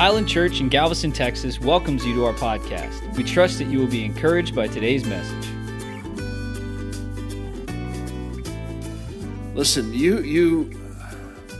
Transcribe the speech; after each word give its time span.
Island 0.00 0.30
Church 0.30 0.60
in 0.60 0.70
Galveston, 0.70 1.12
Texas 1.12 1.60
welcomes 1.60 2.06
you 2.06 2.14
to 2.14 2.24
our 2.24 2.32
podcast. 2.32 3.14
We 3.18 3.22
trust 3.22 3.58
that 3.58 3.66
you 3.66 3.80
will 3.80 3.86
be 3.86 4.02
encouraged 4.02 4.54
by 4.54 4.66
today's 4.66 5.04
message. 5.04 5.46
Listen, 9.54 9.92
you 9.92 10.20
you 10.20 10.80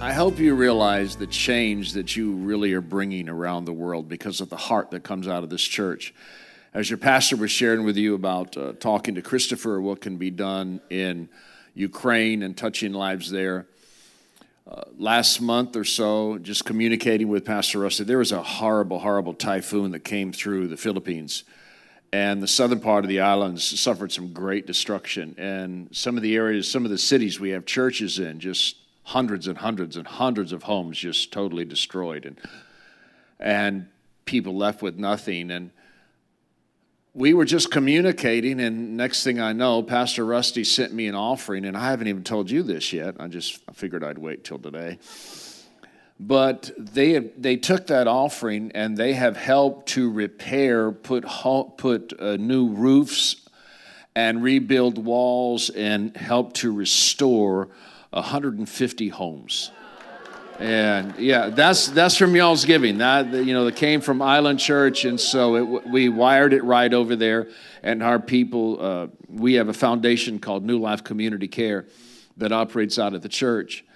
I 0.00 0.14
hope 0.14 0.38
you 0.38 0.54
realize 0.54 1.16
the 1.16 1.26
change 1.26 1.92
that 1.92 2.16
you 2.16 2.32
really 2.32 2.72
are 2.72 2.80
bringing 2.80 3.28
around 3.28 3.66
the 3.66 3.74
world 3.74 4.08
because 4.08 4.40
of 4.40 4.48
the 4.48 4.56
heart 4.56 4.90
that 4.92 5.02
comes 5.02 5.28
out 5.28 5.44
of 5.44 5.50
this 5.50 5.60
church. 5.60 6.14
As 6.72 6.88
your 6.88 6.96
pastor 6.96 7.36
was 7.36 7.50
sharing 7.50 7.84
with 7.84 7.98
you 7.98 8.14
about 8.14 8.56
uh, 8.56 8.72
talking 8.72 9.16
to 9.16 9.20
Christopher, 9.20 9.82
what 9.82 10.00
can 10.00 10.16
be 10.16 10.30
done 10.30 10.80
in 10.88 11.28
Ukraine 11.74 12.42
and 12.42 12.56
touching 12.56 12.94
lives 12.94 13.30
there. 13.30 13.66
Uh, 14.70 14.82
last 14.98 15.40
month 15.40 15.74
or 15.74 15.82
so, 15.82 16.38
just 16.38 16.64
communicating 16.64 17.26
with 17.26 17.44
Pastor 17.44 17.80
Rusty, 17.80 18.04
there 18.04 18.18
was 18.18 18.30
a 18.30 18.40
horrible, 18.40 19.00
horrible 19.00 19.34
typhoon 19.34 19.90
that 19.90 20.04
came 20.04 20.32
through 20.32 20.68
the 20.68 20.76
Philippines. 20.76 21.42
And 22.12 22.40
the 22.40 22.46
southern 22.46 22.78
part 22.78 23.04
of 23.04 23.08
the 23.08 23.20
islands 23.20 23.80
suffered 23.80 24.12
some 24.12 24.32
great 24.32 24.68
destruction. 24.68 25.34
And 25.38 25.88
some 25.90 26.16
of 26.16 26.22
the 26.22 26.36
areas, 26.36 26.70
some 26.70 26.84
of 26.84 26.92
the 26.92 26.98
cities 26.98 27.40
we 27.40 27.50
have 27.50 27.66
churches 27.66 28.20
in, 28.20 28.38
just 28.38 28.76
hundreds 29.02 29.48
and 29.48 29.58
hundreds 29.58 29.96
and 29.96 30.06
hundreds 30.06 30.52
of 30.52 30.62
homes 30.62 30.98
just 30.98 31.32
totally 31.32 31.64
destroyed. 31.64 32.24
And, 32.24 32.38
and 33.40 33.88
people 34.24 34.56
left 34.56 34.82
with 34.82 34.96
nothing. 34.96 35.50
And 35.50 35.72
we 37.14 37.34
were 37.34 37.44
just 37.44 37.70
communicating, 37.70 38.60
and 38.60 38.96
next 38.96 39.24
thing 39.24 39.40
I 39.40 39.52
know, 39.52 39.82
Pastor 39.82 40.24
Rusty 40.24 40.64
sent 40.64 40.92
me 40.92 41.08
an 41.08 41.14
offering, 41.14 41.64
and 41.64 41.76
I 41.76 41.90
haven't 41.90 42.06
even 42.08 42.22
told 42.22 42.50
you 42.50 42.62
this 42.62 42.92
yet. 42.92 43.16
I 43.18 43.26
just 43.26 43.60
I 43.68 43.72
figured 43.72 44.04
I'd 44.04 44.18
wait 44.18 44.44
till 44.44 44.58
today. 44.58 44.98
But 46.20 46.70
they 46.76 47.18
they 47.18 47.56
took 47.56 47.86
that 47.88 48.06
offering 48.06 48.72
and 48.74 48.96
they 48.96 49.14
have 49.14 49.36
helped 49.36 49.88
to 49.90 50.10
repair, 50.10 50.92
put 50.92 51.24
put 51.78 52.12
uh, 52.20 52.36
new 52.36 52.68
roofs, 52.68 53.48
and 54.14 54.42
rebuild 54.42 54.98
walls, 54.98 55.70
and 55.70 56.16
help 56.16 56.52
to 56.54 56.72
restore 56.72 57.70
150 58.10 59.08
homes. 59.08 59.70
And 60.60 61.16
yeah, 61.18 61.48
that's 61.48 61.86
that's 61.86 62.18
from 62.18 62.36
y'all's 62.36 62.66
giving. 62.66 62.98
That 62.98 63.32
you 63.32 63.54
know, 63.54 63.64
that 63.64 63.76
came 63.76 64.02
from 64.02 64.20
Island 64.20 64.60
Church, 64.60 65.06
and 65.06 65.18
so 65.18 65.56
it, 65.56 65.88
we 65.88 66.10
wired 66.10 66.52
it 66.52 66.62
right 66.62 66.92
over 66.92 67.16
there. 67.16 67.48
And 67.82 68.02
our 68.02 68.18
people, 68.18 68.76
uh, 68.78 69.06
we 69.26 69.54
have 69.54 69.68
a 69.68 69.72
foundation 69.72 70.38
called 70.38 70.62
New 70.62 70.78
Life 70.78 71.02
Community 71.02 71.48
Care 71.48 71.86
that 72.36 72.52
operates 72.52 72.98
out 72.98 73.14
of 73.14 73.22
the 73.22 73.28
church, 73.30 73.86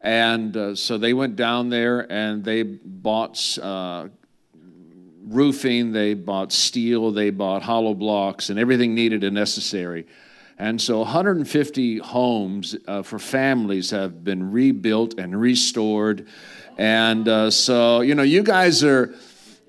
and 0.00 0.56
uh, 0.56 0.76
so 0.76 0.96
they 0.96 1.12
went 1.12 1.34
down 1.34 1.70
there 1.70 2.10
and 2.10 2.44
they 2.44 2.62
bought 2.62 3.58
uh, 3.60 4.06
roofing, 5.26 5.90
they 5.90 6.14
bought 6.14 6.52
steel, 6.52 7.10
they 7.10 7.30
bought 7.30 7.62
hollow 7.62 7.94
blocks, 7.94 8.48
and 8.48 8.60
everything 8.60 8.94
needed 8.94 9.24
and 9.24 9.34
necessary 9.34 10.06
and 10.62 10.80
so 10.80 11.00
150 11.00 11.98
homes 11.98 12.76
uh, 12.86 13.02
for 13.02 13.18
families 13.18 13.90
have 13.90 14.22
been 14.22 14.52
rebuilt 14.52 15.18
and 15.18 15.38
restored. 15.40 16.28
And 16.78 17.26
uh, 17.26 17.50
so, 17.50 18.00
you 18.00 18.14
know, 18.14 18.22
you 18.22 18.44
guys 18.44 18.84
are, 18.84 19.12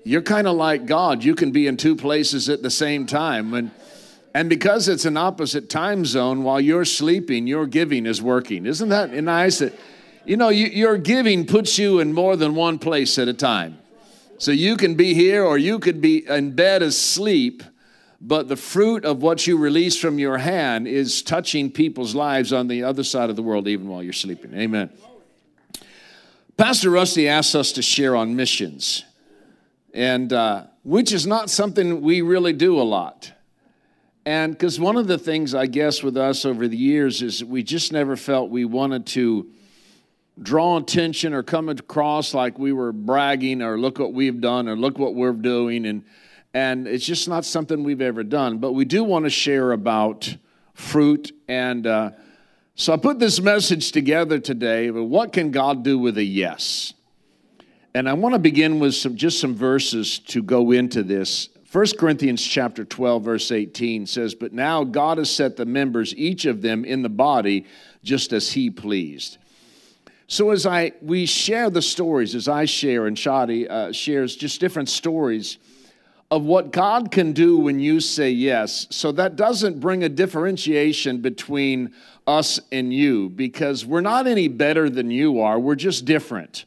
you're 0.04 0.22
kind 0.22 0.46
of 0.46 0.54
like 0.54 0.86
God. 0.86 1.24
You 1.24 1.34
can 1.34 1.50
be 1.50 1.66
in 1.66 1.76
two 1.76 1.96
places 1.96 2.48
at 2.48 2.62
the 2.62 2.70
same 2.70 3.06
time. 3.06 3.54
And, 3.54 3.72
and 4.34 4.48
because 4.48 4.86
it's 4.86 5.04
an 5.04 5.16
opposite 5.16 5.68
time 5.68 6.04
zone, 6.04 6.44
while 6.44 6.60
you're 6.60 6.84
sleeping, 6.84 7.48
your 7.48 7.66
giving 7.66 8.06
is 8.06 8.22
working. 8.22 8.64
Isn't 8.64 8.90
that 8.90 9.10
nice? 9.10 9.58
That, 9.58 9.72
you 10.24 10.36
know, 10.36 10.50
you, 10.50 10.68
your 10.68 10.96
giving 10.96 11.44
puts 11.44 11.76
you 11.76 11.98
in 11.98 12.12
more 12.12 12.36
than 12.36 12.54
one 12.54 12.78
place 12.78 13.18
at 13.18 13.26
a 13.26 13.34
time. 13.34 13.78
So 14.38 14.52
you 14.52 14.76
can 14.76 14.94
be 14.94 15.12
here 15.12 15.42
or 15.42 15.58
you 15.58 15.80
could 15.80 16.00
be 16.00 16.24
in 16.28 16.52
bed 16.52 16.82
asleep 16.82 17.64
but 18.26 18.48
the 18.48 18.56
fruit 18.56 19.04
of 19.04 19.20
what 19.20 19.46
you 19.46 19.58
release 19.58 20.00
from 20.00 20.18
your 20.18 20.38
hand 20.38 20.88
is 20.88 21.22
touching 21.22 21.70
people's 21.70 22.14
lives 22.14 22.54
on 22.54 22.68
the 22.68 22.82
other 22.82 23.04
side 23.04 23.28
of 23.28 23.36
the 23.36 23.42
world, 23.42 23.68
even 23.68 23.86
while 23.86 24.02
you're 24.02 24.14
sleeping. 24.14 24.54
Amen. 24.54 24.88
Pastor 26.56 26.88
Rusty 26.88 27.28
asked 27.28 27.54
us 27.54 27.72
to 27.72 27.82
share 27.82 28.16
on 28.16 28.34
missions, 28.34 29.04
and 29.92 30.32
uh, 30.32 30.64
which 30.84 31.12
is 31.12 31.26
not 31.26 31.50
something 31.50 32.00
we 32.00 32.22
really 32.22 32.54
do 32.54 32.80
a 32.80 32.82
lot. 32.82 33.30
And 34.24 34.54
because 34.54 34.80
one 34.80 34.96
of 34.96 35.06
the 35.06 35.18
things, 35.18 35.54
I 35.54 35.66
guess, 35.66 36.02
with 36.02 36.16
us 36.16 36.46
over 36.46 36.66
the 36.66 36.78
years 36.78 37.20
is 37.20 37.44
we 37.44 37.62
just 37.62 37.92
never 37.92 38.16
felt 38.16 38.48
we 38.48 38.64
wanted 38.64 39.04
to 39.08 39.50
draw 40.40 40.78
attention 40.78 41.34
or 41.34 41.42
come 41.42 41.68
across 41.68 42.32
like 42.32 42.58
we 42.58 42.72
were 42.72 42.90
bragging 42.90 43.60
or 43.60 43.78
look 43.78 43.98
what 43.98 44.14
we've 44.14 44.40
done 44.40 44.66
or 44.66 44.76
look 44.76 44.98
what 44.98 45.14
we're 45.14 45.32
doing. 45.32 45.84
And 45.84 46.04
and 46.54 46.86
it's 46.86 47.04
just 47.04 47.28
not 47.28 47.44
something 47.44 47.82
we've 47.82 48.00
ever 48.00 48.22
done. 48.22 48.58
But 48.58 48.72
we 48.72 48.84
do 48.84 49.02
want 49.02 49.24
to 49.24 49.30
share 49.30 49.72
about 49.72 50.36
fruit. 50.72 51.32
And 51.48 51.86
uh, 51.86 52.12
so 52.76 52.92
I 52.92 52.96
put 52.96 53.18
this 53.18 53.40
message 53.40 53.90
together 53.90 54.38
today. 54.38 54.90
What 54.90 55.32
can 55.32 55.50
God 55.50 55.82
do 55.82 55.98
with 55.98 56.16
a 56.16 56.24
yes? 56.24 56.94
And 57.92 58.08
I 58.08 58.12
want 58.12 58.34
to 58.34 58.38
begin 58.38 58.78
with 58.78 58.94
some 58.94 59.16
just 59.16 59.40
some 59.40 59.54
verses 59.54 60.20
to 60.20 60.42
go 60.42 60.70
into 60.70 61.02
this. 61.02 61.48
1 61.70 61.86
Corinthians 61.98 62.42
chapter 62.42 62.84
12 62.84 63.24
verse 63.24 63.50
18 63.50 64.06
says, 64.06 64.34
"But 64.34 64.52
now 64.52 64.84
God 64.84 65.18
has 65.18 65.28
set 65.28 65.56
the 65.56 65.66
members 65.66 66.14
each 66.16 66.44
of 66.44 66.62
them 66.62 66.84
in 66.84 67.02
the 67.02 67.08
body 67.08 67.64
just 68.04 68.32
as 68.32 68.52
he 68.52 68.70
pleased." 68.70 69.38
So 70.28 70.50
as 70.50 70.66
I 70.66 70.92
we 71.02 71.26
share 71.26 71.70
the 71.70 71.82
stories 71.82 72.34
as 72.34 72.48
I 72.48 72.64
share 72.64 73.06
and 73.06 73.16
Shadi 73.16 73.68
uh, 73.68 73.92
shares 73.92 74.36
just 74.36 74.60
different 74.60 74.88
stories, 74.88 75.58
of 76.30 76.42
what 76.44 76.72
God 76.72 77.10
can 77.10 77.32
do 77.32 77.58
when 77.58 77.78
you 77.78 78.00
say 78.00 78.30
yes. 78.30 78.86
So 78.90 79.12
that 79.12 79.36
doesn't 79.36 79.80
bring 79.80 80.02
a 80.02 80.08
differentiation 80.08 81.20
between 81.20 81.94
us 82.26 82.58
and 82.72 82.92
you 82.92 83.28
because 83.28 83.84
we're 83.84 84.00
not 84.00 84.26
any 84.26 84.48
better 84.48 84.88
than 84.88 85.10
you 85.10 85.40
are, 85.40 85.58
we're 85.58 85.74
just 85.74 86.04
different. 86.04 86.64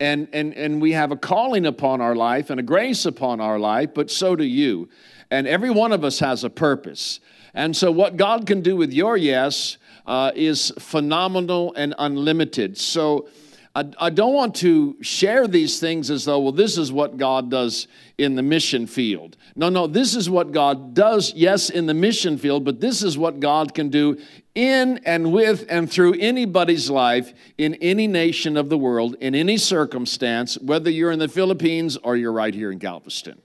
And, 0.00 0.28
and, 0.32 0.52
and 0.54 0.82
we 0.82 0.92
have 0.92 1.12
a 1.12 1.16
calling 1.16 1.64
upon 1.64 2.00
our 2.00 2.16
life 2.16 2.50
and 2.50 2.58
a 2.58 2.62
grace 2.62 3.04
upon 3.04 3.40
our 3.40 3.58
life, 3.58 3.90
but 3.94 4.10
so 4.10 4.34
do 4.34 4.44
you. 4.44 4.88
And 5.30 5.46
every 5.46 5.70
one 5.70 5.92
of 5.92 6.02
us 6.02 6.18
has 6.18 6.42
a 6.42 6.50
purpose. 6.50 7.20
And 7.54 7.76
so, 7.76 7.92
what 7.92 8.16
God 8.16 8.46
can 8.46 8.62
do 8.62 8.76
with 8.76 8.92
your 8.92 9.16
yes 9.16 9.76
uh, 10.06 10.32
is 10.34 10.72
phenomenal 10.78 11.72
and 11.76 11.94
unlimited. 11.98 12.78
So, 12.78 13.28
I, 13.74 13.90
I 13.98 14.10
don't 14.10 14.34
want 14.34 14.54
to 14.56 14.96
share 15.00 15.48
these 15.48 15.80
things 15.80 16.10
as 16.10 16.26
though, 16.26 16.40
well, 16.40 16.52
this 16.52 16.76
is 16.76 16.92
what 16.92 17.16
God 17.16 17.50
does 17.50 17.88
in 18.18 18.34
the 18.34 18.42
mission 18.42 18.86
field. 18.86 19.36
No, 19.56 19.70
no, 19.70 19.86
this 19.86 20.14
is 20.14 20.28
what 20.28 20.52
God 20.52 20.92
does, 20.94 21.32
yes, 21.34 21.70
in 21.70 21.86
the 21.86 21.94
mission 21.94 22.36
field, 22.36 22.64
but 22.64 22.80
this 22.80 23.02
is 23.02 23.16
what 23.16 23.40
God 23.40 23.72
can 23.72 23.88
do 23.88 24.18
in 24.54 25.00
and 25.06 25.32
with 25.32 25.64
and 25.70 25.90
through 25.90 26.14
anybody's 26.20 26.90
life 26.90 27.32
in 27.56 27.74
any 27.76 28.06
nation 28.06 28.58
of 28.58 28.68
the 28.68 28.76
world, 28.76 29.16
in 29.20 29.34
any 29.34 29.56
circumstance, 29.56 30.58
whether 30.58 30.90
you're 30.90 31.10
in 31.10 31.18
the 31.18 31.28
Philippines 31.28 31.96
or 31.96 32.16
you're 32.16 32.32
right 32.32 32.54
here 32.54 32.70
in 32.70 32.78
Galveston. 32.78 33.40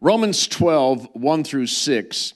Romans 0.00 0.48
12, 0.48 1.10
1 1.12 1.44
through 1.44 1.68
6. 1.68 2.34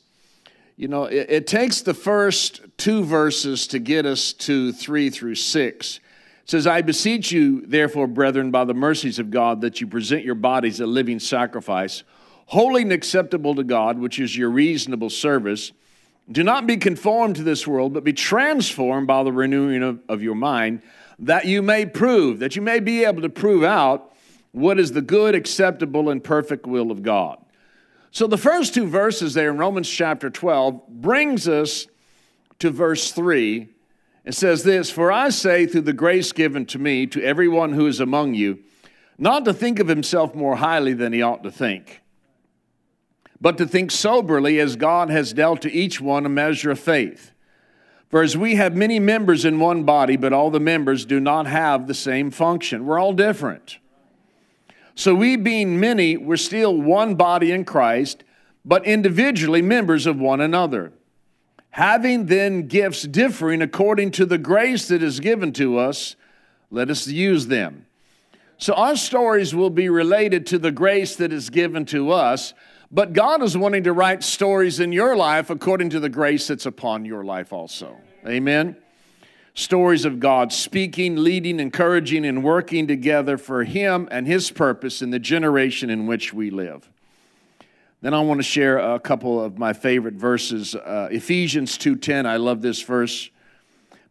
You 0.77 0.87
know, 0.87 1.05
it, 1.07 1.27
it 1.29 1.47
takes 1.49 1.81
the 1.81 1.95
first 1.95 2.61
two 2.77 3.03
verses 3.03 3.67
to 3.69 3.81
get 3.81 4.07
us 4.07 4.33
to 4.35 4.73
3 4.73 5.11
through 5.11 5.35
6 5.35 6.01
says, 6.47 6.67
I 6.67 6.81
beseech 6.81 7.33
you, 7.33 7.67
therefore, 7.67 8.07
brethren, 8.07 8.53
by 8.53 8.65
the 8.65 8.75
mercies 8.75 9.19
of 9.19 9.31
God, 9.31 9.61
that 9.61 9.81
you 9.81 9.87
present 9.89 10.25
your 10.25 10.37
bodies 10.37 10.81
a 10.81 10.87
living 10.87 11.19
sacrifice, 11.19 12.05
holy 12.47 12.83
and 12.83 12.93
acceptable 12.93 13.57
to 13.57 13.65
God, 13.65 13.99
which 13.99 14.21
is 14.21 14.37
your 14.37 14.49
reasonable 14.49 15.11
service. 15.11 15.73
Do 16.31 16.45
not 16.45 16.67
be 16.67 16.77
conformed 16.77 17.37
to 17.37 17.43
this 17.43 17.67
world, 17.67 17.93
but 17.93 18.05
be 18.05 18.13
transformed 18.13 19.09
by 19.09 19.25
the 19.25 19.33
renewing 19.33 19.83
of, 19.83 20.01
of 20.09 20.23
your 20.23 20.37
mind, 20.37 20.83
that 21.19 21.47
you 21.47 21.63
may 21.63 21.85
prove, 21.85 22.39
that 22.39 22.55
you 22.55 22.63
may 22.63 22.79
be 22.79 23.05
able 23.05 23.23
to 23.23 23.29
prove 23.29 23.65
out 23.65 24.13
what 24.53 24.79
is 24.79 24.93
the 24.93 25.03
good, 25.03 25.35
acceptable, 25.35 26.11
and 26.11 26.23
perfect 26.23 26.65
will 26.65 26.93
of 26.93 27.03
God. 27.03 27.39
So 28.13 28.29
the 28.29 28.39
first 28.39 28.73
two 28.73 28.87
verses 28.87 29.35
there 29.35 29.51
in 29.51 29.59
Romans 29.59 29.89
chapter 29.89 30.31
12 30.31 30.89
brings 30.89 31.49
us 31.49 31.89
to 32.61 32.71
verse 32.71 33.11
3 33.11 33.69
it 34.27 34.35
says 34.35 34.65
this 34.65 34.91
For 34.91 35.11
I 35.11 35.31
say, 35.31 35.67
through 35.67 35.83
the 35.83 35.93
grace 35.93 36.33
given 36.33 36.67
to 36.67 36.79
me, 36.79 37.07
to 37.07 37.23
everyone 37.23 37.73
who 37.73 37.87
is 37.87 38.01
among 38.01 38.35
you, 38.35 38.59
not 39.17 39.45
to 39.47 39.55
think 39.55 39.79
of 39.79 39.89
himself 39.89 40.35
more 40.35 40.57
highly 40.57 40.93
than 40.93 41.13
he 41.13 41.23
ought 41.23 41.45
to 41.45 41.51
think, 41.51 42.03
but 43.41 43.57
to 43.59 43.67
think 43.67 43.91
soberly 43.91 44.59
as 44.59 44.77
God 44.77 45.09
has 45.09 45.33
dealt 45.33 45.63
to 45.63 45.73
each 45.73 46.01
one 46.01 46.27
a 46.27 46.29
measure 46.29 46.73
of 46.73 46.81
faith. 46.81 47.31
For 48.11 48.23
as 48.23 48.37
we 48.37 48.57
have 48.57 48.77
many 48.77 49.01
members 49.01 49.45
in 49.45 49.59
one 49.59 49.85
body, 49.85 50.17
but 50.17 50.33
all 50.33 50.51
the 50.51 50.61
members 50.61 51.05
do 51.05 51.19
not 51.19 51.47
have 51.47 51.87
the 51.87 51.95
same 51.95 52.31
function, 52.31 52.85
we're 52.85 53.01
all 53.01 53.13
different. 53.13 53.79
So, 54.99 55.15
we 55.15 55.37
being 55.37 55.79
many, 55.79 56.17
we're 56.17 56.39
still 56.39 56.75
one 56.75 57.17
body 57.17 57.53
in 57.53 57.67
Christ, 57.67 58.25
but 58.65 58.87
individually 58.87 59.61
members 59.61 60.07
of 60.07 60.19
one 60.19 60.41
another. 60.41 60.93
Having 61.77 62.25
then 62.25 62.69
gifts 62.69 63.03
differing 63.03 63.61
according 63.61 64.11
to 64.13 64.25
the 64.25 64.39
grace 64.39 64.89
that 64.89 65.03
is 65.03 65.21
given 65.21 65.53
to 65.53 65.77
us, 65.77 66.17
let 66.71 66.89
us 66.89 67.07
use 67.07 67.49
them. 67.49 67.85
So 68.57 68.73
our 68.73 68.97
stories 68.97 69.55
will 69.55 69.69
be 69.69 69.91
related 69.91 70.47
to 70.47 70.59
the 70.59 70.73
grace 70.73 71.17
that 71.17 71.35
is 71.35 71.51
given 71.51 71.85
to 71.87 72.13
us, 72.13 72.55
but 72.91 73.13
God 73.13 73.43
is 73.43 73.59
wanting 73.59 73.83
to 73.83 73.93
write 73.93 74.25
stories 74.25 74.81
in 74.81 74.91
your 74.91 75.17
life 75.17 75.51
according 75.51 75.91
to 75.91 76.01
the 76.01 76.09
grace 76.09 76.47
that's 76.47 76.65
upon 76.65 77.05
your 77.05 77.25
life 77.25 77.53
also. 77.53 77.95
Amen. 78.27 78.79
Stories 79.53 80.07
of 80.07 80.19
God 80.19 80.55
speaking, 80.55 81.17
leading, 81.17 81.61
encouraging, 81.61 82.25
and 82.25 82.43
working 82.43 82.87
together 82.87 83.37
for 83.37 83.65
Him 83.65 84.09
and 84.11 84.27
His 84.27 84.51
purpose 84.51 85.03
in 85.03 85.11
the 85.11 85.19
generation 85.19 85.91
in 85.91 86.07
which 86.07 86.33
we 86.33 86.49
live. 86.49 86.89
Then 88.07 88.15
I 88.15 88.21
want 88.21 88.39
to 88.39 88.45
share 88.45 88.79
a 88.79 89.01
couple 89.01 89.43
of 89.43 89.59
my 89.59 89.73
favorite 89.73 90.15
verses. 90.15 90.77
Uh, 90.77 91.09
Ephesians 91.11 91.77
2:10. 91.77 92.25
I 92.25 92.37
love 92.37 92.63
this 92.63 92.81
verse. 92.81 93.31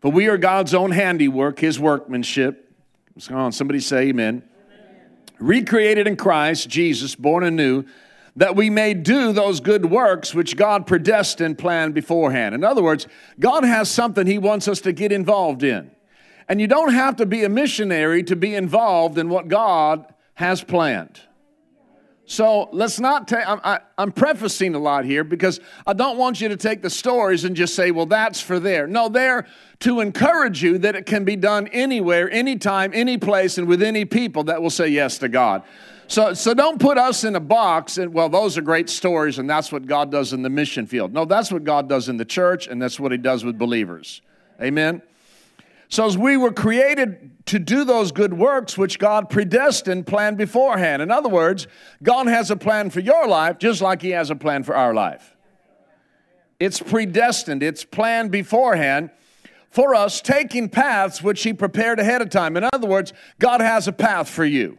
But 0.02 0.10
we 0.10 0.28
are 0.28 0.38
God's 0.38 0.74
own 0.74 0.92
handiwork, 0.92 1.60
His 1.60 1.80
workmanship. 1.80 2.70
Come 3.26 3.38
on, 3.38 3.52
somebody 3.54 3.80
say 3.80 4.10
Amen. 4.10 4.44
amen. 4.70 5.12
Recreated 5.40 6.08
in 6.08 6.18
Christ 6.18 6.68
Jesus, 6.68 7.16
born 7.16 7.46
anew 7.46 7.86
that 8.36 8.54
we 8.54 8.70
may 8.70 8.94
do 8.94 9.32
those 9.32 9.62
good 9.62 9.86
works 9.86 10.36
which 10.36 10.58
God 10.58 10.86
predestined, 10.86 11.58
planned 11.58 11.94
beforehand. 11.94 12.54
In 12.54 12.66
other 12.66 12.84
words, 12.84 13.08
God 13.40 13.64
has 13.64 13.90
something 13.90 14.28
He 14.28 14.38
wants 14.38 14.68
us 14.68 14.82
to 14.82 14.92
get 14.92 15.14
involved 15.14 15.64
in. 15.64 15.90
And 16.50 16.60
you 16.60 16.68
don't 16.68 16.92
have 16.92 17.16
to 17.16 17.26
be 17.26 17.46
a 17.46 17.50
missionary 17.50 18.24
to 18.24 18.36
be 18.36 18.56
involved 18.56 19.18
in 19.18 19.30
what 19.30 19.48
God 19.48 20.14
has 20.34 20.66
planned. 20.66 21.22
So 22.27 22.69
let's 22.72 23.00
not 23.00 23.27
take, 23.27 23.48
I'm, 23.48 23.80
I'm 23.98 24.12
prefacing 24.12 24.74
a 24.74 24.80
lot 24.80 25.06
here 25.06 25.24
because 25.24 25.60
I 25.86 25.94
don't 25.94 26.18
want 26.18 26.42
you 26.42 26.50
to 26.50 26.57
take 26.57 26.81
the 26.81 26.89
stories 26.89 27.44
and 27.44 27.56
just 27.56 27.75
say, 27.75 27.92
well, 27.92 28.07
that's 28.07 28.42
for 28.42 28.60
there. 28.60 28.88
No, 28.88 29.10
they're 29.10 29.45
to 29.81 30.00
encourage 30.00 30.63
you 30.63 30.80
that 30.80 30.95
it 30.95 31.06
can 31.06 31.24
be 31.24 31.36
done 31.36 31.68
anywhere, 31.68 32.30
anytime, 32.31 32.92
any 32.95 33.18
place, 33.18 33.60
and 33.60 33.68
with 33.68 33.83
any 33.83 34.06
people 34.06 34.45
that 34.45 34.62
will 34.62 34.72
say 34.72 34.88
yes 34.88 35.19
to 35.19 35.30
God. 35.30 35.62
So, 36.07 36.33
so 36.33 36.54
don't 36.54 36.80
put 36.80 36.98
us 36.98 37.24
in 37.24 37.36
a 37.36 37.39
box 37.39 37.98
and, 37.98 38.13
well, 38.13 38.30
those 38.30 38.57
are 38.57 38.62
great 38.62 38.89
stories 38.89 39.38
and 39.38 39.50
that's 39.50 39.72
what 39.72 39.86
God 39.86 40.12
does 40.12 40.33
in 40.33 40.42
the 40.42 40.50
mission 40.50 40.88
field. 40.88 41.13
No, 41.13 41.25
that's 41.25 41.51
what 41.51 41.63
God 41.63 41.89
does 41.89 42.10
in 42.10 42.18
the 42.18 42.25
church 42.25 42.68
and 42.68 42.81
that's 42.81 43.00
what 43.00 43.12
He 43.12 43.18
does 43.18 43.44
with 43.44 43.57
believers. 43.57 44.22
Amen? 44.62 45.01
So, 45.96 46.06
as 46.06 46.18
we 46.18 46.36
were 46.36 46.52
created 46.52 47.32
to 47.46 47.58
do 47.58 47.86
those 47.86 48.12
good 48.12 48.34
works 48.34 48.78
which 48.78 49.00
God 49.00 49.30
predestined, 49.30 50.06
planned 50.06 50.38
beforehand. 50.38 51.02
In 51.02 51.10
other 51.10 51.30
words, 51.30 51.68
God 52.04 52.28
has 52.28 52.52
a 52.52 52.58
plan 52.58 52.90
for 52.90 53.00
your 53.00 53.30
life 53.30 53.60
just 53.60 53.80
like 53.80 54.02
He 54.02 54.10
has 54.10 54.30
a 54.30 54.36
plan 54.36 54.64
for 54.64 54.76
our 54.76 54.94
life. 54.94 55.38
It's 56.60 56.82
predestined, 56.82 57.64
it's 57.64 57.86
planned 57.86 58.30
beforehand 58.30 59.10
for 59.70 59.96
us, 59.96 60.20
taking 60.20 60.68
paths 60.68 61.24
which 61.24 61.44
He 61.44 61.54
prepared 61.54 61.98
ahead 61.98 62.22
of 62.22 62.30
time. 62.30 62.58
In 62.58 62.66
other 62.74 62.90
words, 62.90 63.14
God 63.40 63.62
has 63.62 63.88
a 63.88 63.94
path 63.94 64.28
for 64.28 64.44
you. 64.44 64.78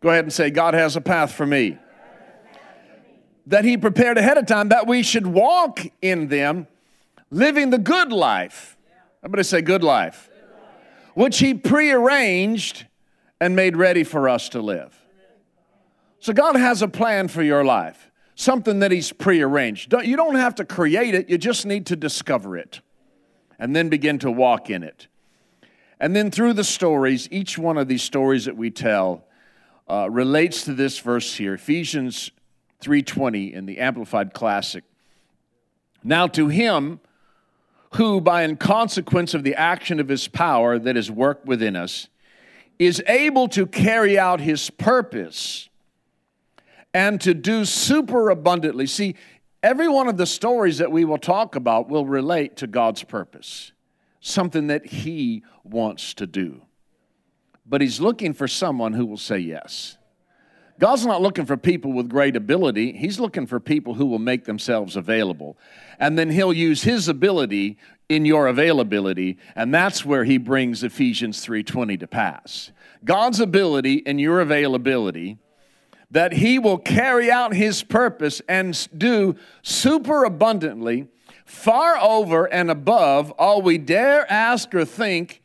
Go 0.00 0.10
ahead 0.10 0.26
and 0.26 0.32
say, 0.32 0.50
God 0.50 0.74
has 0.74 0.94
a 0.94 1.00
path 1.00 1.32
for 1.32 1.44
me. 1.44 1.76
That 3.48 3.64
He 3.64 3.76
prepared 3.76 4.16
ahead 4.16 4.38
of 4.38 4.46
time 4.46 4.68
that 4.68 4.86
we 4.86 5.02
should 5.02 5.26
walk 5.26 5.80
in 6.00 6.28
them, 6.28 6.68
living 7.32 7.70
the 7.70 7.78
good 7.78 8.12
life. 8.12 8.76
Everybody 9.22 9.44
say, 9.44 9.62
good 9.62 9.84
life. 9.84 10.28
Which 11.14 11.38
He 11.38 11.54
prearranged 11.54 12.86
and 13.40 13.54
made 13.54 13.76
ready 13.76 14.04
for 14.04 14.28
us 14.28 14.48
to 14.50 14.60
live. 14.60 14.98
So 16.18 16.32
God 16.32 16.56
has 16.56 16.82
a 16.82 16.88
plan 16.88 17.28
for 17.28 17.42
your 17.42 17.64
life, 17.64 18.10
something 18.34 18.80
that 18.80 18.90
He's 18.90 19.12
prearranged. 19.12 19.92
You 19.92 20.16
don't 20.16 20.36
have 20.36 20.54
to 20.56 20.64
create 20.64 21.14
it, 21.14 21.28
you 21.28 21.38
just 21.38 21.66
need 21.66 21.86
to 21.86 21.96
discover 21.96 22.56
it 22.56 22.80
and 23.58 23.76
then 23.76 23.88
begin 23.88 24.18
to 24.20 24.30
walk 24.30 24.70
in 24.70 24.82
it. 24.82 25.06
And 26.00 26.16
then 26.16 26.32
through 26.32 26.54
the 26.54 26.64
stories, 26.64 27.28
each 27.30 27.56
one 27.56 27.78
of 27.78 27.86
these 27.86 28.02
stories 28.02 28.46
that 28.46 28.56
we 28.56 28.70
tell, 28.70 29.24
uh, 29.88 30.08
relates 30.10 30.64
to 30.64 30.74
this 30.74 30.98
verse 30.98 31.36
here, 31.36 31.54
Ephesians 31.54 32.32
3:20 32.80 33.52
in 33.52 33.66
the 33.66 33.78
Amplified 33.78 34.34
Classic. 34.34 34.82
Now 36.02 36.26
to 36.28 36.48
him 36.48 36.98
who 37.94 38.20
by 38.20 38.42
in 38.42 38.56
consequence 38.56 39.34
of 39.34 39.42
the 39.42 39.54
action 39.54 40.00
of 40.00 40.08
his 40.08 40.28
power 40.28 40.78
that 40.78 40.96
is 40.96 41.10
worked 41.10 41.46
within 41.46 41.76
us 41.76 42.08
is 42.78 43.02
able 43.06 43.48
to 43.48 43.66
carry 43.66 44.18
out 44.18 44.40
his 44.40 44.70
purpose 44.70 45.68
and 46.94 47.20
to 47.20 47.34
do 47.34 47.64
super 47.64 48.30
abundantly. 48.30 48.86
See, 48.86 49.14
every 49.62 49.88
one 49.88 50.08
of 50.08 50.16
the 50.16 50.26
stories 50.26 50.78
that 50.78 50.90
we 50.90 51.04
will 51.04 51.18
talk 51.18 51.54
about 51.54 51.88
will 51.88 52.06
relate 52.06 52.56
to 52.58 52.66
God's 52.66 53.02
purpose, 53.02 53.72
something 54.20 54.66
that 54.66 54.86
he 54.86 55.44
wants 55.64 56.14
to 56.14 56.26
do 56.26 56.62
but 57.66 57.80
He's 57.80 58.00
looking 58.00 58.32
for 58.32 58.48
someone 58.48 58.92
who 58.92 59.06
will 59.06 59.16
say 59.16 59.38
yes. 59.38 59.96
God's 60.78 61.06
not 61.06 61.22
looking 61.22 61.46
for 61.46 61.56
people 61.56 61.92
with 61.92 62.08
great 62.08 62.34
ability. 62.34 62.92
He's 62.92 63.20
looking 63.20 63.46
for 63.46 63.60
people 63.60 63.94
who 63.94 64.06
will 64.06 64.18
make 64.18 64.44
themselves 64.44 64.96
available. 64.96 65.56
And 66.02 66.18
then 66.18 66.30
He'll 66.30 66.52
use 66.52 66.82
His 66.82 67.06
ability 67.06 67.78
in 68.08 68.24
your 68.24 68.48
availability, 68.48 69.38
and 69.54 69.72
that's 69.72 70.04
where 70.04 70.24
He 70.24 70.36
brings 70.36 70.82
Ephesians 70.82 71.46
3:20 71.46 71.96
to 72.00 72.08
pass. 72.08 72.72
God's 73.04 73.38
ability 73.38 74.02
and 74.04 74.20
your 74.20 74.40
availability 74.40 75.38
that 76.10 76.32
He 76.32 76.58
will 76.58 76.78
carry 76.78 77.30
out 77.30 77.54
His 77.54 77.84
purpose 77.84 78.42
and 78.48 78.88
do 78.98 79.36
super 79.62 80.24
abundantly, 80.24 81.06
far 81.46 81.96
over 81.98 82.52
and 82.52 82.68
above 82.68 83.30
all 83.38 83.62
we 83.62 83.78
dare 83.78 84.30
ask 84.30 84.74
or 84.74 84.84
think 84.84 85.40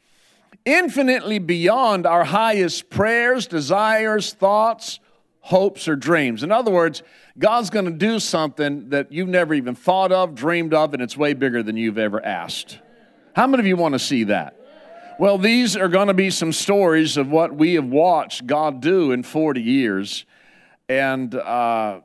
infinitely 0.65 1.37
beyond 1.37 2.07
our 2.07 2.23
highest 2.23 2.89
prayers, 2.89 3.45
desires, 3.45 4.33
thoughts, 4.33 4.99
hopes, 5.47 5.87
or 5.87 5.95
dreams. 5.95 6.43
In 6.43 6.51
other 6.51 6.71
words, 6.71 7.03
God's 7.39 7.69
going 7.69 7.85
to 7.85 7.91
do 7.91 8.19
something 8.19 8.89
that 8.89 9.13
you've 9.13 9.29
never 9.29 9.53
even 9.53 9.75
thought 9.75 10.11
of, 10.11 10.35
dreamed 10.35 10.73
of, 10.73 10.93
and 10.93 11.01
it's 11.01 11.15
way 11.15 11.33
bigger 11.33 11.63
than 11.63 11.77
you've 11.77 11.97
ever 11.97 12.23
asked. 12.23 12.79
How 13.33 13.47
many 13.47 13.61
of 13.61 13.65
you 13.65 13.77
want 13.77 13.93
to 13.93 13.99
see 13.99 14.25
that? 14.25 14.59
Well, 15.17 15.37
these 15.37 15.77
are 15.77 15.87
going 15.87 16.09
to 16.09 16.13
be 16.13 16.31
some 16.31 16.51
stories 16.51 17.15
of 17.15 17.31
what 17.31 17.55
we 17.55 17.75
have 17.75 17.85
watched 17.85 18.45
God 18.45 18.81
do 18.81 19.13
in 19.13 19.23
40 19.23 19.61
years. 19.61 20.25
And, 20.89 21.33
uh, 21.33 22.01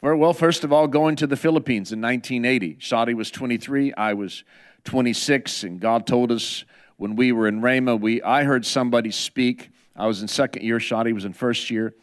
well, 0.00 0.32
first 0.32 0.64
of 0.64 0.72
all, 0.72 0.88
going 0.88 1.16
to 1.16 1.26
the 1.26 1.36
Philippines 1.36 1.92
in 1.92 2.00
1980. 2.00 2.76
Shadi 2.76 3.14
was 3.14 3.30
23, 3.30 3.92
I 3.92 4.14
was 4.14 4.44
26, 4.84 5.62
and 5.64 5.78
God 5.78 6.06
told 6.06 6.32
us 6.32 6.64
when 6.96 7.16
we 7.16 7.32
were 7.32 7.48
in 7.48 7.60
Rhema, 7.60 8.00
we, 8.00 8.22
I 8.22 8.44
heard 8.44 8.64
somebody 8.64 9.10
speak. 9.10 9.68
I 9.94 10.06
was 10.06 10.22
in 10.22 10.28
second 10.28 10.62
year, 10.62 10.78
Shadi 10.78 11.12
was 11.12 11.26
in 11.26 11.34
first 11.34 11.68
year. 11.68 11.94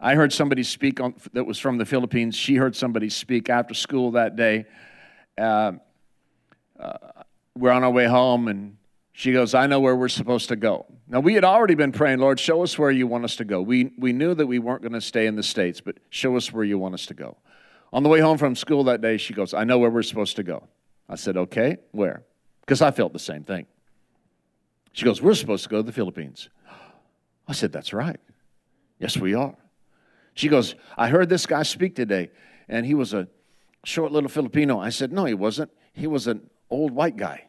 I 0.00 0.14
heard 0.14 0.32
somebody 0.32 0.62
speak 0.62 0.98
on, 0.98 1.14
that 1.34 1.44
was 1.44 1.58
from 1.58 1.76
the 1.76 1.84
Philippines. 1.84 2.34
She 2.34 2.56
heard 2.56 2.74
somebody 2.74 3.10
speak 3.10 3.50
after 3.50 3.74
school 3.74 4.12
that 4.12 4.34
day. 4.34 4.64
Uh, 5.36 5.72
uh, 6.78 6.96
we're 7.54 7.70
on 7.70 7.84
our 7.84 7.90
way 7.90 8.06
home, 8.06 8.48
and 8.48 8.78
she 9.12 9.32
goes, 9.32 9.52
I 9.54 9.66
know 9.66 9.80
where 9.80 9.94
we're 9.94 10.08
supposed 10.08 10.48
to 10.48 10.56
go. 10.56 10.86
Now, 11.06 11.20
we 11.20 11.34
had 11.34 11.44
already 11.44 11.74
been 11.74 11.92
praying, 11.92 12.20
Lord, 12.20 12.40
show 12.40 12.62
us 12.62 12.78
where 12.78 12.90
you 12.90 13.06
want 13.06 13.24
us 13.24 13.36
to 13.36 13.44
go. 13.44 13.60
We, 13.60 13.92
we 13.98 14.14
knew 14.14 14.34
that 14.34 14.46
we 14.46 14.58
weren't 14.58 14.80
going 14.80 14.94
to 14.94 15.02
stay 15.02 15.26
in 15.26 15.36
the 15.36 15.42
States, 15.42 15.82
but 15.82 15.98
show 16.08 16.34
us 16.36 16.50
where 16.50 16.64
you 16.64 16.78
want 16.78 16.94
us 16.94 17.04
to 17.06 17.14
go. 17.14 17.36
On 17.92 18.02
the 18.02 18.08
way 18.08 18.20
home 18.20 18.38
from 18.38 18.56
school 18.56 18.84
that 18.84 19.02
day, 19.02 19.18
she 19.18 19.34
goes, 19.34 19.52
I 19.52 19.64
know 19.64 19.78
where 19.78 19.90
we're 19.90 20.02
supposed 20.02 20.36
to 20.36 20.42
go. 20.42 20.68
I 21.08 21.16
said, 21.16 21.36
Okay, 21.36 21.76
where? 21.90 22.22
Because 22.60 22.80
I 22.80 22.92
felt 22.92 23.12
the 23.12 23.18
same 23.18 23.42
thing. 23.42 23.66
She 24.92 25.04
goes, 25.04 25.20
We're 25.20 25.34
supposed 25.34 25.64
to 25.64 25.68
go 25.68 25.78
to 25.78 25.82
the 25.82 25.92
Philippines. 25.92 26.48
I 27.48 27.52
said, 27.52 27.72
That's 27.72 27.92
right. 27.92 28.20
Yes, 28.98 29.16
we 29.16 29.34
are. 29.34 29.56
She 30.40 30.48
goes, 30.48 30.74
I 30.96 31.08
heard 31.08 31.28
this 31.28 31.44
guy 31.44 31.64
speak 31.64 31.94
today, 31.94 32.30
and 32.66 32.86
he 32.86 32.94
was 32.94 33.12
a 33.12 33.28
short 33.84 34.10
little 34.10 34.30
Filipino. 34.30 34.80
I 34.80 34.88
said, 34.88 35.12
No, 35.12 35.26
he 35.26 35.34
wasn't. 35.34 35.70
He 35.92 36.06
was 36.06 36.26
an 36.26 36.48
old 36.70 36.92
white 36.92 37.18
guy. 37.18 37.44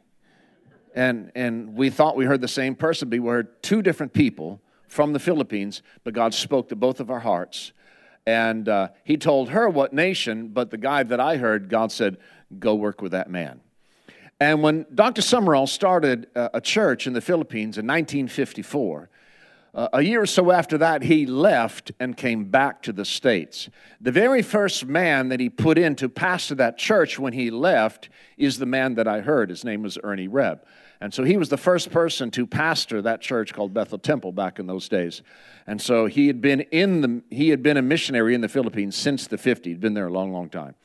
And, 0.94 1.32
and 1.34 1.74
we 1.74 1.90
thought 1.90 2.18
we 2.18 2.26
heard 2.26 2.42
the 2.42 2.50
same 2.50 2.76
person, 2.76 3.08
but 3.08 3.18
we 3.22 3.30
heard 3.30 3.64
two 3.64 3.82
different 3.82 4.12
people 4.12 4.60
from 4.90 5.14
the 5.14 5.20
Philippines, 5.20 5.84
but 6.04 6.14
God 6.14 6.34
spoke 6.34 6.68
to 6.68 6.76
both 6.76 7.00
of 7.00 7.10
our 7.10 7.22
hearts. 7.22 7.72
And 8.28 8.68
uh, 8.68 8.90
he 9.06 9.16
told 9.16 9.52
her 9.52 9.70
what 9.70 9.94
nation, 9.94 10.50
but 10.50 10.70
the 10.70 10.78
guy 10.78 11.04
that 11.04 11.22
I 11.22 11.38
heard, 11.38 11.70
God 11.70 11.94
said, 11.94 12.18
Go 12.60 12.76
work 12.76 13.02
with 13.02 13.14
that 13.14 13.30
man. 13.30 13.62
And 14.42 14.62
when 14.62 14.86
Dr. 14.94 15.22
Sumrall 15.22 15.70
started 15.70 16.28
uh, 16.36 16.50
a 16.54 16.60
church 16.60 17.08
in 17.08 17.14
the 17.14 17.22
Philippines 17.22 17.78
in 17.78 17.88
1954, 17.88 19.10
uh, 19.74 19.88
a 19.94 20.02
year 20.02 20.22
or 20.22 20.26
so 20.26 20.52
after 20.52 20.78
that, 20.80 21.04
he 21.04 21.26
left 21.26 21.94
and 22.00 22.18
came 22.18 22.46
back 22.46 22.82
to 22.84 22.92
the 22.92 23.06
States. 23.06 23.70
The 24.02 24.12
very 24.12 24.42
first 24.42 24.86
man 24.86 25.30
that 25.30 25.40
he 25.40 25.50
put 25.50 25.78
in 25.78 25.96
to 25.98 26.10
pastor 26.10 26.56
that 26.56 26.78
church 26.78 27.18
when 27.18 27.32
he 27.32 27.50
left 27.50 28.10
is 28.38 28.58
the 28.58 28.66
man 28.66 28.96
that 28.96 29.08
I 29.08 29.22
heard. 29.22 29.50
His 29.50 29.64
name 29.64 29.82
was 29.82 29.98
Ernie 30.04 30.28
Reb. 30.28 30.66
And 31.00 31.14
so 31.14 31.24
he 31.24 31.38
was 31.38 31.50
the 31.50 31.58
first 31.58 31.90
person 31.90 32.30
to 32.32 32.46
pastor 32.46 33.02
that 33.02 33.22
church 33.22 33.54
called 33.54 33.74
Bethel 33.74 33.98
Temple 33.98 34.34
back 34.34 34.60
in 34.60 34.68
those 34.68 34.90
days. 34.90 35.24
And 35.66 35.82
so 35.82 36.06
he 36.06 36.28
had 36.28 36.42
been 36.42 36.62
in 36.62 37.02
the 37.02 37.24
he 37.36 37.50
had 37.50 37.64
been 37.64 37.78
a 37.78 37.82
missionary 37.82 38.36
in 38.36 38.42
the 38.42 38.50
Philippines 38.50 38.96
since 38.96 39.26
the 39.26 39.38
50s. 39.38 39.66
He'd 39.66 39.80
been 39.80 39.94
there 39.96 40.08
a 40.08 40.12
long, 40.12 40.34
long 40.34 40.50
time. 40.50 40.76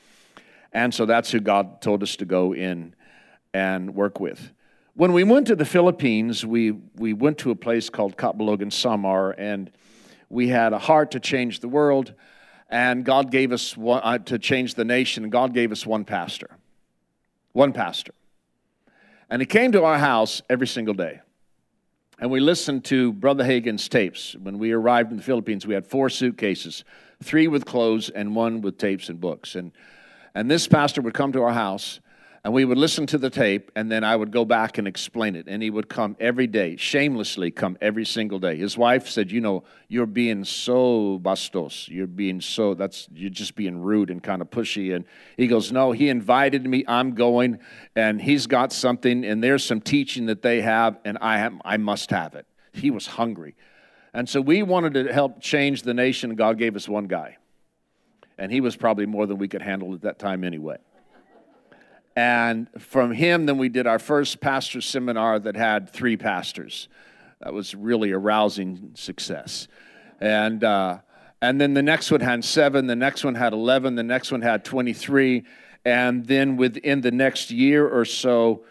And 0.72 0.94
so 0.94 1.06
that's 1.06 1.30
who 1.30 1.40
God 1.40 1.82
told 1.82 2.02
us 2.02 2.16
to 2.16 2.24
go 2.24 2.54
in 2.54 2.94
and 3.52 3.94
work 3.94 4.20
with. 4.20 4.52
When 4.96 5.12
we 5.12 5.24
went 5.24 5.46
to 5.48 5.54
the 5.54 5.66
Philippines, 5.66 6.44
we, 6.44 6.70
we 6.70 7.12
went 7.12 7.36
to 7.38 7.50
a 7.50 7.54
place 7.54 7.90
called 7.90 8.16
Catbalogan 8.16 8.72
Samar, 8.72 9.32
and 9.32 9.70
we 10.30 10.48
had 10.48 10.72
a 10.72 10.78
heart 10.78 11.10
to 11.10 11.20
change 11.20 11.60
the 11.60 11.68
world, 11.68 12.14
and 12.70 13.04
God 13.04 13.30
gave 13.30 13.52
us 13.52 13.76
one, 13.76 14.00
uh, 14.02 14.16
to 14.18 14.38
change 14.38 14.74
the 14.74 14.86
nation, 14.86 15.22
and 15.22 15.30
God 15.30 15.52
gave 15.52 15.70
us 15.70 15.84
one 15.84 16.06
pastor. 16.06 16.48
One 17.52 17.74
pastor. 17.74 18.12
And 19.28 19.42
he 19.42 19.46
came 19.46 19.70
to 19.72 19.84
our 19.84 19.98
house 19.98 20.40
every 20.48 20.66
single 20.66 20.94
day. 20.94 21.20
And 22.18 22.30
we 22.30 22.40
listened 22.40 22.86
to 22.86 23.12
Brother 23.12 23.44
Hagin's 23.44 23.86
tapes. 23.90 24.34
When 24.34 24.58
we 24.58 24.72
arrived 24.72 25.10
in 25.10 25.18
the 25.18 25.22
Philippines, 25.22 25.66
we 25.66 25.74
had 25.74 25.86
four 25.86 26.08
suitcases 26.08 26.84
three 27.22 27.48
with 27.48 27.66
clothes 27.66 28.08
and 28.08 28.34
one 28.34 28.62
with 28.62 28.78
tapes 28.78 29.10
and 29.10 29.20
books. 29.20 29.56
And, 29.56 29.72
and 30.34 30.50
this 30.50 30.66
pastor 30.66 31.02
would 31.02 31.12
come 31.12 31.32
to 31.32 31.42
our 31.42 31.52
house 31.52 32.00
and 32.46 32.54
we 32.54 32.64
would 32.64 32.78
listen 32.78 33.06
to 33.06 33.18
the 33.18 33.28
tape 33.28 33.72
and 33.74 33.90
then 33.90 34.04
i 34.04 34.14
would 34.14 34.30
go 34.30 34.44
back 34.44 34.78
and 34.78 34.86
explain 34.86 35.34
it. 35.34 35.46
And 35.48 35.60
he 35.64 35.68
would 35.68 35.88
come 35.88 36.16
every 36.20 36.46
day 36.46 36.76
shamelessly 36.76 37.50
come 37.50 37.76
every 37.80 38.04
single 38.04 38.38
day. 38.38 38.54
His 38.54 38.78
wife 38.78 39.08
said 39.08 39.32
you 39.32 39.40
know 39.40 39.64
you're 39.88 40.06
being 40.06 40.44
so 40.44 41.18
bastos. 41.20 41.88
You're 41.88 42.06
being 42.06 42.40
so 42.40 42.74
that's 42.74 43.08
you're 43.12 43.30
just 43.30 43.56
being 43.56 43.82
rude 43.82 44.10
and 44.10 44.22
kind 44.22 44.40
of 44.40 44.48
pushy. 44.48 44.94
And 44.94 45.06
he 45.36 45.48
goes 45.48 45.72
no 45.72 45.90
he 45.90 46.08
invited 46.08 46.64
me. 46.64 46.84
I'm 46.86 47.16
going 47.16 47.58
and 47.96 48.22
he's 48.22 48.46
got 48.46 48.72
something 48.72 49.24
and 49.24 49.42
there's 49.42 49.64
some 49.64 49.80
teaching 49.80 50.26
that 50.26 50.42
they 50.42 50.60
have 50.60 51.00
and 51.04 51.18
i 51.20 51.38
have, 51.38 51.54
i 51.64 51.76
must 51.76 52.10
have 52.10 52.36
it. 52.36 52.46
He 52.72 52.92
was 52.92 53.08
hungry. 53.08 53.56
And 54.14 54.28
so 54.28 54.40
we 54.40 54.62
wanted 54.62 54.94
to 54.94 55.12
help 55.12 55.40
change 55.40 55.82
the 55.82 55.94
nation 55.94 56.36
god 56.36 56.58
gave 56.58 56.76
us 56.76 56.88
one 56.88 57.08
guy. 57.08 57.38
And 58.38 58.52
he 58.52 58.60
was 58.60 58.76
probably 58.76 59.06
more 59.06 59.26
than 59.26 59.38
we 59.38 59.48
could 59.48 59.62
handle 59.62 59.94
at 59.94 60.02
that 60.02 60.20
time 60.20 60.44
anyway 60.44 60.76
and 62.16 62.68
from 62.78 63.12
him, 63.12 63.44
then 63.44 63.58
we 63.58 63.68
did 63.68 63.86
our 63.86 63.98
first 63.98 64.40
pastor 64.40 64.80
seminar 64.80 65.38
that 65.38 65.54
had 65.54 65.90
three 65.90 66.16
pastors. 66.16 66.88
That 67.40 67.52
was 67.52 67.74
really 67.74 68.12
a 68.12 68.18
rousing 68.18 68.92
success. 68.94 69.68
And, 70.18 70.64
uh, 70.64 71.00
and 71.42 71.60
then 71.60 71.74
the 71.74 71.82
next 71.82 72.10
one 72.10 72.22
had 72.22 72.42
seven, 72.42 72.86
the 72.86 72.96
next 72.96 73.22
one 73.22 73.34
had 73.34 73.52
11, 73.52 73.96
the 73.96 74.02
next 74.02 74.32
one 74.32 74.40
had 74.40 74.64
23. 74.64 75.44
And 75.84 76.26
then 76.26 76.56
within 76.56 77.02
the 77.02 77.10
next 77.10 77.50
year 77.50 77.86
or 77.86 78.06
so, 78.06 78.64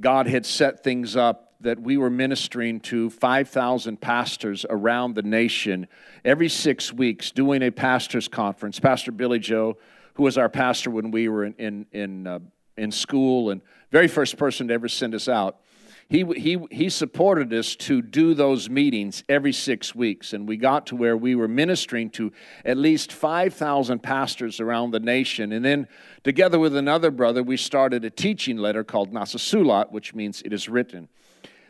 God 0.00 0.26
had 0.26 0.44
set 0.44 0.84
things 0.84 1.16
up 1.16 1.54
that 1.60 1.80
we 1.80 1.96
were 1.96 2.10
ministering 2.10 2.80
to 2.80 3.08
5,000 3.08 3.98
pastors 3.98 4.66
around 4.68 5.14
the 5.14 5.22
nation 5.22 5.88
every 6.22 6.50
six 6.50 6.92
weeks, 6.92 7.30
doing 7.30 7.62
a 7.62 7.70
pastor's 7.70 8.28
conference. 8.28 8.78
Pastor 8.78 9.10
Billy 9.10 9.38
Joe, 9.38 9.78
who 10.14 10.24
was 10.24 10.36
our 10.36 10.50
pastor 10.50 10.90
when 10.90 11.10
we 11.10 11.28
were 11.28 11.44
in, 11.44 11.54
in, 11.54 11.86
in 11.92 12.26
uh, 12.26 12.38
in 12.76 12.90
school 12.90 13.50
and 13.50 13.60
very 13.90 14.08
first 14.08 14.36
person 14.36 14.68
to 14.68 14.74
ever 14.74 14.88
send 14.88 15.14
us 15.14 15.28
out. 15.28 15.60
He, 16.08 16.24
he, 16.36 16.58
he 16.70 16.90
supported 16.90 17.52
us 17.54 17.76
to 17.76 18.02
do 18.02 18.34
those 18.34 18.68
meetings 18.68 19.24
every 19.28 19.52
six 19.52 19.94
weeks, 19.94 20.34
and 20.34 20.46
we 20.46 20.58
got 20.58 20.86
to 20.88 20.96
where 20.96 21.16
we 21.16 21.34
were 21.34 21.48
ministering 21.48 22.10
to 22.10 22.30
at 22.64 22.76
least 22.76 23.10
5,000 23.10 24.02
pastors 24.02 24.60
around 24.60 24.90
the 24.90 25.00
nation. 25.00 25.52
And 25.52 25.64
then, 25.64 25.88
together 26.22 26.58
with 26.58 26.76
another 26.76 27.10
brother, 27.10 27.42
we 27.42 27.56
started 27.56 28.04
a 28.04 28.10
teaching 28.10 28.58
letter 28.58 28.84
called 28.84 29.12
Nasusulat, 29.12 29.92
which 29.92 30.14
means 30.14 30.42
it 30.42 30.52
is 30.52 30.68
written. 30.68 31.08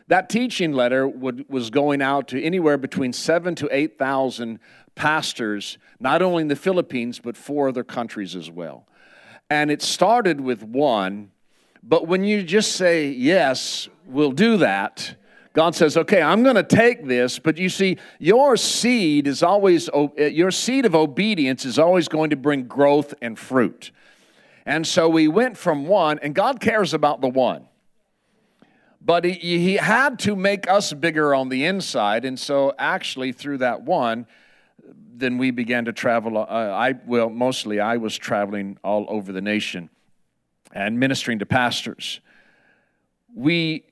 That 0.07 0.29
teaching 0.29 0.73
letter 0.73 1.07
would, 1.07 1.49
was 1.49 1.69
going 1.69 2.01
out 2.01 2.27
to 2.27 2.43
anywhere 2.43 2.77
between 2.77 3.13
seven 3.13 3.55
to 3.55 3.69
8,000 3.71 4.59
pastors, 4.95 5.77
not 5.99 6.21
only 6.21 6.41
in 6.41 6.47
the 6.49 6.55
Philippines, 6.55 7.19
but 7.19 7.37
four 7.37 7.69
other 7.69 7.83
countries 7.83 8.35
as 8.35 8.51
well. 8.51 8.85
And 9.49 9.69
it 9.69 9.81
started 9.81 10.41
with 10.41 10.63
one, 10.63 11.31
but 11.83 12.07
when 12.07 12.23
you 12.23 12.43
just 12.43 12.73
say, 12.73 13.09
Yes, 13.09 13.87
we'll 14.05 14.31
do 14.31 14.57
that, 14.57 15.15
God 15.53 15.75
says, 15.75 15.95
Okay, 15.97 16.21
I'm 16.21 16.43
going 16.43 16.55
to 16.55 16.63
take 16.63 17.05
this, 17.05 17.37
but 17.37 17.57
you 17.57 17.69
see, 17.69 17.97
your 18.19 18.57
seed 18.57 19.27
is 19.27 19.43
always, 19.43 19.89
eh, 20.17 20.27
your 20.27 20.51
seed 20.51 20.85
of 20.85 20.95
obedience 20.95 21.63
is 21.63 21.77
always 21.77 22.07
going 22.07 22.31
to 22.31 22.35
bring 22.35 22.67
growth 22.67 23.13
and 23.21 23.37
fruit. 23.37 23.91
And 24.65 24.85
so 24.87 25.07
we 25.07 25.27
went 25.27 25.57
from 25.57 25.85
one, 25.85 26.17
and 26.19 26.33
God 26.33 26.59
cares 26.59 26.93
about 26.93 27.21
the 27.21 27.29
one. 27.29 27.67
But 28.99 29.23
he, 29.23 29.33
he 29.33 29.75
had 29.75 30.17
to 30.19 30.35
make 30.35 30.67
us 30.67 30.91
bigger 30.91 31.35
on 31.35 31.49
the 31.49 31.65
inside. 31.65 32.25
And 32.25 32.39
so, 32.39 32.73
actually, 32.79 33.31
through 33.31 33.59
that 33.59 33.83
one, 33.83 34.25
then 35.17 35.37
we 35.37 35.51
began 35.51 35.85
to 35.85 35.93
travel. 35.93 36.37
Uh, 36.37 36.43
I 36.43 36.93
well, 37.05 37.29
mostly 37.29 37.79
I 37.79 37.97
was 37.97 38.17
traveling 38.17 38.77
all 38.83 39.05
over 39.07 39.31
the 39.31 39.41
nation 39.41 39.89
and 40.73 40.99
ministering 40.99 41.39
to 41.39 41.45
pastors. 41.45 42.19
We 43.33 43.85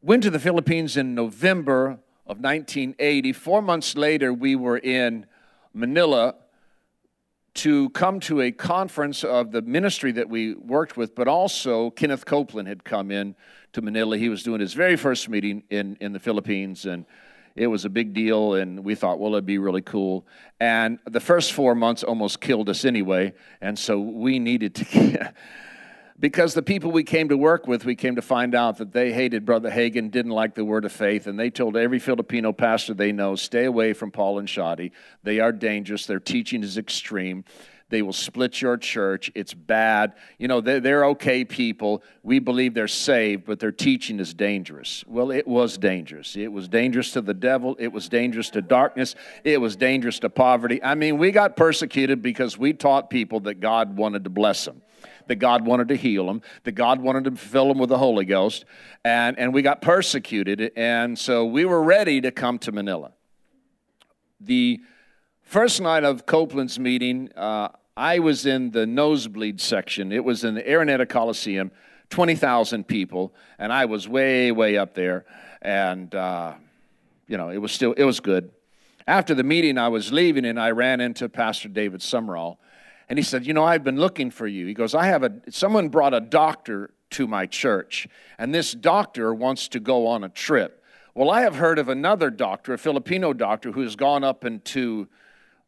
went 0.00 0.22
to 0.22 0.30
the 0.30 0.40
Philippines 0.40 0.96
in 0.96 1.14
November 1.14 1.98
of 2.26 2.38
1980. 2.38 3.32
Four 3.32 3.62
months 3.62 3.96
later, 3.96 4.32
we 4.32 4.56
were 4.56 4.78
in 4.78 5.26
Manila 5.74 6.36
to 7.54 7.90
come 7.90 8.18
to 8.18 8.40
a 8.40 8.50
conference 8.50 9.24
of 9.24 9.52
the 9.52 9.60
ministry 9.60 10.12
that 10.12 10.28
we 10.28 10.54
worked 10.54 10.96
with, 10.96 11.14
but 11.14 11.28
also 11.28 11.90
Kenneth 11.90 12.24
Copeland 12.24 12.66
had 12.66 12.82
come 12.82 13.10
in 13.10 13.34
to 13.74 13.82
Manila. 13.82 14.16
He 14.16 14.30
was 14.30 14.42
doing 14.42 14.60
his 14.60 14.72
very 14.72 14.96
first 14.96 15.28
meeting 15.28 15.62
in, 15.68 15.96
in 16.00 16.12
the 16.12 16.18
Philippines, 16.18 16.86
and 16.86 17.04
it 17.54 17.66
was 17.66 17.84
a 17.84 17.90
big 17.90 18.14
deal, 18.14 18.54
and 18.54 18.84
we 18.84 18.94
thought, 18.94 19.18
well, 19.18 19.32
it'd 19.34 19.46
be 19.46 19.58
really 19.58 19.82
cool. 19.82 20.26
And 20.60 20.98
the 21.06 21.20
first 21.20 21.52
four 21.52 21.74
months 21.74 22.02
almost 22.02 22.40
killed 22.40 22.68
us 22.68 22.84
anyway, 22.84 23.34
and 23.60 23.78
so 23.78 23.98
we 23.98 24.38
needed 24.38 24.74
to. 24.76 25.32
because 26.22 26.54
the 26.54 26.62
people 26.62 26.92
we 26.92 27.02
came 27.02 27.28
to 27.28 27.36
work 27.36 27.66
with, 27.66 27.84
we 27.84 27.96
came 27.96 28.14
to 28.14 28.22
find 28.22 28.54
out 28.54 28.78
that 28.78 28.92
they 28.92 29.12
hated 29.12 29.44
Brother 29.44 29.70
Hagin, 29.70 30.10
didn't 30.10 30.30
like 30.30 30.54
the 30.54 30.64
word 30.64 30.84
of 30.84 30.92
faith, 30.92 31.26
and 31.26 31.38
they 31.38 31.50
told 31.50 31.76
every 31.76 31.98
Filipino 31.98 32.52
pastor 32.52 32.94
they 32.94 33.10
know, 33.10 33.34
stay 33.34 33.64
away 33.64 33.92
from 33.92 34.12
Paul 34.12 34.38
and 34.38 34.46
Shadi. 34.46 34.92
They 35.24 35.40
are 35.40 35.52
dangerous, 35.52 36.06
their 36.06 36.20
teaching 36.20 36.62
is 36.62 36.78
extreme. 36.78 37.44
They 37.92 38.00
will 38.00 38.14
split 38.14 38.62
your 38.62 38.78
church. 38.78 39.30
It's 39.34 39.52
bad. 39.52 40.14
You 40.38 40.48
know, 40.48 40.62
they're, 40.62 40.80
they're 40.80 41.04
okay 41.08 41.44
people. 41.44 42.02
We 42.22 42.38
believe 42.38 42.72
they're 42.72 42.88
saved, 42.88 43.44
but 43.44 43.60
their 43.60 43.70
teaching 43.70 44.18
is 44.18 44.32
dangerous. 44.32 45.04
Well, 45.06 45.30
it 45.30 45.46
was 45.46 45.76
dangerous. 45.76 46.34
It 46.34 46.50
was 46.50 46.68
dangerous 46.68 47.12
to 47.12 47.20
the 47.20 47.34
devil. 47.34 47.76
It 47.78 47.92
was 47.92 48.08
dangerous 48.08 48.48
to 48.52 48.62
darkness. 48.62 49.14
It 49.44 49.60
was 49.60 49.76
dangerous 49.76 50.20
to 50.20 50.30
poverty. 50.30 50.82
I 50.82 50.94
mean, 50.94 51.18
we 51.18 51.32
got 51.32 51.54
persecuted 51.54 52.22
because 52.22 52.56
we 52.56 52.72
taught 52.72 53.10
people 53.10 53.40
that 53.40 53.60
God 53.60 53.94
wanted 53.94 54.24
to 54.24 54.30
bless 54.30 54.64
them 54.64 54.80
that 55.26 55.36
God 55.36 55.64
wanted 55.64 55.88
to 55.88 55.96
heal 55.96 56.26
them, 56.26 56.42
that 56.64 56.72
God 56.72 57.00
wanted 57.00 57.24
to 57.24 57.32
fill 57.32 57.68
them 57.68 57.78
with 57.78 57.90
the 57.90 57.98
Holy 57.98 58.24
Ghost, 58.24 58.64
and, 59.04 59.38
and 59.38 59.54
we 59.54 59.62
got 59.62 59.80
persecuted, 59.80 60.72
and 60.74 61.16
so 61.16 61.44
we 61.44 61.64
were 61.64 61.82
ready 61.82 62.20
to 62.20 62.32
come 62.32 62.58
to 62.60 62.72
Manila. 62.72 63.12
The 64.40 64.80
first 65.42 65.80
night 65.80 66.02
of 66.02 66.26
Copeland's 66.26 66.78
meeting, 66.78 67.30
uh, 67.36 67.68
I 67.96 68.20
was 68.20 68.46
in 68.46 68.70
the 68.70 68.86
nosebleed 68.86 69.60
section. 69.60 70.12
It 70.12 70.24
was 70.24 70.44
in 70.44 70.54
the 70.54 70.62
Araneta 70.62 71.06
Coliseum, 71.06 71.70
20,000 72.08 72.88
people, 72.88 73.34
and 73.58 73.72
I 73.72 73.84
was 73.84 74.08
way, 74.08 74.50
way 74.50 74.78
up 74.78 74.94
there. 74.94 75.26
And, 75.60 76.14
uh, 76.14 76.54
you 77.28 77.36
know, 77.36 77.50
it 77.50 77.58
was 77.58 77.70
still, 77.70 77.92
it 77.92 78.04
was 78.04 78.20
good. 78.20 78.50
After 79.06 79.34
the 79.34 79.42
meeting, 79.42 79.76
I 79.76 79.88
was 79.88 80.10
leaving 80.10 80.46
and 80.46 80.58
I 80.58 80.70
ran 80.70 81.00
into 81.00 81.28
Pastor 81.28 81.68
David 81.68 82.00
Sumrall. 82.00 82.56
And 83.08 83.18
he 83.18 83.22
said, 83.22 83.46
You 83.46 83.52
know, 83.52 83.64
I've 83.64 83.84
been 83.84 83.98
looking 83.98 84.30
for 84.30 84.46
you. 84.46 84.66
He 84.66 84.74
goes, 84.74 84.94
I 84.94 85.06
have 85.06 85.22
a, 85.22 85.32
someone 85.50 85.88
brought 85.90 86.14
a 86.14 86.20
doctor 86.20 86.90
to 87.10 87.26
my 87.26 87.44
church, 87.44 88.08
and 88.38 88.54
this 88.54 88.72
doctor 88.72 89.34
wants 89.34 89.68
to 89.68 89.80
go 89.80 90.06
on 90.06 90.24
a 90.24 90.30
trip. 90.30 90.82
Well, 91.14 91.30
I 91.30 91.42
have 91.42 91.56
heard 91.56 91.78
of 91.78 91.90
another 91.90 92.30
doctor, 92.30 92.72
a 92.72 92.78
Filipino 92.78 93.34
doctor, 93.34 93.72
who 93.72 93.82
has 93.82 93.96
gone 93.96 94.24
up 94.24 94.46
into 94.46 95.08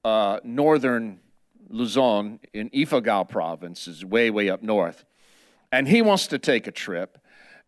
uh, 0.05 0.41
northern 0.43 1.21
Luzon 1.69 2.41
in 2.53 2.71
Ifugao 2.71 3.29
province, 3.29 3.89
is 3.89 4.05
way, 4.05 4.31
way 4.31 4.51
up 4.51 4.63
north. 4.63 5.05
And 5.73 5.89
he 5.89 6.03
wants 6.03 6.29
to 6.29 6.39
take 6.39 6.67
a 6.67 6.71
trip. 6.73 7.19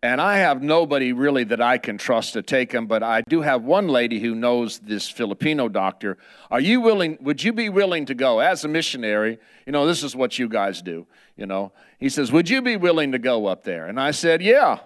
And 0.02 0.20
I 0.20 0.38
have 0.38 0.62
nobody 0.62 1.12
really 1.12 1.44
that 1.44 1.60
I 1.60 1.78
can 1.78 1.96
trust 1.96 2.34
to 2.34 2.42
take 2.42 2.70
him, 2.70 2.86
but 2.86 3.02
I 3.02 3.22
do 3.22 3.40
have 3.40 3.62
one 3.62 3.88
lady 3.88 4.20
who 4.20 4.34
knows 4.34 4.78
this 4.78 5.08
Filipino 5.08 5.68
doctor. 5.68 6.18
Are 6.50 6.60
you 6.60 6.80
willing, 6.80 7.18
would 7.20 7.42
you 7.42 7.52
be 7.52 7.68
willing 7.70 8.06
to 8.06 8.14
go 8.14 8.40
as 8.40 8.62
a 8.62 8.68
missionary? 8.68 9.38
You 9.64 9.72
know, 9.72 9.86
this 9.86 10.02
is 10.02 10.14
what 10.14 10.38
you 10.38 10.48
guys 10.48 10.82
do, 10.82 11.06
you 11.36 11.46
know. 11.46 11.72
He 11.98 12.10
says, 12.10 12.30
Would 12.30 12.50
you 12.50 12.60
be 12.60 12.76
willing 12.76 13.12
to 13.12 13.18
go 13.18 13.46
up 13.46 13.64
there? 13.64 13.86
And 13.86 13.98
I 13.98 14.10
said, 14.10 14.42
Yeah, 14.42 14.80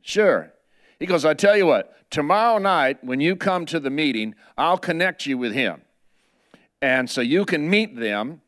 sure. 0.00 0.52
He 1.00 1.06
goes, 1.06 1.24
I 1.24 1.34
tell 1.34 1.56
you 1.56 1.66
what, 1.66 2.10
tomorrow 2.10 2.58
night 2.58 3.02
when 3.02 3.20
you 3.20 3.36
come 3.36 3.66
to 3.66 3.80
the 3.80 3.90
meeting, 3.90 4.34
I'll 4.56 4.78
connect 4.78 5.26
you 5.26 5.36
with 5.36 5.52
him. 5.52 5.82
And 6.82 7.08
so 7.08 7.20
you 7.20 7.44
can 7.44 7.68
meet 7.68 7.96
them, 7.96 8.42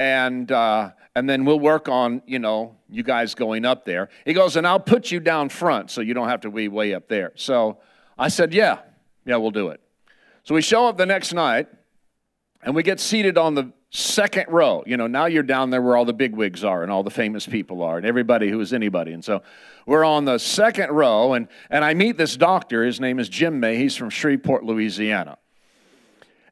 and, 0.00 0.50
uh, 0.50 0.92
and 1.14 1.28
then 1.28 1.44
we'll 1.44 1.60
work 1.60 1.88
on, 1.88 2.22
you 2.26 2.38
know, 2.38 2.76
you 2.88 3.02
guys 3.02 3.34
going 3.34 3.64
up 3.64 3.84
there. 3.84 4.08
He 4.24 4.32
goes, 4.32 4.56
and 4.56 4.66
I'll 4.66 4.80
put 4.80 5.10
you 5.10 5.20
down 5.20 5.48
front 5.48 5.90
so 5.90 6.00
you 6.00 6.14
don't 6.14 6.28
have 6.28 6.40
to 6.42 6.50
be 6.50 6.68
way 6.68 6.94
up 6.94 7.08
there. 7.08 7.32
So 7.34 7.78
I 8.18 8.28
said, 8.28 8.54
yeah, 8.54 8.78
yeah, 9.26 9.36
we'll 9.36 9.50
do 9.50 9.68
it. 9.68 9.80
So 10.44 10.54
we 10.54 10.62
show 10.62 10.86
up 10.86 10.96
the 10.96 11.04
next 11.04 11.34
night, 11.34 11.68
And 12.62 12.74
we 12.74 12.82
get 12.82 12.98
seated 13.00 13.38
on 13.38 13.54
the 13.54 13.72
second 13.90 14.46
row. 14.48 14.82
You 14.86 14.96
know, 14.96 15.06
now 15.06 15.26
you're 15.26 15.42
down 15.42 15.70
there 15.70 15.80
where 15.80 15.96
all 15.96 16.04
the 16.04 16.12
big 16.12 16.34
wigs 16.34 16.64
are 16.64 16.82
and 16.82 16.90
all 16.90 17.02
the 17.02 17.10
famous 17.10 17.46
people 17.46 17.82
are 17.82 17.96
and 17.96 18.06
everybody 18.06 18.50
who 18.50 18.60
is 18.60 18.72
anybody. 18.72 19.12
And 19.12 19.24
so 19.24 19.42
we're 19.86 20.04
on 20.04 20.24
the 20.24 20.38
second 20.38 20.90
row, 20.90 21.32
and, 21.34 21.48
and 21.70 21.84
I 21.84 21.94
meet 21.94 22.18
this 22.18 22.36
doctor. 22.36 22.84
His 22.84 23.00
name 23.00 23.18
is 23.18 23.28
Jim 23.28 23.60
May. 23.60 23.76
He's 23.76 23.96
from 23.96 24.10
Shreveport, 24.10 24.64
Louisiana. 24.64 25.38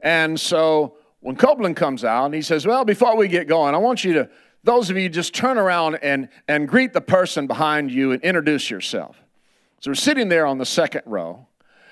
And 0.00 0.38
so 0.38 0.95
when 1.26 1.34
Copeland 1.34 1.74
comes 1.74 2.04
out 2.04 2.26
and 2.26 2.34
he 2.34 2.40
says, 2.40 2.64
Well, 2.64 2.84
before 2.84 3.16
we 3.16 3.26
get 3.26 3.48
going, 3.48 3.74
I 3.74 3.78
want 3.78 4.04
you 4.04 4.12
to, 4.12 4.30
those 4.62 4.90
of 4.90 4.96
you, 4.96 5.08
just 5.08 5.34
turn 5.34 5.58
around 5.58 5.96
and, 5.96 6.28
and 6.46 6.68
greet 6.68 6.92
the 6.92 7.00
person 7.00 7.48
behind 7.48 7.90
you 7.90 8.12
and 8.12 8.22
introduce 8.22 8.70
yourself. 8.70 9.16
So 9.80 9.90
we're 9.90 9.96
sitting 9.96 10.28
there 10.28 10.46
on 10.46 10.58
the 10.58 10.64
second 10.64 11.02
row, 11.04 11.48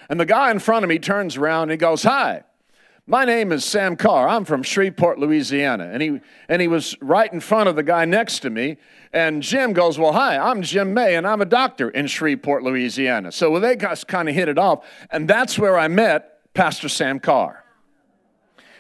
and 0.09 0.21
the 0.21 0.25
guy 0.25 0.53
in 0.53 0.61
front 0.61 0.85
of 0.85 0.88
me 0.88 1.00
turns 1.00 1.37
around 1.37 1.62
and 1.64 1.73
he 1.73 1.76
goes, 1.76 2.05
Hi. 2.05 2.45
My 3.09 3.25
name 3.25 3.50
is 3.50 3.64
Sam 3.64 3.97
Carr. 3.97 4.29
I'm 4.29 4.45
from 4.45 4.62
Shreveport, 4.62 5.19
Louisiana. 5.19 5.91
And 5.93 6.00
he, 6.00 6.21
and 6.49 6.62
he 6.62 6.69
was 6.69 6.97
right 7.03 7.31
in 7.31 7.41
front 7.41 7.69
of 7.69 7.76
the 7.76 7.83
guy 7.83 8.07
next 8.07 8.38
to 8.41 8.50
me. 8.50 8.79
And 9.12 9.43
Jim 9.43 9.73
goes, 9.73 9.99
Well, 9.99 10.12
hi, 10.12 10.38
I'm 10.38 10.62
Jim 10.62 10.95
May, 10.95 11.17
and 11.17 11.26
I'm 11.26 11.43
a 11.43 11.45
doctor 11.45 11.91
in 11.91 12.07
Shreveport, 12.07 12.62
Louisiana. 12.62 13.33
So 13.33 13.50
well, 13.50 13.61
they 13.61 13.75
kind 13.75 14.29
of 14.29 14.35
hit 14.37 14.49
it 14.49 14.59
off. 14.59 14.87
And 15.11 15.26
that's 15.26 15.59
where 15.59 15.76
I 15.76 15.88
met 15.88 16.55
Pastor 16.55 16.88
Sam 16.88 17.19
Carr. 17.19 17.63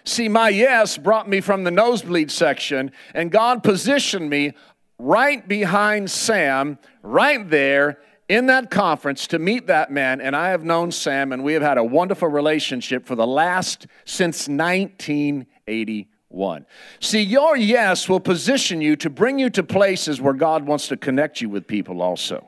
See, 0.04 0.28
my 0.28 0.50
yes 0.50 0.98
brought 0.98 1.28
me 1.28 1.40
from 1.40 1.64
the 1.64 1.70
nosebleed 1.70 2.30
section, 2.30 2.92
and 3.14 3.30
God 3.30 3.62
positioned 3.62 4.28
me 4.28 4.52
right 4.98 5.48
behind 5.48 6.10
Sam, 6.10 6.78
right 7.02 7.48
there 7.48 8.00
in 8.28 8.44
that 8.46 8.70
conference 8.70 9.26
to 9.28 9.38
meet 9.38 9.66
that 9.66 9.90
man, 9.90 10.20
and 10.20 10.36
I 10.36 10.50
have 10.50 10.62
known 10.64 10.92
Sam, 10.92 11.32
and 11.32 11.42
we 11.42 11.54
have 11.54 11.62
had 11.62 11.78
a 11.78 11.84
wonderful 11.84 12.28
relationship 12.28 13.06
for 13.06 13.14
the 13.14 13.26
last 13.26 13.86
since 14.04 14.46
1981. 14.48 16.66
See, 17.00 17.22
your 17.22 17.56
yes 17.56 18.06
will 18.08 18.20
position 18.20 18.82
you 18.82 18.96
to 18.96 19.10
bring 19.10 19.38
you 19.38 19.50
to 19.50 19.62
places 19.62 20.20
where 20.20 20.34
God 20.34 20.66
wants 20.66 20.88
to 20.88 20.96
connect 20.96 21.40
you 21.40 21.48
with 21.48 21.66
people 21.66 22.02
also. 22.02 22.46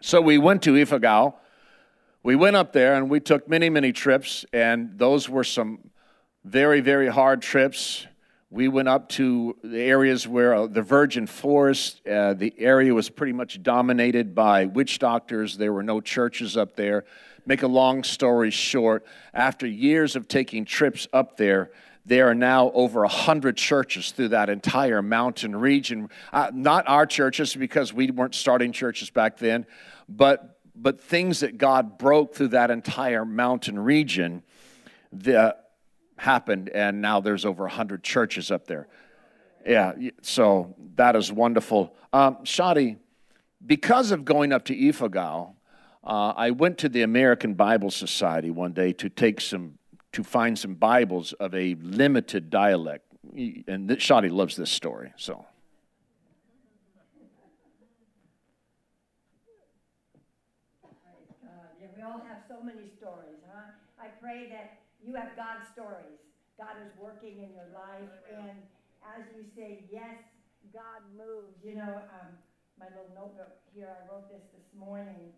So 0.00 0.20
we 0.20 0.38
went 0.38 0.62
to 0.62 0.74
Ifugao. 0.74 1.34
We 2.22 2.36
went 2.36 2.54
up 2.56 2.72
there 2.72 2.94
and 2.94 3.10
we 3.10 3.20
took 3.20 3.48
many, 3.48 3.70
many 3.70 3.92
trips, 3.92 4.44
and 4.52 4.98
those 4.98 5.28
were 5.28 5.44
some 5.44 5.90
very, 6.44 6.80
very 6.80 7.08
hard 7.08 7.42
trips. 7.42 8.06
We 8.50 8.68
went 8.68 8.88
up 8.88 9.10
to 9.10 9.56
the 9.62 9.80
areas 9.80 10.26
where 10.26 10.54
uh, 10.54 10.66
the 10.66 10.82
virgin 10.82 11.26
forest, 11.26 12.00
uh, 12.06 12.32
the 12.32 12.54
area 12.58 12.94
was 12.94 13.10
pretty 13.10 13.34
much 13.34 13.62
dominated 13.62 14.34
by 14.34 14.64
witch 14.66 14.98
doctors. 14.98 15.58
There 15.58 15.72
were 15.72 15.82
no 15.82 16.00
churches 16.00 16.56
up 16.56 16.76
there. 16.76 17.04
Make 17.44 17.62
a 17.62 17.66
long 17.66 18.04
story 18.04 18.50
short, 18.50 19.04
after 19.34 19.66
years 19.66 20.16
of 20.16 20.28
taking 20.28 20.64
trips 20.64 21.06
up 21.12 21.36
there, 21.36 21.70
there 22.06 22.28
are 22.30 22.34
now 22.34 22.70
over 22.72 23.00
100 23.00 23.56
churches 23.58 24.12
through 24.12 24.28
that 24.28 24.48
entire 24.48 25.02
mountain 25.02 25.54
region. 25.54 26.08
Uh, 26.32 26.50
not 26.54 26.88
our 26.88 27.04
churches, 27.04 27.54
because 27.54 27.92
we 27.92 28.10
weren't 28.10 28.34
starting 28.34 28.72
churches 28.72 29.10
back 29.10 29.36
then, 29.36 29.66
but, 30.08 30.58
but 30.74 31.00
things 31.00 31.40
that 31.40 31.58
God 31.58 31.98
broke 31.98 32.34
through 32.34 32.48
that 32.48 32.70
entire 32.70 33.26
mountain 33.26 33.78
region. 33.78 34.42
The, 35.12 35.54
happened, 36.18 36.68
and 36.68 37.00
now 37.00 37.20
there's 37.20 37.44
over 37.44 37.64
100 37.64 38.02
churches 38.02 38.50
up 38.50 38.66
there. 38.66 38.88
Yeah, 39.66 39.92
so 40.22 40.74
that 40.96 41.16
is 41.16 41.32
wonderful. 41.32 41.94
Um, 42.12 42.36
Shadi, 42.44 42.96
because 43.64 44.10
of 44.10 44.24
going 44.24 44.52
up 44.52 44.64
to 44.66 44.76
Ifugao, 44.76 45.54
uh, 46.04 46.32
I 46.36 46.50
went 46.50 46.78
to 46.78 46.88
the 46.88 47.02
American 47.02 47.54
Bible 47.54 47.90
Society 47.90 48.50
one 48.50 48.72
day 48.72 48.92
to 48.94 49.08
take 49.08 49.40
some, 49.40 49.78
to 50.12 50.24
find 50.24 50.58
some 50.58 50.74
Bibles 50.74 51.32
of 51.34 51.54
a 51.54 51.74
limited 51.80 52.50
dialect. 52.50 53.04
And 53.34 53.90
Shadi 53.90 54.30
loves 54.30 54.56
this 54.56 54.70
story, 54.70 55.12
so. 55.16 55.44
Yeah, 61.80 61.86
we 61.96 62.02
all 62.02 62.22
have 62.26 62.42
so 62.48 62.62
many 62.62 62.88
stories, 62.96 63.42
huh? 63.52 63.72
I 64.00 64.06
pray 64.20 64.48
that 64.50 64.78
you 65.04 65.14
have 65.14 65.36
God's 65.36 65.68
stories. 65.72 66.17
God 66.58 66.74
is 66.82 66.90
working 66.98 67.38
in 67.38 67.54
your 67.54 67.70
life. 67.70 68.10
And 68.34 68.58
as 69.06 69.22
you 69.30 69.46
say, 69.54 69.86
yes, 69.90 70.18
God 70.74 71.06
moves. 71.14 71.62
You 71.62 71.76
know, 71.76 72.02
um, 72.18 72.34
my 72.78 72.90
little 72.90 73.14
notebook 73.14 73.62
here, 73.72 73.88
I 73.88 74.10
wrote 74.10 74.28
this 74.28 74.42
this 74.50 74.66
morning, 74.74 75.30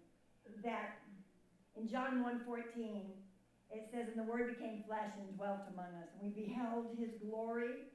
that 0.65 0.99
in 1.77 1.87
John 1.87 2.25
1.14, 2.25 3.05
it 3.71 3.89
says, 3.93 4.09
And 4.09 4.19
the 4.19 4.29
Word 4.31 4.57
became 4.57 4.83
flesh 4.89 5.13
and 5.21 5.37
dwelt 5.37 5.61
among 5.73 5.93
us. 6.01 6.09
And 6.17 6.33
we 6.33 6.43
beheld 6.43 6.97
his 6.99 7.11
glory. 7.23 7.93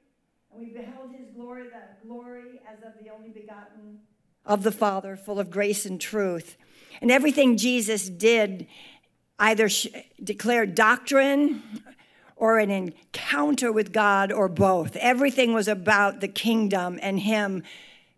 And 0.54 0.60
we 0.62 0.72
beheld 0.72 1.10
his 1.10 1.26
glory, 1.34 1.64
the 1.64 2.06
glory 2.06 2.62
as 2.70 2.78
of 2.86 2.94
the 3.02 3.10
only 3.10 3.30
begotten 3.30 3.98
of 4.46 4.62
the 4.62 4.72
Father, 4.72 5.16
full 5.16 5.40
of 5.40 5.50
grace 5.50 5.84
and 5.84 6.00
truth. 6.00 6.56
And 7.02 7.10
everything 7.10 7.56
Jesus 7.56 8.08
did 8.08 8.68
either 9.38 9.68
sh- 9.68 9.88
declared 10.22 10.74
doctrine 10.74 11.62
or 12.36 12.58
an 12.58 12.70
encounter 12.70 13.72
with 13.72 13.92
God 13.92 14.30
or 14.30 14.48
both. 14.48 14.94
Everything 14.96 15.54
was 15.54 15.68
about 15.68 16.20
the 16.20 16.28
kingdom 16.28 16.98
and 17.02 17.20
Him 17.20 17.62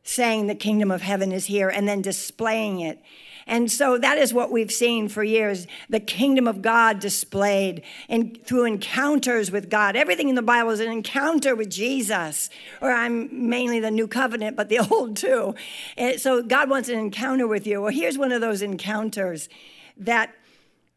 saying 0.02 0.46
the 0.46 0.54
kingdom 0.54 0.90
of 0.90 1.02
heaven 1.02 1.32
is 1.32 1.46
here 1.46 1.68
and 1.68 1.86
then 1.86 2.02
displaying 2.02 2.80
it. 2.80 3.00
And 3.46 3.72
so 3.72 3.96
that 3.96 4.18
is 4.18 4.34
what 4.34 4.50
we've 4.50 4.70
seen 4.70 5.08
for 5.08 5.24
years 5.24 5.66
the 5.88 6.00
kingdom 6.00 6.46
of 6.46 6.60
God 6.60 6.98
displayed 6.98 7.82
and 8.08 8.38
through 8.44 8.66
encounters 8.66 9.50
with 9.50 9.70
God. 9.70 9.96
Everything 9.96 10.28
in 10.28 10.34
the 10.34 10.42
Bible 10.42 10.70
is 10.70 10.80
an 10.80 10.92
encounter 10.92 11.54
with 11.54 11.70
Jesus, 11.70 12.50
or 12.82 12.90
I'm 12.90 13.48
mainly 13.48 13.80
the 13.80 13.90
new 13.90 14.06
covenant, 14.06 14.56
but 14.56 14.68
the 14.68 14.78
old 14.90 15.16
too. 15.16 15.54
And 15.96 16.20
so 16.20 16.42
God 16.42 16.68
wants 16.68 16.90
an 16.90 16.98
encounter 16.98 17.46
with 17.46 17.66
you. 17.66 17.80
Well, 17.80 17.92
here's 17.92 18.18
one 18.18 18.32
of 18.32 18.42
those 18.42 18.60
encounters 18.60 19.48
that 19.96 20.34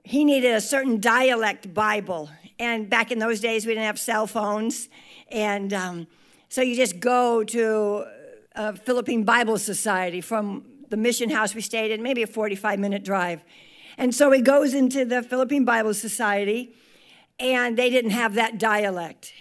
he 0.03 0.25
needed 0.25 0.53
a 0.53 0.61
certain 0.61 0.99
dialect 0.99 1.73
Bible. 1.73 2.29
And 2.61 2.87
back 2.87 3.09
in 3.11 3.17
those 3.17 3.39
days, 3.39 3.65
we 3.65 3.73
didn't 3.73 3.87
have 3.87 3.97
cell 3.97 4.27
phones. 4.27 4.87
And 5.31 5.73
um, 5.73 6.07
so 6.47 6.61
you 6.61 6.75
just 6.75 6.99
go 6.99 7.43
to 7.43 8.05
a 8.53 8.75
Philippine 8.75 9.23
Bible 9.23 9.57
Society 9.57 10.21
from 10.21 10.65
the 10.89 10.95
mission 10.95 11.31
house 11.31 11.55
we 11.55 11.61
stayed 11.61 11.89
in, 11.89 12.03
maybe 12.03 12.21
a 12.21 12.27
45 12.27 12.77
minute 12.77 13.03
drive. 13.03 13.43
And 13.97 14.13
so 14.13 14.31
he 14.31 14.41
goes 14.41 14.75
into 14.75 15.05
the 15.05 15.23
Philippine 15.23 15.65
Bible 15.65 15.95
Society, 15.95 16.75
and 17.39 17.75
they 17.75 17.89
didn't 17.89 18.11
have 18.11 18.35
that 18.35 18.59
dialect. 18.59 19.33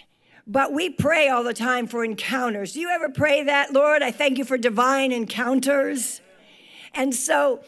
But 0.47 0.73
we 0.73 0.89
pray 0.89 1.29
all 1.29 1.43
the 1.43 1.53
time 1.53 1.85
for 1.85 2.03
encounters. 2.03 2.73
Do 2.73 2.79
you 2.79 2.89
ever 2.89 3.07
pray 3.07 3.43
that, 3.43 3.71
Lord? 3.71 4.01
I 4.01 4.09
thank 4.09 4.39
you 4.39 4.45
for 4.45 4.57
divine 4.57 5.11
encounters. 5.11 6.21
And 6.95 7.13
so 7.13 7.63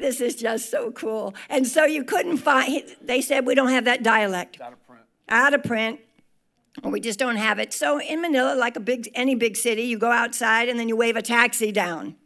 this 0.00 0.20
is 0.20 0.34
just 0.34 0.70
so 0.70 0.90
cool. 0.92 1.34
And 1.48 1.66
so 1.66 1.84
you 1.84 2.04
couldn't 2.04 2.38
find, 2.38 2.82
they 3.02 3.20
said, 3.20 3.46
we 3.46 3.54
don't 3.54 3.70
have 3.70 3.84
that 3.84 4.02
dialect. 4.02 4.60
Out 4.60 4.72
of 4.72 4.86
print. 4.86 5.02
Out 5.28 5.54
of 5.54 5.62
print. 5.62 6.00
We 6.82 7.00
just 7.00 7.18
don't 7.18 7.36
have 7.36 7.58
it. 7.58 7.72
So 7.72 8.00
in 8.00 8.22
Manila, 8.22 8.54
like 8.54 8.76
a 8.76 8.80
big, 8.80 9.10
any 9.14 9.34
big 9.34 9.56
city, 9.56 9.82
you 9.82 9.98
go 9.98 10.10
outside 10.10 10.68
and 10.68 10.78
then 10.78 10.88
you 10.88 10.96
wave 10.96 11.16
a 11.16 11.22
taxi 11.22 11.72
down. 11.72 12.16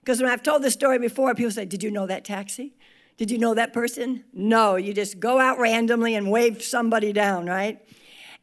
Because 0.00 0.20
when 0.20 0.30
I've 0.30 0.42
told 0.42 0.62
this 0.62 0.72
story 0.72 0.98
before, 0.98 1.34
people 1.34 1.52
say, 1.52 1.64
Did 1.64 1.82
you 1.82 1.90
know 1.90 2.06
that 2.06 2.24
taxi? 2.24 2.74
Did 3.18 3.30
you 3.30 3.38
know 3.38 3.54
that 3.54 3.72
person? 3.72 4.24
No, 4.32 4.76
you 4.76 4.92
just 4.92 5.20
go 5.20 5.38
out 5.38 5.58
randomly 5.58 6.14
and 6.14 6.30
wave 6.30 6.62
somebody 6.62 7.12
down, 7.12 7.46
right? 7.46 7.80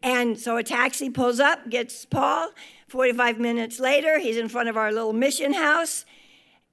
And 0.02 0.40
so 0.40 0.56
a 0.56 0.64
taxi 0.64 1.10
pulls 1.10 1.40
up, 1.40 1.70
gets 1.70 2.06
Paul. 2.06 2.52
45 2.88 3.40
minutes 3.40 3.80
later, 3.80 4.20
he's 4.20 4.38
in 4.38 4.48
front 4.48 4.70
of 4.70 4.78
our 4.78 4.92
little 4.92 5.12
mission 5.12 5.54
house. 5.54 6.06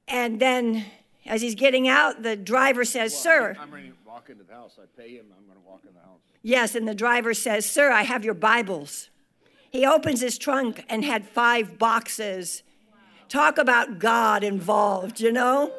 And 0.06 0.38
then 0.38 0.84
as 1.26 1.42
he's 1.42 1.54
getting 1.54 1.88
out, 1.88 2.22
the 2.22 2.36
driver 2.36 2.84
says, 2.84 3.12
well, 3.12 3.20
Sir. 3.20 3.56
I'm 3.58 3.72
ready 3.72 3.88
to 3.88 3.94
walk 4.06 4.30
into 4.30 4.44
the 4.44 4.52
house. 4.52 4.78
I 4.80 4.86
pay 5.00 5.16
him, 5.16 5.26
I'm 5.36 5.44
going 5.46 5.58
to 5.58 5.68
walk 5.68 5.82
in 5.86 5.94
the 5.94 6.00
house. 6.00 6.20
Yes, 6.42 6.74
and 6.74 6.86
the 6.86 6.94
driver 6.94 7.34
says, 7.34 7.68
Sir, 7.68 7.90
I 7.90 8.02
have 8.02 8.24
your 8.24 8.34
Bibles. 8.34 9.10
He 9.70 9.84
opens 9.84 10.20
his 10.20 10.38
trunk 10.38 10.84
and 10.88 11.04
had 11.04 11.26
five 11.26 11.78
boxes. 11.78 12.62
Talk 13.28 13.58
about 13.58 13.98
God 13.98 14.44
involved, 14.44 15.20
you 15.20 15.32
know? 15.32 15.72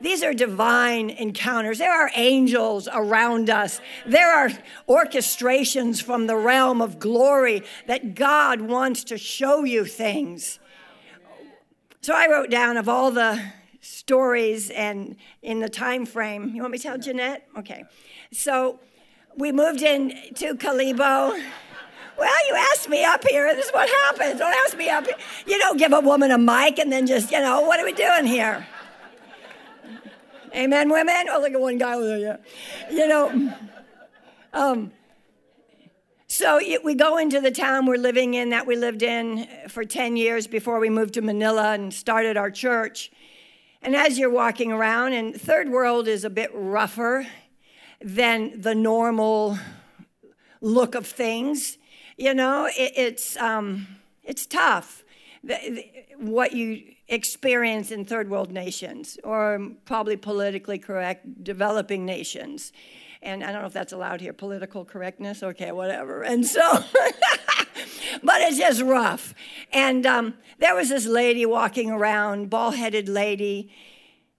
These 0.00 0.22
are 0.22 0.32
divine 0.32 1.10
encounters. 1.10 1.78
There 1.78 1.92
are 1.92 2.10
angels 2.14 2.88
around 2.92 3.50
us. 3.50 3.80
There 4.06 4.32
are 4.32 4.50
orchestrations 4.88 6.02
from 6.02 6.26
the 6.26 6.36
realm 6.36 6.80
of 6.80 6.98
glory 6.98 7.62
that 7.86 8.14
God 8.14 8.62
wants 8.62 9.04
to 9.04 9.18
show 9.18 9.64
you 9.64 9.84
things. 9.84 10.58
So 12.02 12.14
I 12.14 12.28
wrote 12.30 12.50
down 12.50 12.78
of 12.78 12.88
all 12.88 13.10
the 13.10 13.42
stories 13.80 14.70
and 14.70 15.16
in 15.42 15.60
the 15.60 15.68
time 15.68 16.06
frame. 16.06 16.50
You 16.54 16.62
want 16.62 16.72
me 16.72 16.78
to 16.78 16.84
tell 16.84 16.98
Jeanette? 16.98 17.48
Okay. 17.56 17.84
So 18.32 18.80
we 19.36 19.52
moved 19.52 19.82
in 19.82 20.10
to 20.34 20.54
Kalibo. 20.54 21.40
Well, 22.18 22.48
you 22.48 22.54
asked 22.72 22.88
me 22.88 23.04
up 23.04 23.26
here. 23.26 23.54
This 23.54 23.66
is 23.66 23.72
what 23.72 23.88
happens. 23.88 24.38
Don't 24.38 24.54
ask 24.66 24.76
me 24.76 24.90
up 24.90 25.06
here. 25.06 25.16
You 25.46 25.58
don't 25.58 25.78
give 25.78 25.92
a 25.92 26.00
woman 26.00 26.30
a 26.30 26.38
mic 26.38 26.78
and 26.78 26.92
then 26.92 27.06
just, 27.06 27.30
you 27.30 27.40
know, 27.40 27.62
what 27.62 27.80
are 27.80 27.84
we 27.84 27.92
doing 27.92 28.26
here? 28.26 28.66
Amen, 30.54 30.90
women? 30.90 31.26
Oh, 31.30 31.40
look 31.40 31.52
at 31.52 31.60
one 31.60 31.78
guy 31.78 31.94
over 31.94 32.06
there. 32.06 32.18
Yeah. 32.18 32.36
You 32.90 33.08
know, 33.08 33.52
um, 34.52 34.92
So 36.26 36.58
it, 36.60 36.84
we 36.84 36.94
go 36.94 37.18
into 37.18 37.40
the 37.40 37.50
town 37.50 37.86
we're 37.86 37.96
living 37.96 38.34
in 38.34 38.50
that 38.50 38.66
we 38.66 38.76
lived 38.76 39.02
in 39.02 39.48
for 39.68 39.84
10 39.84 40.16
years 40.16 40.46
before 40.46 40.78
we 40.78 40.88
moved 40.88 41.14
to 41.14 41.22
Manila 41.22 41.72
and 41.72 41.92
started 41.92 42.36
our 42.36 42.50
church. 42.50 43.10
And 43.82 43.96
as 43.96 44.18
you're 44.18 44.30
walking 44.30 44.72
around, 44.72 45.14
and 45.14 45.40
third 45.40 45.70
world 45.70 46.06
is 46.06 46.24
a 46.24 46.30
bit 46.30 46.50
rougher 46.52 47.26
than 48.02 48.60
the 48.60 48.74
normal 48.74 49.58
look 50.60 50.94
of 50.94 51.06
things, 51.06 51.78
you 52.18 52.34
know, 52.34 52.66
it, 52.66 52.92
it's, 52.94 53.38
um, 53.38 53.86
it's 54.22 54.44
tough. 54.44 55.02
The, 55.42 55.56
the, 55.70 55.90
what 56.18 56.52
you 56.52 56.82
experience 57.08 57.90
in 57.90 58.04
third 58.04 58.28
world 58.28 58.52
nations, 58.52 59.16
or 59.24 59.70
probably 59.86 60.16
politically 60.16 60.78
correct 60.78 61.42
developing 61.42 62.04
nations. 62.04 62.72
And 63.22 63.44
I 63.44 63.52
don't 63.52 63.60
know 63.60 63.66
if 63.66 63.74
that's 63.74 63.92
allowed 63.92 64.20
here, 64.20 64.32
political 64.32 64.84
correctness, 64.84 65.42
okay, 65.42 65.72
whatever. 65.72 66.22
And 66.22 66.46
so, 66.46 66.62
but 68.22 68.40
it's 68.40 68.56
just 68.56 68.80
rough. 68.80 69.34
And 69.72 70.06
um, 70.06 70.34
there 70.58 70.74
was 70.74 70.88
this 70.88 71.06
lady 71.06 71.44
walking 71.44 71.90
around, 71.90 72.48
bald 72.48 72.76
headed 72.76 73.08
lady. 73.08 73.70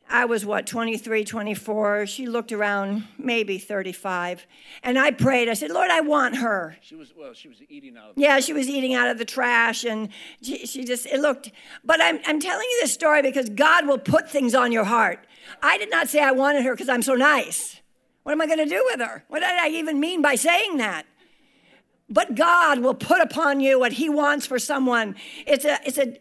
I 0.09 0.25
was 0.25 0.45
what, 0.45 0.65
23, 0.65 1.23
24. 1.23 2.05
She 2.07 2.27
looked 2.27 2.51
around, 2.51 3.07
maybe 3.17 3.57
35. 3.57 4.45
And 4.83 4.99
I 4.99 5.11
prayed. 5.11 5.47
I 5.47 5.53
said, 5.53 5.69
Lord, 5.71 5.89
I 5.89 6.01
want 6.01 6.37
her. 6.37 6.75
She 6.81 6.95
was, 6.95 7.13
well, 7.15 7.33
she 7.33 7.47
was 7.47 7.59
eating 7.69 7.95
out 7.95 8.09
of 8.09 8.17
Yeah, 8.17 8.39
she 8.39 8.51
was 8.51 8.67
eating 8.67 8.93
out 8.93 9.09
of 9.09 9.19
the 9.19 9.25
trash 9.25 9.85
and 9.85 10.09
she, 10.41 10.65
she 10.65 10.83
just, 10.83 11.05
it 11.05 11.19
looked, 11.21 11.51
but 11.85 12.01
I'm, 12.01 12.19
I'm 12.25 12.39
telling 12.39 12.67
you 12.69 12.79
this 12.81 12.93
story 12.93 13.21
because 13.21 13.49
God 13.49 13.87
will 13.87 13.99
put 13.99 14.29
things 14.29 14.53
on 14.53 14.71
your 14.71 14.85
heart. 14.85 15.25
I 15.61 15.77
did 15.77 15.89
not 15.91 16.09
say 16.09 16.21
I 16.21 16.31
wanted 16.31 16.63
her 16.63 16.73
because 16.73 16.89
I'm 16.89 17.03
so 17.03 17.13
nice. 17.15 17.80
What 18.23 18.33
am 18.33 18.41
I 18.41 18.45
going 18.45 18.59
to 18.59 18.65
do 18.65 18.83
with 18.91 18.99
her? 18.99 19.23
What 19.27 19.39
did 19.39 19.49
I 19.49 19.69
even 19.69 19.99
mean 19.99 20.21
by 20.21 20.35
saying 20.35 20.77
that? 20.77 21.05
But 22.09 22.35
God 22.35 22.79
will 22.79 22.93
put 22.93 23.21
upon 23.21 23.61
you 23.61 23.79
what 23.79 23.93
He 23.93 24.09
wants 24.09 24.45
for 24.45 24.59
someone. 24.59 25.15
It's 25.47 25.65
a, 25.65 25.79
it's 25.85 25.97
a, 25.97 26.17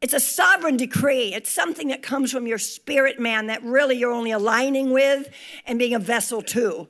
it's 0.00 0.14
a 0.14 0.20
sovereign 0.20 0.76
decree. 0.76 1.34
It's 1.34 1.50
something 1.50 1.88
that 1.88 2.02
comes 2.02 2.32
from 2.32 2.46
your 2.46 2.58
spirit 2.58 3.20
man 3.20 3.46
that 3.46 3.62
really 3.62 3.96
you're 3.96 4.12
only 4.12 4.30
aligning 4.30 4.92
with 4.92 5.28
and 5.66 5.78
being 5.78 5.94
a 5.94 5.98
vessel 5.98 6.42
to. 6.42 6.88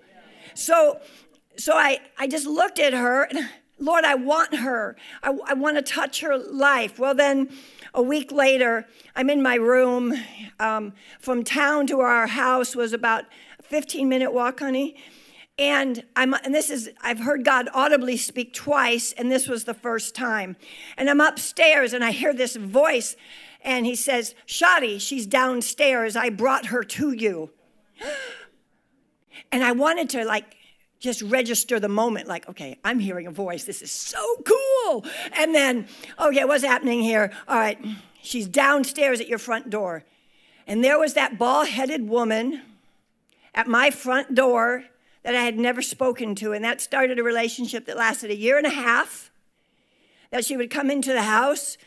So, 0.54 1.00
so 1.56 1.74
I, 1.74 1.98
I 2.18 2.28
just 2.28 2.46
looked 2.46 2.78
at 2.78 2.92
her 2.92 3.24
and 3.24 3.48
Lord, 3.78 4.04
I 4.04 4.14
want 4.14 4.56
her. 4.56 4.96
I, 5.22 5.36
I 5.46 5.52
want 5.52 5.76
to 5.76 5.82
touch 5.82 6.22
her 6.22 6.38
life. 6.38 6.98
Well, 6.98 7.14
then 7.14 7.50
a 7.92 8.00
week 8.00 8.32
later, 8.32 8.86
I'm 9.14 9.28
in 9.28 9.42
my 9.42 9.56
room. 9.56 10.14
Um, 10.58 10.94
from 11.20 11.44
town 11.44 11.86
to 11.88 12.00
our 12.00 12.26
house 12.26 12.74
was 12.74 12.94
about 12.94 13.24
15 13.68 14.09
minute 14.09 14.33
walk, 14.33 14.61
honey. 14.61 14.96
And 15.59 16.05
I'm 16.14 16.35
and 16.35 16.55
this 16.55 16.68
is 16.68 16.90
I've 17.00 17.20
heard 17.20 17.44
God 17.44 17.68
audibly 17.72 18.16
speak 18.16 18.52
twice, 18.52 19.12
and 19.12 19.33
this 19.33 19.48
was 19.48 19.64
the 19.64 19.74
first 19.74 20.14
time. 20.14 20.57
And 20.98 21.09
I'm 21.09 21.20
upstairs 21.20 21.94
and 21.94 22.05
I 22.05 22.11
hear 22.11 22.35
this 22.35 22.57
voice, 22.57 23.16
and 23.62 23.87
he 23.87 23.94
says, 23.94 24.35
Shadi, 24.46 25.00
she's 25.00 25.26
downstairs. 25.26 26.14
I 26.14 26.29
brought 26.29 26.66
her 26.66 26.83
to 26.85 27.12
you. 27.12 27.50
And 29.52 29.62
I 29.62 29.72
wanted 29.72 30.11
to 30.11 30.24
like 30.24 30.57
just 30.98 31.22
register 31.22 31.79
the 31.79 31.88
moment, 31.88 32.26
like, 32.26 32.48
okay, 32.48 32.79
I'm 32.85 32.98
hearing 32.98 33.26
a 33.26 33.31
voice. 33.31 33.64
This 33.64 33.81
is 33.81 33.92
so 33.92 34.18
cool. 34.44 35.05
And 35.35 35.55
then, 35.55 35.87
oh, 36.18 36.31
okay, 36.31 36.44
what's 36.44 36.64
happening 36.64 37.00
here? 37.00 37.33
All 37.46 37.57
right, 37.57 37.79
she's 38.22 38.48
downstairs 38.48 39.20
at 39.20 39.29
your 39.29 39.38
front 39.38 39.70
door. 39.70 40.05
And 40.66 40.83
there 40.83 40.98
was 40.98 41.14
that 41.14 41.38
bald 41.38 41.68
headed 41.68 42.09
woman 42.09 42.62
at 43.56 43.66
my 43.66 43.90
front 43.90 44.34
door 44.34 44.84
that 45.24 45.34
I 45.34 45.42
had 45.42 45.58
never 45.58 45.82
spoken 45.82 46.36
to. 46.36 46.52
And 46.52 46.64
that 46.64 46.80
started 46.80 47.18
a 47.18 47.24
relationship 47.24 47.86
that 47.86 47.96
lasted 47.96 48.30
a 48.30 48.36
year 48.36 48.58
and 48.58 48.66
a 48.66 48.70
half. 48.70 49.32
That 50.30 50.44
she 50.44 50.56
would 50.56 50.70
come 50.70 50.90
into 50.90 51.12
the 51.12 51.22
house 51.22 51.78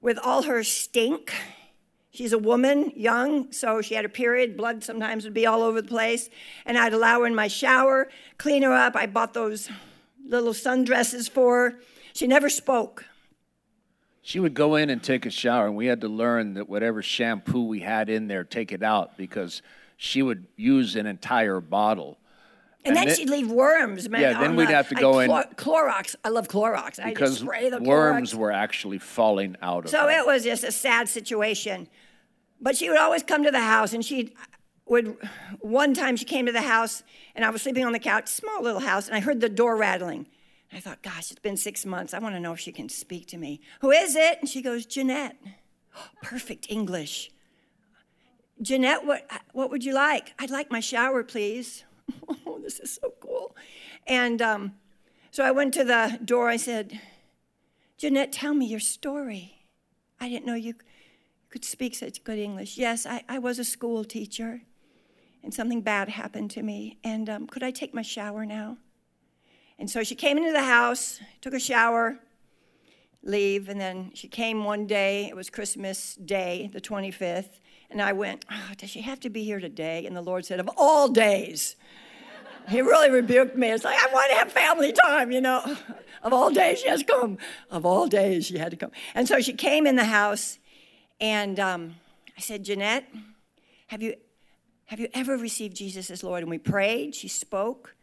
with 0.00 0.18
all 0.22 0.42
her 0.42 0.62
stink. 0.62 1.34
She's 2.10 2.32
a 2.32 2.38
woman, 2.38 2.92
young, 2.96 3.52
so 3.52 3.82
she 3.82 3.94
had 3.94 4.06
a 4.06 4.08
period. 4.08 4.56
Blood 4.56 4.82
sometimes 4.84 5.24
would 5.24 5.34
be 5.34 5.44
all 5.44 5.62
over 5.62 5.82
the 5.82 5.88
place. 5.88 6.30
And 6.64 6.78
I'd 6.78 6.94
allow 6.94 7.20
her 7.20 7.26
in 7.26 7.34
my 7.34 7.48
shower, 7.48 8.08
clean 8.38 8.62
her 8.62 8.72
up. 8.72 8.96
I 8.96 9.06
bought 9.06 9.34
those 9.34 9.68
little 10.26 10.54
sundresses 10.54 11.28
for 11.28 11.70
her. 11.70 11.78
She 12.14 12.26
never 12.26 12.48
spoke. 12.48 13.04
She 14.22 14.40
would 14.40 14.54
go 14.54 14.76
in 14.76 14.90
and 14.90 15.02
take 15.02 15.24
a 15.24 15.30
shower, 15.30 15.66
and 15.66 15.76
we 15.76 15.86
had 15.86 16.00
to 16.00 16.08
learn 16.08 16.54
that 16.54 16.68
whatever 16.68 17.00
shampoo 17.00 17.66
we 17.66 17.78
had 17.78 18.08
in 18.08 18.26
there, 18.26 18.42
take 18.42 18.72
it 18.72 18.82
out 18.82 19.16
because 19.16 19.62
she 19.96 20.22
would 20.22 20.46
use 20.56 20.96
an 20.96 21.06
entire 21.06 21.60
bottle. 21.60 22.18
And, 22.84 22.94
then 22.94 23.12
she'd 23.16 23.28
leave 23.30 23.50
worms. 23.50 24.08
Man, 24.08 24.20
Yeah, 24.20 24.38
then 24.40 24.54
we'd 24.54 24.68
the- 24.68 24.74
have 24.74 24.88
to 24.90 24.96
I- 24.96 25.00
go 25.00 25.18
in- 25.18 25.28
Clor- 25.28 25.50
Clorox. 25.56 26.14
I 26.24 26.28
love 26.28 26.46
Clorox. 26.46 27.00
I 27.02 27.08
because 27.10 27.30
just 27.30 27.42
spray 27.42 27.68
the 27.68 27.80
worms 27.82 28.32
Clorox. 28.32 28.36
were 28.38 28.52
actually 28.52 28.98
falling 28.98 29.56
out 29.60 29.86
of 29.86 29.90
So 29.90 30.02
her. 30.02 30.10
it 30.10 30.24
was 30.26 30.44
just 30.44 30.62
a 30.62 30.70
sad 30.70 31.08
situation. 31.08 31.88
But 32.60 32.76
she 32.76 32.88
would 32.88 32.98
always 32.98 33.24
come 33.24 33.42
to 33.42 33.50
the 33.50 33.60
house, 33.60 33.92
and 33.92 34.04
she 34.04 34.34
would. 34.86 35.16
One 35.60 35.94
time 35.94 36.16
she 36.16 36.24
came 36.24 36.46
to 36.46 36.52
the 36.52 36.62
house, 36.62 37.02
and 37.34 37.44
I 37.44 37.50
was 37.50 37.60
sleeping 37.62 37.84
on 37.84 37.92
the 37.92 37.98
couch, 37.98 38.28
small 38.28 38.62
little 38.62 38.80
house, 38.80 39.08
and 39.08 39.16
I 39.16 39.20
heard 39.20 39.40
the 39.40 39.48
door 39.48 39.76
rattling. 39.76 40.26
I 40.72 40.78
thought, 40.80 41.02
gosh, 41.02 41.30
it's 41.32 41.40
been 41.40 41.56
six 41.56 41.84
months. 41.84 42.14
I 42.14 42.18
want 42.20 42.34
to 42.36 42.40
know 42.40 42.52
if 42.52 42.60
she 42.60 42.70
can 42.72 42.88
speak 42.88 43.26
to 43.28 43.36
me. 43.36 43.60
Who 43.80 43.90
is 43.90 44.14
it? 44.16 44.38
And 44.40 44.48
she 44.48 44.62
goes, 44.62 44.86
Jeanette. 44.86 45.36
Perfect 46.22 46.66
English. 46.68 47.30
Jeanette, 48.62 49.04
what, 49.04 49.28
what 49.52 49.70
would 49.70 49.84
you 49.84 49.92
like? 49.92 50.32
I'd 50.38 50.50
like 50.50 50.70
my 50.70 50.80
shower, 50.80 51.22
please. 51.22 51.84
oh, 52.46 52.58
this 52.62 52.80
is 52.80 52.98
so 53.02 53.12
cool. 53.20 53.54
And 54.06 54.40
um, 54.40 54.74
so 55.30 55.44
I 55.44 55.50
went 55.50 55.74
to 55.74 55.84
the 55.84 56.18
door. 56.24 56.48
I 56.48 56.56
said, 56.56 56.98
Jeanette, 57.98 58.32
tell 58.32 58.54
me 58.54 58.66
your 58.66 58.80
story. 58.80 59.66
I 60.18 60.28
didn't 60.28 60.46
know 60.46 60.54
you 60.54 60.74
could 61.50 61.64
speak 61.64 61.94
such 61.94 62.24
good 62.24 62.38
English. 62.38 62.78
Yes, 62.78 63.04
I, 63.06 63.22
I 63.28 63.38
was 63.38 63.58
a 63.58 63.64
school 63.64 64.04
teacher, 64.04 64.62
and 65.42 65.52
something 65.52 65.82
bad 65.82 66.08
happened 66.08 66.50
to 66.52 66.62
me. 66.62 66.98
And 67.04 67.28
um, 67.28 67.46
could 67.46 67.62
I 67.62 67.70
take 67.70 67.92
my 67.92 68.02
shower 68.02 68.46
now? 68.46 68.78
And 69.78 69.90
so 69.90 70.02
she 70.02 70.14
came 70.14 70.38
into 70.38 70.52
the 70.52 70.62
house, 70.62 71.20
took 71.42 71.52
a 71.52 71.60
shower, 71.60 72.18
leave, 73.22 73.68
and 73.68 73.78
then 73.78 74.12
she 74.14 74.28
came 74.28 74.64
one 74.64 74.86
day. 74.86 75.26
It 75.26 75.36
was 75.36 75.50
Christmas 75.50 76.14
Day, 76.14 76.70
the 76.72 76.80
25th. 76.80 77.60
And 77.90 78.02
I 78.02 78.12
went, 78.12 78.44
oh, 78.50 78.72
Does 78.76 78.90
she 78.90 79.02
have 79.02 79.20
to 79.20 79.30
be 79.30 79.44
here 79.44 79.60
today? 79.60 80.06
And 80.06 80.16
the 80.16 80.22
Lord 80.22 80.44
said, 80.44 80.60
Of 80.60 80.70
all 80.76 81.08
days. 81.08 81.76
He 82.68 82.80
really 82.80 83.10
rebuked 83.10 83.56
me. 83.56 83.70
It's 83.70 83.84
like, 83.84 83.96
I 83.96 84.12
want 84.12 84.30
to 84.30 84.36
have 84.38 84.50
family 84.50 84.92
time, 84.92 85.30
you 85.30 85.40
know. 85.40 85.76
Of 86.22 86.32
all 86.32 86.50
days, 86.50 86.80
she 86.80 86.88
has 86.88 87.04
come. 87.04 87.38
Of 87.70 87.86
all 87.86 88.08
days, 88.08 88.46
she 88.46 88.58
had 88.58 88.72
to 88.72 88.76
come. 88.76 88.90
And 89.14 89.28
so 89.28 89.40
she 89.40 89.52
came 89.52 89.86
in 89.86 89.94
the 89.94 90.06
house, 90.06 90.58
and 91.20 91.60
um, 91.60 91.94
I 92.36 92.40
said, 92.40 92.64
Jeanette, 92.64 93.04
have 93.88 94.02
you, 94.02 94.16
have 94.86 94.98
you 94.98 95.06
ever 95.14 95.36
received 95.36 95.76
Jesus 95.76 96.10
as 96.10 96.24
Lord? 96.24 96.42
And 96.42 96.50
we 96.50 96.58
prayed, 96.58 97.14
she 97.14 97.28
spoke, 97.28 97.94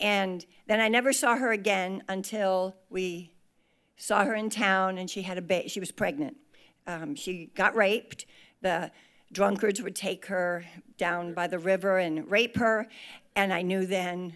and 0.00 0.44
then 0.66 0.80
I 0.80 0.88
never 0.88 1.12
saw 1.12 1.36
her 1.36 1.52
again 1.52 2.02
until 2.08 2.74
we 2.88 3.30
saw 3.96 4.24
her 4.24 4.34
in 4.34 4.50
town, 4.50 4.98
and 4.98 5.08
she 5.08 5.22
had 5.22 5.38
a. 5.38 5.68
She 5.68 5.78
was 5.78 5.92
pregnant. 5.92 6.38
Um, 6.86 7.14
she 7.14 7.52
got 7.54 7.76
raped. 7.76 8.26
The 8.62 8.90
drunkards 9.32 9.80
would 9.82 9.94
take 9.94 10.26
her 10.26 10.64
down 10.96 11.34
by 11.34 11.46
the 11.46 11.58
river 11.58 11.98
and 11.98 12.30
rape 12.30 12.56
her, 12.56 12.86
and 13.36 13.52
I 13.52 13.62
knew 13.62 13.86
then 13.86 14.34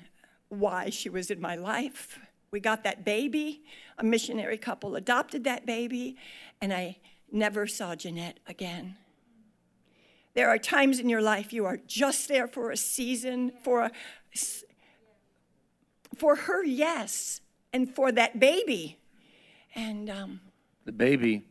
why 0.48 0.90
she 0.90 1.09
was 1.09 1.30
in 1.30 1.40
my 1.40 1.57
life. 1.57 2.18
We 2.50 2.61
got 2.61 2.85
that 2.85 3.04
baby. 3.04 3.64
A 3.98 4.04
missionary 4.04 4.59
couple 4.59 4.96
adopted 4.96 5.44
that 5.44 5.66
baby, 5.66 6.16
and 6.61 6.72
I 6.72 6.98
never 7.30 7.66
saw 7.66 7.96
Jeanette 7.96 8.38
again. 8.46 8.96
There 10.35 10.48
are 10.48 10.59
times 10.59 10.98
in 10.98 11.09
your 11.09 11.22
life 11.22 11.52
you 11.52 11.64
are 11.64 11.78
just 11.87 12.28
there 12.28 12.48
for 12.48 12.70
a 12.70 12.76
season, 12.76 13.52
for 13.62 13.83
a, 13.83 13.90
for 16.16 16.37
her, 16.37 16.64
yes, 16.64 17.40
and 17.72 17.92
for 17.94 18.11
that 18.12 18.40
baby. 18.40 18.98
And 19.74 20.11
um, 20.11 20.40
the 20.85 20.92
baby, 20.92 21.42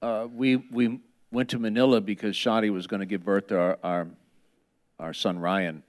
uh, 0.00 0.26
we, 0.32 0.56
we 0.56 1.00
went 1.32 1.48
to 1.50 1.58
Manila 1.58 2.00
because 2.00 2.36
Shadi 2.36 2.70
was 2.70 2.86
going 2.86 3.00
to 3.00 3.06
give 3.06 3.24
birth 3.24 3.48
to 3.48 3.58
our, 3.58 3.78
our, 3.82 4.06
our 5.00 5.14
son 5.14 5.38
Ryan. 5.38 5.82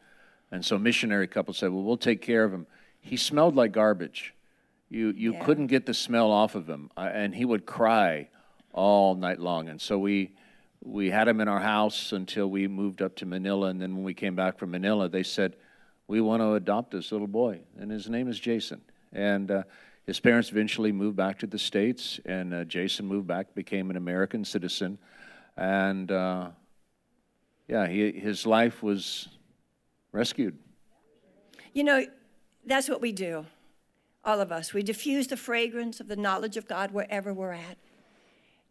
And 0.51 0.65
so 0.65 0.77
missionary 0.77 1.27
couple 1.27 1.53
said, 1.53 1.71
well, 1.71 1.83
we'll 1.83 1.97
take 1.97 2.21
care 2.21 2.43
of 2.43 2.53
him. 2.53 2.65
He 3.01 3.17
smelled 3.17 3.55
like 3.55 3.73
garbage. 3.73 4.33
You, 4.89 5.13
you 5.15 5.33
Yeah. 5.33 5.43
couldn't 5.43 5.67
get 5.67 5.85
the 5.85 5.93
smell 5.93 6.31
off 6.31 6.55
of 6.55 6.67
him. 6.67 6.89
And 6.95 7.35
he 7.35 7.43
would 7.43 7.65
cry 7.65 8.29
all 8.71 9.15
night 9.15 9.39
long. 9.39 9.67
And 9.67 9.81
so 9.81 9.99
we, 9.99 10.31
we 10.81 11.09
had 11.09 11.27
him 11.27 11.41
in 11.41 11.47
our 11.47 11.59
house 11.59 12.13
until 12.13 12.49
we 12.49 12.67
moved 12.67 13.01
up 13.01 13.15
to 13.17 13.25
Manila. 13.25 13.67
And 13.67 13.81
then 13.81 13.95
when 13.95 14.03
we 14.03 14.13
came 14.13 14.35
back 14.35 14.57
from 14.57 14.71
Manila, 14.71 15.09
they 15.09 15.23
said, 15.23 15.55
we 16.07 16.21
want 16.21 16.41
to 16.41 16.53
adopt 16.53 16.91
this 16.91 17.11
little 17.11 17.27
boy. 17.27 17.59
And 17.79 17.91
his 17.91 18.09
name 18.09 18.27
is 18.27 18.39
Jason. 18.39 18.81
And 19.11 19.51
uh, 19.51 19.63
his 20.05 20.19
parents 20.19 20.51
eventually 20.51 20.91
moved 20.91 21.17
back 21.17 21.39
to 21.39 21.47
the 21.47 21.59
States. 21.59 22.19
And 22.25 22.53
uh, 22.53 22.63
Jason 22.65 23.07
moved 23.07 23.27
back, 23.27 23.55
became 23.55 23.89
an 23.89 23.97
American 23.97 24.45
citizen. 24.45 24.97
And 25.57 26.11
uh, 26.11 26.49
yeah, 27.67 27.87
he, 27.87 28.11
his 28.11 28.45
life 28.45 28.81
was 28.83 29.27
rescued. 30.11 30.57
You 31.73 31.83
know, 31.83 32.05
that's 32.65 32.89
what 32.89 33.01
we 33.01 33.11
do. 33.11 33.45
All 34.25 34.39
of 34.39 34.51
us. 34.51 34.73
We 34.73 34.83
diffuse 34.83 35.27
the 35.27 35.37
fragrance 35.37 35.99
of 35.99 36.07
the 36.07 36.15
knowledge 36.15 36.55
of 36.55 36.67
God 36.67 36.91
wherever 36.91 37.33
we're 37.33 37.51
at. 37.51 37.77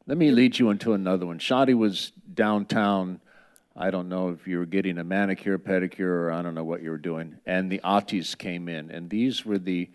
Let 0.06 0.18
me 0.18 0.30
lead 0.30 0.58
you 0.58 0.70
into 0.70 0.94
another 0.94 1.26
one. 1.26 1.38
Shadi 1.38 1.76
was 1.76 2.12
downtown. 2.32 3.20
I 3.76 3.90
don't 3.90 4.08
know 4.08 4.30
if 4.30 4.46
you 4.46 4.58
were 4.58 4.66
getting 4.66 4.98
a 4.98 5.04
manicure, 5.04 5.58
pedicure, 5.58 6.06
or 6.06 6.32
I 6.32 6.42
don't 6.42 6.54
know 6.54 6.64
what 6.64 6.82
you 6.82 6.90
were 6.90 6.98
doing. 6.98 7.36
And 7.46 7.70
the 7.70 7.80
Atis 7.84 8.34
came 8.34 8.68
in, 8.68 8.90
and 8.90 9.10
these 9.10 9.44
were 9.44 9.58
the 9.58 9.90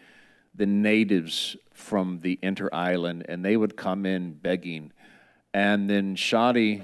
the 0.56 0.66
natives 0.66 1.56
from 1.72 2.20
the 2.22 2.40
inter 2.42 2.70
island, 2.74 3.26
and 3.30 3.46
they 3.46 3.56
would 3.56 3.78
come 3.78 4.06
in 4.06 4.34
begging. 4.34 4.92
And 5.54 5.90
then 5.90 6.16
Shadi 6.16 6.84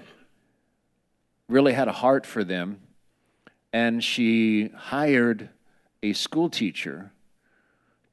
really 1.47 1.73
had 1.73 1.87
a 1.87 1.93
heart 1.93 2.25
for 2.25 2.43
them, 2.43 2.79
and 3.71 4.03
she 4.03 4.69
hired 4.75 5.49
a 6.01 6.13
school 6.13 6.49
teacher 6.49 7.11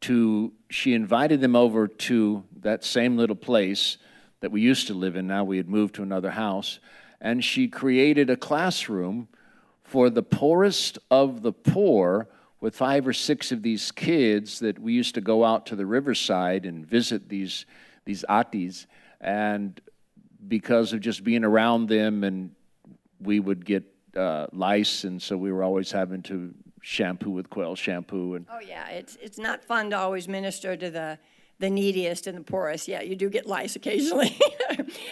to, 0.02 0.52
she 0.68 0.94
invited 0.94 1.40
them 1.40 1.56
over 1.56 1.86
to 1.86 2.44
that 2.60 2.84
same 2.84 3.16
little 3.16 3.36
place 3.36 3.98
that 4.40 4.50
we 4.50 4.60
used 4.60 4.86
to 4.86 4.94
live 4.94 5.16
in. 5.16 5.26
Now 5.26 5.44
we 5.44 5.56
had 5.56 5.68
moved 5.68 5.94
to 5.96 6.02
another 6.02 6.30
house, 6.30 6.78
and 7.20 7.44
she 7.44 7.68
created 7.68 8.30
a 8.30 8.36
classroom 8.36 9.28
for 9.82 10.08
the 10.08 10.22
poorest 10.22 10.98
of 11.10 11.42
the 11.42 11.52
poor 11.52 12.28
with 12.60 12.76
five 12.76 13.06
or 13.06 13.12
six 13.12 13.52
of 13.52 13.62
these 13.62 13.90
kids 13.90 14.60
that 14.60 14.78
we 14.78 14.92
used 14.92 15.14
to 15.14 15.20
go 15.20 15.44
out 15.44 15.66
to 15.66 15.76
the 15.76 15.86
riverside 15.86 16.66
and 16.66 16.86
visit 16.86 17.28
these 17.28 17.64
these 18.04 18.24
atis. 18.28 18.86
And 19.20 19.80
because 20.48 20.92
of 20.92 21.00
just 21.00 21.24
being 21.24 21.44
around 21.44 21.88
them 21.88 22.24
and 22.24 22.50
we 23.20 23.40
would 23.40 23.64
get 23.64 23.84
uh, 24.16 24.46
lice 24.52 25.04
and 25.04 25.20
so 25.20 25.36
we 25.36 25.52
were 25.52 25.62
always 25.62 25.92
having 25.92 26.22
to 26.22 26.52
shampoo 26.82 27.30
with 27.30 27.50
Kwell 27.50 27.76
shampoo 27.76 28.34
and 28.34 28.46
oh 28.50 28.60
yeah 28.66 28.88
it's 28.88 29.16
it's 29.20 29.38
not 29.38 29.62
fun 29.64 29.90
to 29.90 29.98
always 29.98 30.26
minister 30.28 30.76
to 30.76 30.90
the 30.90 31.18
the 31.58 31.68
neediest 31.68 32.26
and 32.26 32.38
the 32.38 32.42
poorest. 32.42 32.88
Yeah 32.88 33.02
you 33.02 33.14
do 33.14 33.28
get 33.28 33.46
lice 33.46 33.76
occasionally. 33.76 34.38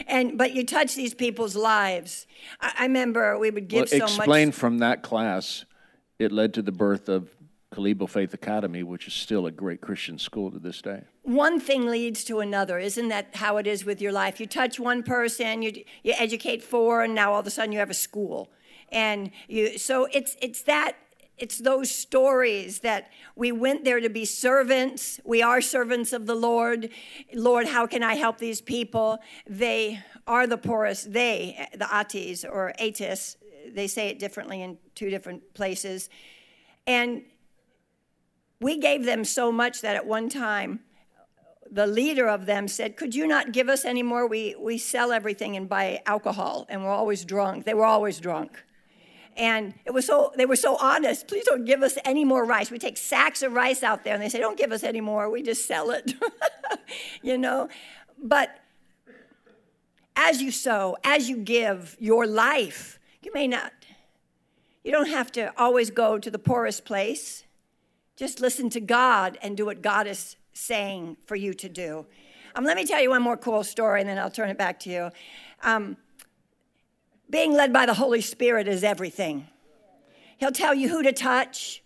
And 0.06 0.38
but 0.38 0.54
you 0.54 0.64
touch 0.64 0.94
these 0.94 1.14
people's 1.14 1.54
lives. 1.54 2.26
I, 2.60 2.72
I 2.78 2.82
remember 2.84 3.38
we 3.38 3.50
would 3.50 3.68
give 3.68 3.80
well, 3.80 3.86
so 3.86 3.98
much 3.98 4.16
explain 4.16 4.52
from 4.52 4.78
that 4.78 5.02
class 5.02 5.64
it 6.18 6.32
led 6.32 6.54
to 6.54 6.62
the 6.62 6.72
birth 6.72 7.08
of 7.08 7.30
Kalibo 7.72 8.08
Faith 8.08 8.34
Academy, 8.34 8.82
which 8.82 9.06
is 9.06 9.14
still 9.14 9.46
a 9.46 9.52
great 9.52 9.80
Christian 9.80 10.18
school 10.18 10.50
to 10.50 10.58
this 10.58 10.80
day. 10.80 11.04
One 11.28 11.60
thing 11.60 11.90
leads 11.90 12.24
to 12.24 12.40
another. 12.40 12.78
Isn't 12.78 13.08
that 13.08 13.36
how 13.36 13.58
it 13.58 13.66
is 13.66 13.84
with 13.84 14.00
your 14.00 14.12
life? 14.12 14.40
You 14.40 14.46
touch 14.46 14.80
one 14.80 15.02
person, 15.02 15.60
you, 15.60 15.84
you 16.02 16.14
educate 16.16 16.62
four, 16.62 17.02
and 17.02 17.14
now 17.14 17.34
all 17.34 17.40
of 17.40 17.46
a 17.46 17.50
sudden 17.50 17.70
you 17.70 17.80
have 17.80 17.90
a 17.90 17.94
school. 17.94 18.50
And 18.90 19.30
you, 19.46 19.76
so 19.76 20.08
it's, 20.10 20.38
it's 20.40 20.62
that 20.62 20.96
it's 21.36 21.58
those 21.58 21.90
stories 21.90 22.78
that 22.78 23.10
we 23.36 23.52
went 23.52 23.84
there 23.84 24.00
to 24.00 24.08
be 24.08 24.24
servants. 24.24 25.20
We 25.22 25.42
are 25.42 25.60
servants 25.60 26.14
of 26.14 26.24
the 26.24 26.34
Lord. 26.34 26.88
Lord, 27.34 27.68
how 27.68 27.86
can 27.86 28.02
I 28.02 28.14
help 28.14 28.38
these 28.38 28.62
people? 28.62 29.18
They 29.46 30.00
are 30.26 30.46
the 30.46 30.56
poorest. 30.56 31.12
They, 31.12 31.68
the 31.74 31.94
Atis 31.94 32.42
or 32.42 32.72
Atis, 32.78 33.36
they 33.70 33.86
say 33.86 34.08
it 34.08 34.18
differently 34.18 34.62
in 34.62 34.78
two 34.94 35.10
different 35.10 35.52
places. 35.52 36.08
And 36.86 37.24
we 38.62 38.78
gave 38.78 39.04
them 39.04 39.26
so 39.26 39.52
much 39.52 39.82
that 39.82 39.94
at 39.94 40.06
one 40.06 40.30
time, 40.30 40.80
the 41.70 41.86
leader 41.86 42.28
of 42.28 42.46
them 42.46 42.68
said, 42.68 42.96
Could 42.96 43.14
you 43.14 43.26
not 43.26 43.52
give 43.52 43.68
us 43.68 43.84
any 43.84 44.02
more? 44.02 44.26
We, 44.26 44.54
we 44.58 44.78
sell 44.78 45.12
everything 45.12 45.56
and 45.56 45.68
buy 45.68 46.02
alcohol, 46.06 46.66
and 46.68 46.84
we're 46.84 46.90
always 46.90 47.24
drunk. 47.24 47.64
They 47.64 47.74
were 47.74 47.84
always 47.84 48.18
drunk. 48.20 48.62
And 49.36 49.74
it 49.84 49.92
was 49.92 50.06
so 50.06 50.32
they 50.36 50.46
were 50.46 50.56
so 50.56 50.76
honest. 50.76 51.28
Please 51.28 51.44
don't 51.44 51.64
give 51.64 51.82
us 51.82 51.96
any 52.04 52.24
more 52.24 52.44
rice. 52.44 52.70
We 52.70 52.78
take 52.78 52.96
sacks 52.96 53.42
of 53.42 53.52
rice 53.52 53.82
out 53.82 54.04
there, 54.04 54.14
and 54.14 54.22
they 54.22 54.28
say, 54.28 54.40
Don't 54.40 54.58
give 54.58 54.72
us 54.72 54.82
any 54.82 55.00
more. 55.00 55.30
We 55.30 55.42
just 55.42 55.66
sell 55.66 55.90
it. 55.90 56.14
you 57.22 57.38
know? 57.38 57.68
But 58.20 58.58
as 60.16 60.42
you 60.42 60.50
sow, 60.50 60.96
as 61.04 61.28
you 61.28 61.36
give 61.36 61.96
your 62.00 62.26
life, 62.26 62.98
you 63.22 63.30
may 63.32 63.46
not, 63.46 63.72
you 64.82 64.90
don't 64.90 65.08
have 65.08 65.30
to 65.32 65.52
always 65.56 65.90
go 65.90 66.18
to 66.18 66.30
the 66.30 66.38
poorest 66.38 66.84
place. 66.84 67.44
Just 68.16 68.40
listen 68.40 68.68
to 68.70 68.80
God 68.80 69.38
and 69.42 69.56
do 69.56 69.64
what 69.64 69.80
God 69.80 70.08
is 70.08 70.34
saying 70.58 71.16
for 71.26 71.36
you 71.36 71.54
to 71.54 71.68
do. 71.68 72.04
Um, 72.54 72.64
let 72.64 72.76
me 72.76 72.84
tell 72.84 73.00
you 73.00 73.10
one 73.10 73.22
more 73.22 73.36
cool 73.36 73.62
story 73.62 74.00
and 74.00 74.08
then 74.08 74.18
I'll 74.18 74.30
turn 74.30 74.50
it 74.50 74.58
back 74.58 74.80
to 74.80 74.90
you. 74.90 75.10
Um, 75.62 75.96
being 77.30 77.52
led 77.52 77.72
by 77.72 77.86
the 77.86 77.94
Holy 77.94 78.20
Spirit 78.20 78.66
is 78.66 78.82
everything. 78.82 79.46
He'll 80.38 80.52
tell 80.52 80.74
you 80.74 80.88
who 80.88 81.02
to 81.02 81.12
touch, 81.12 81.82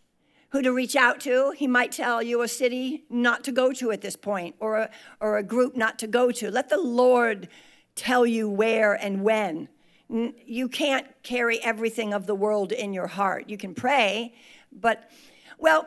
who 0.51 0.63
to 0.63 0.73
reach 0.73 0.97
out 0.97 1.21
to. 1.21 1.53
He 1.57 1.67
might 1.67 1.93
tell 1.93 2.23
you 2.23 2.43
a 2.43 2.49
city 2.49 3.05
not 3.11 3.45
to 3.45 3.53
go 3.53 3.73
to 3.73 3.91
at 3.91 4.01
this 4.01 4.17
point 4.17 4.55
or 4.61 4.77
a, 4.77 4.91
or 5.21 5.37
a 5.37 5.43
group 5.43 5.77
not 5.77 5.99
to 6.01 6.07
go 6.07 6.31
to. 6.31 6.51
Let 6.51 6.69
the 6.69 6.81
Lord 6.81 7.49
tell 7.95 8.25
you 8.25 8.49
where 8.49 8.95
and 8.95 9.23
when. 9.23 9.69
You 10.09 10.69
can't 10.69 11.07
carry 11.23 11.59
everything 11.63 12.13
of 12.13 12.27
the 12.27 12.35
world 12.35 12.73
in 12.73 12.93
your 12.93 13.07
heart. 13.07 13.49
You 13.49 13.57
can 13.57 13.75
pray, 13.75 14.35
but 14.71 15.11
well, 15.59 15.87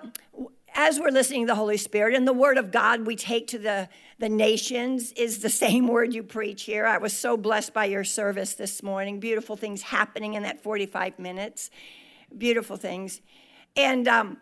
as 0.76 1.00
we're 1.00 1.10
listening 1.10 1.48
to 1.48 1.48
the 1.48 1.56
Holy 1.56 1.78
Spirit 1.78 2.14
and 2.14 2.28
the 2.28 2.34
word 2.34 2.58
of 2.58 2.70
God 2.70 3.08
we 3.08 3.16
take 3.16 3.48
to 3.48 3.58
the, 3.58 3.88
the 4.20 4.28
nations 4.28 5.14
is 5.14 5.40
the 5.40 5.50
same 5.66 5.88
word 5.88 6.14
you 6.14 6.22
preach 6.22 6.64
here. 6.64 6.86
I 6.86 6.98
was 6.98 7.18
so 7.18 7.38
blessed 7.38 7.74
by 7.74 7.86
your 7.86 8.04
service 8.04 8.54
this 8.54 8.84
morning. 8.84 9.20
Beautiful 9.20 9.56
things 9.56 9.82
happening 9.82 10.34
in 10.34 10.44
that 10.44 10.62
45 10.62 11.18
minutes. 11.18 11.72
Beautiful 12.38 12.76
things. 12.76 13.22
And 13.78 14.08
um, 14.08 14.38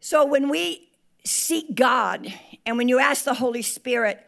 so 0.00 0.24
when 0.24 0.48
we 0.48 0.88
seek 1.24 1.76
God 1.76 2.26
and 2.66 2.76
when 2.76 2.88
you 2.88 2.98
ask 2.98 3.24
the 3.24 3.34
Holy 3.34 3.62
Spirit, 3.62 4.26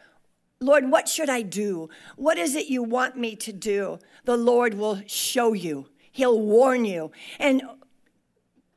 Lord, 0.61 0.91
what 0.91 1.09
should 1.09 1.29
I 1.29 1.43
do? 1.43 1.89
What 2.17 2.39
is 2.39 2.55
it 2.55 2.69
you 2.69 2.85
want 2.85 3.17
me 3.17 3.35
to 3.37 3.53
do? 3.53 3.99
The 4.25 4.37
Lord 4.37 4.75
will 4.75 5.03
show 5.07 5.53
you. 5.53 5.89
He'll 6.13 6.41
warn 6.41 6.85
you. 6.85 7.11
And 7.41 7.63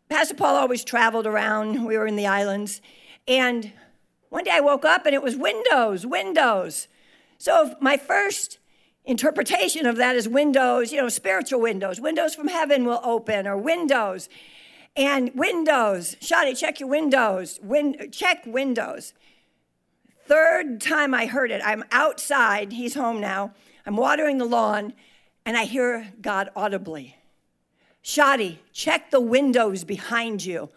Pastor 0.10 0.36
Paul 0.36 0.56
always 0.56 0.84
traveled 0.84 1.28
around. 1.28 1.86
We 1.86 1.98
were 1.98 2.08
in 2.08 2.16
the 2.16 2.28
islands. 2.28 2.82
And 3.28 3.74
one 4.30 4.46
day 4.46 4.52
I 4.52 4.62
woke 4.62 4.86
up 4.86 5.06
and 5.06 5.14
it 5.14 5.22
was 5.22 5.36
windows, 5.36 6.06
windows. 6.06 6.88
So 7.38 7.76
my 7.82 7.98
first 7.98 8.60
interpretation 9.04 9.86
of 9.86 9.98
that 9.98 10.16
is 10.16 10.28
windows, 10.28 10.92
you 10.92 11.02
know, 11.02 11.10
spiritual 11.10 11.62
windows. 11.62 12.00
Windows 12.00 12.36
from 12.36 12.48
heaven 12.48 12.86
will 12.86 13.02
open, 13.04 13.48
or 13.48 13.58
windows. 13.58 14.28
And 14.96 15.32
windows, 15.36 16.16
Shadi, 16.22 16.58
check 16.58 16.80
your 16.80 16.90
windows. 16.90 17.60
Win- 17.62 18.12
check 18.12 18.46
windows. 18.46 19.14
Third 20.26 20.82
time 20.82 21.14
I 21.14 21.26
heard 21.26 21.52
it, 21.52 21.62
I'm 21.64 21.84
outside. 21.92 22.74
He's 22.74 22.96
home 22.96 23.22
now. 23.22 23.54
I'm 23.86 23.96
watering 23.96 24.40
the 24.40 24.46
lawn, 24.46 24.94
and 25.46 25.56
I 25.56 25.64
hear 25.64 26.12
God 26.20 26.50
audibly. 26.56 27.16
Shadi, 28.08 28.60
check 28.72 29.12
the 29.12 29.20
windows 29.20 29.84
behind 29.84 30.46
you. 30.46 30.70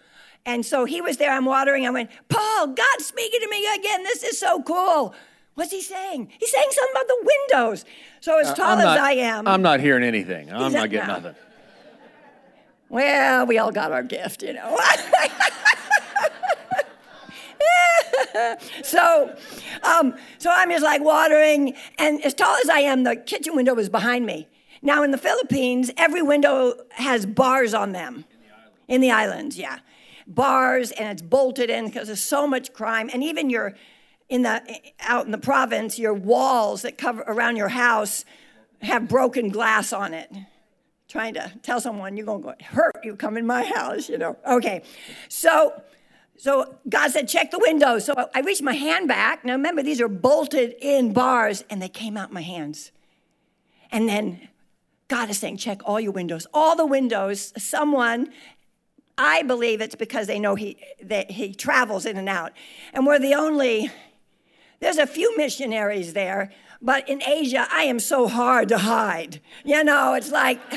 And 0.44 0.66
so 0.66 0.84
he 0.84 1.00
was 1.00 1.18
there, 1.18 1.30
I'm 1.30 1.44
watering. 1.44 1.86
I 1.86 1.90
went, 1.90 2.10
Paul, 2.28 2.66
God's 2.66 3.06
speaking 3.06 3.38
to 3.40 3.48
me 3.48 3.72
again. 3.72 4.02
This 4.02 4.24
is 4.24 4.36
so 4.36 4.60
cool. 4.64 5.14
What's 5.54 5.70
he 5.70 5.80
saying? 5.80 6.32
He's 6.40 6.50
saying 6.50 6.66
something 6.72 6.92
about 6.92 7.06
the 7.06 7.32
windows. 7.52 7.84
So, 8.18 8.40
as 8.40 8.48
uh, 8.48 8.54
tall 8.56 8.76
not, 8.76 8.98
as 8.98 8.98
I 8.98 9.12
am, 9.12 9.46
I'm 9.46 9.62
not 9.62 9.78
hearing 9.78 10.02
anything. 10.02 10.52
I'm 10.52 10.72
not 10.72 10.90
getting 10.90 11.06
no. 11.06 11.14
nothing. 11.14 11.36
Well, 12.88 13.46
we 13.46 13.58
all 13.58 13.70
got 13.70 13.92
our 13.92 14.02
gift, 14.02 14.42
you 14.42 14.54
know. 14.54 14.76
so, 18.82 19.36
um, 19.84 20.16
so 20.38 20.50
I'm 20.50 20.70
just 20.70 20.82
like 20.82 21.00
watering, 21.00 21.76
and 21.96 22.24
as 22.24 22.34
tall 22.34 22.56
as 22.56 22.68
I 22.68 22.80
am, 22.80 23.04
the 23.04 23.14
kitchen 23.14 23.54
window 23.54 23.74
was 23.74 23.88
behind 23.88 24.26
me. 24.26 24.48
Now, 24.82 25.02
in 25.02 25.10
the 25.10 25.18
Philippines, 25.18 25.90
every 25.96 26.22
window 26.22 26.74
has 26.92 27.26
bars 27.26 27.74
on 27.74 27.92
them. 27.92 28.24
In 28.88 29.00
the 29.00 29.10
islands, 29.10 29.58
yeah. 29.58 29.78
Bars, 30.26 30.90
and 30.90 31.08
it's 31.08 31.22
bolted 31.22 31.70
in 31.70 31.86
because 31.86 32.06
there's 32.06 32.22
so 32.22 32.46
much 32.46 32.72
crime. 32.72 33.10
And 33.12 33.22
even 33.22 33.50
your, 33.50 33.74
in 34.28 34.42
the, 34.42 34.62
out 35.00 35.26
in 35.26 35.32
the 35.32 35.38
province, 35.38 35.98
your 35.98 36.14
walls 36.14 36.82
that 36.82 36.98
cover 36.98 37.22
around 37.26 37.56
your 37.56 37.68
house 37.68 38.24
have 38.82 39.08
broken 39.08 39.50
glass 39.50 39.92
on 39.92 40.14
it. 40.14 40.32
Trying 41.08 41.34
to 41.34 41.52
tell 41.62 41.80
someone 41.80 42.16
you're 42.16 42.26
going 42.26 42.42
to 42.42 42.64
hurt 42.64 42.96
you 43.02 43.16
come 43.16 43.36
in 43.36 43.46
my 43.46 43.64
house, 43.64 44.08
you 44.08 44.16
know. 44.16 44.36
Okay. 44.48 44.82
So, 45.28 45.82
so 46.36 46.76
God 46.88 47.10
said, 47.10 47.28
check 47.28 47.50
the 47.50 47.58
windows. 47.58 48.04
So 48.06 48.14
I 48.34 48.40
reached 48.40 48.62
my 48.62 48.74
hand 48.74 49.08
back. 49.08 49.44
Now 49.44 49.52
remember, 49.52 49.82
these 49.82 50.00
are 50.00 50.08
bolted 50.08 50.74
in 50.80 51.12
bars, 51.12 51.64
and 51.68 51.82
they 51.82 51.88
came 51.88 52.16
out 52.16 52.32
my 52.32 52.42
hands. 52.42 52.92
And 53.92 54.08
then 54.08 54.48
God 55.10 55.28
is 55.28 55.38
saying, 55.38 55.56
check 55.56 55.80
all 55.84 55.98
your 55.98 56.12
windows, 56.12 56.46
all 56.54 56.76
the 56.76 56.86
windows. 56.86 57.52
Someone, 57.58 58.30
I 59.18 59.42
believe 59.42 59.80
it's 59.80 59.96
because 59.96 60.28
they 60.28 60.38
know 60.38 60.54
he, 60.54 60.78
that 61.02 61.32
he 61.32 61.52
travels 61.52 62.06
in 62.06 62.16
and 62.16 62.28
out. 62.28 62.52
And 62.94 63.04
we're 63.04 63.18
the 63.18 63.34
only, 63.34 63.90
there's 64.78 64.98
a 64.98 65.08
few 65.08 65.36
missionaries 65.36 66.12
there, 66.12 66.52
but 66.80 67.08
in 67.08 67.20
Asia, 67.24 67.66
I 67.72 67.82
am 67.82 67.98
so 67.98 68.28
hard 68.28 68.68
to 68.68 68.78
hide. 68.78 69.40
You 69.64 69.82
know, 69.82 70.14
it's 70.14 70.30
like, 70.30 70.60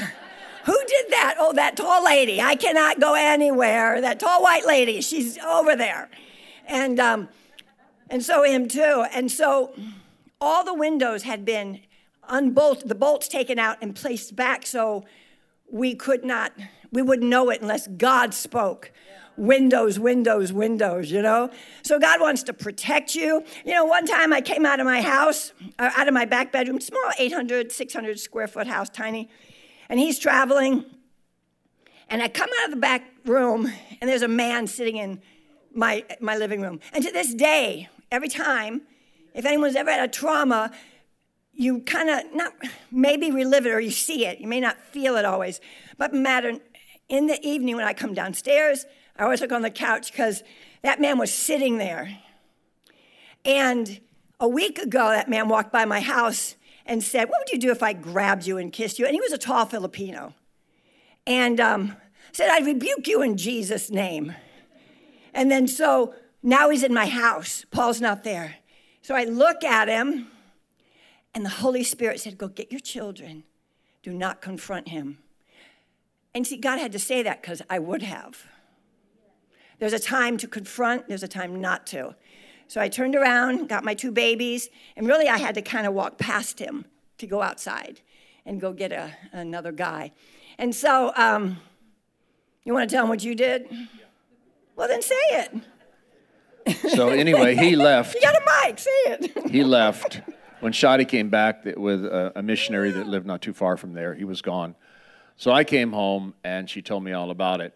Who 0.66 0.80
did 0.88 1.12
that? 1.12 1.36
Oh, 1.38 1.52
that 1.54 1.76
tall 1.76 2.06
lady. 2.06 2.40
I 2.40 2.56
cannot 2.56 3.02
go 3.02 3.16
anywhere. 3.16 4.00
That 4.00 4.18
tall 4.22 4.42
white 4.42 4.66
lady. 4.66 5.02
She's 5.02 5.38
over 5.40 5.76
there. 5.76 6.10
And, 6.66 7.02
um, 7.02 7.28
and 8.10 8.24
so 8.24 8.44
him 8.44 8.70
too. 8.70 9.06
And 9.14 9.30
so 9.30 9.76
all 10.40 10.64
the 10.64 10.74
windows 10.74 11.24
had 11.24 11.44
been 11.44 11.82
unbolted, 12.30 12.90
the 12.90 12.96
bolts 12.96 13.28
taken 13.28 13.60
out 13.60 13.78
and 13.82 13.96
placed 13.96 14.36
back 14.36 14.66
so 14.66 15.04
we 15.70 15.96
could 15.96 16.24
not, 16.24 16.54
we 16.92 17.02
wouldn't 17.02 17.30
know 17.30 17.50
it 17.50 17.62
unless 17.62 17.88
God 17.88 18.34
spoke. 18.34 18.92
Windows, 19.36 19.98
windows, 19.98 20.54
windows, 20.54 21.12
you 21.12 21.22
know? 21.22 21.50
So 21.82 22.00
God 22.00 22.22
wants 22.22 22.44
to 22.44 22.54
protect 22.54 23.16
you. 23.16 23.44
You 23.66 23.74
know, 23.74 23.86
one 23.86 24.06
time 24.06 24.32
I 24.32 24.42
came 24.42 24.64
out 24.66 24.80
of 24.80 24.86
my 24.86 25.02
house, 25.02 25.54
uh, 25.80 25.90
out 25.96 26.08
of 26.08 26.14
my 26.14 26.26
back 26.26 26.52
bedroom, 26.52 26.80
small 26.80 27.12
800, 27.18 27.72
600 27.72 28.20
square 28.20 28.48
foot 28.48 28.68
house, 28.68 28.90
tiny, 28.90 29.30
and 29.90 30.00
he's 30.00 30.20
traveling. 30.20 30.86
And 32.10 32.22
I 32.22 32.28
come 32.28 32.50
out 32.60 32.66
of 32.66 32.72
the 32.72 32.80
back 32.80 33.06
room, 33.26 33.72
and 34.00 34.10
there's 34.10 34.22
a 34.22 34.28
man 34.28 34.68
sitting 34.68 34.98
in 34.98 35.20
my, 35.74 36.06
my 36.20 36.38
living 36.38 36.62
room. 36.62 36.80
And 36.94 37.04
to 37.04 37.12
this 37.12 37.34
day, 37.34 37.90
every 38.12 38.30
time, 38.30 38.84
if 39.34 39.46
anyone's 39.46 39.76
ever 39.76 39.90
had 39.90 40.08
a 40.08 40.12
trauma, 40.12 40.72
you 41.54 41.82
kind 41.82 42.10
of 42.10 42.36
not 42.36 42.54
maybe 42.92 43.32
relive 43.32 43.66
it 43.66 43.72
or 43.72 43.80
you 43.80 43.92
see 43.92 44.26
it. 44.26 44.40
You 44.40 44.48
may 44.48 44.60
not 44.60 44.80
feel 44.80 45.16
it 45.16 45.26
always, 45.26 45.62
but 45.98 46.14
matter 46.14 46.60
in 47.10 47.28
the 47.28 47.40
evening 47.46 47.76
when 47.76 47.86
I 47.86 47.94
come 47.94 48.14
downstairs, 48.14 48.86
I 49.18 49.24
always 49.24 49.42
look 49.42 49.52
on 49.52 49.62
the 49.62 49.70
couch 49.70 50.12
because 50.12 50.44
that 50.82 51.00
man 51.00 51.18
was 51.18 51.34
sitting 51.34 51.78
there. 51.78 52.18
And 53.46 54.00
a 54.40 54.48
week 54.48 54.80
ago, 54.80 55.10
that 55.10 55.30
man 55.30 55.48
walked 55.48 55.72
by 55.72 55.86
my 55.86 56.00
house 56.00 56.56
and 56.86 57.04
said, 57.04 57.30
What 57.30 57.42
would 57.42 57.52
you 57.52 57.60
do 57.60 57.72
if 57.72 57.84
I 57.84 57.94
grabbed 57.94 58.48
you 58.48 58.58
and 58.58 58.72
kissed 58.72 59.00
you? 59.00 59.06
And 59.06 59.14
he 59.14 59.22
was 59.22 59.32
a 59.32 59.38
tall 59.38 59.66
Filipino. 59.66 60.34
And 61.26 61.60
um, 61.60 61.96
said, 62.32 62.50
I 62.50 62.60
rebuke 62.60 63.08
you 63.08 63.22
in 63.22 63.38
Jesus' 63.38 63.90
name. 63.90 64.34
And 65.34 65.50
then 65.50 65.68
so 65.68 66.14
now 66.42 66.70
he's 66.70 66.84
in 66.84 66.94
my 66.94 67.06
house. 67.06 67.66
Paul's 67.72 68.02
not 68.02 68.24
there. 68.24 68.56
So 69.02 69.16
I 69.16 69.24
look 69.24 69.64
at 69.64 69.88
him, 69.88 70.28
and 71.36 71.46
the 71.46 71.50
Holy 71.50 71.84
Spirit 71.84 72.20
said, 72.20 72.38
Go 72.38 72.48
get 72.48 72.72
your 72.72 72.80
children. 72.80 73.44
Do 74.02 74.14
not 74.14 74.42
confront 74.42 74.90
him. 74.90 75.20
And 76.36 76.46
see, 76.46 76.58
God 76.58 76.80
had 76.80 76.92
to 76.92 77.00
say 77.00 77.24
that 77.24 77.42
because 77.42 77.62
I 77.70 77.80
would 77.80 78.02
have. 78.02 78.46
There's 79.80 79.94
a 79.94 80.00
time 80.00 80.38
to 80.38 80.48
confront, 80.48 81.08
there's 81.08 81.24
a 81.24 81.28
time 81.28 81.60
not 81.62 81.86
to. 81.88 82.16
So 82.68 82.82
I 82.82 82.90
turned 82.90 83.16
around, 83.16 83.70
got 83.70 83.84
my 83.84 83.94
two 83.94 84.12
babies, 84.12 84.70
and 84.96 85.08
really 85.08 85.28
I 85.28 85.38
had 85.38 85.56
to 85.56 85.62
kind 85.62 85.86
of 85.86 85.94
walk 85.94 86.18
past 86.18 86.60
him 86.60 86.86
to 87.18 87.28
go 87.28 87.42
outside 87.42 88.02
and 88.46 88.60
go 88.60 88.74
get 88.74 88.92
a, 88.92 89.12
another 89.32 89.72
guy. 89.72 90.12
And 90.58 90.74
so, 90.74 91.14
um, 91.16 91.58
you 92.64 92.74
want 92.74 92.90
to 92.90 92.96
tell 92.96 93.04
him 93.04 93.10
what 93.10 93.24
you 93.24 93.36
did? 93.36 93.68
Well, 94.76 94.88
then 94.88 95.02
say 95.02 95.16
it. 95.30 95.52
So 96.96 97.10
anyway, 97.10 97.56
he 97.56 97.76
left. 97.76 98.16
You 98.16 98.22
got 98.22 98.36
a 98.36 98.68
mic, 98.68 98.80
say 98.80 98.90
it. 99.06 99.52
he 99.52 99.64
left. 99.64 100.22
When 100.64 100.72
Shadi 100.72 101.06
came 101.06 101.28
back 101.28 101.66
with 101.76 102.06
a, 102.06 102.32
a 102.38 102.42
missionary 102.42 102.92
that 102.92 103.06
lived 103.06 103.26
not 103.26 103.42
too 103.42 103.52
far 103.52 103.76
from 103.76 103.92
there, 103.92 104.14
he 104.14 104.24
was 104.24 104.42
gone. 104.42 104.76
So 105.36 105.52
I 105.52 105.66
came 105.66 105.92
home 105.92 106.36
and 106.42 106.70
she 106.70 106.82
told 106.82 107.04
me 107.04 107.12
all 107.12 107.32
about 107.32 107.60
it. 107.60 107.76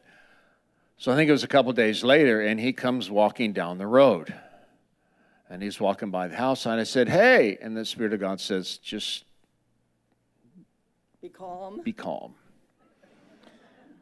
So 0.97 1.11
I 1.11 1.17
think 1.17 1.27
it 1.27 1.33
was 1.33 1.43
a 1.43 1.49
couple 1.49 1.73
days 1.73 2.01
later, 2.01 2.39
and 2.39 2.57
he 2.57 2.71
comes 2.71 3.11
walking 3.11 3.51
down 3.51 3.77
the 3.77 3.85
road. 3.85 4.33
And 5.49 5.61
he's 5.61 5.81
walking 5.81 6.11
by 6.11 6.29
the 6.29 6.37
house, 6.37 6.65
and 6.65 6.79
I 6.79 6.85
said, 6.85 7.09
Hey. 7.09 7.57
And 7.61 7.75
the 7.75 7.83
Spirit 7.83 8.13
of 8.13 8.21
God 8.21 8.39
says, 8.39 8.77
Just 8.77 9.25
be 11.21 11.27
calm. 11.27 11.81
Be 11.83 11.91
calm. 11.91 12.35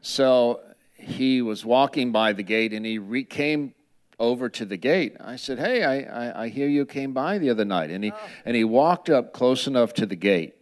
So 0.02 0.60
he 0.93 1.41
was 1.41 1.65
walking 1.65 2.12
by 2.12 2.34
the 2.34 2.43
gate, 2.43 2.71
and 2.71 2.86
he 2.86 3.00
re- 3.00 3.24
came 3.24 3.74
over 4.19 4.49
to 4.49 4.65
the 4.65 4.78
gate. 4.78 5.15
I 5.19 5.36
said, 5.36 5.60
Hey, 5.60 5.84
I, 5.84 6.28
I, 6.28 6.43
I, 6.43 6.47
hear 6.49 6.67
you 6.67 6.86
came 6.86 7.13
by 7.13 7.38
the 7.38 7.49
other 7.49 7.65
night. 7.65 7.89
And 7.89 8.04
he, 8.04 8.12
oh. 8.12 8.19
and 8.45 8.56
he 8.56 8.63
walked 8.63 9.10
up 9.10 9.34
close 9.34 9.67
enough 9.67 9.93
to 9.95 10.06
the 10.06 10.15
gate, 10.15 10.56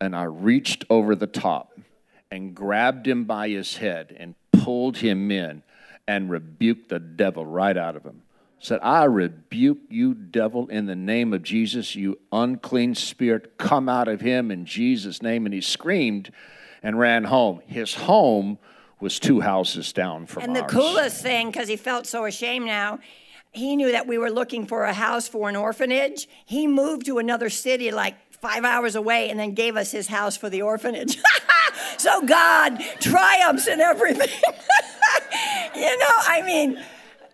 and 0.00 0.14
I 0.14 0.24
reached 0.24 0.84
over 0.90 1.14
the 1.14 1.26
top 1.26 1.78
and 2.30 2.54
grabbed 2.54 3.06
him 3.06 3.24
by 3.24 3.48
his 3.48 3.76
head 3.76 4.14
and 4.18 4.34
pulled 4.52 4.98
him 4.98 5.30
in 5.30 5.62
and 6.06 6.30
rebuked 6.30 6.88
the 6.88 6.98
devil 6.98 7.44
right 7.44 7.76
out 7.76 7.96
of 7.96 8.04
him. 8.04 8.22
Said, 8.60 8.80
I 8.82 9.04
rebuke 9.04 9.78
you, 9.88 10.14
devil, 10.14 10.66
in 10.66 10.86
the 10.86 10.96
name 10.96 11.32
of 11.32 11.44
Jesus, 11.44 11.94
you 11.94 12.18
unclean 12.32 12.96
spirit, 12.96 13.56
come 13.56 13.88
out 13.88 14.08
of 14.08 14.20
him 14.20 14.50
in 14.50 14.66
Jesus' 14.66 15.22
name. 15.22 15.46
And 15.46 15.54
he 15.54 15.60
screamed 15.60 16.32
and 16.82 16.98
ran 16.98 17.24
home. 17.24 17.62
His 17.66 17.94
home 17.94 18.58
was 19.00 19.18
two 19.18 19.40
houses 19.40 19.92
down 19.92 20.26
from 20.26 20.42
and 20.42 20.56
ours. 20.56 20.70
the 20.70 20.78
coolest 20.78 21.22
thing, 21.22 21.50
because 21.50 21.68
he 21.68 21.76
felt 21.76 22.06
so 22.06 22.24
ashamed 22.24 22.66
now, 22.66 22.98
he 23.52 23.76
knew 23.76 23.92
that 23.92 24.06
we 24.06 24.18
were 24.18 24.30
looking 24.30 24.66
for 24.66 24.84
a 24.84 24.92
house 24.92 25.28
for 25.28 25.48
an 25.48 25.56
orphanage. 25.56 26.28
He 26.44 26.66
moved 26.66 27.06
to 27.06 27.18
another 27.18 27.50
city 27.50 27.90
like 27.90 28.16
five 28.32 28.64
hours 28.64 28.94
away 28.94 29.30
and 29.30 29.38
then 29.38 29.54
gave 29.54 29.76
us 29.76 29.90
his 29.90 30.06
house 30.06 30.36
for 30.36 30.50
the 30.50 30.62
orphanage. 30.62 31.18
so 31.96 32.22
God 32.22 32.80
triumphs 33.00 33.66
in 33.66 33.80
everything. 33.80 34.28
you 35.74 35.98
know, 35.98 36.14
I 36.18 36.42
mean, 36.44 36.82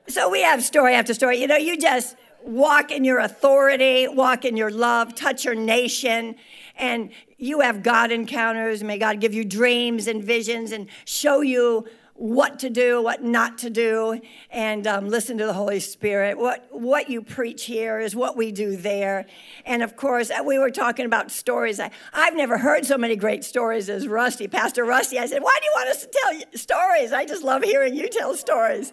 so 0.09 0.31
we 0.31 0.42
have 0.42 0.62
story 0.62 0.94
after 0.94 1.14
story. 1.14 1.40
You 1.40 1.46
know, 1.46 1.57
you 1.57 1.77
just 1.79 2.16
walk 2.42 2.90
in 2.90 3.05
your 3.05 3.18
authority, 3.18 4.07
walk 4.09 4.44
in 4.44 4.57
your 4.57 4.70
love, 4.70 5.14
touch 5.14 5.44
your 5.44 5.55
nation, 5.55 6.37
and 6.77 7.11
you 7.44 7.61
have 7.61 7.83
God 7.83 8.11
encounters. 8.11 8.83
May 8.83 8.96
God 8.96 9.20
give 9.20 9.35
you 9.35 9.44
dreams 9.44 10.07
and 10.07 10.24
visions 10.24 10.72
and 10.72 10.88
show 11.04 11.42
you 11.42 11.87
what 12.14 12.61
to 12.61 12.70
do, 12.70 13.02
what 13.02 13.22
not 13.22 13.59
to 13.59 13.68
do, 13.68 14.18
and 14.50 14.87
um, 14.87 15.09
listen 15.09 15.37
to 15.37 15.44
the 15.44 15.52
Holy 15.52 15.80
Spirit. 15.80 16.38
What, 16.38 16.66
what 16.70 17.11
you 17.11 17.20
preach 17.20 17.64
here 17.64 18.00
is 18.00 18.16
what 18.16 18.35
we 18.35 18.50
do 18.50 18.76
there. 18.76 19.26
And 19.66 19.83
of 19.83 19.94
course, 19.94 20.30
uh, 20.30 20.42
we 20.42 20.59
were 20.59 20.70
talking 20.70 21.04
about 21.04 21.30
stories. 21.30 21.78
I, 21.78 21.90
I've 22.14 22.35
never 22.35 22.57
heard 22.57 22.87
so 22.87 22.96
many 22.96 23.14
great 23.14 23.44
stories 23.44 23.90
as 23.90 24.09
Rusty, 24.09 24.48
Pastor 24.48 24.85
Rusty. 24.85 25.18
I 25.18 25.26
said, 25.26 25.42
Why 25.42 25.54
do 25.61 25.66
you 25.66 25.72
want 25.74 25.88
us 25.90 26.02
to 26.02 26.09
tell 26.11 26.35
you 26.35 26.44
stories? 26.54 27.12
I 27.12 27.26
just 27.26 27.42
love 27.42 27.62
hearing 27.62 27.94
you 27.94 28.09
tell 28.09 28.35
stories 28.35 28.92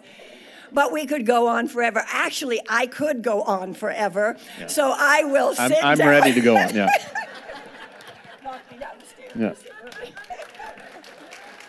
but 0.74 0.90
we 0.90 1.04
could 1.04 1.26
go 1.26 1.48
on 1.48 1.68
forever. 1.68 2.02
Actually, 2.08 2.58
I 2.66 2.86
could 2.86 3.22
go 3.22 3.42
on 3.42 3.74
forever. 3.74 4.38
Yeah. 4.58 4.68
So 4.68 4.94
I 4.96 5.22
will 5.24 5.54
I'm, 5.58 5.70
I'm 5.82 5.98
down. 5.98 6.08
ready 6.08 6.32
to 6.32 6.40
go 6.40 6.56
on, 6.56 6.74
yeah. 6.74 6.88
Yeah. 9.34 9.54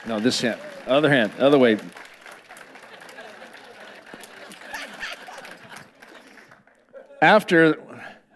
No, 0.05 0.19
this 0.19 0.41
hand. 0.41 0.59
Other 0.87 1.09
hand. 1.09 1.31
Other 1.39 1.57
way. 1.57 1.77
After 7.21 7.81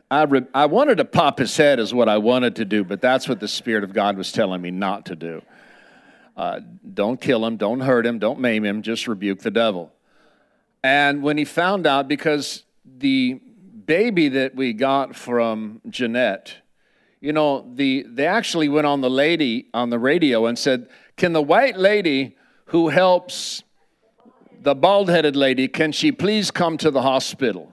I, 0.10 0.24
re- 0.24 0.48
I 0.54 0.68
wanted 0.68 0.98
to 1.00 1.06
pop 1.06 1.40
his 1.40 1.56
head, 1.58 1.80
is 1.80 1.94
what 1.94 2.08
I 2.08 2.20
wanted 2.20 2.56
to 2.58 2.66
do, 2.66 2.86
but 2.86 3.02
that's 3.02 3.28
what 3.28 3.42
the 3.42 3.48
Spirit 3.48 3.84
of 3.84 3.92
God 3.92 4.16
was 4.16 4.32
telling 4.32 4.62
me 4.62 4.72
not 4.72 5.08
to 5.08 5.16
do. 5.16 5.42
Uh, 6.38 6.62
don't 6.94 7.20
kill 7.20 7.46
him, 7.46 7.58
don't 7.58 7.82
hurt 7.82 8.06
him, 8.06 8.20
don't 8.20 8.40
maim 8.40 8.64
him, 8.64 8.82
just 8.82 9.08
rebuke 9.08 9.40
the 9.40 9.52
devil. 9.52 9.92
And 10.84 11.22
when 11.22 11.38
he 11.38 11.44
found 11.44 11.86
out, 11.86 12.08
because 12.08 12.64
the 12.86 13.42
baby 13.86 14.30
that 14.30 14.56
we 14.56 14.72
got 14.72 15.16
from 15.16 15.82
Jeanette, 15.90 16.56
you 17.20 17.34
know, 17.34 17.70
the, 17.76 18.06
they 18.08 18.28
actually 18.28 18.70
went 18.70 18.88
on 18.88 19.02
the 19.02 19.10
lady 19.10 19.68
on 19.74 19.90
the 19.90 20.00
radio 20.00 20.46
and 20.46 20.58
said, 20.58 20.88
Can 21.16 21.34
the 21.34 21.42
white 21.42 21.78
lady 21.78 22.36
who 22.66 22.90
helps 22.90 23.64
the 24.62 24.76
bald 24.76 25.10
headed 25.10 25.36
lady, 25.36 25.68
can 25.68 25.92
she 25.92 26.12
please 26.12 26.52
come 26.52 26.78
to 26.78 26.92
the 26.92 27.02
hospital? 27.02 27.72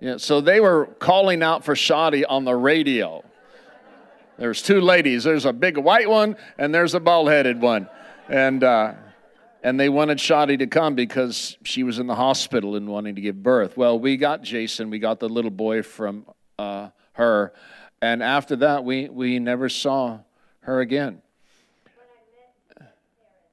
Yeah, 0.00 0.16
so 0.18 0.40
they 0.40 0.60
were 0.60 0.86
calling 0.98 1.42
out 1.42 1.64
for 1.64 1.74
Shadi 1.74 2.24
on 2.28 2.44
the 2.44 2.54
radio. 2.54 3.24
There's 4.38 4.62
two 4.62 4.80
ladies. 4.80 5.24
There's 5.24 5.46
a 5.46 5.52
big 5.52 5.78
white 5.78 6.08
one 6.08 6.36
and 6.58 6.74
there's 6.74 6.94
a 6.94 7.00
bald 7.00 7.28
headed 7.28 7.60
one. 7.60 7.88
And, 8.28 8.62
uh, 8.62 8.94
and 9.62 9.80
they 9.80 9.88
wanted 9.88 10.18
Shadi 10.18 10.58
to 10.58 10.66
come 10.66 10.94
because 10.94 11.56
she 11.62 11.82
was 11.82 11.98
in 11.98 12.06
the 12.06 12.14
hospital 12.14 12.76
and 12.76 12.88
wanting 12.88 13.14
to 13.14 13.20
give 13.20 13.42
birth. 13.42 13.76
Well, 13.76 13.98
we 13.98 14.16
got 14.16 14.42
Jason, 14.42 14.90
we 14.90 14.98
got 14.98 15.20
the 15.20 15.28
little 15.28 15.50
boy 15.50 15.82
from 15.82 16.26
uh, 16.58 16.90
her, 17.12 17.52
and 18.00 18.22
after 18.22 18.56
that, 18.56 18.84
we, 18.84 19.08
we 19.08 19.38
never 19.38 19.68
saw 19.68 20.20
her 20.60 20.80
again. 20.80 21.22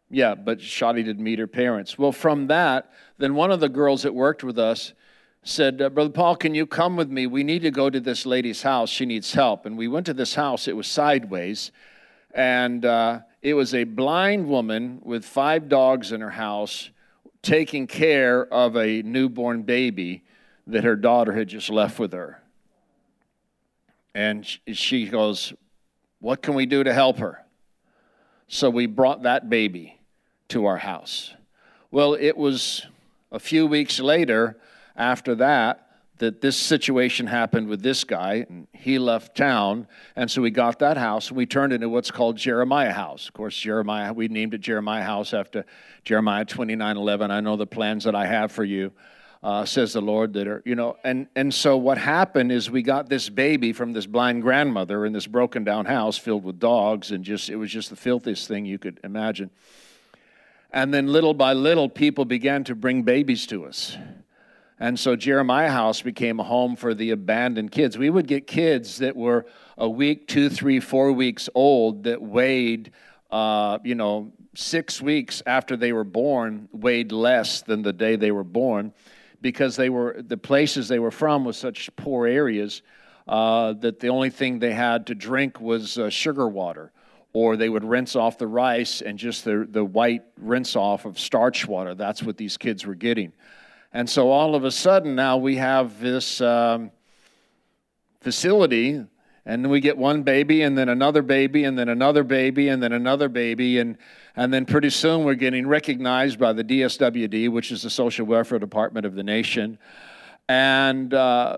Yeah, 0.09 0.35
but 0.35 0.59
Shadi 0.59 1.03
didn't 1.03 1.23
meet 1.23 1.39
her 1.39 1.47
parents. 1.47 1.97
Well, 1.97 2.11
from 2.11 2.47
that, 2.47 2.91
then 3.17 3.33
one 3.33 3.51
of 3.51 3.59
the 3.59 3.69
girls 3.69 4.03
that 4.03 4.13
worked 4.13 4.43
with 4.43 4.59
us 4.59 4.93
said, 5.41 5.81
uh, 5.81 5.89
Brother 5.89 6.11
Paul, 6.11 6.35
can 6.35 6.53
you 6.53 6.67
come 6.67 6.95
with 6.95 7.09
me? 7.09 7.25
We 7.25 7.43
need 7.43 7.63
to 7.63 7.71
go 7.71 7.89
to 7.89 7.99
this 7.99 8.25
lady's 8.25 8.61
house. 8.61 8.91
She 8.91 9.07
needs 9.07 9.33
help. 9.33 9.65
And 9.65 9.75
we 9.75 9.87
went 9.87 10.05
to 10.05 10.13
this 10.13 10.35
house. 10.35 10.67
It 10.67 10.75
was 10.75 10.85
sideways. 10.85 11.71
And 12.33 12.85
uh, 12.85 13.21
it 13.41 13.55
was 13.55 13.73
a 13.73 13.85
blind 13.85 14.47
woman 14.47 15.01
with 15.03 15.25
five 15.25 15.67
dogs 15.67 16.11
in 16.11 16.21
her 16.21 16.29
house 16.29 16.91
taking 17.41 17.87
care 17.87 18.45
of 18.53 18.77
a 18.77 19.01
newborn 19.01 19.63
baby 19.63 20.23
that 20.67 20.83
her 20.83 20.95
daughter 20.95 21.33
had 21.33 21.47
just 21.47 21.71
left 21.71 21.97
with 21.97 22.13
her. 22.13 22.42
And 24.15 24.45
she 24.45 25.07
goes, 25.07 25.53
What 26.19 26.41
can 26.41 26.53
we 26.53 26.65
do 26.65 26.83
to 26.83 26.93
help 26.93 27.17
her? 27.17 27.43
So 28.47 28.69
we 28.69 28.85
brought 28.85 29.23
that 29.23 29.49
baby 29.49 29.99
to 30.49 30.65
our 30.65 30.77
house. 30.77 31.33
Well, 31.89 32.13
it 32.13 32.37
was 32.37 32.85
a 33.31 33.39
few 33.39 33.65
weeks 33.65 33.99
later 33.99 34.57
after 34.95 35.35
that 35.35 35.83
that 36.19 36.41
this 36.41 36.55
situation 36.55 37.27
happened 37.27 37.67
with 37.67 37.81
this 37.81 38.03
guy 38.03 38.45
and 38.47 38.67
he 38.71 38.99
left 38.99 39.35
town 39.35 39.87
and 40.15 40.29
so 40.29 40.41
we 40.41 40.51
got 40.51 40.79
that 40.79 40.95
house 40.95 41.29
and 41.29 41.37
we 41.37 41.45
turned 41.45 41.73
it 41.73 41.77
into 41.77 41.89
what's 41.89 42.11
called 42.11 42.37
jeremiah 42.37 42.93
house 42.93 43.27
of 43.27 43.33
course 43.33 43.57
jeremiah 43.57 44.13
we 44.13 44.27
named 44.27 44.53
it 44.53 44.61
jeremiah 44.61 45.03
house 45.03 45.33
after 45.33 45.65
jeremiah 46.03 46.45
29 46.45 46.95
11 46.95 47.31
i 47.31 47.39
know 47.41 47.57
the 47.57 47.65
plans 47.65 48.03
that 48.03 48.15
i 48.15 48.25
have 48.25 48.51
for 48.51 48.63
you 48.63 48.91
uh, 49.43 49.65
says 49.65 49.93
the 49.93 50.01
lord 50.01 50.33
that 50.33 50.47
are 50.47 50.61
you 50.65 50.75
know 50.75 50.95
and 51.03 51.27
and 51.35 51.53
so 51.53 51.75
what 51.75 51.97
happened 51.97 52.51
is 52.51 52.71
we 52.71 52.81
got 52.81 53.09
this 53.09 53.29
baby 53.29 53.73
from 53.73 53.91
this 53.91 54.05
blind 54.05 54.41
grandmother 54.41 55.05
in 55.05 55.11
this 55.11 55.27
broken 55.27 55.63
down 55.63 55.85
house 55.85 56.17
filled 56.17 56.43
with 56.43 56.59
dogs 56.59 57.11
and 57.11 57.23
just 57.23 57.49
it 57.49 57.57
was 57.57 57.69
just 57.69 57.89
the 57.89 57.95
filthiest 57.95 58.47
thing 58.47 58.65
you 58.65 58.79
could 58.79 58.99
imagine. 59.03 59.49
And 60.71 60.91
then 60.91 61.07
little 61.07 61.35
by 61.35 61.53
little 61.53 61.87
people 61.87 62.25
began 62.25 62.63
to 62.63 62.75
bring 62.75 63.03
babies 63.03 63.45
to 63.47 63.65
us. 63.65 63.95
And 64.79 64.99
so 64.99 65.15
Jeremiah 65.15 65.69
House 65.69 66.01
became 66.01 66.39
a 66.39 66.43
home 66.43 66.75
for 66.75 66.95
the 66.95 67.11
abandoned 67.11 67.71
kids. 67.71 67.95
We 67.97 68.09
would 68.09 68.27
get 68.27 68.47
kids 68.47 68.97
that 68.97 69.15
were 69.15 69.45
a 69.77 69.87
week, 69.87 70.27
two, 70.27 70.49
three, 70.49 70.79
four 70.79 71.11
weeks 71.11 71.47
old 71.53 72.03
that 72.03 72.21
weighed, 72.21 72.91
uh, 73.29 73.77
you 73.83 73.93
know, 73.93 74.31
six 74.55 74.99
weeks 74.99 75.43
after 75.45 75.77
they 75.77 75.93
were 75.93 76.03
born, 76.03 76.69
weighed 76.71 77.11
less 77.11 77.61
than 77.61 77.83
the 77.83 77.93
day 77.93 78.15
they 78.15 78.31
were 78.31 78.43
born 78.43 78.93
because 79.43 79.75
they 79.75 79.89
were 79.89 80.15
the 80.19 80.37
places 80.37 80.87
they 80.87 80.97
were 80.97 81.11
from 81.11 81.43
was 81.45 81.57
such 81.57 81.95
poor 81.95 82.25
areas 82.25 82.81
uh, 83.27 83.73
that 83.73 83.99
the 83.99 84.07
only 84.07 84.31
thing 84.31 84.57
they 84.57 84.73
had 84.73 85.05
to 85.07 85.13
drink 85.13 85.61
was 85.61 85.99
uh, 85.99 86.09
sugar 86.09 86.47
water 86.47 86.91
or 87.33 87.57
they 87.57 87.67
would 87.67 87.83
rinse 87.83 88.15
off 88.15 88.37
the 88.37 88.47
rice 88.47 89.01
and 89.01 89.17
just 89.17 89.43
the, 89.43 89.67
the 89.69 89.83
white 89.83 90.23
rinse 90.37 90.75
off 90.75 91.05
of 91.05 91.19
starch 91.19 91.67
water. 91.67 91.95
That's 91.95 92.21
what 92.21 92.37
these 92.37 92.57
kids 92.57 92.85
were 92.85 92.95
getting. 92.95 93.33
And 93.91 94.09
so 94.09 94.29
all 94.29 94.55
of 94.55 94.63
a 94.63 94.71
sudden 94.71 95.15
now 95.15 95.37
we 95.37 95.57
have 95.57 95.99
this 95.99 96.41
um, 96.41 96.91
facility, 98.21 99.03
and 99.45 99.69
we 99.69 99.79
get 99.79 99.97
one 99.97 100.23
baby, 100.23 100.61
and 100.61 100.77
then 100.77 100.89
another 100.89 101.23
baby, 101.23 101.63
and 101.63 101.77
then 101.77 101.89
another 101.89 102.23
baby, 102.23 102.69
and 102.69 102.81
then 102.81 102.93
another 102.93 103.29
baby, 103.29 103.79
and 103.79 103.97
and 104.35 104.53
then 104.53 104.65
pretty 104.65 104.89
soon 104.89 105.23
we're 105.23 105.35
getting 105.35 105.67
recognized 105.67 106.39
by 106.39 106.53
the 106.53 106.63
DSWD, 106.63 107.49
which 107.49 107.71
is 107.71 107.83
the 107.83 107.89
Social 107.89 108.25
Welfare 108.25 108.59
Department 108.59 109.05
of 109.05 109.15
the 109.15 109.23
nation, 109.23 109.77
and 110.49 111.13
uh, 111.13 111.57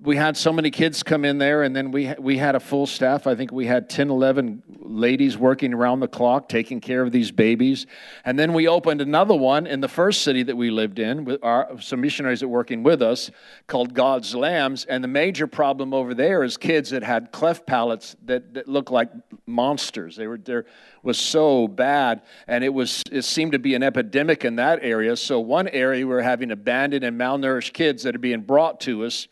we 0.00 0.16
had 0.16 0.36
so 0.36 0.52
many 0.52 0.70
kids 0.70 1.02
come 1.02 1.24
in 1.24 1.38
there, 1.38 1.64
and 1.64 1.74
then 1.74 1.90
we 1.90 2.14
we 2.18 2.38
had 2.38 2.54
a 2.54 2.60
full 2.60 2.86
staff. 2.86 3.26
I 3.26 3.34
think 3.34 3.50
we 3.50 3.66
had 3.66 3.90
10, 3.90 4.10
11 4.10 4.62
ladies 4.80 5.36
working 5.36 5.74
around 5.74 6.00
the 6.00 6.08
clock 6.08 6.48
taking 6.48 6.80
care 6.80 7.02
of 7.02 7.12
these 7.12 7.30
babies. 7.30 7.86
And 8.24 8.38
then 8.38 8.52
we 8.52 8.68
opened 8.68 9.00
another 9.00 9.34
one 9.34 9.66
in 9.66 9.80
the 9.80 9.88
first 9.88 10.22
city 10.22 10.42
that 10.44 10.56
we 10.56 10.70
lived 10.70 10.98
in 10.98 11.24
with 11.24 11.42
our, 11.42 11.80
some 11.80 12.00
missionaries 12.00 12.40
that 12.40 12.48
were 12.48 12.58
working 12.58 12.82
with 12.82 13.02
us 13.02 13.30
called 13.66 13.92
God's 13.92 14.34
Lambs. 14.34 14.84
And 14.84 15.02
the 15.02 15.08
major 15.08 15.46
problem 15.46 15.92
over 15.92 16.14
there 16.14 16.42
is 16.42 16.56
kids 16.56 16.90
that 16.90 17.02
had 17.02 17.32
cleft 17.32 17.66
palates 17.66 18.16
that, 18.24 18.54
that 18.54 18.68
looked 18.68 18.90
like 18.90 19.10
monsters. 19.46 20.16
They 20.16 20.26
were 20.26 20.38
there 20.38 20.66
was 21.02 21.18
so 21.18 21.68
bad, 21.68 22.22
and 22.46 22.62
it 22.62 22.72
was 22.72 23.02
it 23.10 23.22
seemed 23.22 23.52
to 23.52 23.58
be 23.58 23.74
an 23.74 23.82
epidemic 23.82 24.44
in 24.44 24.56
that 24.56 24.80
area. 24.82 25.16
So 25.16 25.40
one 25.40 25.68
area 25.68 26.06
we 26.06 26.12
we're 26.12 26.22
having 26.22 26.50
abandoned 26.50 27.04
and 27.04 27.18
malnourished 27.18 27.72
kids 27.72 28.04
that 28.04 28.14
are 28.14 28.20
being 28.20 28.42
brought 28.42 28.80
to 28.80 29.04
us 29.04 29.26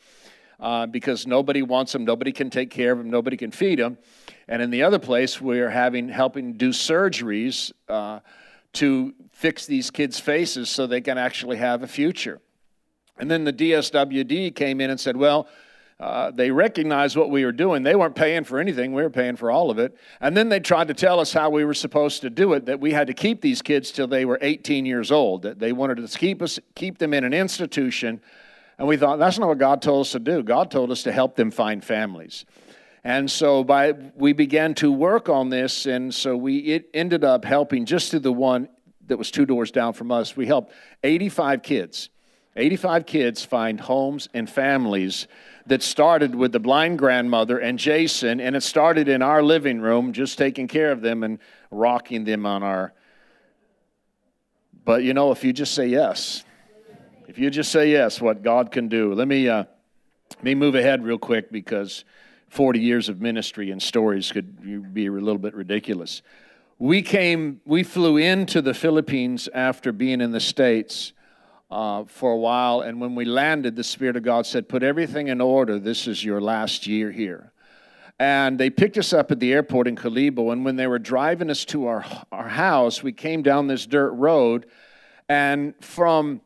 uh, 0.61 0.87
because 0.87 1.27
nobody 1.27 1.63
wants 1.63 1.93
them, 1.93 2.05
nobody 2.05 2.33
can 2.33 2.51
take 2.51 2.71
care 2.71 2.93
of 2.93 2.99
them, 2.99 3.11
nobody 3.11 3.37
can 3.37 3.51
feed 3.51 3.79
them. 3.79 3.99
And 4.49 4.63
in 4.63 4.71
the 4.71 4.83
other 4.83 4.99
place, 4.99 5.41
we're 5.41 5.71
having 5.71 6.09
helping 6.09 6.55
do 6.55 6.71
surgeries 6.71 7.73
uh, 7.89 8.21
to 8.75 9.15
fix 9.33 9.67
these 9.67 9.91
kids' 9.91 10.19
faces 10.21 10.71
so 10.71 10.87
they 10.87 11.01
can 11.01 11.19
actually 11.19 11.57
have 11.57 11.83
a 11.83 11.87
future. 11.87 12.41
And 13.19 13.31
then 13.31 13.45
the 13.45 13.53
DSWD 13.53 14.55
came 14.55 14.81
in 14.81 14.91
and 14.91 15.01
said, 15.01 15.17
well, 15.17 15.49
uh, 15.99 16.31
they 16.31 16.51
recognized 16.51 17.17
what 17.17 17.31
we 17.31 17.43
were 17.45 17.53
doing. 17.53 17.83
They 17.83 17.97
weren't 17.97 18.15
paying 18.15 18.45
for 18.45 18.59
anything, 18.59 18.93
we 18.93 19.03
were 19.03 19.11
paying 19.11 19.37
for 19.37 19.51
all 19.51 19.71
of 19.71 19.79
it. 19.79 19.97
And 20.21 20.37
then 20.37 20.51
they 20.51 20.61
tried 20.61 20.89
to 20.89 20.95
tell 20.95 21.21
us 21.21 21.33
how 21.33 21.49
we 21.49 21.65
were 21.65 21.75
supposed 21.75 22.21
to 22.21 22.29
do 22.29 22.53
it 22.53 22.67
that 22.67 22.81
we 22.81 22.93
had 22.93 23.07
to 23.07 23.15
keep 23.15 23.41
these 23.41 23.63
kids 23.63 23.91
till 23.91 24.07
they 24.07 24.27
were 24.27 24.39
18 24.43 24.85
years 24.85 25.11
old, 25.11 25.43
that 25.43 25.59
they 25.59 25.73
wanted 25.73 26.07
to 26.07 26.19
keep, 26.19 26.43
us, 26.43 26.59
keep 26.75 26.99
them 26.99 27.15
in 27.15 27.25
an 27.25 27.33
institution 27.33 28.21
and 28.79 28.87
we 28.87 28.97
thought, 28.97 29.19
that's 29.19 29.39
not 29.39 29.49
what 29.49 29.59
God 29.59 29.81
told 29.81 30.03
us 30.03 30.13
to 30.13 30.19
do. 30.19 30.43
God 30.43 30.71
told 30.71 30.91
us 30.91 31.03
to 31.05 31.13
help 31.13 31.37
them 31.37 31.51
find 31.51 31.83
families. 31.83 32.45
And 33.05 33.31
so 33.31 33.63
by 33.63 33.93
we 34.17 34.33
began 34.33 34.75
to 34.75 34.91
work 34.91 35.29
on 35.29 35.49
this, 35.49 35.87
and 35.87 36.13
so 36.13 36.37
we 36.37 36.59
it 36.59 36.91
ended 36.93 37.23
up 37.23 37.45
helping 37.45 37.87
just 37.87 38.11
to 38.11 38.19
the 38.19 38.33
one 38.33 38.69
that 39.07 39.17
was 39.17 39.31
two 39.31 39.47
doors 39.47 39.71
down 39.71 39.93
from 39.93 40.11
us. 40.11 40.37
We 40.37 40.47
helped 40.47 40.73
85 41.05 41.63
kids. 41.63 42.11
85 42.57 43.07
kids 43.07 43.45
find 43.45 43.79
homes 43.79 44.29
and 44.35 44.49
families 44.49 45.29
that 45.67 45.83
started 45.83 46.35
with 46.35 46.53
the 46.53 46.59
blind 46.59 46.99
grandmother 46.99 47.59
and 47.59 47.79
Jason, 47.79 48.41
and 48.41 48.57
it 48.57 48.63
started 48.63 49.09
in 49.09 49.23
our 49.23 49.43
living 49.43 49.81
room, 49.81 50.13
just 50.13 50.39
taking 50.39 50.67
care 50.67 50.91
of 50.91 51.01
them 51.01 51.23
and 51.23 51.39
rocking 51.71 52.25
them 52.25 52.45
on 52.45 52.63
our. 52.63 52.93
But 54.85 55.05
you 55.05 55.15
know, 55.15 55.31
if 55.33 55.45
you 55.45 55.53
just 55.53 55.75
say 55.75 55.87
yes, 55.87 56.45
if 57.29 57.39
you 57.39 57.51
just 57.51 57.73
say 57.73 57.91
yes, 57.91 58.21
what 58.21 58.43
God 58.43 58.71
can 58.71 58.89
do. 58.89 59.13
Let 59.13 59.27
me, 59.27 59.49
uh, 59.49 59.65
let 60.31 60.45
me 60.45 60.55
move 60.55 60.75
ahead 60.75 61.05
real 61.05 61.19
quick 61.19 61.51
because 61.51 62.05
40 62.51 62.79
years 62.79 63.09
of 63.09 63.21
ministry 63.21 63.71
and 63.71 63.83
stories 63.83 64.31
could 64.31 64.95
be 64.95 65.07
a 65.07 65.11
little 65.11 65.39
bit 65.39 65.55
ridiculous. 65.55 66.23
We 66.79 67.03
came, 67.03 67.61
we 67.65 67.83
flew 67.83 68.17
into 68.17 68.63
the 68.63 68.75
Philippines 68.75 69.49
after 69.53 69.93
being 69.93 70.21
in 70.21 70.31
the 70.31 70.41
States 70.41 71.13
uh, 71.69 72.05
for 72.05 72.31
a 72.31 72.37
while, 72.37 72.83
and 72.83 73.01
when 73.01 73.17
we 73.17 73.25
landed, 73.25 73.75
the 73.75 73.83
Spirit 73.83 74.17
of 74.17 74.23
God 74.23 74.47
said, 74.47 74.69
Put 74.69 74.85
everything 74.85 75.27
in 75.27 75.41
order. 75.41 75.81
This 75.81 76.07
is 76.07 76.23
your 76.23 76.41
last 76.41 76.87
year 76.87 77.11
here. 77.11 77.53
And 78.21 78.57
they 78.57 78.71
picked 78.71 78.97
us 78.99 79.13
up 79.13 79.33
at 79.33 79.41
the 79.41 79.53
airport 79.53 79.89
in 79.89 79.97
Kalibo, 79.97 80.53
and 80.53 80.65
when 80.65 80.77
they 80.77 80.87
were 80.87 81.01
driving 81.01 81.51
us 81.51 81.65
to 81.67 81.87
our, 81.87 82.05
our 82.31 82.49
house, 82.49 83.03
we 83.03 83.13
came 83.13 83.43
down 83.43 83.67
this 83.67 83.85
dirt 83.85 84.13
road, 84.13 84.67
and 85.29 85.75
from 85.81 86.41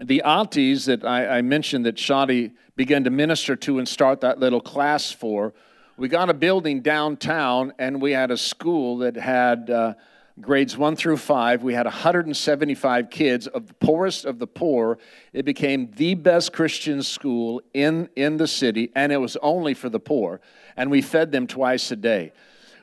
the 0.00 0.22
aunties 0.22 0.86
that 0.86 1.04
I, 1.04 1.38
I 1.38 1.42
mentioned 1.42 1.86
that 1.86 1.96
Shadi 1.96 2.52
began 2.76 3.04
to 3.04 3.10
minister 3.10 3.56
to 3.56 3.78
and 3.78 3.88
start 3.88 4.20
that 4.20 4.38
little 4.38 4.60
class 4.60 5.10
for, 5.10 5.52
we 5.96 6.08
got 6.08 6.30
a 6.30 6.34
building 6.34 6.80
downtown 6.80 7.72
and 7.78 8.00
we 8.00 8.12
had 8.12 8.30
a 8.30 8.36
school 8.36 8.98
that 8.98 9.16
had 9.16 9.68
uh, 9.68 9.94
grades 10.40 10.76
one 10.76 10.94
through 10.94 11.16
five. 11.16 11.64
We 11.64 11.74
had 11.74 11.86
175 11.86 13.10
kids 13.10 13.48
of 13.48 13.66
the 13.66 13.74
poorest 13.74 14.24
of 14.24 14.38
the 14.38 14.46
poor. 14.46 14.98
It 15.32 15.44
became 15.44 15.90
the 15.96 16.14
best 16.14 16.52
Christian 16.52 17.02
school 17.02 17.60
in, 17.74 18.08
in 18.14 18.36
the 18.36 18.46
city, 18.46 18.92
and 18.94 19.10
it 19.10 19.16
was 19.16 19.36
only 19.42 19.74
for 19.74 19.88
the 19.88 19.98
poor. 19.98 20.40
And 20.76 20.90
we 20.90 21.02
fed 21.02 21.32
them 21.32 21.48
twice 21.48 21.90
a 21.90 21.96
day 21.96 22.32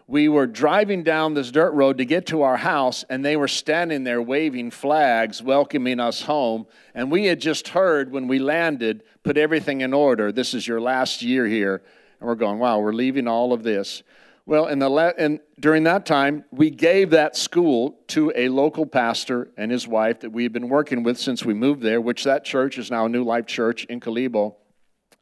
we 0.08 0.30
were 0.30 0.46
driving 0.46 1.04
down 1.04 1.34
this 1.34 1.50
dirt 1.50 1.72
road 1.72 1.98
to 1.98 2.06
get 2.06 2.28
to 2.28 2.44
our 2.44 2.58
house, 2.58 3.04
and 3.10 3.26
they 3.26 3.36
were 3.36 3.48
standing 3.48 4.04
there 4.04 4.22
waving 4.22 4.70
flags, 4.70 5.42
welcoming 5.42 6.00
us 6.00 6.22
home. 6.22 6.68
And 6.94 7.10
we 7.10 7.26
had 7.26 7.40
just 7.42 7.70
heard 7.70 8.12
when 8.12 8.28
we 8.28 8.38
landed, 8.38 9.04
put 9.24 9.36
everything 9.38 9.82
in 9.82 9.94
order. 9.94 10.32
This 10.32 10.54
is 10.54 10.68
your 10.68 10.80
last 10.80 11.24
year 11.24 11.48
here. 11.48 11.82
And 12.20 12.28
we're 12.28 12.36
going, 12.36 12.60
wow, 12.60 12.80
we're 12.80 12.94
leaving 12.94 13.28
all 13.28 13.52
of 13.52 13.64
this. 13.64 14.04
Well, 14.46 14.68
in 14.68 14.78
the 14.78 14.92
and 15.18 15.40
during 15.60 15.86
that 15.86 16.06
time, 16.06 16.46
we 16.52 16.70
gave 16.70 17.10
that 17.10 17.36
school 17.36 17.98
to 18.10 18.32
a 18.36 18.50
local 18.50 18.86
pastor 18.86 19.50
and 19.58 19.72
his 19.72 19.88
wife 19.88 20.20
that 20.20 20.30
we 20.30 20.44
had 20.44 20.54
been 20.54 20.70
working 20.70 21.02
with 21.02 21.18
since 21.18 21.44
we 21.44 21.56
moved 21.56 21.82
there, 21.82 22.00
which 22.00 22.24
that 22.26 22.46
church 22.46 22.78
is 22.78 22.92
now 22.92 23.06
a 23.06 23.10
New 23.10 23.24
Life 23.24 23.48
Church 23.48 23.86
in 23.86 24.00
Kalibo. 24.00 24.54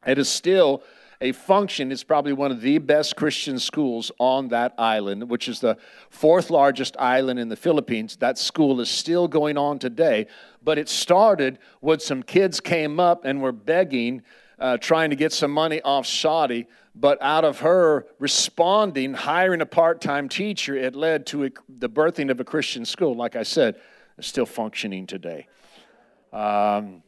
It 0.06 0.18
is 0.18 0.28
still 0.28 0.84
a 1.24 1.32
function 1.32 1.90
is 1.90 2.04
probably 2.04 2.34
one 2.34 2.52
of 2.52 2.60
the 2.60 2.80
best 2.80 3.16
Christian 3.16 3.58
schools 3.58 4.12
on 4.20 4.50
that 4.50 4.74
island, 4.78 5.30
which 5.30 5.48
is 5.48 5.62
the 5.62 5.78
fourth 6.10 6.50
largest 6.50 6.98
island 7.00 7.40
in 7.40 7.48
the 7.48 7.56
Philippines. 7.56 8.18
That 8.18 8.38
school 8.38 8.82
is 8.82 8.90
still 8.90 9.30
going 9.30 9.58
on 9.58 9.80
today, 9.80 10.28
but 10.62 10.78
it 10.78 10.90
started 10.90 11.60
when 11.80 12.02
some 12.02 12.24
kids 12.24 12.60
came 12.60 13.00
up 13.00 13.24
and 13.24 13.42
were 13.42 13.54
begging, 13.54 14.22
uh, 14.60 14.76
trying 14.76 15.12
to 15.12 15.16
get 15.16 15.32
some 15.32 15.50
money 15.50 15.82
off 15.84 16.06
Shadi. 16.06 16.66
But 16.94 17.20
out 17.22 17.46
of 17.46 17.60
her 17.60 18.06
responding, 18.20 19.14
hiring 19.14 19.62
a 19.62 19.66
part 19.66 20.02
time 20.02 20.28
teacher, 20.28 20.76
it 20.76 20.94
led 20.94 21.26
to 21.28 21.46
a, 21.46 21.50
the 21.70 21.90
birthing 21.90 22.32
of 22.32 22.42
a 22.42 22.44
Christian 22.44 22.84
school. 22.84 23.16
Like 23.16 23.38
I 23.38 23.44
said, 23.44 23.80
it's 24.18 24.28
still 24.28 24.46
functioning 24.46 25.08
today. 25.08 25.48
Um, 26.34 27.02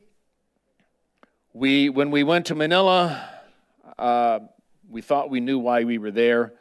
we, 1.51 1.89
when 1.89 2.11
we 2.11 2.23
went 2.23 2.45
to 2.45 2.55
Manila, 2.55 3.34
uh, 3.97 4.39
we 4.89 5.01
thought 5.01 5.29
we 5.29 5.39
knew 5.39 5.59
why 5.59 5.83
we 5.83 5.97
were 5.97 6.11
there. 6.11 6.53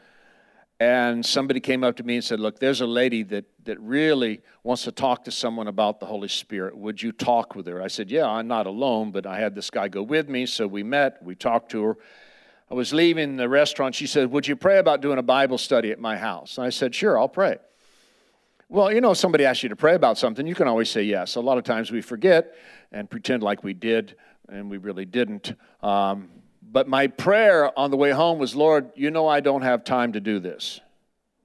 And 0.81 1.25
somebody 1.25 1.61
came 1.61 1.85
up 1.85 1.97
to 1.97 2.03
me 2.03 2.17
and 2.17 2.25
said, 2.25 2.41
Look, 2.41 2.59
there's 2.59 2.81
a 2.81 2.87
lady 2.87 3.23
that, 3.25 3.45
that 3.65 3.81
really 3.81 4.43
wants 4.65 4.85
to 4.85 4.93
talk 4.93 5.25
to 5.25 5.31
someone 5.31 5.69
about 5.69 6.01
the 6.01 6.07
Holy 6.07 6.29
Spirit. 6.29 6.77
Would 6.77 7.01
you 7.01 7.13
talk 7.13 7.55
with 7.55 7.67
her? 7.67 7.81
I 7.81 7.87
said, 7.87 8.11
Yeah, 8.11 8.27
I'm 8.27 8.49
not 8.49 8.67
alone, 8.67 9.13
but 9.13 9.25
I 9.25 9.39
had 9.39 9.55
this 9.55 9.71
guy 9.71 9.89
go 9.89 10.03
with 10.03 10.29
me. 10.29 10.47
So 10.47 10.67
we 10.67 10.83
met, 10.83 11.23
we 11.23 11.37
talked 11.37 11.71
to 11.73 11.83
her. 11.85 11.97
I 12.71 12.75
was 12.75 12.93
leaving 12.93 13.37
the 13.37 13.49
restaurant. 13.49 13.95
She 13.95 14.07
said, 14.07 14.31
Would 14.33 14.49
you 14.49 14.57
pray 14.57 14.79
about 14.79 15.01
doing 15.01 15.19
a 15.19 15.23
Bible 15.23 15.59
study 15.59 15.93
at 15.93 16.01
my 16.01 16.17
house? 16.17 16.59
And 16.59 16.67
I 16.67 16.71
said, 16.71 16.93
Sure, 16.95 17.19
I'll 17.19 17.29
pray. 17.29 17.59
Well, 18.69 18.93
you 18.93 19.01
know, 19.01 19.13
if 19.13 19.19
somebody 19.19 19.45
asks 19.45 19.63
you 19.63 19.69
to 19.69 19.77
pray 19.77 19.95
about 19.95 20.19
something, 20.19 20.47
you 20.47 20.55
can 20.55 20.67
always 20.67 20.91
say 20.91 21.03
yes. 21.03 21.37
A 21.37 21.41
lot 21.41 21.59
of 21.59 21.65
times 21.65 21.93
we 21.93 22.01
forget 22.01 22.57
and 22.91 23.09
pretend 23.09 23.43
like 23.43 23.63
we 23.63 23.75
did, 23.75 24.17
and 24.49 24.69
we 24.69 24.79
really 24.79 25.05
didn't. 25.05 25.55
Um, 25.83 26.31
but 26.75 26.89
my 26.89 27.07
prayer 27.07 27.71
on 27.79 27.93
the 27.93 27.97
way 27.97 28.11
home 28.11 28.41
was, 28.41 28.57
Lord, 28.57 28.91
you 28.97 29.13
know 29.13 29.29
I 29.29 29.39
don't 29.39 29.63
have 29.63 29.85
time 29.85 30.15
to 30.15 30.21
do 30.21 30.41
this. 30.41 30.81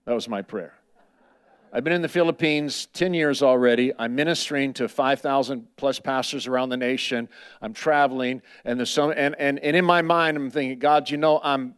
That 0.06 0.16
was 0.16 0.28
my 0.28 0.42
prayer. 0.42 0.74
I've 1.72 1.84
been 1.84 1.94
in 1.94 2.02
the 2.02 2.10
Philippines 2.10 2.88
10 2.94 3.14
years 3.14 3.44
already. 3.44 3.94
I'm 4.00 4.16
ministering 4.16 4.74
to 4.74 4.90
5,000 4.90 5.68
plus 5.78 6.00
pastors 6.00 6.48
around 6.48 6.70
the 6.70 6.78
nation. 6.78 7.30
I'm 7.62 7.74
traveling, 7.74 8.42
and 8.66 8.80
there's 8.80 8.90
so 8.90 9.12
and, 9.12 9.36
and, 9.38 9.60
and 9.60 9.78
in 9.78 9.86
my 9.86 10.02
mind, 10.02 10.36
I'm 10.36 10.50
thinking, 10.50 10.80
God, 10.80 11.12
you 11.12 11.18
know, 11.18 11.40
I'm, 11.44 11.76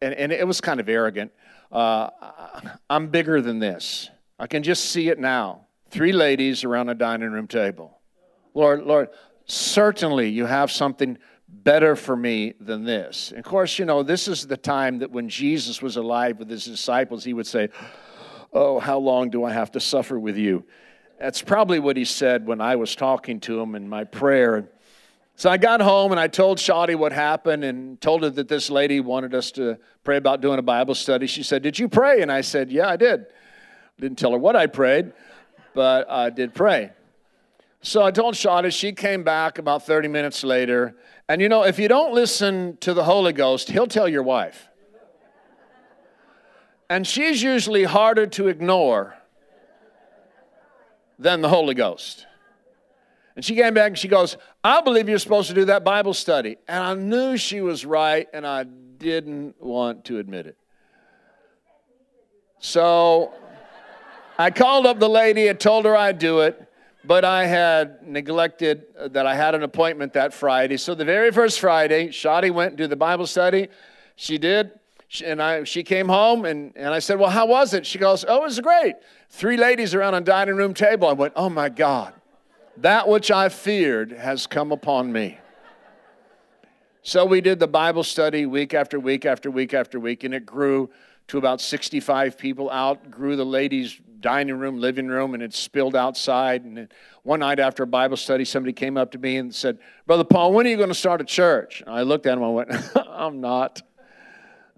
and, 0.00 0.14
and 0.14 0.30
it 0.30 0.46
was 0.46 0.60
kind 0.60 0.78
of 0.78 0.88
arrogant. 0.88 1.32
Uh, 1.72 2.10
I'm 2.88 3.08
bigger 3.08 3.42
than 3.42 3.58
this. 3.58 4.10
I 4.38 4.46
can 4.46 4.62
just 4.62 4.90
see 4.90 5.08
it 5.08 5.18
now. 5.18 5.66
Three 5.90 6.12
ladies 6.12 6.62
around 6.62 6.88
a 6.88 6.94
dining 6.94 7.32
room 7.32 7.48
table. 7.48 7.98
Lord, 8.54 8.84
Lord, 8.84 9.08
certainly 9.46 10.28
you 10.28 10.46
have 10.46 10.70
something 10.70 11.18
better 11.48 11.96
for 11.96 12.16
me 12.16 12.54
than 12.60 12.84
this. 12.84 13.30
And 13.30 13.38
of 13.38 13.44
course, 13.44 13.78
you 13.78 13.84
know, 13.84 14.02
this 14.02 14.28
is 14.28 14.46
the 14.46 14.56
time 14.56 14.98
that 14.98 15.10
when 15.10 15.28
Jesus 15.28 15.82
was 15.82 15.96
alive 15.96 16.38
with 16.38 16.50
his 16.50 16.64
disciples, 16.64 17.24
he 17.24 17.32
would 17.32 17.46
say, 17.46 17.68
Oh, 18.52 18.78
how 18.78 18.98
long 18.98 19.30
do 19.30 19.42
I 19.44 19.52
have 19.52 19.72
to 19.72 19.80
suffer 19.80 20.18
with 20.18 20.36
you? 20.36 20.64
That's 21.18 21.42
probably 21.42 21.80
what 21.80 21.96
he 21.96 22.04
said 22.04 22.46
when 22.46 22.60
I 22.60 22.76
was 22.76 22.94
talking 22.94 23.40
to 23.40 23.60
him 23.60 23.74
in 23.74 23.88
my 23.88 24.04
prayer. 24.04 24.68
So 25.36 25.50
I 25.50 25.56
got 25.56 25.80
home 25.80 26.12
and 26.12 26.20
I 26.20 26.28
told 26.28 26.58
Shadi 26.58 26.94
what 26.94 27.12
happened 27.12 27.64
and 27.64 28.00
told 28.00 28.22
her 28.22 28.30
that 28.30 28.46
this 28.46 28.70
lady 28.70 29.00
wanted 29.00 29.34
us 29.34 29.50
to 29.52 29.78
pray 30.04 30.16
about 30.16 30.40
doing 30.40 30.60
a 30.60 30.62
Bible 30.62 30.94
study. 30.94 31.26
She 31.26 31.42
said, 31.42 31.62
Did 31.62 31.78
you 31.78 31.88
pray? 31.88 32.22
And 32.22 32.30
I 32.30 32.40
said, 32.42 32.70
Yeah, 32.70 32.88
I 32.88 32.96
did. 32.96 33.26
Didn't 33.98 34.18
tell 34.18 34.32
her 34.32 34.38
what 34.38 34.54
I 34.54 34.66
prayed, 34.66 35.12
but 35.74 36.08
I 36.08 36.30
did 36.30 36.54
pray. 36.54 36.90
So 37.82 38.02
I 38.02 38.12
told 38.12 38.34
Shadi, 38.34 38.72
she 38.72 38.92
came 38.92 39.24
back 39.24 39.58
about 39.58 39.84
30 39.84 40.08
minutes 40.08 40.44
later. 40.44 40.96
And 41.28 41.40
you 41.40 41.48
know, 41.48 41.64
if 41.64 41.78
you 41.78 41.88
don't 41.88 42.12
listen 42.12 42.76
to 42.80 42.92
the 42.92 43.04
Holy 43.04 43.32
Ghost, 43.32 43.70
he'll 43.70 43.86
tell 43.86 44.08
your 44.08 44.22
wife. 44.22 44.68
And 46.90 47.06
she's 47.06 47.42
usually 47.42 47.84
harder 47.84 48.26
to 48.26 48.48
ignore 48.48 49.14
than 51.18 51.40
the 51.40 51.48
Holy 51.48 51.74
Ghost. 51.74 52.26
And 53.36 53.44
she 53.44 53.56
came 53.56 53.74
back 53.74 53.88
and 53.88 53.98
she 53.98 54.08
goes, 54.08 54.36
I 54.62 54.80
believe 54.80 55.08
you're 55.08 55.18
supposed 55.18 55.48
to 55.48 55.54
do 55.54 55.64
that 55.64 55.82
Bible 55.82 56.14
study. 56.14 56.56
And 56.68 56.82
I 56.82 56.94
knew 56.94 57.36
she 57.36 57.60
was 57.60 57.84
right, 57.84 58.28
and 58.32 58.46
I 58.46 58.64
didn't 58.64 59.60
want 59.60 60.04
to 60.06 60.18
admit 60.18 60.46
it. 60.46 60.58
So 62.58 63.32
I 64.38 64.50
called 64.50 64.86
up 64.86 64.98
the 64.98 65.08
lady 65.08 65.48
and 65.48 65.58
told 65.58 65.84
her 65.84 65.96
I'd 65.96 66.18
do 66.18 66.40
it, 66.40 66.63
but 67.06 67.24
I 67.24 67.46
had 67.46 68.06
neglected 68.06 68.84
uh, 68.98 69.08
that 69.08 69.26
I 69.26 69.34
had 69.34 69.54
an 69.54 69.62
appointment 69.62 70.14
that 70.14 70.32
Friday. 70.32 70.76
So 70.76 70.94
the 70.94 71.04
very 71.04 71.30
first 71.30 71.60
Friday, 71.60 72.08
Shadi 72.08 72.50
went 72.50 72.76
do 72.76 72.86
the 72.86 72.96
Bible 72.96 73.26
study. 73.26 73.68
She 74.16 74.38
did 74.38 74.72
and 75.22 75.40
I, 75.40 75.64
she 75.64 75.82
came 75.82 76.08
home 76.08 76.44
and, 76.44 76.72
and 76.76 76.88
I 76.88 76.98
said, 76.98 77.18
Well, 77.18 77.30
how 77.30 77.46
was 77.46 77.74
it? 77.74 77.86
She 77.86 77.98
goes, 77.98 78.24
Oh, 78.26 78.38
it 78.38 78.42
was 78.42 78.60
great. 78.60 78.94
Three 79.30 79.56
ladies 79.56 79.94
around 79.94 80.14
a 80.14 80.20
dining 80.20 80.56
room 80.56 80.74
table. 80.74 81.08
I 81.08 81.12
went, 81.12 81.34
Oh 81.36 81.50
my 81.50 81.68
God, 81.68 82.14
that 82.78 83.08
which 83.08 83.30
I 83.30 83.48
feared 83.48 84.12
has 84.12 84.46
come 84.46 84.72
upon 84.72 85.12
me. 85.12 85.38
So 87.02 87.26
we 87.26 87.42
did 87.42 87.60
the 87.60 87.68
Bible 87.68 88.02
study 88.02 88.46
week 88.46 88.72
after 88.72 88.98
week 88.98 89.26
after 89.26 89.50
week 89.50 89.74
after 89.74 90.00
week, 90.00 90.24
and 90.24 90.32
it 90.32 90.46
grew 90.46 90.90
to 91.28 91.38
about 91.38 91.60
65 91.60 92.38
people 92.38 92.70
out, 92.70 93.10
grew 93.10 93.36
the 93.36 93.44
ladies' 93.44 94.00
dining 94.24 94.58
room, 94.58 94.80
living 94.80 95.06
room, 95.06 95.34
and 95.34 95.42
it 95.42 95.52
spilled 95.52 95.94
outside. 95.94 96.64
And 96.64 96.88
one 97.24 97.40
night 97.40 97.60
after 97.60 97.82
a 97.82 97.86
Bible 97.86 98.16
study, 98.16 98.46
somebody 98.46 98.72
came 98.72 98.96
up 98.96 99.12
to 99.12 99.18
me 99.18 99.36
and 99.36 99.54
said, 99.54 99.78
Brother 100.06 100.24
Paul, 100.24 100.54
when 100.54 100.66
are 100.66 100.70
you 100.70 100.78
going 100.78 100.88
to 100.88 100.94
start 100.94 101.20
a 101.20 101.24
church? 101.24 101.82
And 101.82 101.94
I 101.94 102.02
looked 102.02 102.24
at 102.24 102.38
him 102.38 102.42
I 102.42 102.48
went, 102.48 102.70
I'm 102.96 103.42
not. 103.42 103.82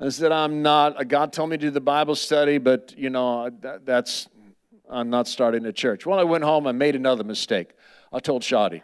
I 0.01 0.09
said, 0.09 0.32
I'm 0.32 0.62
not. 0.62 1.01
Uh, 1.01 1.05
God 1.05 1.32
told 1.32 1.51
me 1.51 1.59
to 1.59 1.61
do 1.61 1.70
the 1.70 1.80
Bible 1.80 2.16
study, 2.16 2.59
but, 2.59 2.92
you 2.99 3.09
know, 3.09 3.47
uh, 3.47 3.51
that, 3.61 3.86
that's, 3.86 4.28
I'm 4.90 5.11
not 5.11 5.28
starting 5.28 5.64
a 5.64 5.72
church. 5.72 6.05
Well, 6.05 6.18
I 6.18 6.24
went 6.24 6.42
home 6.42 6.66
and 6.66 6.76
made 6.76 6.97
another 6.97 7.22
mistake. 7.22 7.70
I 8.12 8.18
told 8.18 8.42
Shadi. 8.42 8.82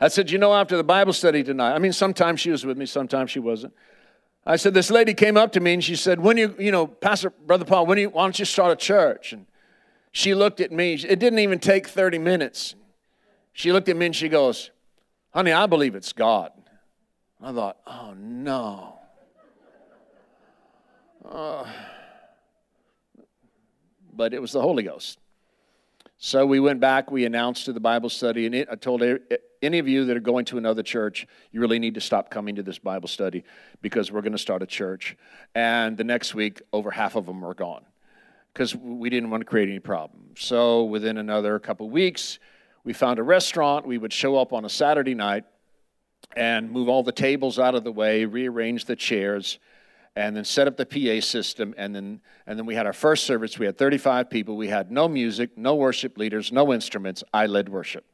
I 0.00 0.08
said, 0.08 0.32
you 0.32 0.38
know, 0.38 0.52
after 0.52 0.76
the 0.76 0.82
Bible 0.82 1.12
study 1.12 1.44
tonight, 1.44 1.74
I 1.74 1.78
mean, 1.78 1.92
sometimes 1.92 2.40
she 2.40 2.50
was 2.50 2.66
with 2.66 2.76
me, 2.76 2.86
sometimes 2.86 3.30
she 3.30 3.38
wasn't. 3.38 3.72
I 4.44 4.56
said, 4.56 4.74
this 4.74 4.90
lady 4.90 5.14
came 5.14 5.36
up 5.36 5.52
to 5.52 5.60
me 5.60 5.74
and 5.74 5.84
she 5.84 5.94
said, 5.94 6.18
when 6.18 6.36
you, 6.36 6.54
you 6.58 6.72
know, 6.72 6.86
Pastor, 6.86 7.30
Brother 7.30 7.64
Paul, 7.64 7.86
when 7.86 7.98
you, 7.98 8.10
why 8.10 8.24
don't 8.24 8.38
you 8.38 8.44
start 8.44 8.72
a 8.72 8.76
church? 8.76 9.32
And 9.32 9.46
she 10.10 10.34
looked 10.34 10.60
at 10.60 10.72
me. 10.72 10.94
It 10.94 11.20
didn't 11.20 11.38
even 11.38 11.60
take 11.60 11.86
30 11.86 12.18
minutes. 12.18 12.74
She 13.52 13.72
looked 13.72 13.88
at 13.88 13.96
me 13.96 14.06
and 14.06 14.16
she 14.16 14.28
goes, 14.28 14.70
honey, 15.32 15.52
I 15.52 15.66
believe 15.66 15.94
it's 15.94 16.12
God. 16.12 16.50
I 17.40 17.52
thought, 17.52 17.76
oh 17.86 18.14
no. 18.16 18.98
Uh, 21.24 21.64
but 24.12 24.34
it 24.34 24.40
was 24.40 24.52
the 24.52 24.60
Holy 24.60 24.82
Ghost. 24.82 25.18
So 26.24 26.46
we 26.46 26.60
went 26.60 26.78
back, 26.78 27.10
we 27.10 27.24
announced 27.24 27.64
to 27.64 27.72
the 27.72 27.80
Bible 27.80 28.08
study, 28.08 28.46
and 28.46 28.54
it, 28.54 28.68
I 28.70 28.76
told 28.76 29.02
any 29.60 29.78
of 29.80 29.88
you 29.88 30.04
that 30.04 30.16
are 30.16 30.20
going 30.20 30.44
to 30.44 30.56
another 30.56 30.84
church, 30.84 31.26
you 31.50 31.60
really 31.60 31.80
need 31.80 31.94
to 31.94 32.00
stop 32.00 32.30
coming 32.30 32.54
to 32.54 32.62
this 32.62 32.78
Bible 32.78 33.08
study 33.08 33.42
because 33.80 34.12
we're 34.12 34.20
going 34.20 34.30
to 34.30 34.38
start 34.38 34.62
a 34.62 34.66
church. 34.66 35.16
And 35.56 35.96
the 35.96 36.04
next 36.04 36.32
week, 36.32 36.62
over 36.72 36.92
half 36.92 37.16
of 37.16 37.26
them 37.26 37.40
were 37.40 37.54
gone 37.54 37.84
because 38.54 38.72
we 38.76 39.10
didn't 39.10 39.30
want 39.30 39.40
to 39.40 39.44
create 39.44 39.68
any 39.68 39.80
problems. 39.80 40.40
So 40.40 40.84
within 40.84 41.18
another 41.18 41.58
couple 41.58 41.90
weeks, 41.90 42.38
we 42.84 42.92
found 42.92 43.18
a 43.18 43.24
restaurant. 43.24 43.84
We 43.84 43.98
would 43.98 44.12
show 44.12 44.36
up 44.36 44.52
on 44.52 44.64
a 44.64 44.70
Saturday 44.70 45.16
night 45.16 45.42
and 46.36 46.70
move 46.70 46.88
all 46.88 47.02
the 47.02 47.10
tables 47.10 47.58
out 47.58 47.74
of 47.74 47.82
the 47.82 47.90
way, 47.90 48.26
rearrange 48.26 48.84
the 48.84 48.94
chairs 48.94 49.58
and 50.14 50.36
then 50.36 50.44
set 50.44 50.66
up 50.66 50.76
the 50.76 50.86
PA 50.86 51.24
system. 51.24 51.74
And 51.76 51.94
then, 51.94 52.20
and 52.46 52.58
then 52.58 52.66
we 52.66 52.74
had 52.74 52.86
our 52.86 52.92
first 52.92 53.24
service. 53.24 53.58
We 53.58 53.66
had 53.66 53.78
35 53.78 54.28
people. 54.28 54.56
We 54.56 54.68
had 54.68 54.90
no 54.90 55.08
music, 55.08 55.56
no 55.56 55.74
worship 55.74 56.18
leaders, 56.18 56.52
no 56.52 56.72
instruments. 56.72 57.24
I 57.32 57.46
led 57.46 57.68
worship. 57.68 58.04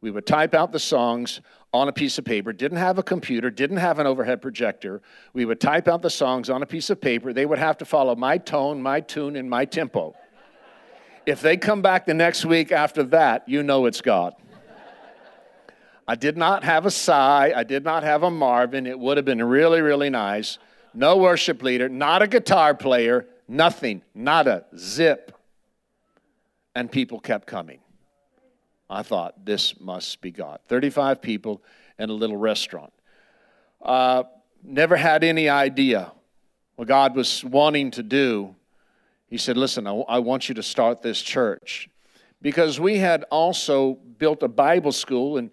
We 0.00 0.10
would 0.10 0.26
type 0.26 0.54
out 0.54 0.72
the 0.72 0.78
songs 0.78 1.40
on 1.72 1.88
a 1.88 1.92
piece 1.92 2.18
of 2.18 2.24
paper, 2.24 2.52
didn't 2.52 2.78
have 2.78 2.98
a 2.98 3.02
computer, 3.02 3.50
didn't 3.50 3.78
have 3.78 3.98
an 3.98 4.06
overhead 4.06 4.42
projector. 4.42 5.00
We 5.32 5.44
would 5.44 5.60
type 5.60 5.88
out 5.88 6.02
the 6.02 6.10
songs 6.10 6.50
on 6.50 6.62
a 6.62 6.66
piece 6.66 6.90
of 6.90 7.00
paper. 7.00 7.32
They 7.32 7.46
would 7.46 7.58
have 7.58 7.78
to 7.78 7.84
follow 7.84 8.14
my 8.14 8.38
tone, 8.38 8.82
my 8.82 9.00
tune, 9.00 9.34
and 9.34 9.48
my 9.48 9.64
tempo. 9.64 10.14
If 11.26 11.40
they 11.40 11.56
come 11.56 11.80
back 11.80 12.04
the 12.04 12.14
next 12.14 12.44
week 12.44 12.70
after 12.70 13.02
that, 13.04 13.48
you 13.48 13.62
know 13.62 13.86
it's 13.86 14.02
God. 14.02 14.34
I 16.06 16.16
did 16.16 16.36
not 16.36 16.64
have 16.64 16.84
a 16.84 16.90
Sy. 16.90 17.54
I 17.56 17.64
did 17.64 17.82
not 17.82 18.02
have 18.02 18.22
a 18.22 18.30
Marvin. 18.30 18.86
It 18.86 18.98
would 18.98 19.16
have 19.16 19.24
been 19.24 19.42
really, 19.42 19.80
really 19.80 20.10
nice 20.10 20.58
no 20.94 21.16
worship 21.16 21.62
leader, 21.62 21.88
not 21.88 22.22
a 22.22 22.26
guitar 22.26 22.74
player, 22.74 23.26
nothing, 23.48 24.02
not 24.14 24.46
a 24.46 24.64
zip. 24.76 25.32
And 26.74 26.90
people 26.90 27.20
kept 27.20 27.46
coming. 27.46 27.80
I 28.90 29.02
thought, 29.02 29.44
this 29.44 29.80
must 29.80 30.20
be 30.20 30.30
God. 30.30 30.60
35 30.68 31.22
people 31.22 31.62
in 31.98 32.10
a 32.10 32.12
little 32.12 32.36
restaurant. 32.36 32.92
Uh, 33.80 34.24
never 34.62 34.96
had 34.96 35.24
any 35.24 35.48
idea 35.48 36.12
what 36.76 36.88
God 36.88 37.14
was 37.14 37.44
wanting 37.44 37.90
to 37.92 38.02
do. 38.02 38.54
He 39.28 39.38
said, 39.38 39.56
Listen, 39.56 39.86
I, 39.86 39.92
I 39.92 40.18
want 40.18 40.48
you 40.48 40.54
to 40.56 40.62
start 40.62 41.02
this 41.02 41.22
church. 41.22 41.88
Because 42.42 42.78
we 42.78 42.98
had 42.98 43.24
also 43.30 43.94
built 43.94 44.42
a 44.42 44.48
Bible 44.48 44.92
school 44.92 45.38
and 45.38 45.50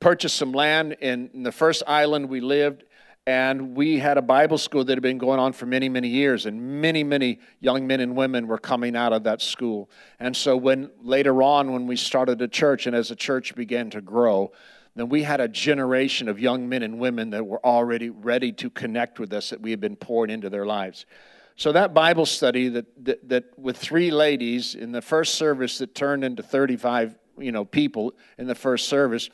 purchased 0.00 0.36
some 0.36 0.52
land 0.52 0.96
in, 1.00 1.30
in 1.32 1.42
the 1.42 1.52
first 1.52 1.82
island 1.86 2.28
we 2.28 2.40
lived 2.40 2.84
and 3.26 3.76
we 3.76 3.98
had 3.98 4.18
a 4.18 4.22
Bible 4.22 4.56
school 4.56 4.84
that 4.84 4.92
had 4.92 5.02
been 5.02 5.18
going 5.18 5.40
on 5.40 5.52
for 5.52 5.66
many, 5.66 5.88
many 5.88 6.08
years, 6.08 6.46
and 6.46 6.80
many, 6.80 7.02
many 7.02 7.40
young 7.60 7.86
men 7.86 8.00
and 8.00 8.14
women 8.14 8.46
were 8.46 8.58
coming 8.58 8.94
out 8.94 9.12
of 9.12 9.24
that 9.24 9.42
school. 9.42 9.90
And 10.20 10.36
so, 10.36 10.56
when 10.56 10.90
later 11.02 11.42
on, 11.42 11.72
when 11.72 11.86
we 11.88 11.96
started 11.96 12.40
a 12.40 12.48
church, 12.48 12.86
and 12.86 12.94
as 12.94 13.08
the 13.08 13.16
church 13.16 13.56
began 13.56 13.90
to 13.90 14.00
grow, 14.00 14.52
then 14.94 15.08
we 15.08 15.24
had 15.24 15.40
a 15.40 15.48
generation 15.48 16.28
of 16.28 16.38
young 16.38 16.68
men 16.68 16.82
and 16.84 17.00
women 17.00 17.30
that 17.30 17.44
were 17.44 17.64
already 17.66 18.10
ready 18.10 18.52
to 18.52 18.70
connect 18.70 19.18
with 19.18 19.32
us, 19.32 19.50
that 19.50 19.60
we 19.60 19.70
had 19.70 19.80
been 19.80 19.96
pouring 19.96 20.30
into 20.30 20.48
their 20.48 20.64
lives. 20.64 21.04
So 21.56 21.72
that 21.72 21.94
Bible 21.94 22.26
study 22.26 22.68
that, 22.68 23.04
that, 23.04 23.28
that 23.28 23.58
with 23.58 23.76
three 23.76 24.10
ladies 24.10 24.74
in 24.74 24.92
the 24.92 25.02
first 25.02 25.34
service 25.34 25.78
that 25.78 25.94
turned 25.94 26.22
into 26.22 26.42
35 26.42 27.16
you 27.38 27.52
know, 27.52 27.64
people 27.64 28.14
in 28.38 28.46
the 28.46 28.54
first 28.54 28.88
service, 28.88 29.30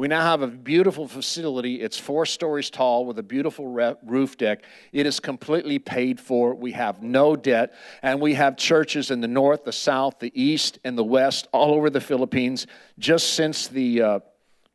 we 0.00 0.08
now 0.08 0.22
have 0.22 0.40
a 0.40 0.46
beautiful 0.46 1.06
facility. 1.06 1.82
It's 1.82 1.98
four 1.98 2.24
stories 2.24 2.70
tall 2.70 3.04
with 3.04 3.18
a 3.18 3.22
beautiful 3.22 3.66
roof 3.66 4.38
deck. 4.38 4.62
It 4.94 5.04
is 5.04 5.20
completely 5.20 5.78
paid 5.78 6.18
for. 6.18 6.54
We 6.54 6.72
have 6.72 7.02
no 7.02 7.36
debt. 7.36 7.74
And 8.00 8.18
we 8.18 8.32
have 8.32 8.56
churches 8.56 9.10
in 9.10 9.20
the 9.20 9.28
north, 9.28 9.64
the 9.64 9.72
south, 9.72 10.18
the 10.18 10.32
east, 10.34 10.78
and 10.84 10.96
the 10.96 11.04
west, 11.04 11.48
all 11.52 11.74
over 11.74 11.90
the 11.90 12.00
Philippines. 12.00 12.66
Just 12.98 13.34
since 13.34 13.68
the 13.68 14.00
uh, 14.00 14.20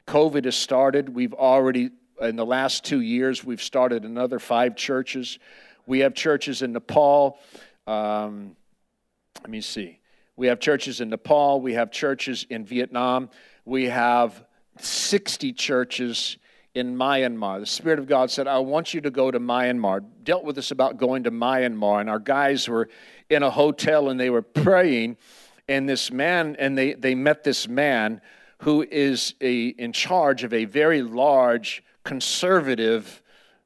COVID 0.05 0.45
has 0.45 0.55
started, 0.55 1.09
we've 1.09 1.33
already, 1.33 1.89
in 2.21 2.35
the 2.35 2.45
last 2.45 2.85
two 2.85 3.01
years, 3.01 3.43
we've 3.43 3.63
started 3.63 4.05
another 4.05 4.37
five 4.37 4.75
churches. 4.75 5.39
We 5.87 6.01
have 6.01 6.13
churches 6.13 6.61
in 6.61 6.71
Nepal. 6.73 7.39
Um, 7.87 8.55
let 9.41 9.49
me 9.49 9.61
see. 9.61 10.01
We 10.35 10.45
have 10.45 10.59
churches 10.59 11.01
in 11.01 11.09
Nepal, 11.09 11.61
we 11.61 11.73
have 11.73 11.89
churches 11.89 12.45
in 12.47 12.63
Vietnam, 12.63 13.31
we 13.65 13.85
have 13.85 14.44
60 14.79 15.53
churches 15.53 16.37
in 16.73 16.95
Myanmar. 16.95 17.61
The 17.61 17.65
Spirit 17.65 17.99
of 17.99 18.07
God 18.07 18.29
said, 18.29 18.47
I 18.47 18.59
want 18.59 18.93
you 18.93 19.01
to 19.01 19.09
go 19.09 19.31
to 19.31 19.39
Myanmar. 19.39 20.03
Dealt 20.23 20.43
with 20.43 20.57
us 20.57 20.71
about 20.71 20.97
going 20.97 21.23
to 21.23 21.31
Myanmar, 21.31 22.01
and 22.01 22.09
our 22.09 22.19
guys 22.19 22.67
were 22.67 22.89
in 23.29 23.43
a 23.43 23.49
hotel 23.49 24.09
and 24.09 24.19
they 24.19 24.29
were 24.29 24.41
praying, 24.41 25.17
and 25.67 25.87
this 25.87 26.11
man, 26.11 26.55
and 26.59 26.77
they, 26.77 26.93
they 26.93 27.15
met 27.15 27.43
this 27.43 27.67
man 27.67 28.21
who 28.59 28.83
is 28.83 29.33
a, 29.41 29.67
in 29.67 29.93
charge 29.93 30.43
of 30.43 30.53
a 30.53 30.65
very 30.65 31.01
large 31.01 31.83
conservative, 32.03 33.23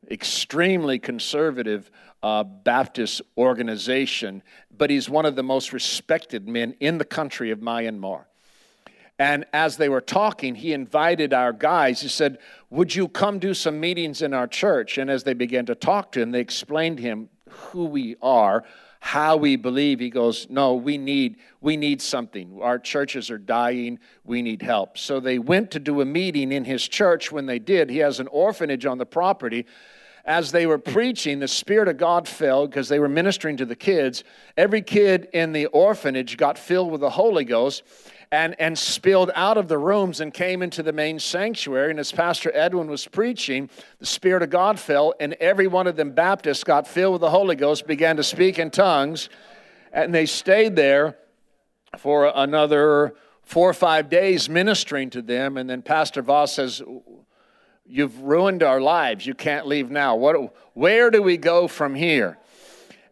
extremely 0.09 0.99
conservative 0.99 1.91
uh, 2.21 2.43
Baptist 2.43 3.21
organization, 3.37 4.43
but 4.75 4.89
he's 4.89 5.09
one 5.09 5.25
of 5.25 5.35
the 5.35 5.43
most 5.43 5.73
respected 5.73 6.47
men 6.47 6.75
in 6.79 6.97
the 6.97 7.05
country 7.05 7.51
of 7.51 7.59
Myanmar. 7.59 8.25
And 9.19 9.45
as 9.51 9.75
they 9.75 9.89
were 9.89 10.01
talking, 10.01 10.55
he 10.55 10.71
invited 10.71 11.33
our 11.33 11.51
guys. 11.51 12.01
He 12.01 12.07
said, 12.07 12.39
Would 12.69 12.95
you 12.95 13.09
come 13.09 13.37
do 13.37 13.53
some 13.53 13.77
meetings 13.77 14.21
in 14.21 14.33
our 14.33 14.47
church? 14.47 14.97
And 14.97 15.11
as 15.11 15.23
they 15.23 15.33
began 15.33 15.65
to 15.65 15.75
talk 15.75 16.13
to 16.13 16.21
him, 16.21 16.31
they 16.31 16.39
explained 16.39 16.97
to 16.97 17.03
him 17.03 17.29
who 17.49 17.83
we 17.83 18.15
are, 18.21 18.63
how 19.01 19.35
we 19.35 19.57
believe. 19.57 19.99
He 19.99 20.09
goes, 20.09 20.47
No, 20.49 20.73
we 20.75 20.97
need, 20.97 21.35
we 21.59 21.75
need 21.75 22.01
something. 22.01 22.59
Our 22.61 22.79
churches 22.79 23.29
are 23.29 23.37
dying. 23.37 23.99
We 24.23 24.41
need 24.41 24.61
help. 24.61 24.97
So 24.97 25.19
they 25.19 25.37
went 25.37 25.69
to 25.71 25.79
do 25.79 25.99
a 25.99 26.05
meeting 26.05 26.53
in 26.53 26.63
his 26.63 26.87
church. 26.87 27.29
When 27.29 27.45
they 27.45 27.59
did, 27.59 27.89
he 27.89 27.97
has 27.97 28.21
an 28.21 28.27
orphanage 28.27 28.85
on 28.85 28.97
the 28.97 29.05
property 29.05 29.65
as 30.29 30.51
they 30.51 30.67
were 30.67 30.77
preaching, 30.77 31.39
the 31.39 31.47
Spirit 31.47 31.87
of 31.87 31.97
God 31.97 32.27
fell 32.27 32.67
because 32.67 32.87
they 32.87 32.99
were 32.99 33.09
ministering 33.09 33.57
to 33.57 33.65
the 33.65 33.75
kids. 33.75 34.23
Every 34.57 34.83
kid 34.83 35.27
in 35.33 35.53
the 35.53 35.65
orphanage 35.67 36.37
got 36.37 36.59
filled 36.59 36.91
with 36.91 37.01
the 37.01 37.09
Holy 37.09 37.43
Ghost 37.43 37.81
and, 38.31 38.55
and 38.59 38.77
spilled 38.77 39.31
out 39.33 39.57
of 39.57 39.67
the 39.67 39.77
rooms 39.77 40.19
and 40.19 40.33
came 40.33 40.61
into 40.61 40.83
the 40.83 40.93
main 40.93 41.19
sanctuary. 41.19 41.89
And 41.89 41.99
as 41.99 42.11
Pastor 42.11 42.51
Edwin 42.53 42.87
was 42.87 43.07
preaching, 43.07 43.69
the 43.99 44.05
Spirit 44.05 44.43
of 44.43 44.51
God 44.51 44.79
fell, 44.79 45.13
and 45.19 45.33
every 45.35 45.67
one 45.67 45.87
of 45.87 45.95
them 45.95 46.11
Baptists 46.11 46.63
got 46.63 46.87
filled 46.87 47.13
with 47.13 47.21
the 47.21 47.31
Holy 47.31 47.55
Ghost, 47.55 47.87
began 47.87 48.17
to 48.17 48.23
speak 48.23 48.59
in 48.59 48.69
tongues, 48.69 49.29
and 49.91 50.13
they 50.13 50.27
stayed 50.27 50.75
there 50.75 51.17
for 51.97 52.31
another 52.35 53.15
four 53.41 53.67
or 53.67 53.73
five 53.73 54.09
days 54.09 54.47
ministering 54.47 55.09
to 55.09 55.23
them. 55.23 55.57
And 55.57 55.67
then 55.67 55.81
Pastor 55.81 56.21
Voss 56.21 56.53
says, 56.53 56.83
You've 57.91 58.21
ruined 58.21 58.61
our 58.61 58.79
lives. 58.79 59.25
You 59.25 59.33
can't 59.33 59.65
leave 59.65 59.89
now. 59.89 60.15
What, 60.15 60.53
where 60.75 61.09
do 61.09 61.23
we 61.23 61.37
go 61.37 61.67
from 61.67 61.95
here? 61.95 62.37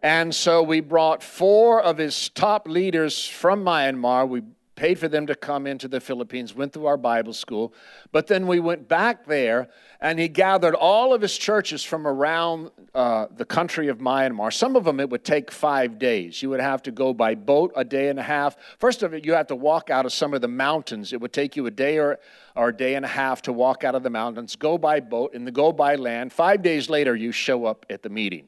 And 0.03 0.35
so 0.35 0.61
we 0.61 0.81
brought 0.81 1.23
four 1.23 1.81
of 1.81 1.97
his 1.97 2.29
top 2.29 2.67
leaders 2.67 3.27
from 3.27 3.63
Myanmar. 3.65 4.29
We 4.29 4.43
paid 4.77 4.97
for 4.97 5.09
them 5.09 5.27
to 5.27 5.35
come 5.35 5.67
into 5.67 5.89
the 5.89 5.99
Philippines, 5.99 6.55
went 6.55 6.71
through 6.71 6.85
our 6.85 6.95
Bible 6.95 7.33
school. 7.33 7.73
But 8.13 8.27
then 8.27 8.47
we 8.47 8.61
went 8.61 8.87
back 8.87 9.25
there, 9.25 9.67
and 9.99 10.17
he 10.19 10.29
gathered 10.29 10.75
all 10.75 11.13
of 11.13 11.21
his 11.21 11.37
churches 11.37 11.83
from 11.83 12.07
around 12.07 12.71
uh, 12.93 13.25
the 13.35 13.43
country 13.43 13.89
of 13.89 13.97
Myanmar. 13.97 14.53
Some 14.53 14.75
of 14.75 14.85
them 14.85 15.01
it 15.01 15.09
would 15.09 15.25
take 15.25 15.51
five 15.51 15.99
days. 15.99 16.41
You 16.41 16.51
would 16.51 16.61
have 16.61 16.83
to 16.83 16.91
go 16.91 17.13
by 17.13 17.35
boat 17.35 17.73
a 17.75 17.83
day 17.83 18.07
and 18.07 18.19
a 18.19 18.23
half. 18.23 18.55
First 18.77 19.03
of 19.03 19.13
it, 19.13 19.25
you 19.25 19.33
have 19.33 19.47
to 19.47 19.55
walk 19.55 19.89
out 19.89 20.05
of 20.05 20.13
some 20.13 20.33
of 20.33 20.41
the 20.41 20.47
mountains. 20.47 21.11
It 21.11 21.19
would 21.19 21.33
take 21.33 21.55
you 21.57 21.65
a 21.65 21.71
day 21.71 21.97
or, 21.97 22.19
or 22.55 22.69
a 22.69 22.77
day 22.77 22.93
and 22.93 23.03
a 23.03 23.09
half 23.09 23.41
to 23.43 23.51
walk 23.53 23.83
out 23.83 23.95
of 23.95 24.03
the 24.03 24.11
mountains, 24.11 24.55
go 24.55 24.77
by 24.77 24.99
boat, 24.99 25.33
and 25.33 25.45
the 25.45 25.51
go 25.51 25.73
by 25.73 25.95
land. 25.95 26.31
Five 26.31 26.61
days 26.61 26.89
later, 26.89 27.15
you 27.15 27.31
show 27.31 27.65
up 27.65 27.85
at 27.89 28.03
the 28.03 28.09
meeting. 28.09 28.47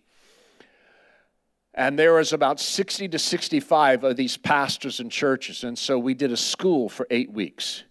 And 1.73 1.97
there 1.97 2.13
was 2.13 2.33
about 2.33 2.59
60 2.59 3.07
to 3.09 3.19
65 3.19 4.03
of 4.03 4.15
these 4.15 4.37
pastors 4.37 4.99
and 4.99 5.11
churches. 5.11 5.63
And 5.63 5.77
so 5.77 5.99
we 5.99 6.13
did 6.13 6.31
a 6.31 6.37
school 6.37 6.89
for 6.89 7.05
eight 7.09 7.31
weeks. 7.31 7.83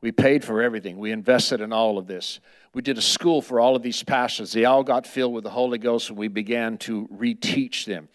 We 0.00 0.10
paid 0.10 0.44
for 0.44 0.60
everything, 0.60 0.98
we 0.98 1.12
invested 1.12 1.60
in 1.60 1.72
all 1.72 1.96
of 1.96 2.08
this. 2.08 2.40
We 2.74 2.82
did 2.82 2.98
a 2.98 3.02
school 3.02 3.40
for 3.40 3.60
all 3.60 3.76
of 3.76 3.82
these 3.82 4.02
pastors. 4.02 4.52
They 4.52 4.64
all 4.64 4.82
got 4.82 5.06
filled 5.06 5.32
with 5.32 5.44
the 5.44 5.50
Holy 5.50 5.78
Ghost, 5.78 6.08
and 6.08 6.18
we 6.18 6.26
began 6.26 6.78
to 6.78 7.06
reteach 7.08 7.84
them. 7.84 8.08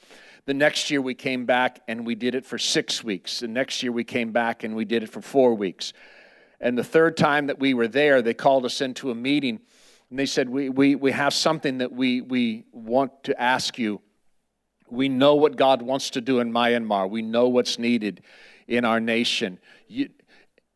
The 0.48 0.54
next 0.54 0.90
year 0.90 1.02
we 1.02 1.14
came 1.14 1.46
back 1.46 1.82
and 1.88 2.06
we 2.06 2.16
did 2.16 2.34
it 2.34 2.46
for 2.46 2.58
six 2.58 3.04
weeks. 3.04 3.42
The 3.42 3.50
next 3.50 3.84
year 3.84 3.92
we 3.92 4.06
came 4.06 4.32
back 4.32 4.64
and 4.64 4.76
we 4.76 4.86
did 4.86 5.04
it 5.04 5.10
for 5.10 5.22
four 5.22 5.54
weeks. 5.54 5.92
And 6.62 6.78
the 6.78 6.86
third 6.86 7.18
time 7.18 7.48
that 7.48 7.60
we 7.60 7.74
were 7.74 7.90
there, 7.90 8.22
they 8.22 8.34
called 8.34 8.64
us 8.64 8.80
into 8.80 9.12
a 9.12 9.16
meeting 9.16 9.60
and 10.10 10.18
they 10.18 10.26
said, 10.26 10.48
We, 10.48 10.70
we, 10.70 10.96
we 10.96 11.12
have 11.12 11.34
something 11.34 11.80
that 11.80 11.92
we, 11.92 12.22
we 12.22 12.64
want 12.72 13.26
to 13.26 13.40
ask 13.42 13.78
you 13.78 14.00
we 14.90 15.10
know 15.10 15.36
what 15.36 15.56
God 15.56 15.82
wants 15.82 16.12
to 16.12 16.22
do 16.22 16.40
in 16.40 16.52
Myanmar. 16.52 17.10
We 17.10 17.22
know 17.22 17.48
what's 17.48 17.78
needed 17.78 18.22
in 18.68 18.86
our 18.86 19.00
nation. 19.00 19.60
You, 19.88 20.10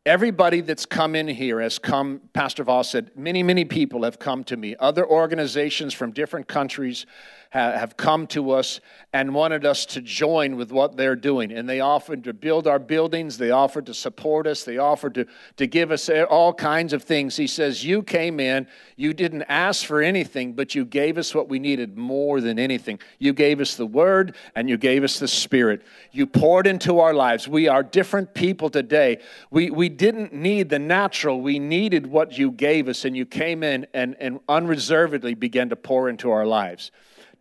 everybody 0.04 0.60
that's 0.60 0.86
come 0.86 1.14
in 1.14 1.28
here 1.28 1.60
has 1.60 1.78
come, 1.78 2.20
Pastor 2.32 2.64
Voss 2.64 2.90
said, 2.90 3.10
many, 3.16 3.42
many 3.42 3.64
people 3.64 4.04
have 4.04 4.18
come 4.18 4.44
to 4.44 4.56
me. 4.56 4.74
Other 4.78 5.06
organizations 5.06 5.94
from 5.94 6.12
different 6.12 6.48
countries 6.48 7.06
have 7.52 7.98
come 7.98 8.26
to 8.26 8.52
us 8.52 8.80
and 9.12 9.34
wanted 9.34 9.66
us 9.66 9.84
to 9.84 10.00
join 10.00 10.56
with 10.56 10.72
what 10.72 10.96
they're 10.96 11.16
doing. 11.16 11.52
And 11.52 11.68
they 11.68 11.80
offered 11.80 12.24
to 12.24 12.32
build 12.32 12.66
our 12.66 12.78
buildings, 12.78 13.36
they 13.36 13.50
offered 13.50 13.86
to 13.86 13.94
support 13.94 14.46
us, 14.46 14.64
they 14.64 14.78
offered 14.78 15.14
to, 15.16 15.26
to 15.58 15.66
give 15.66 15.90
us 15.90 16.08
all 16.08 16.54
kinds 16.54 16.94
of 16.94 17.02
things. 17.02 17.36
He 17.36 17.46
says, 17.46 17.84
You 17.84 18.02
came 18.02 18.40
in, 18.40 18.66
you 18.96 19.12
didn't 19.12 19.42
ask 19.42 19.84
for 19.84 20.00
anything, 20.00 20.54
but 20.54 20.74
you 20.74 20.86
gave 20.86 21.18
us 21.18 21.34
what 21.34 21.50
we 21.50 21.58
needed 21.58 21.98
more 21.98 22.40
than 22.40 22.58
anything. 22.58 22.98
You 23.18 23.34
gave 23.34 23.60
us 23.60 23.76
the 23.76 23.86
Word 23.86 24.34
and 24.54 24.70
you 24.70 24.78
gave 24.78 25.04
us 25.04 25.18
the 25.18 25.28
Spirit. 25.28 25.82
You 26.10 26.26
poured 26.26 26.66
into 26.66 27.00
our 27.00 27.12
lives. 27.12 27.46
We 27.46 27.68
are 27.68 27.82
different 27.82 28.32
people 28.32 28.70
today. 28.70 29.18
We, 29.50 29.68
we 29.68 29.90
didn't 29.90 30.32
need 30.32 30.70
the 30.70 30.78
natural, 30.78 31.42
we 31.42 31.58
needed 31.58 32.06
what 32.06 32.38
you 32.38 32.50
gave 32.50 32.88
us, 32.88 33.04
and 33.04 33.14
you 33.14 33.26
came 33.26 33.62
in 33.62 33.86
and, 33.92 34.16
and 34.18 34.40
unreservedly 34.48 35.34
began 35.34 35.68
to 35.68 35.76
pour 35.76 36.08
into 36.08 36.30
our 36.30 36.46
lives. 36.46 36.90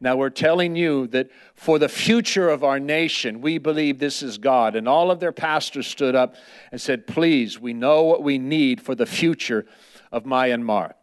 Now, 0.04 0.16
we're 0.16 0.32
telling 0.32 0.76
you 0.76 1.06
that 1.08 1.30
for 1.54 1.78
the 1.78 1.88
future 1.88 2.50
of 2.50 2.64
our 2.64 2.80
nation, 2.80 3.40
we 3.40 3.60
believe 3.60 4.00
this 4.00 4.24
is 4.24 4.40
God. 4.40 4.76
And 4.76 4.90
all 4.90 5.12
of 5.12 5.20
their 5.20 5.32
pastors 5.32 5.86
stood 5.86 6.16
up 6.16 6.36
and 6.72 6.82
said, 6.82 7.06
Please, 7.06 7.60
we 7.60 7.74
know 7.74 8.02
what 8.02 8.24
we 8.24 8.40
need 8.40 8.82
for 8.82 8.96
the 8.96 9.06
future 9.06 9.68
of 10.12 10.24
Myanmar. 10.24 10.94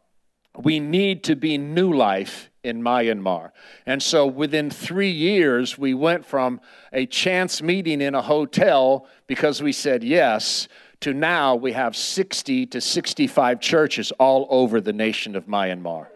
We 0.56 0.80
need 0.80 1.22
to 1.24 1.36
be 1.36 1.56
new 1.58 1.92
life 1.92 2.50
in 2.64 2.82
Myanmar. 2.82 3.52
And 3.86 4.02
so 4.02 4.26
within 4.26 4.68
three 4.68 5.12
years, 5.12 5.78
we 5.78 5.94
went 5.94 6.26
from 6.26 6.60
a 6.92 7.06
chance 7.06 7.62
meeting 7.62 8.00
in 8.00 8.16
a 8.16 8.22
hotel 8.22 9.06
because 9.28 9.62
we 9.62 9.70
said 9.70 10.02
yes 10.02 10.66
to 11.00 11.14
now 11.14 11.54
we 11.54 11.70
have 11.70 11.96
60 11.96 12.66
to 12.66 12.80
65 12.80 13.60
churches 13.60 14.10
all 14.18 14.48
over 14.50 14.80
the 14.80 14.92
nation 14.92 15.36
of 15.36 15.46
Myanmar 15.46 16.08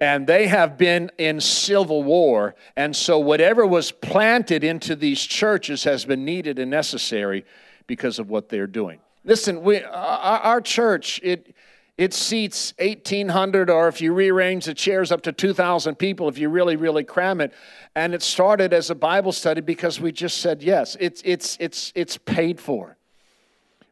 and 0.00 0.26
they 0.26 0.46
have 0.46 0.76
been 0.76 1.10
in 1.18 1.40
civil 1.40 2.02
war. 2.02 2.54
And 2.76 2.94
so, 2.94 3.18
whatever 3.18 3.66
was 3.66 3.92
planted 3.92 4.64
into 4.64 4.96
these 4.96 5.22
churches 5.22 5.84
has 5.84 6.04
been 6.04 6.24
needed 6.24 6.58
and 6.58 6.70
necessary 6.70 7.44
because 7.86 8.18
of 8.18 8.28
what 8.28 8.48
they're 8.48 8.66
doing. 8.66 9.00
Listen, 9.24 9.62
we, 9.62 9.82
our, 9.82 10.38
our 10.38 10.60
church, 10.60 11.20
it, 11.22 11.54
it 11.98 12.12
seats 12.14 12.74
1,800, 12.78 13.70
or 13.70 13.88
if 13.88 14.00
you 14.00 14.12
rearrange 14.12 14.66
the 14.66 14.74
chairs, 14.74 15.10
up 15.10 15.22
to 15.22 15.32
2,000 15.32 15.96
people 15.96 16.28
if 16.28 16.38
you 16.38 16.48
really, 16.48 16.76
really 16.76 17.04
cram 17.04 17.40
it. 17.40 17.52
And 17.94 18.14
it 18.14 18.22
started 18.22 18.72
as 18.72 18.90
a 18.90 18.94
Bible 18.94 19.32
study 19.32 19.60
because 19.60 20.00
we 20.00 20.12
just 20.12 20.38
said 20.38 20.62
yes. 20.62 20.96
It's, 21.00 21.22
it's, 21.24 21.56
it's, 21.58 21.92
it's 21.94 22.18
paid 22.18 22.60
for. 22.60 22.96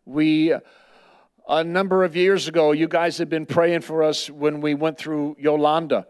We 0.07 0.55
a 1.49 1.63
number 1.63 2.05
of 2.05 2.17
years 2.17 2.49
ago, 2.49 2.73
you 2.73 2.89
guys 2.89 3.19
had 3.19 3.29
been 3.29 3.47
praying 3.47 3.83
for 3.83 4.03
us 4.03 4.31
when 4.31 4.61
we 4.61 4.75
went 4.75 4.99
through 4.99 5.37
Yolanda. 5.39 6.07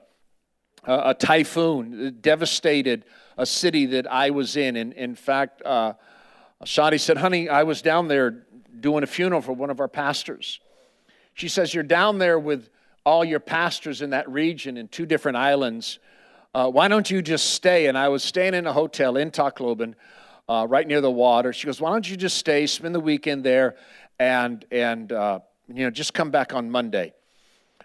Uh, 0.86 1.02
a 1.06 1.14
typhoon 1.14 2.18
devastated 2.20 3.04
a 3.36 3.46
city 3.46 3.86
that 3.86 4.06
I 4.06 4.30
was 4.30 4.56
in. 4.56 4.76
And 4.76 4.92
in 4.92 5.14
fact, 5.14 5.62
uh, 5.64 5.94
Shadi 6.64 7.00
said, 7.00 7.16
Honey, 7.16 7.48
I 7.48 7.62
was 7.64 7.82
down 7.82 8.08
there 8.08 8.44
doing 8.78 9.02
a 9.02 9.06
funeral 9.06 9.40
for 9.40 9.52
one 9.52 9.70
of 9.70 9.80
our 9.80 9.88
pastors. 9.88 10.60
She 11.32 11.48
says, 11.48 11.74
You're 11.74 11.84
down 11.84 12.18
there 12.18 12.38
with 12.38 12.70
all 13.04 13.24
your 13.24 13.40
pastors 13.40 14.02
in 14.02 14.10
that 14.10 14.28
region 14.30 14.76
in 14.76 14.88
two 14.88 15.06
different 15.06 15.36
islands. 15.36 15.98
Uh, 16.54 16.70
why 16.70 16.86
don't 16.86 17.10
you 17.10 17.22
just 17.22 17.50
stay? 17.50 17.86
And 17.86 17.98
I 17.98 18.08
was 18.08 18.22
staying 18.22 18.54
in 18.54 18.66
a 18.66 18.72
hotel 18.72 19.16
in 19.16 19.30
Tacloban, 19.30 19.94
uh, 20.48 20.66
right 20.68 20.86
near 20.86 21.00
the 21.00 21.10
water. 21.10 21.52
She 21.52 21.66
goes, 21.66 21.80
Why 21.80 21.90
don't 21.90 22.08
you 22.08 22.16
just 22.16 22.36
stay, 22.36 22.66
spend 22.66 22.94
the 22.94 23.00
weekend 23.00 23.42
there, 23.42 23.76
and, 24.18 24.64
and 24.70 25.12
uh, 25.12 25.40
you 25.68 25.84
know, 25.84 25.90
just 25.90 26.14
come 26.14 26.30
back 26.30 26.54
on 26.54 26.70
Monday. 26.70 27.12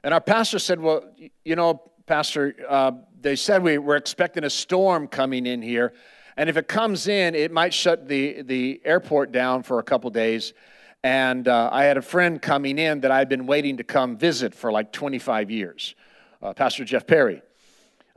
And 0.03 0.13
our 0.13 0.21
pastor 0.21 0.59
said, 0.59 0.80
Well, 0.80 1.03
you 1.43 1.55
know, 1.55 1.82
Pastor, 2.05 2.55
uh, 2.67 2.91
they 3.21 3.36
said 3.36 3.61
we 3.61 3.77
were 3.77 3.95
expecting 3.95 4.43
a 4.43 4.49
storm 4.49 5.07
coming 5.07 5.45
in 5.45 5.61
here. 5.61 5.93
And 6.38 6.49
if 6.49 6.57
it 6.57 6.67
comes 6.67 7.07
in, 7.07 7.36
it 7.36 7.51
might 7.51 7.73
shut 7.73 8.07
the, 8.07 8.41
the 8.41 8.82
airport 8.86 9.32
down 9.32 9.61
for 9.61 9.80
a 9.80 9.84
couple 9.84 10.09
days. 10.09 10.53
And 11.03 11.47
uh, 11.47 11.69
I 11.71 11.84
had 11.84 11.97
a 11.97 12.01
friend 12.01 12.41
coming 12.41 12.80
in 12.80 13.01
that 13.01 13.11
I'd 13.11 13.30
been 13.30 13.45
waiting 13.45 13.77
to 13.77 13.84
come 13.84 14.17
visit 14.17 14.55
for 14.55 14.71
like 14.71 14.91
25 14.91 15.51
years, 15.51 15.95
uh, 16.41 16.53
Pastor 16.53 16.84
Jeff 16.86 17.05
Perry. 17.05 17.41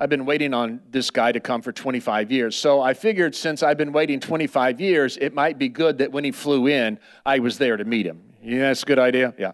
I've 0.03 0.09
been 0.09 0.27
waiting 0.27 0.53
on 0.53 0.81
this 0.91 1.13
guy 1.13 1.31
to 1.31 1.39
come 1.39 1.63
for 1.63 1.71
25 1.71 2.33
years. 2.33 2.57
So 2.57 2.81
I 2.81 2.93
figured 2.93 3.37
since 3.37 3.63
I've 3.63 3.79
been 3.79 3.93
waiting 3.93 4.19
25 4.19 4.81
years, 4.81 5.17
it 5.17 5.33
might 5.33 5.61
be 5.61 5.69
good 5.69 5.99
that 5.99 6.11
when 6.11 6.25
he 6.25 6.33
flew 6.33 6.67
in, 6.67 6.99
I 7.25 7.39
was 7.39 7.57
there 7.57 7.77
to 7.77 7.85
meet 7.85 8.05
him. 8.05 8.21
Yeah, 8.43 8.63
that's 8.63 8.83
a 8.83 8.87
good 8.87 8.99
idea. 8.99 9.33
Yeah. 9.39 9.53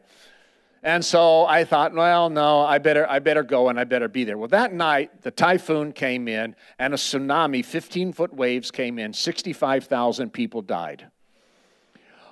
And 0.82 1.04
so 1.04 1.44
I 1.44 1.64
thought, 1.64 1.92
well, 1.92 2.30
no, 2.30 2.60
I 2.60 2.78
better, 2.78 3.06
I 3.06 3.18
better 3.18 3.42
go 3.42 3.68
and 3.68 3.78
I 3.78 3.84
better 3.84 4.08
be 4.08 4.24
there. 4.24 4.38
Well, 4.38 4.48
that 4.48 4.72
night, 4.72 5.20
the 5.20 5.30
typhoon 5.30 5.92
came 5.92 6.28
in 6.28 6.56
and 6.78 6.94
a 6.94 6.96
tsunami, 6.96 7.62
15 7.62 8.14
foot 8.14 8.32
waves 8.32 8.70
came 8.70 8.98
in, 8.98 9.12
65,000 9.12 10.32
people 10.32 10.62
died. 10.62 11.10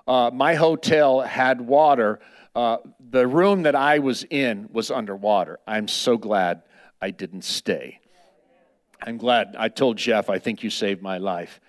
Uh, 0.09 0.31
my 0.33 0.55
hotel 0.55 1.21
had 1.21 1.61
water. 1.61 2.21
Uh, 2.55 2.79
the 3.11 3.27
room 3.27 3.65
that 3.65 3.75
I 3.75 3.99
was 3.99 4.25
in 4.31 4.71
was 4.73 4.91
underwater. 4.91 5.59
I'm 5.67 5.87
so 5.87 6.17
glad 6.17 6.63
I 7.03 7.11
didn't 7.11 7.45
stay. 7.45 8.01
I'm 9.03 9.19
glad. 9.19 9.57
I 9.59 9.69
told 9.69 9.97
Jeff, 9.97 10.31
I 10.31 10.39
think 10.39 10.63
you 10.63 10.71
saved 10.71 11.03
my 11.03 11.19
life. 11.19 11.61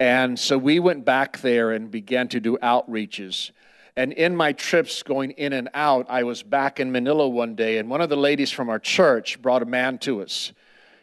And 0.00 0.38
so 0.38 0.58
we 0.58 0.80
went 0.80 1.04
back 1.04 1.40
there 1.40 1.70
and 1.70 1.90
began 1.90 2.28
to 2.28 2.40
do 2.40 2.58
outreaches. 2.62 3.50
And 3.96 4.12
in 4.12 4.34
my 4.34 4.52
trips 4.52 5.02
going 5.02 5.32
in 5.32 5.52
and 5.52 5.68
out, 5.74 6.06
I 6.08 6.22
was 6.22 6.42
back 6.42 6.80
in 6.80 6.92
Manila 6.92 7.28
one 7.28 7.54
day, 7.54 7.78
and 7.78 7.90
one 7.90 8.00
of 8.00 8.08
the 8.08 8.16
ladies 8.16 8.50
from 8.50 8.68
our 8.68 8.78
church 8.78 9.40
brought 9.42 9.62
a 9.62 9.66
man 9.66 9.98
to 9.98 10.22
us. 10.22 10.52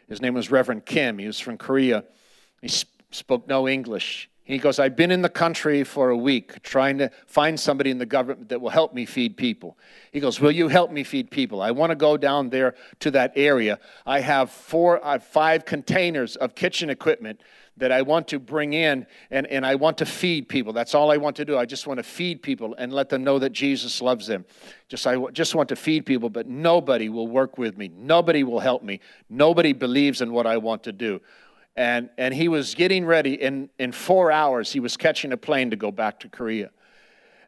His 0.08 0.20
name 0.20 0.34
was 0.34 0.50
Reverend 0.50 0.86
Kim. 0.86 1.18
He 1.18 1.26
was 1.26 1.38
from 1.38 1.56
Korea. 1.56 2.04
He 2.60 2.68
sp- 2.68 2.90
spoke 3.10 3.46
no 3.46 3.68
English. 3.68 4.29
He 4.50 4.58
goes, 4.58 4.80
I've 4.80 4.96
been 4.96 5.12
in 5.12 5.22
the 5.22 5.28
country 5.28 5.84
for 5.84 6.10
a 6.10 6.16
week 6.16 6.62
trying 6.62 6.98
to 6.98 7.10
find 7.26 7.58
somebody 7.58 7.90
in 7.90 7.98
the 7.98 8.06
government 8.06 8.48
that 8.48 8.60
will 8.60 8.70
help 8.70 8.92
me 8.92 9.06
feed 9.06 9.36
people. 9.36 9.78
He 10.10 10.18
goes, 10.18 10.40
Will 10.40 10.50
you 10.50 10.66
help 10.66 10.90
me 10.90 11.04
feed 11.04 11.30
people? 11.30 11.62
I 11.62 11.70
want 11.70 11.90
to 11.90 11.96
go 11.96 12.16
down 12.16 12.50
there 12.50 12.74
to 12.98 13.12
that 13.12 13.32
area. 13.36 13.78
I 14.04 14.20
have 14.20 14.50
four, 14.50 15.04
I 15.04 15.12
have 15.12 15.22
five 15.22 15.64
containers 15.64 16.34
of 16.34 16.56
kitchen 16.56 16.90
equipment 16.90 17.42
that 17.76 17.92
I 17.92 18.02
want 18.02 18.28
to 18.28 18.38
bring 18.38 18.72
in 18.72 19.06
and, 19.30 19.46
and 19.46 19.64
I 19.64 19.74
want 19.74 19.98
to 19.98 20.06
feed 20.06 20.48
people. 20.48 20.72
That's 20.72 20.94
all 20.94 21.10
I 21.10 21.16
want 21.16 21.36
to 21.36 21.44
do. 21.44 21.56
I 21.56 21.64
just 21.64 21.86
want 21.86 21.98
to 21.98 22.04
feed 22.04 22.42
people 22.42 22.74
and 22.76 22.92
let 22.92 23.08
them 23.08 23.24
know 23.24 23.38
that 23.38 23.50
Jesus 23.50 24.02
loves 24.02 24.26
them. 24.26 24.44
Just 24.88 25.06
I 25.06 25.16
just 25.32 25.54
want 25.54 25.68
to 25.68 25.76
feed 25.76 26.06
people, 26.06 26.28
but 26.28 26.46
nobody 26.48 27.08
will 27.08 27.28
work 27.28 27.56
with 27.56 27.78
me. 27.78 27.90
Nobody 27.96 28.42
will 28.42 28.60
help 28.60 28.82
me. 28.82 29.00
Nobody 29.28 29.72
believes 29.72 30.20
in 30.20 30.32
what 30.32 30.46
I 30.46 30.56
want 30.56 30.82
to 30.84 30.92
do. 30.92 31.20
And, 31.76 32.10
and 32.18 32.34
he 32.34 32.48
was 32.48 32.74
getting 32.74 33.06
ready. 33.06 33.40
In, 33.40 33.70
in 33.78 33.92
four 33.92 34.30
hours, 34.32 34.72
he 34.72 34.80
was 34.80 34.96
catching 34.96 35.32
a 35.32 35.36
plane 35.36 35.70
to 35.70 35.76
go 35.76 35.90
back 35.90 36.20
to 36.20 36.28
Korea. 36.28 36.70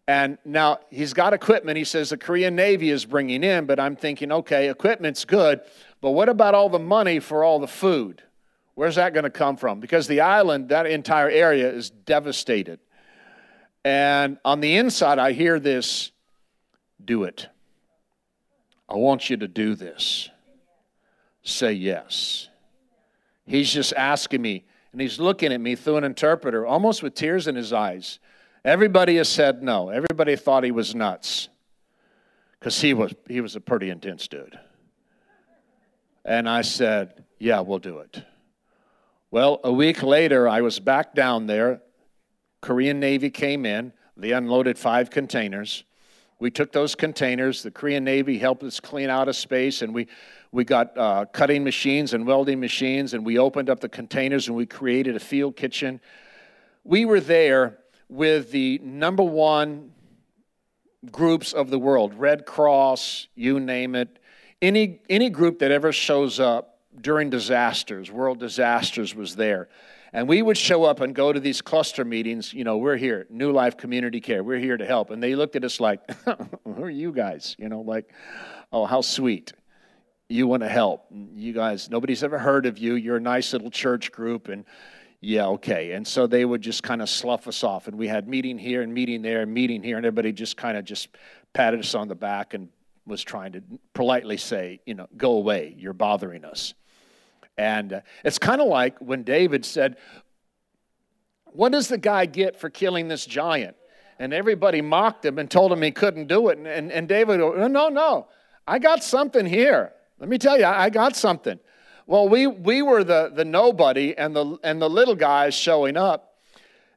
And 0.08 0.38
now 0.44 0.80
he's 0.90 1.12
got 1.12 1.32
equipment. 1.32 1.76
He 1.76 1.84
says 1.84 2.10
the 2.10 2.16
Korean 2.16 2.56
Navy 2.56 2.90
is 2.90 3.04
bringing 3.04 3.44
in, 3.44 3.66
but 3.66 3.78
I'm 3.78 3.94
thinking, 3.94 4.32
okay, 4.32 4.68
equipment's 4.68 5.24
good, 5.24 5.60
but 6.00 6.10
what 6.10 6.28
about 6.28 6.54
all 6.54 6.68
the 6.68 6.78
money 6.78 7.20
for 7.20 7.44
all 7.44 7.60
the 7.60 7.68
food? 7.68 8.22
Where's 8.74 8.96
that 8.96 9.12
going 9.12 9.24
to 9.24 9.30
come 9.30 9.56
from? 9.56 9.80
Because 9.80 10.06
the 10.08 10.22
island, 10.22 10.70
that 10.70 10.86
entire 10.86 11.28
area 11.28 11.70
is 11.70 11.90
devastated. 11.90 12.80
And 13.84 14.38
on 14.44 14.60
the 14.60 14.76
inside, 14.76 15.18
I 15.18 15.32
hear 15.32 15.60
this 15.60 16.10
do 17.04 17.24
it. 17.24 17.48
I 18.88 18.96
want 18.96 19.30
you 19.30 19.36
to 19.38 19.48
do 19.48 19.74
this. 19.74 20.30
Say 21.42 21.72
yes. 21.72 22.48
He's 23.52 23.70
just 23.70 23.92
asking 23.98 24.40
me, 24.40 24.64
and 24.92 25.00
he's 25.02 25.20
looking 25.20 25.52
at 25.52 25.60
me 25.60 25.74
through 25.76 25.98
an 25.98 26.04
interpreter, 26.04 26.64
almost 26.64 27.02
with 27.02 27.14
tears 27.14 27.46
in 27.46 27.54
his 27.54 27.70
eyes. 27.70 28.18
Everybody 28.64 29.16
has 29.16 29.28
said 29.28 29.62
no. 29.62 29.90
Everybody 29.90 30.36
thought 30.36 30.64
he 30.64 30.70
was 30.70 30.94
nuts 30.94 31.50
because 32.58 32.80
he 32.80 32.94
was, 32.94 33.14
he 33.28 33.42
was 33.42 33.54
a 33.54 33.60
pretty 33.60 33.90
intense 33.90 34.26
dude. 34.26 34.58
And 36.24 36.48
I 36.48 36.62
said, 36.62 37.24
Yeah, 37.38 37.60
we'll 37.60 37.78
do 37.78 37.98
it. 37.98 38.22
Well, 39.30 39.60
a 39.64 39.72
week 39.72 40.02
later, 40.02 40.48
I 40.48 40.62
was 40.62 40.80
back 40.80 41.14
down 41.14 41.46
there. 41.46 41.82
Korean 42.62 43.00
Navy 43.00 43.28
came 43.28 43.66
in. 43.66 43.92
They 44.16 44.32
unloaded 44.32 44.78
five 44.78 45.10
containers. 45.10 45.84
We 46.38 46.50
took 46.50 46.72
those 46.72 46.94
containers. 46.94 47.62
The 47.62 47.70
Korean 47.70 48.02
Navy 48.02 48.38
helped 48.38 48.62
us 48.62 48.80
clean 48.80 49.10
out 49.10 49.28
a 49.28 49.34
space, 49.34 49.82
and 49.82 49.94
we, 49.94 50.08
we 50.52 50.64
got 50.64 50.96
uh, 50.98 51.24
cutting 51.32 51.64
machines 51.64 52.12
and 52.12 52.26
welding 52.26 52.60
machines, 52.60 53.14
and 53.14 53.24
we 53.24 53.38
opened 53.38 53.70
up 53.70 53.80
the 53.80 53.88
containers 53.88 54.48
and 54.48 54.56
we 54.56 54.66
created 54.66 55.16
a 55.16 55.20
field 55.20 55.56
kitchen. 55.56 55.98
We 56.84 57.06
were 57.06 57.20
there 57.20 57.78
with 58.10 58.50
the 58.50 58.78
number 58.82 59.22
one 59.22 59.92
groups 61.10 61.54
of 61.54 61.70
the 61.70 61.78
world 61.78 62.14
Red 62.14 62.44
Cross, 62.44 63.28
you 63.34 63.58
name 63.58 63.94
it. 63.94 64.18
Any, 64.60 65.00
any 65.08 65.30
group 65.30 65.58
that 65.60 65.70
ever 65.70 65.90
shows 65.90 66.38
up 66.38 66.78
during 67.00 67.30
disasters, 67.30 68.12
world 68.12 68.38
disasters 68.38 69.14
was 69.14 69.34
there. 69.34 69.68
And 70.12 70.28
we 70.28 70.42
would 70.42 70.58
show 70.58 70.84
up 70.84 71.00
and 71.00 71.14
go 71.14 71.32
to 71.32 71.40
these 71.40 71.62
cluster 71.62 72.04
meetings. 72.04 72.52
You 72.52 72.64
know, 72.64 72.76
we're 72.76 72.98
here, 72.98 73.26
New 73.30 73.50
Life 73.50 73.78
Community 73.78 74.20
Care. 74.20 74.44
We're 74.44 74.58
here 74.58 74.76
to 74.76 74.84
help. 74.84 75.08
And 75.08 75.22
they 75.22 75.34
looked 75.34 75.56
at 75.56 75.64
us 75.64 75.80
like, 75.80 76.00
who 76.64 76.82
are 76.82 76.90
you 76.90 77.12
guys? 77.12 77.56
You 77.58 77.70
know, 77.70 77.80
like, 77.80 78.12
oh, 78.70 78.84
how 78.84 79.00
sweet. 79.00 79.54
You 80.32 80.46
want 80.46 80.62
to 80.62 80.68
help. 80.68 81.04
You 81.34 81.52
guys, 81.52 81.90
nobody's 81.90 82.24
ever 82.24 82.38
heard 82.38 82.64
of 82.64 82.78
you. 82.78 82.94
You're 82.94 83.18
a 83.18 83.20
nice 83.20 83.52
little 83.52 83.70
church 83.70 84.10
group. 84.10 84.48
And 84.48 84.64
yeah, 85.20 85.46
okay. 85.48 85.92
And 85.92 86.08
so 86.08 86.26
they 86.26 86.46
would 86.46 86.62
just 86.62 86.82
kind 86.82 87.02
of 87.02 87.10
slough 87.10 87.46
us 87.46 87.62
off. 87.62 87.86
And 87.86 87.98
we 87.98 88.08
had 88.08 88.26
meeting 88.26 88.56
here 88.56 88.80
and 88.80 88.94
meeting 88.94 89.20
there 89.20 89.42
and 89.42 89.52
meeting 89.52 89.82
here. 89.82 89.98
And 89.98 90.06
everybody 90.06 90.32
just 90.32 90.56
kind 90.56 90.78
of 90.78 90.86
just 90.86 91.08
patted 91.52 91.80
us 91.80 91.94
on 91.94 92.08
the 92.08 92.14
back 92.14 92.54
and 92.54 92.70
was 93.06 93.22
trying 93.22 93.52
to 93.52 93.62
politely 93.92 94.38
say, 94.38 94.80
you 94.86 94.94
know, 94.94 95.06
go 95.18 95.32
away. 95.32 95.74
You're 95.76 95.92
bothering 95.92 96.46
us. 96.46 96.72
And 97.58 97.92
uh, 97.92 98.00
it's 98.24 98.38
kind 98.38 98.62
of 98.62 98.68
like 98.68 98.98
when 99.00 99.24
David 99.24 99.66
said, 99.66 99.98
What 101.44 101.72
does 101.72 101.88
the 101.88 101.98
guy 101.98 102.24
get 102.24 102.58
for 102.58 102.70
killing 102.70 103.06
this 103.06 103.26
giant? 103.26 103.76
And 104.18 104.32
everybody 104.32 104.80
mocked 104.80 105.26
him 105.26 105.38
and 105.38 105.50
told 105.50 105.72
him 105.72 105.82
he 105.82 105.90
couldn't 105.90 106.28
do 106.28 106.48
it. 106.48 106.56
And, 106.56 106.66
and, 106.66 106.90
and 106.90 107.06
David, 107.06 107.40
no, 107.40 107.66
no, 107.66 107.90
no, 107.90 108.28
I 108.66 108.78
got 108.78 109.04
something 109.04 109.44
here. 109.44 109.92
Let 110.22 110.28
me 110.28 110.38
tell 110.38 110.56
you, 110.56 110.66
I 110.66 110.88
got 110.88 111.16
something. 111.16 111.58
Well, 112.06 112.28
we, 112.28 112.46
we 112.46 112.80
were 112.80 113.02
the, 113.02 113.32
the 113.34 113.44
nobody 113.44 114.16
and 114.16 114.36
the, 114.36 114.56
and 114.62 114.80
the 114.80 114.88
little 114.88 115.16
guys 115.16 115.52
showing 115.52 115.96
up. 115.96 116.36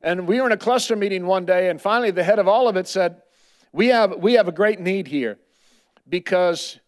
And 0.03 0.27
we 0.27 0.39
were 0.39 0.45
in 0.45 0.51
a 0.51 0.57
cluster 0.57 0.95
meeting 0.95 1.25
one 1.25 1.43
day, 1.43 1.71
and 1.71 1.81
finally 1.81 2.11
the 2.11 2.23
head 2.23 2.37
of 2.37 2.47
all 2.47 2.67
of 2.67 2.77
it 2.77 2.87
said, 2.87 3.23
We 3.73 3.87
have, 3.87 4.15
we 4.17 4.33
have 4.33 4.47
a 4.47 4.51
great 4.51 4.79
need 4.79 5.07
here 5.07 5.39
because 6.07 6.79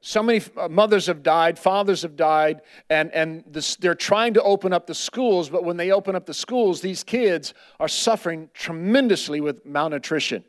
so 0.00 0.22
many 0.22 0.40
uh, 0.56 0.66
mothers 0.70 1.08
have 1.08 1.22
died, 1.22 1.58
fathers 1.58 2.00
have 2.00 2.16
died, 2.16 2.62
and, 2.88 3.12
and 3.12 3.44
this, 3.46 3.76
they're 3.76 3.94
trying 3.94 4.32
to 4.32 4.42
open 4.42 4.72
up 4.72 4.86
the 4.86 4.94
schools, 4.94 5.50
but 5.50 5.62
when 5.62 5.76
they 5.76 5.90
open 5.92 6.16
up 6.16 6.24
the 6.24 6.32
schools, 6.32 6.80
these 6.80 7.04
kids 7.04 7.52
are 7.78 7.86
suffering 7.86 8.48
tremendously 8.54 9.42
with 9.42 9.66
malnutrition. 9.66 10.42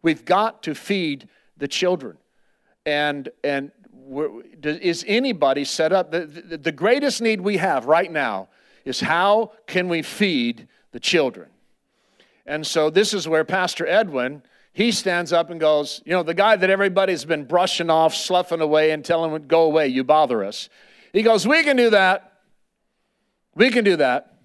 We've 0.00 0.24
got 0.24 0.62
to 0.62 0.74
feed 0.74 1.28
the 1.58 1.68
children. 1.68 2.16
And, 2.86 3.28
and 3.44 3.70
is 4.62 5.04
anybody 5.06 5.64
set 5.64 5.92
up? 5.92 6.10
The, 6.10 6.26
the, 6.60 6.72
greatest 6.72 7.20
need 7.20 7.40
we 7.40 7.58
have 7.58 7.86
right 7.86 8.10
now 8.10 8.48
is 8.84 9.00
how 9.00 9.52
can 9.66 9.88
we 9.88 10.02
feed 10.02 10.68
the 10.92 11.00
children? 11.00 11.48
And 12.46 12.66
so 12.66 12.88
this 12.90 13.12
is 13.12 13.28
where 13.28 13.44
Pastor 13.44 13.86
Edwin 13.86 14.42
he 14.78 14.92
stands 14.92 15.32
up 15.32 15.50
and 15.50 15.58
goes, 15.58 16.00
You 16.04 16.12
know, 16.12 16.22
the 16.22 16.34
guy 16.34 16.54
that 16.54 16.70
everybody's 16.70 17.24
been 17.24 17.46
brushing 17.46 17.90
off, 17.90 18.14
sloughing 18.14 18.60
away, 18.60 18.92
and 18.92 19.04
telling 19.04 19.32
him, 19.32 19.48
Go 19.48 19.62
away, 19.62 19.88
you 19.88 20.04
bother 20.04 20.44
us. 20.44 20.68
He 21.12 21.22
goes, 21.22 21.48
We 21.48 21.64
can 21.64 21.76
do 21.76 21.90
that. 21.90 22.32
We 23.56 23.70
can 23.70 23.82
do 23.82 23.96
that. 23.96 24.38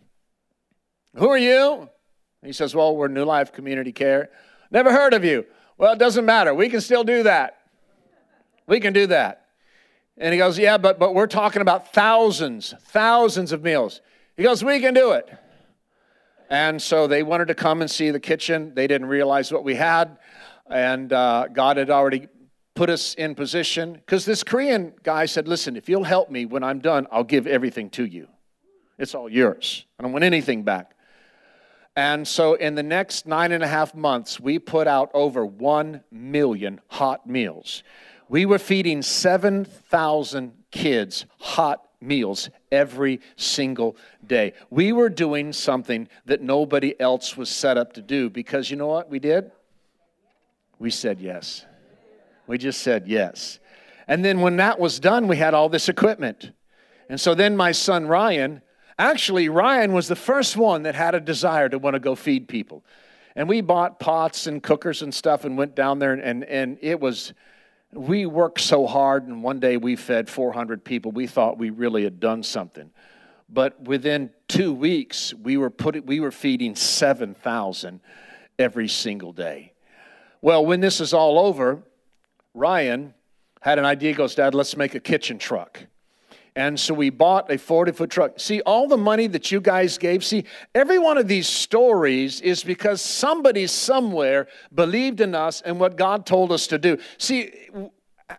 Who 1.17 1.29
are 1.29 1.37
you? 1.37 1.87
He 2.43 2.51
says, 2.51 2.73
Well, 2.73 2.95
we're 2.95 3.09
New 3.09 3.25
Life 3.25 3.53
Community 3.53 3.91
Care. 3.91 4.31
Never 4.71 4.91
heard 4.91 5.13
of 5.13 5.23
you. 5.23 5.45
Well, 5.77 5.93
it 5.93 5.99
doesn't 5.99 6.25
matter. 6.25 6.51
We 6.51 6.67
can 6.67 6.81
still 6.81 7.03
do 7.03 7.21
that. 7.21 7.59
We 8.65 8.79
can 8.79 8.91
do 8.91 9.05
that. 9.05 9.42
And 10.17 10.33
he 10.33 10.37
goes, 10.37 10.57
Yeah, 10.57 10.77
but, 10.77 10.99
but 10.99 11.13
we're 11.13 11.27
talking 11.27 11.61
about 11.61 11.93
thousands, 11.93 12.73
thousands 12.87 13.51
of 13.51 13.63
meals. 13.63 14.01
He 14.37 14.43
goes, 14.43 14.63
We 14.63 14.79
can 14.79 14.93
do 14.93 15.11
it. 15.11 15.29
And 16.49 16.81
so 16.81 17.07
they 17.07 17.23
wanted 17.23 17.47
to 17.47 17.55
come 17.55 17.81
and 17.81 17.89
see 17.89 18.11
the 18.11 18.19
kitchen. 18.19 18.73
They 18.75 18.85
didn't 18.87 19.07
realize 19.07 19.51
what 19.51 19.63
we 19.63 19.75
had. 19.75 20.17
And 20.69 21.11
uh, 21.11 21.47
God 21.51 21.77
had 21.77 21.89
already 21.89 22.27
put 22.75 22.89
us 22.89 23.13
in 23.15 23.35
position. 23.35 23.93
Because 23.93 24.25
this 24.25 24.43
Korean 24.43 24.93
guy 25.03 25.25
said, 25.25 25.47
Listen, 25.47 25.75
if 25.75 25.89
you'll 25.89 26.03
help 26.03 26.29
me 26.29 26.45
when 26.45 26.63
I'm 26.63 26.79
done, 26.79 27.07
I'll 27.11 27.23
give 27.23 27.47
everything 27.47 27.89
to 27.91 28.05
you. 28.05 28.27
It's 28.99 29.15
all 29.15 29.29
yours. 29.29 29.85
I 29.99 30.03
don't 30.03 30.11
want 30.11 30.23
anything 30.23 30.63
back. 30.63 30.95
And 31.95 32.27
so 32.27 32.55
in 32.55 32.73
the 32.73 32.83
next 32.83 33.27
nine 33.27 33.51
and 33.51 33.63
a 33.63 33.67
half 33.67 33.93
months, 33.93 34.39
we 34.39 34.57
put 34.57 34.87
out 34.87 35.11
over 35.13 35.45
1 35.45 36.03
million 36.11 36.81
hot 36.87 37.27
meals. 37.27 37.83
We 38.29 38.45
were 38.45 38.59
feeding 38.59 39.01
7,000 39.01 40.53
kids 40.71 41.25
hot 41.39 41.87
meals 42.01 42.49
every 42.71 43.21
single 43.35 43.95
day. 44.25 44.53
We 44.69 44.91
were 44.91 45.09
doing 45.09 45.53
something 45.53 46.07
that 46.25 46.41
nobody 46.41 46.99
else 46.99 47.37
was 47.37 47.49
set 47.49 47.77
up 47.77 47.93
to 47.93 48.01
do 48.01 48.29
because 48.29 48.69
you 48.69 48.77
know 48.77 48.87
what 48.87 49.09
we 49.09 49.19
did? 49.19 49.51
We 50.79 50.89
said 50.89 51.21
yes. 51.21 51.65
We 52.47 52.57
just 52.57 52.81
said 52.81 53.07
yes. 53.07 53.59
And 54.07 54.23
then 54.23 54.41
when 54.41 54.57
that 54.57 54.79
was 54.79 54.99
done, 54.99 55.27
we 55.27 55.37
had 55.37 55.53
all 55.53 55.69
this 55.69 55.87
equipment. 55.87 56.51
And 57.09 57.19
so 57.19 57.35
then 57.35 57.55
my 57.55 57.71
son 57.71 58.07
Ryan, 58.07 58.61
actually, 58.99 59.49
Ryan 59.49 59.93
was 59.93 60.07
the 60.07 60.15
first 60.15 60.57
one 60.57 60.83
that 60.83 60.95
had 60.95 61.15
a 61.15 61.19
desire 61.19 61.69
to 61.69 61.79
want 61.79 61.93
to 61.93 61.99
go 61.99 62.15
feed 62.15 62.47
people. 62.47 62.83
And 63.35 63.47
we 63.47 63.61
bought 63.61 63.99
pots 63.99 64.45
and 64.45 64.61
cookers 64.61 65.01
and 65.01 65.13
stuff 65.13 65.45
and 65.45 65.57
went 65.57 65.75
down 65.75 65.99
there, 65.99 66.13
and, 66.13 66.43
and 66.43 66.77
it 66.81 66.99
was, 66.99 67.33
we 67.95 68.25
worked 68.25 68.61
so 68.61 68.85
hard, 68.85 69.27
and 69.27 69.43
one 69.43 69.59
day 69.59 69.77
we 69.77 69.95
fed 69.95 70.29
400 70.29 70.83
people. 70.83 71.11
We 71.11 71.27
thought 71.27 71.57
we 71.57 71.69
really 71.69 72.03
had 72.03 72.19
done 72.19 72.43
something. 72.43 72.91
But 73.49 73.81
within 73.81 74.31
two 74.47 74.73
weeks, 74.73 75.33
we 75.33 75.57
were, 75.57 75.69
put, 75.69 76.05
we 76.05 76.19
were 76.19 76.31
feeding 76.31 76.75
7,000 76.75 78.01
every 78.57 78.87
single 78.87 79.31
day. 79.31 79.73
Well, 80.41 80.65
when 80.65 80.81
this 80.81 80.99
is 80.99 81.13
all 81.13 81.39
over, 81.39 81.83
Ryan 82.53 83.13
had 83.61 83.79
an 83.79 83.85
idea. 83.85 84.09
He 84.09 84.15
goes, 84.15 84.35
Dad, 84.35 84.53
let's 84.53 84.75
make 84.75 84.95
a 84.95 84.99
kitchen 84.99 85.37
truck. 85.37 85.85
And 86.55 86.79
so 86.79 86.93
we 86.93 87.09
bought 87.09 87.51
a 87.51 87.57
40 87.57 87.93
foot 87.93 88.09
truck. 88.11 88.39
See, 88.39 88.61
all 88.61 88.87
the 88.87 88.97
money 88.97 89.25
that 89.27 89.51
you 89.51 89.59
guys 89.59 89.97
gave, 89.97 90.23
see, 90.23 90.45
every 90.75 90.99
one 90.99 91.17
of 91.17 91.27
these 91.27 91.47
stories 91.47 92.41
is 92.41 92.63
because 92.63 93.01
somebody 93.01 93.65
somewhere 93.65 94.47
believed 94.73 95.19
in 95.19 95.33
us 95.33 95.61
and 95.61 95.79
what 95.79 95.95
God 95.95 96.27
told 96.27 96.51
us 96.51 96.67
to 96.67 96.77
do. 96.77 96.99
See, 97.17 97.51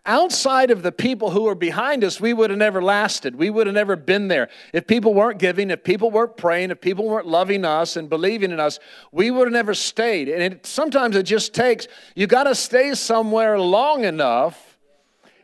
outside 0.05 0.71
of 0.71 0.81
the 0.81 0.93
people 0.93 1.31
who 1.31 1.47
are 1.47 1.55
behind 1.55 2.05
us, 2.05 2.21
we 2.21 2.33
would 2.33 2.49
have 2.49 2.59
never 2.59 2.81
lasted. 2.81 3.35
We 3.35 3.49
would 3.49 3.67
have 3.67 3.73
never 3.73 3.97
been 3.97 4.29
there. 4.29 4.49
If 4.71 4.87
people 4.87 5.13
weren't 5.13 5.39
giving, 5.39 5.69
if 5.69 5.83
people 5.83 6.09
weren't 6.09 6.37
praying, 6.37 6.71
if 6.71 6.79
people 6.79 7.05
weren't 7.05 7.27
loving 7.27 7.65
us 7.65 7.97
and 7.97 8.09
believing 8.09 8.51
in 8.51 8.61
us, 8.61 8.79
we 9.11 9.29
would 9.29 9.47
have 9.47 9.53
never 9.53 9.73
stayed. 9.73 10.29
And 10.29 10.41
it, 10.41 10.65
sometimes 10.65 11.17
it 11.17 11.23
just 11.23 11.53
takes, 11.53 11.87
you 12.15 12.27
got 12.27 12.43
to 12.43 12.55
stay 12.55 12.93
somewhere 12.95 13.59
long 13.59 14.05
enough. 14.05 14.77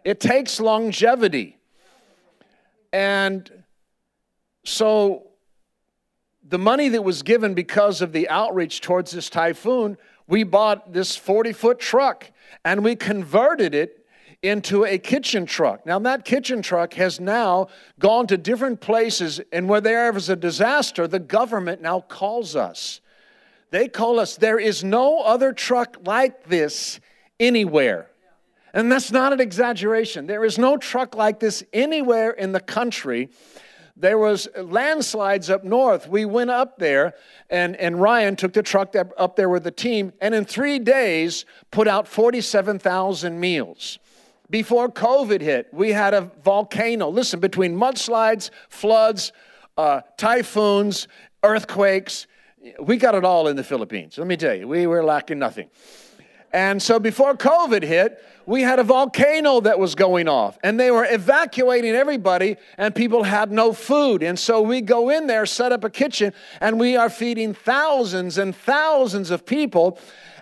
It 0.06 0.22
takes 0.22 0.60
longevity. 0.62 1.58
And 2.94 3.64
so 4.66 5.28
the 6.48 6.60
money 6.60 6.90
that 6.90 7.04
was 7.04 7.24
given 7.24 7.54
because 7.54 8.02
of 8.02 8.12
the 8.12 8.28
outreach 8.30 8.82
towards 8.82 9.12
this 9.12 9.30
typhoon, 9.30 9.98
we 10.28 10.44
bought 10.44 10.94
this 10.94 11.16
40 11.16 11.54
foot 11.54 11.80
truck 11.80 12.32
and 12.66 12.84
we 12.84 12.96
converted 12.96 13.74
it 13.74 14.06
into 14.44 14.86
a 14.86 14.98
kitchen 14.98 15.46
truck. 15.46 15.86
Now, 15.86 16.00
that 16.00 16.26
kitchen 16.26 16.62
truck 16.62 16.96
has 16.96 17.20
now 17.20 17.68
gone 18.00 18.28
to 18.28 18.38
different 18.38 18.82
places, 18.82 19.40
and 19.52 19.70
where 19.70 19.82
there 19.82 20.16
is 20.16 20.30
a 20.30 20.36
disaster, 20.36 21.08
the 21.08 21.20
government 21.20 21.82
now 21.82 22.02
calls 22.02 22.56
us. 22.56 23.02
They 23.70 23.88
call 23.88 24.20
us, 24.20 24.36
there 24.36 24.60
is 24.60 24.84
no 24.84 25.22
other 25.22 25.54
truck 25.54 25.98
like 26.06 26.46
this 26.46 27.00
anywhere. 27.40 28.11
And 28.74 28.92
that's 28.92 29.12
not 29.12 29.34
an 29.34 29.42
exaggeration. 29.42 30.28
There 30.28 30.46
is 30.46 30.58
no 30.58 30.78
truck 30.78 31.16
like 31.16 31.40
this 31.40 31.64
anywhere 31.74 32.32
in 32.32 32.52
the 32.52 32.60
country. 32.60 33.30
There 33.98 34.18
was 34.18 34.48
landslides 34.56 35.50
up 35.50 35.64
north. 35.64 36.08
We 36.08 36.26
went 36.26 36.50
up 36.50 36.80
there, 36.80 37.14
and, 37.50 37.76
and 37.76 38.02
Ryan 38.02 38.36
took 38.36 38.54
the 38.54 38.64
truck 38.64 38.96
up 38.96 39.36
there 39.36 39.50
with 39.50 39.64
the 39.64 39.72
team, 39.72 40.14
and 40.22 40.34
in 40.34 40.46
three 40.46 40.80
days 40.80 41.46
put 41.70 41.88
out 41.88 42.08
47,000 42.08 43.40
meals. 43.40 44.00
Before 44.50 44.90
COVID 44.90 45.42
hit, 45.42 45.68
we 45.72 45.92
had 45.92 46.14
a 46.14 46.32
volcano. 46.44 47.10
Listen, 47.10 47.40
between 47.40 47.76
mudslides, 47.76 48.50
floods, 48.70 49.32
uh, 49.78 50.02
typhoons, 50.18 51.08
earthquakes, 51.44 52.28
we 52.80 52.98
got 52.98 53.16
it 53.16 53.26
all 53.26 53.48
in 53.48 53.56
the 53.56 53.64
Philippines. 53.64 54.18
Let 54.18 54.28
me 54.28 54.38
tell 54.38 54.54
you, 54.54 54.68
we 54.68 54.88
were 54.88 55.04
lacking 55.04 55.40
nothing. 55.40 55.70
And 56.54 56.82
so 56.82 57.00
before 57.00 57.36
COVID 57.36 57.84
hit, 57.84 58.24
we 58.46 58.62
had 58.64 58.80
a 58.80 58.84
volcano 58.84 59.62
that 59.62 59.80
was 59.80 59.96
going 59.96 60.28
off 60.28 60.58
and 60.64 60.80
they 60.80 60.92
were 60.92 61.08
evacuating 61.10 61.96
everybody 61.96 62.58
and 62.78 62.94
people 62.94 63.24
had 63.24 63.52
no 63.52 63.72
food. 63.72 64.24
And 64.24 64.38
so 64.38 64.62
we 64.62 64.82
go 64.82 65.10
in 65.10 65.28
there, 65.28 65.46
set 65.46 65.72
up 65.72 65.84
a 65.84 65.90
kitchen, 65.90 66.34
and 66.60 66.80
we 66.80 66.98
are 66.98 67.10
feeding 67.10 67.54
thousands 67.54 68.38
and 68.38 68.56
thousands 68.56 69.32
of 69.32 69.46
people. 69.46 70.00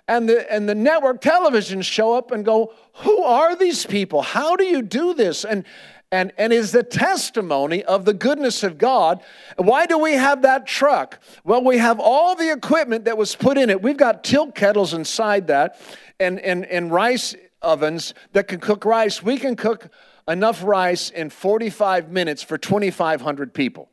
And 0.07 0.27
the, 0.27 0.51
and 0.51 0.67
the 0.67 0.73
network 0.73 1.21
televisions 1.21 1.83
show 1.83 2.15
up 2.15 2.31
and 2.31 2.43
go, 2.43 2.73
Who 2.93 3.21
are 3.21 3.55
these 3.55 3.85
people? 3.85 4.23
How 4.23 4.55
do 4.55 4.63
you 4.63 4.81
do 4.81 5.13
this? 5.13 5.45
And, 5.45 5.65
and, 6.11 6.33
and 6.37 6.51
is 6.51 6.71
the 6.71 6.83
testimony 6.83 7.83
of 7.83 8.05
the 8.05 8.13
goodness 8.13 8.63
of 8.63 8.77
God. 8.77 9.21
Why 9.57 9.85
do 9.85 9.97
we 9.97 10.13
have 10.13 10.41
that 10.41 10.65
truck? 10.65 11.19
Well, 11.43 11.63
we 11.63 11.77
have 11.77 11.99
all 11.99 12.35
the 12.35 12.51
equipment 12.51 13.05
that 13.05 13.17
was 13.17 13.35
put 13.35 13.57
in 13.57 13.69
it. 13.69 13.81
We've 13.81 13.97
got 13.97 14.23
tilt 14.23 14.55
kettles 14.55 14.93
inside 14.93 15.47
that 15.47 15.79
and, 16.19 16.39
and, 16.39 16.65
and 16.65 16.91
rice 16.91 17.35
ovens 17.61 18.13
that 18.33 18.47
can 18.47 18.59
cook 18.59 18.85
rice. 18.85 19.21
We 19.21 19.37
can 19.37 19.55
cook 19.55 19.89
enough 20.27 20.63
rice 20.63 21.09
in 21.11 21.29
45 21.29 22.09
minutes 22.09 22.41
for 22.41 22.57
2,500 22.57 23.53
people. 23.53 23.89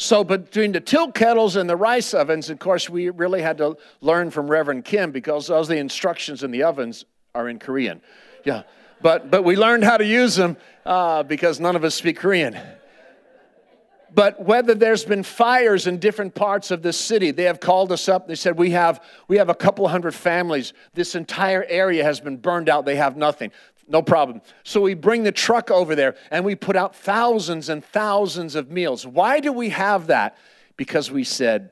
So, 0.00 0.22
between 0.22 0.70
the 0.70 0.80
tilt 0.80 1.12
kettles 1.12 1.56
and 1.56 1.68
the 1.68 1.74
rice 1.74 2.14
ovens, 2.14 2.50
of 2.50 2.60
course, 2.60 2.88
we 2.88 3.10
really 3.10 3.42
had 3.42 3.58
to 3.58 3.76
learn 4.00 4.30
from 4.30 4.48
Reverend 4.48 4.84
Kim 4.84 5.10
because 5.10 5.48
those 5.48 5.66
the 5.66 5.76
instructions 5.76 6.44
in 6.44 6.52
the 6.52 6.62
ovens 6.62 7.04
are 7.34 7.48
in 7.48 7.58
Korean. 7.58 8.00
Yeah, 8.44 8.62
but 9.00 9.30
but 9.30 9.42
we 9.42 9.56
learned 9.56 9.84
how 9.84 9.96
to 9.96 10.04
use 10.04 10.36
them 10.36 10.56
uh, 10.84 11.22
because 11.22 11.60
none 11.60 11.76
of 11.76 11.84
us 11.84 11.94
speak 11.94 12.18
Korean. 12.18 12.58
But 14.14 14.42
whether 14.42 14.74
there's 14.74 15.04
been 15.04 15.22
fires 15.22 15.86
in 15.86 15.98
different 15.98 16.34
parts 16.34 16.70
of 16.70 16.82
the 16.82 16.92
city, 16.92 17.30
they 17.30 17.44
have 17.44 17.60
called 17.60 17.92
us 17.92 18.08
up. 18.08 18.26
They 18.26 18.34
said, 18.34 18.58
we 18.58 18.70
have, 18.70 19.02
we 19.28 19.36
have 19.36 19.48
a 19.48 19.54
couple 19.54 19.86
hundred 19.86 20.14
families. 20.14 20.72
This 20.94 21.14
entire 21.14 21.64
area 21.68 22.02
has 22.04 22.18
been 22.20 22.38
burned 22.38 22.68
out. 22.68 22.86
They 22.86 22.96
have 22.96 23.16
nothing. 23.16 23.52
No 23.86 24.02
problem. 24.02 24.40
So 24.64 24.80
we 24.80 24.94
bring 24.94 25.24
the 25.24 25.32
truck 25.32 25.70
over 25.70 25.94
there 25.94 26.14
and 26.30 26.44
we 26.44 26.54
put 26.54 26.76
out 26.76 26.94
thousands 26.94 27.68
and 27.68 27.84
thousands 27.84 28.54
of 28.54 28.70
meals. 28.70 29.06
Why 29.06 29.40
do 29.40 29.52
we 29.52 29.70
have 29.70 30.08
that? 30.08 30.36
Because 30.76 31.10
we 31.10 31.24
said, 31.24 31.70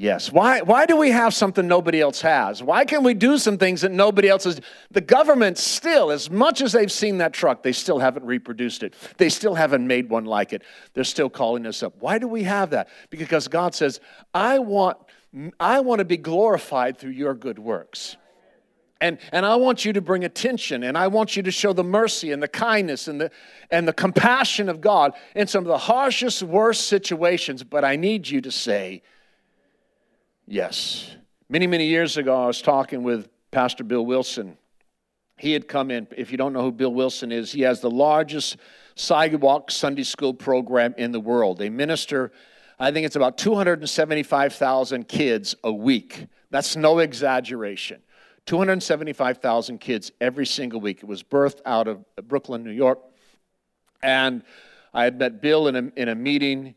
Yes. 0.00 0.32
Why, 0.32 0.62
why 0.62 0.86
do 0.86 0.96
we 0.96 1.10
have 1.10 1.34
something 1.34 1.68
nobody 1.68 2.00
else 2.00 2.22
has? 2.22 2.62
Why 2.62 2.86
can 2.86 3.04
we 3.04 3.12
do 3.12 3.36
some 3.36 3.58
things 3.58 3.82
that 3.82 3.92
nobody 3.92 4.30
else 4.30 4.44
has? 4.44 4.58
The 4.90 5.02
government 5.02 5.58
still, 5.58 6.10
as 6.10 6.30
much 6.30 6.62
as 6.62 6.72
they've 6.72 6.90
seen 6.90 7.18
that 7.18 7.34
truck, 7.34 7.62
they 7.62 7.72
still 7.72 7.98
haven't 7.98 8.24
reproduced 8.24 8.82
it. 8.82 8.94
They 9.18 9.28
still 9.28 9.54
haven't 9.54 9.86
made 9.86 10.08
one 10.08 10.24
like 10.24 10.54
it. 10.54 10.62
They're 10.94 11.04
still 11.04 11.28
calling 11.28 11.66
us 11.66 11.82
up. 11.82 11.96
Why 12.00 12.16
do 12.16 12.26
we 12.26 12.44
have 12.44 12.70
that? 12.70 12.88
Because 13.10 13.46
God 13.46 13.74
says, 13.74 14.00
I 14.32 14.58
want, 14.58 14.96
I 15.60 15.80
want 15.80 15.98
to 15.98 16.06
be 16.06 16.16
glorified 16.16 16.96
through 16.96 17.10
your 17.10 17.34
good 17.34 17.58
works. 17.58 18.16
And, 19.02 19.18
and 19.32 19.44
I 19.44 19.56
want 19.56 19.84
you 19.84 19.92
to 19.92 20.00
bring 20.00 20.24
attention 20.24 20.82
and 20.82 20.96
I 20.96 21.08
want 21.08 21.36
you 21.36 21.42
to 21.42 21.50
show 21.50 21.74
the 21.74 21.84
mercy 21.84 22.32
and 22.32 22.42
the 22.42 22.48
kindness 22.48 23.06
and 23.06 23.20
the, 23.20 23.30
and 23.70 23.86
the 23.86 23.92
compassion 23.92 24.70
of 24.70 24.80
God 24.80 25.12
in 25.36 25.46
some 25.46 25.62
of 25.62 25.68
the 25.68 25.76
harshest, 25.76 26.42
worst 26.42 26.86
situations. 26.86 27.62
But 27.62 27.84
I 27.84 27.96
need 27.96 28.26
you 28.26 28.40
to 28.40 28.50
say, 28.50 29.02
Yes. 30.50 31.08
Many, 31.48 31.68
many 31.68 31.86
years 31.86 32.16
ago, 32.16 32.42
I 32.42 32.48
was 32.48 32.60
talking 32.60 33.04
with 33.04 33.28
Pastor 33.52 33.84
Bill 33.84 34.04
Wilson. 34.04 34.58
He 35.36 35.52
had 35.52 35.68
come 35.68 35.92
in. 35.92 36.08
If 36.16 36.32
you 36.32 36.38
don't 36.38 36.52
know 36.52 36.62
who 36.62 36.72
Bill 36.72 36.92
Wilson 36.92 37.30
is, 37.30 37.52
he 37.52 37.60
has 37.60 37.80
the 37.80 37.88
largest 37.88 38.56
sidewalk 38.96 39.70
Sunday 39.70 40.02
school 40.02 40.34
program 40.34 40.92
in 40.98 41.12
the 41.12 41.20
world. 41.20 41.58
They 41.58 41.68
minister, 41.70 42.32
I 42.80 42.90
think 42.90 43.06
it's 43.06 43.14
about 43.14 43.38
275,000 43.38 45.06
kids 45.06 45.54
a 45.62 45.72
week. 45.72 46.26
That's 46.50 46.74
no 46.74 46.98
exaggeration. 46.98 48.02
275,000 48.46 49.78
kids 49.78 50.10
every 50.20 50.46
single 50.46 50.80
week. 50.80 50.98
It 51.04 51.06
was 51.06 51.22
birthed 51.22 51.60
out 51.64 51.86
of 51.86 52.04
Brooklyn, 52.26 52.64
New 52.64 52.72
York. 52.72 52.98
And 54.02 54.42
I 54.92 55.04
had 55.04 55.16
met 55.16 55.40
Bill 55.40 55.68
in 55.68 55.76
a, 55.76 55.92
in 55.94 56.08
a 56.08 56.16
meeting 56.16 56.74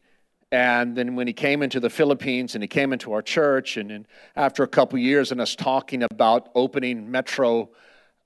and 0.53 0.95
then 0.95 1.15
when 1.15 1.25
he 1.25 1.33
came 1.33 1.63
into 1.63 1.79
the 1.79 1.89
Philippines 1.89 2.53
and 2.53 2.63
he 2.63 2.67
came 2.67 2.93
into 2.93 3.11
our 3.11 3.23
church, 3.23 3.75
and, 3.75 3.91
and 3.91 4.07
after 4.35 4.61
a 4.61 4.67
couple 4.67 4.99
years 4.99 5.31
and 5.31 5.41
us 5.41 5.55
talking 5.55 6.03
about 6.03 6.49
opening 6.53 7.09
Metro, 7.09 7.71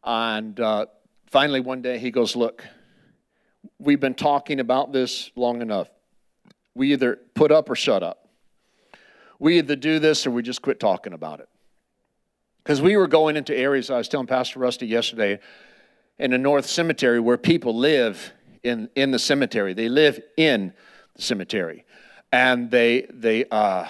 and 0.03 0.59
uh, 0.59 0.87
finally 1.27 1.61
one 1.61 1.81
day 1.81 1.97
he 1.97 2.11
goes, 2.11 2.35
Look, 2.35 2.65
we've 3.79 4.01
been 4.01 4.13
talking 4.13 4.59
about 4.59 4.91
this 4.91 5.31
long 5.37 5.61
enough. 5.61 5.87
We 6.75 6.91
either 6.91 7.17
put 7.33 7.53
up 7.53 7.69
or 7.69 7.75
shut 7.75 8.03
up. 8.03 8.27
We 9.39 9.59
either 9.59 9.77
do 9.77 9.97
this 9.97 10.27
or 10.27 10.31
we 10.31 10.43
just 10.43 10.61
quit 10.61 10.81
talking 10.81 11.13
about 11.13 11.39
it. 11.39 11.47
Because 12.61 12.81
we 12.81 12.97
were 12.97 13.07
going 13.07 13.37
into 13.37 13.55
areas, 13.55 13.89
I 13.89 13.99
was 13.99 14.09
telling 14.09 14.27
Pastor 14.27 14.59
Rusty 14.59 14.85
yesterday, 14.85 15.39
in 16.19 16.31
the 16.31 16.37
North 16.37 16.65
Cemetery 16.65 17.21
where 17.21 17.37
people 17.37 17.73
live 17.73 18.33
in, 18.63 18.89
in 18.97 19.11
the 19.11 19.19
cemetery. 19.19 19.73
They 19.73 19.87
live 19.87 20.19
in 20.35 20.73
the 21.15 21.21
cemetery 21.21 21.85
and 22.31 22.69
they 22.69 23.07
they 23.09 23.45
uh, 23.45 23.87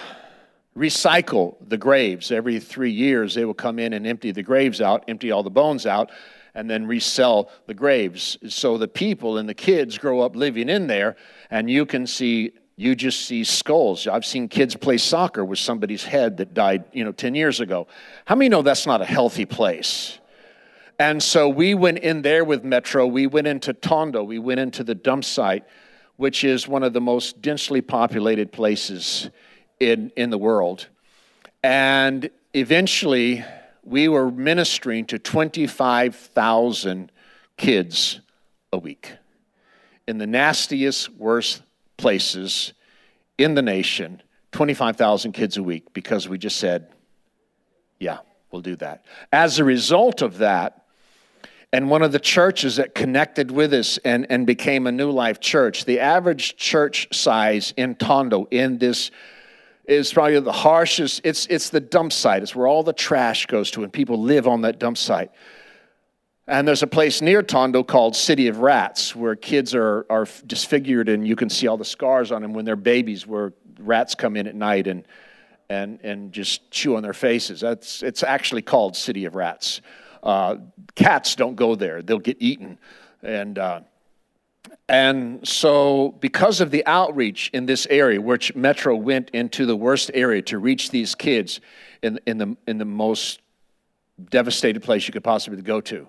recycle 0.76 1.56
the 1.66 1.76
graves 1.76 2.30
every 2.30 2.60
three 2.60 2.90
years. 2.90 3.34
They 3.34 3.44
will 3.44 3.54
come 3.54 3.78
in 3.78 3.92
and 3.92 4.06
empty 4.06 4.30
the 4.30 4.42
graves 4.42 4.80
out, 4.80 5.04
empty 5.08 5.30
all 5.30 5.42
the 5.42 5.50
bones 5.50 5.86
out, 5.86 6.10
and 6.54 6.70
then 6.70 6.86
resell 6.86 7.50
the 7.66 7.74
graves. 7.74 8.38
So 8.48 8.78
the 8.78 8.88
people 8.88 9.38
and 9.38 9.48
the 9.48 9.54
kids 9.54 9.98
grow 9.98 10.20
up 10.20 10.36
living 10.36 10.68
in 10.68 10.86
there, 10.86 11.16
and 11.50 11.70
you 11.70 11.86
can 11.86 12.06
see. 12.06 12.52
You 12.80 12.94
just 12.94 13.26
see 13.26 13.42
skulls. 13.42 14.06
I've 14.06 14.24
seen 14.24 14.46
kids 14.46 14.76
play 14.76 14.98
soccer 14.98 15.44
with 15.44 15.58
somebody's 15.58 16.04
head 16.04 16.36
that 16.36 16.54
died, 16.54 16.84
you 16.92 17.02
know, 17.02 17.10
10 17.10 17.34
years 17.34 17.58
ago. 17.58 17.88
How 18.24 18.36
many 18.36 18.48
know 18.48 18.62
that's 18.62 18.86
not 18.86 19.02
a 19.02 19.04
healthy 19.04 19.46
place? 19.46 20.20
And 21.00 21.20
so 21.20 21.48
we 21.48 21.74
went 21.74 21.98
in 21.98 22.22
there 22.22 22.44
with 22.44 22.62
Metro. 22.62 23.04
We 23.04 23.26
went 23.26 23.48
into 23.48 23.72
Tondo. 23.72 24.22
We 24.22 24.38
went 24.38 24.60
into 24.60 24.84
the 24.84 24.94
dump 24.94 25.24
site 25.24 25.64
which 26.18 26.42
is 26.42 26.66
one 26.66 26.82
of 26.82 26.92
the 26.92 27.00
most 27.00 27.40
densely 27.40 27.80
populated 27.80 28.50
places 28.50 29.30
in, 29.78 30.10
in 30.16 30.30
the 30.30 30.36
world. 30.36 30.88
And 31.62 32.28
eventually, 32.52 33.44
we 33.84 34.08
were 34.08 34.28
ministering 34.28 35.06
to 35.06 35.18
25,000 35.20 37.12
kids 37.56 38.20
a 38.72 38.78
week 38.78 39.12
in 40.08 40.18
the 40.18 40.26
nastiest, 40.26 41.08
worst 41.10 41.62
places 41.96 42.72
in 43.38 43.54
the 43.54 43.62
nation, 43.62 44.20
25,000 44.50 45.30
kids 45.30 45.56
a 45.56 45.62
week, 45.62 45.92
because 45.92 46.28
we 46.28 46.36
just 46.36 46.56
said, 46.56 46.88
yeah, 48.00 48.18
we'll 48.50 48.60
do 48.60 48.74
that. 48.76 49.04
As 49.32 49.60
a 49.60 49.64
result 49.64 50.20
of 50.20 50.38
that, 50.38 50.84
and 51.72 51.90
one 51.90 52.02
of 52.02 52.12
the 52.12 52.20
churches 52.20 52.76
that 52.76 52.94
connected 52.94 53.50
with 53.50 53.74
us 53.74 53.98
and, 53.98 54.26
and 54.30 54.46
became 54.46 54.86
a 54.86 54.92
New 54.92 55.10
Life 55.10 55.38
church, 55.38 55.84
the 55.84 56.00
average 56.00 56.56
church 56.56 57.08
size 57.12 57.74
in 57.76 57.94
Tondo 57.94 58.46
in 58.50 58.78
this 58.78 59.10
is 59.86 60.12
probably 60.12 60.40
the 60.40 60.52
harshest. 60.52 61.22
It's, 61.24 61.46
it's 61.46 61.70
the 61.70 61.80
dump 61.80 62.12
site. 62.12 62.42
It's 62.42 62.54
where 62.54 62.66
all 62.66 62.82
the 62.82 62.92
trash 62.92 63.46
goes 63.46 63.70
to, 63.72 63.82
and 63.84 63.92
people 63.92 64.20
live 64.20 64.46
on 64.46 64.62
that 64.62 64.78
dump 64.78 64.96
site. 64.96 65.30
And 66.46 66.66
there's 66.66 66.82
a 66.82 66.86
place 66.86 67.20
near 67.20 67.42
Tondo 67.42 67.82
called 67.82 68.16
City 68.16 68.48
of 68.48 68.60
Rats, 68.60 69.14
where 69.14 69.36
kids 69.36 69.74
are, 69.74 70.06
are 70.08 70.26
disfigured, 70.46 71.10
and 71.10 71.28
you 71.28 71.36
can 71.36 71.50
see 71.50 71.66
all 71.66 71.76
the 71.76 71.84
scars 71.84 72.32
on 72.32 72.40
them 72.40 72.54
when 72.54 72.64
they're 72.64 72.76
babies, 72.76 73.26
where 73.26 73.52
rats 73.78 74.14
come 74.14 74.36
in 74.36 74.46
at 74.46 74.54
night 74.54 74.86
and, 74.86 75.04
and, 75.68 76.00
and 76.02 76.32
just 76.32 76.70
chew 76.70 76.96
on 76.96 77.02
their 77.02 77.12
faces. 77.12 77.60
That's, 77.60 78.02
it's 78.02 78.22
actually 78.22 78.62
called 78.62 78.96
City 78.96 79.26
of 79.26 79.34
Rats. 79.34 79.82
Uh, 80.22 80.56
cats 80.94 81.34
don't 81.34 81.56
go 81.56 81.74
there, 81.74 82.02
they'll 82.02 82.18
get 82.18 82.36
eaten. 82.40 82.78
And, 83.22 83.58
uh, 83.58 83.80
and 84.88 85.46
so, 85.46 86.14
because 86.20 86.60
of 86.60 86.70
the 86.70 86.84
outreach 86.86 87.50
in 87.52 87.66
this 87.66 87.86
area, 87.90 88.20
which 88.20 88.54
Metro 88.54 88.96
went 88.96 89.30
into 89.30 89.66
the 89.66 89.76
worst 89.76 90.10
area 90.14 90.42
to 90.42 90.58
reach 90.58 90.90
these 90.90 91.14
kids 91.14 91.60
in, 92.02 92.18
in, 92.26 92.38
the, 92.38 92.56
in 92.66 92.78
the 92.78 92.84
most 92.84 93.40
devastated 94.30 94.82
place 94.82 95.06
you 95.06 95.12
could 95.12 95.24
possibly 95.24 95.60
go 95.62 95.80
to. 95.80 96.08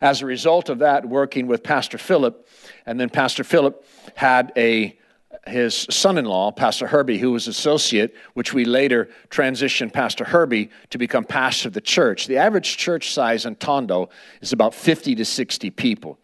As 0.00 0.22
a 0.22 0.26
result 0.26 0.68
of 0.68 0.80
that, 0.80 1.06
working 1.06 1.46
with 1.46 1.62
Pastor 1.62 1.98
Philip, 1.98 2.48
and 2.84 2.98
then 2.98 3.08
Pastor 3.08 3.44
Philip 3.44 3.86
had 4.14 4.52
a 4.56 4.98
his 5.46 5.86
son-in-law, 5.90 6.52
Pastor 6.52 6.86
Herbie, 6.86 7.18
who 7.18 7.32
was 7.32 7.48
associate, 7.48 8.14
which 8.34 8.54
we 8.54 8.64
later 8.64 9.08
transitioned 9.30 9.92
Pastor 9.92 10.24
Herbie 10.24 10.70
to 10.90 10.98
become 10.98 11.24
pastor 11.24 11.68
of 11.68 11.74
the 11.74 11.80
church. 11.80 12.26
The 12.26 12.38
average 12.38 12.76
church 12.76 13.12
size 13.12 13.46
in 13.46 13.56
Tondo 13.56 14.08
is 14.40 14.52
about 14.52 14.74
50 14.74 15.14
to 15.16 15.24
60 15.24 15.70
people. 15.70 16.18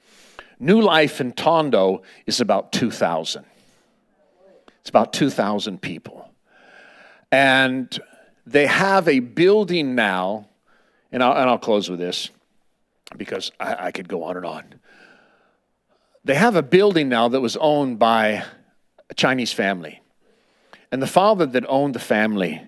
New 0.58 0.80
Life 0.80 1.20
in 1.20 1.32
Tondo 1.32 2.02
is 2.26 2.40
about 2.40 2.72
2,000. 2.72 3.44
It's 4.80 4.90
about 4.90 5.12
2,000 5.12 5.80
people. 5.80 6.30
And 7.32 7.98
they 8.46 8.66
have 8.66 9.08
a 9.08 9.20
building 9.20 9.94
now, 9.94 10.48
and 11.12 11.22
I'll, 11.22 11.32
and 11.32 11.48
I'll 11.48 11.58
close 11.58 11.88
with 11.88 11.98
this 11.98 12.30
because 13.16 13.52
I, 13.60 13.86
I 13.86 13.90
could 13.92 14.08
go 14.08 14.24
on 14.24 14.36
and 14.36 14.46
on. 14.46 14.74
They 16.24 16.34
have 16.34 16.56
a 16.56 16.62
building 16.62 17.08
now 17.08 17.28
that 17.28 17.40
was 17.40 17.56
owned 17.56 17.98
by 17.98 18.44
a 19.10 19.14
Chinese 19.14 19.52
family. 19.52 20.00
And 20.90 21.02
the 21.02 21.06
father 21.06 21.44
that 21.46 21.64
owned 21.68 21.94
the 21.94 22.00
family, 22.00 22.62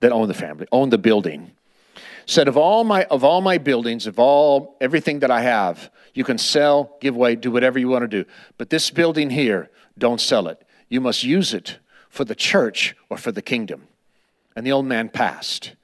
that 0.00 0.12
owned 0.12 0.30
the 0.30 0.34
family, 0.34 0.66
owned 0.70 0.92
the 0.92 0.98
building, 0.98 1.52
said, 2.26 2.48
Of 2.48 2.56
all 2.56 2.84
my 2.84 3.04
of 3.04 3.24
all 3.24 3.40
my 3.40 3.58
buildings, 3.58 4.06
of 4.06 4.18
all 4.18 4.76
everything 4.80 5.20
that 5.20 5.30
I 5.30 5.40
have, 5.40 5.90
you 6.14 6.24
can 6.24 6.38
sell, 6.38 6.96
give 7.00 7.14
away, 7.14 7.36
do 7.36 7.50
whatever 7.50 7.78
you 7.78 7.88
want 7.88 8.02
to 8.02 8.08
do. 8.08 8.28
But 8.58 8.70
this 8.70 8.90
building 8.90 9.30
here, 9.30 9.70
don't 9.98 10.20
sell 10.20 10.48
it. 10.48 10.62
You 10.88 11.00
must 11.00 11.24
use 11.24 11.52
it 11.52 11.78
for 12.08 12.24
the 12.24 12.34
church 12.34 12.96
or 13.10 13.16
for 13.18 13.32
the 13.32 13.42
kingdom. 13.42 13.88
And 14.54 14.66
the 14.66 14.72
old 14.72 14.86
man 14.86 15.08
passed. 15.08 15.74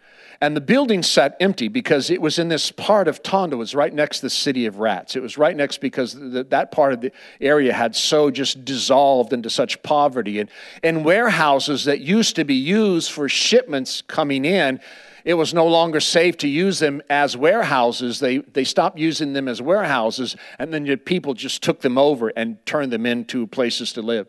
And 0.43 0.57
the 0.57 0.61
building 0.61 1.05
sat 1.05 1.37
empty 1.39 1.69
because 1.69 2.11
it 2.11 2.21
was 2.21 2.37
in 2.37 2.49
this 2.49 2.73
part 2.73 3.07
of 3.07 3.23
Tondo. 3.23 3.55
It 3.55 3.59
was 3.61 3.77
right 3.77 3.95
next 3.95 4.17
to 4.19 4.23
the 4.27 4.31
city 4.31 4.67
of 4.67 4.81
Rats. 4.81 5.15
It 5.15 5.23
was 5.23 5.39
right 5.39 5.57
next 5.57 5.79
because 5.79 6.15
the, 6.15 6.43
that 6.51 6.73
part 6.73 6.93
of 6.93 7.01
the 7.01 7.13
area 7.41 7.73
had 7.73 7.95
so 7.95 8.29
just 8.29 8.65
dissolved 8.65 9.33
into 9.33 9.49
such 9.49 9.81
poverty. 9.85 10.41
And, 10.41 10.51
and 10.83 11.05
warehouses 11.05 11.85
that 11.85 12.01
used 12.01 12.35
to 12.35 12.45
be 12.45 12.57
used 12.57 13.13
for 13.13 13.29
shipments 13.29 14.03
coming 14.03 14.45
in, 14.45 14.81
it 15.25 15.35
was 15.35 15.55
no 15.55 15.65
longer 15.69 16.01
safe 16.01 16.37
to 16.39 16.49
use 16.49 16.81
them 16.81 17.03
as 17.09 17.37
warehouses. 17.37 18.19
They, 18.19 18.39
they 18.39 18.65
stopped 18.65 18.99
using 18.99 19.35
them 19.35 19.47
as 19.47 19.63
warehouses, 19.63 20.35
and 20.59 20.75
then 20.75 20.99
people 20.99 21.35
just 21.35 21.63
took 21.63 21.83
them 21.83 21.97
over 21.97 22.33
and 22.35 22.59
turned 22.67 22.93
them 22.93 23.07
into 23.07 23.47
places 23.47 23.93
to 23.93 24.03
live. 24.03 24.27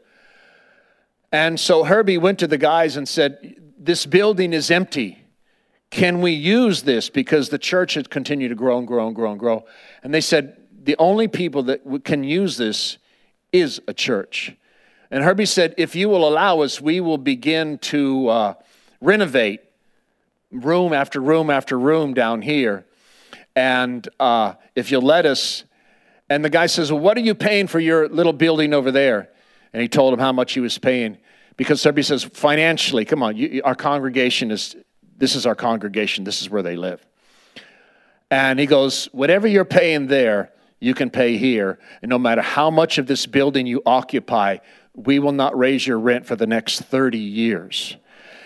And 1.32 1.60
so 1.60 1.86
Herbie 1.86 2.20
went 2.20 2.38
to 2.38 2.48
the 2.48 2.60
guys 2.60 2.98
and 2.98 3.10
said, 3.10 3.56
This 3.80 4.06
building 4.06 4.54
is 4.54 4.70
empty. 4.70 5.23
Can 5.94 6.22
we 6.22 6.32
use 6.32 6.82
this? 6.82 7.12
Because 7.12 7.50
the 7.50 7.60
church 7.60 7.94
had 7.94 8.10
continued 8.10 8.50
to 8.50 8.56
grow 8.56 8.80
and 8.80 8.88
grow 8.88 9.06
and 9.06 9.16
grow 9.16 9.30
and 9.30 9.40
grow. 9.40 9.64
And 10.02 10.12
they 10.12 10.22
said, 10.22 10.58
the 10.84 10.96
only 10.98 11.28
people 11.28 11.62
that 11.64 12.04
can 12.04 12.24
use 12.24 12.58
this 12.58 12.98
is 13.52 13.80
a 13.88 13.94
church. 13.94 14.56
And 15.12 15.24
Herbie 15.24 15.46
said, 15.46 15.76
if 15.78 15.96
you 15.96 16.10
will 16.10 16.28
allow 16.28 16.62
us, 16.62 16.82
we 16.82 17.00
will 17.00 17.20
begin 17.20 17.78
to 17.78 18.28
uh, 18.28 18.54
renovate 19.02 19.62
room 20.50 20.94
after 20.94 21.22
room 21.22 21.52
after 21.52 21.78
room 21.78 22.16
down 22.16 22.42
here. 22.42 22.88
And 23.56 24.10
uh, 24.20 24.54
if 24.76 24.90
you'll 24.90 25.04
let 25.04 25.28
us, 25.28 25.64
and 26.28 26.44
the 26.44 26.50
guy 26.50 26.66
says, 26.66 26.92
Well, 26.92 27.02
what 27.02 27.18
are 27.18 27.22
you 27.22 27.36
paying 27.36 27.68
for 27.68 27.80
your 27.80 28.10
little 28.10 28.34
building 28.34 28.74
over 28.74 28.90
there? 28.90 29.30
And 29.74 29.82
he 29.84 29.88
told 29.88 30.12
him 30.12 30.20
how 30.20 30.32
much 30.32 30.54
he 30.54 30.60
was 30.60 30.80
paying. 30.80 31.20
Because 31.56 31.84
Herbie 31.84 32.02
says, 32.02 32.24
Financially, 32.24 33.06
come 33.06 33.22
on, 33.22 33.38
you, 33.38 33.62
our 33.64 33.76
congregation 33.76 34.50
is 34.50 34.76
this 35.18 35.36
is 35.36 35.46
our 35.46 35.56
congregation, 35.56 36.24
this 36.24 36.42
is 36.42 36.50
where 36.50 36.64
they 36.64 36.76
live. 36.76 37.06
And 38.32 38.60
he 38.60 38.66
goes, 38.66 39.06
Whatever 39.12 39.48
you're 39.48 39.66
paying 39.66 40.08
there, 40.08 40.52
you 40.80 40.94
can 40.94 41.10
pay 41.10 41.38
here. 41.38 41.80
And 42.02 42.10
no 42.10 42.20
matter 42.20 42.42
how 42.42 42.70
much 42.70 42.98
of 42.98 43.08
this 43.08 43.26
building 43.26 43.68
you 43.68 43.82
occupy, 43.86 44.58
we 44.96 45.20
will 45.20 45.32
not 45.32 45.58
raise 45.58 45.88
your 45.88 46.00
rent 46.00 46.26
for 46.26 46.36
the 46.36 46.48
next 46.48 46.82
30 46.82 47.18
years. 47.18 47.96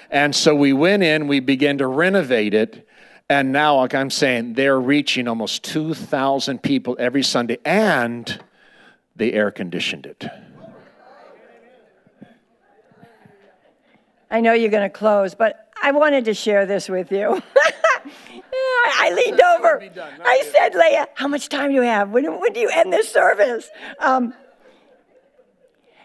And 0.09 0.35
so 0.35 0.55
we 0.55 0.71
went 0.71 1.03
in, 1.03 1.27
we 1.27 1.39
began 1.39 1.79
to 1.79 1.87
renovate 1.87 2.53
it. 2.53 2.87
And 3.29 3.51
now, 3.51 3.77
like 3.77 3.93
I'm 3.93 4.09
saying, 4.09 4.53
they're 4.53 4.79
reaching 4.79 5.27
almost 5.27 5.63
2,000 5.63 6.63
people 6.63 6.95
every 6.99 7.23
Sunday, 7.23 7.57
and 7.65 8.39
they 9.15 9.33
air 9.33 9.51
conditioned 9.51 10.05
it. 10.05 10.25
I 14.29 14.41
know 14.41 14.53
you're 14.53 14.71
going 14.71 14.83
to 14.83 14.89
close, 14.89 15.35
but 15.35 15.66
I 15.81 15.91
wanted 15.91 16.25
to 16.25 16.33
share 16.33 16.65
this 16.65 16.89
with 16.89 17.11
you. 17.11 17.41
I 18.99 19.11
leaned 19.13 19.41
over. 19.41 19.81
I 20.23 20.49
said, 20.51 20.75
Leah, 20.75 21.07
how 21.13 21.27
much 21.27 21.49
time 21.49 21.69
do 21.69 21.75
you 21.75 21.81
have? 21.81 22.09
When, 22.09 22.25
when 22.39 22.53
do 22.53 22.59
you 22.59 22.69
end 22.69 22.91
this 22.91 23.11
service? 23.11 23.69
Um, 23.99 24.33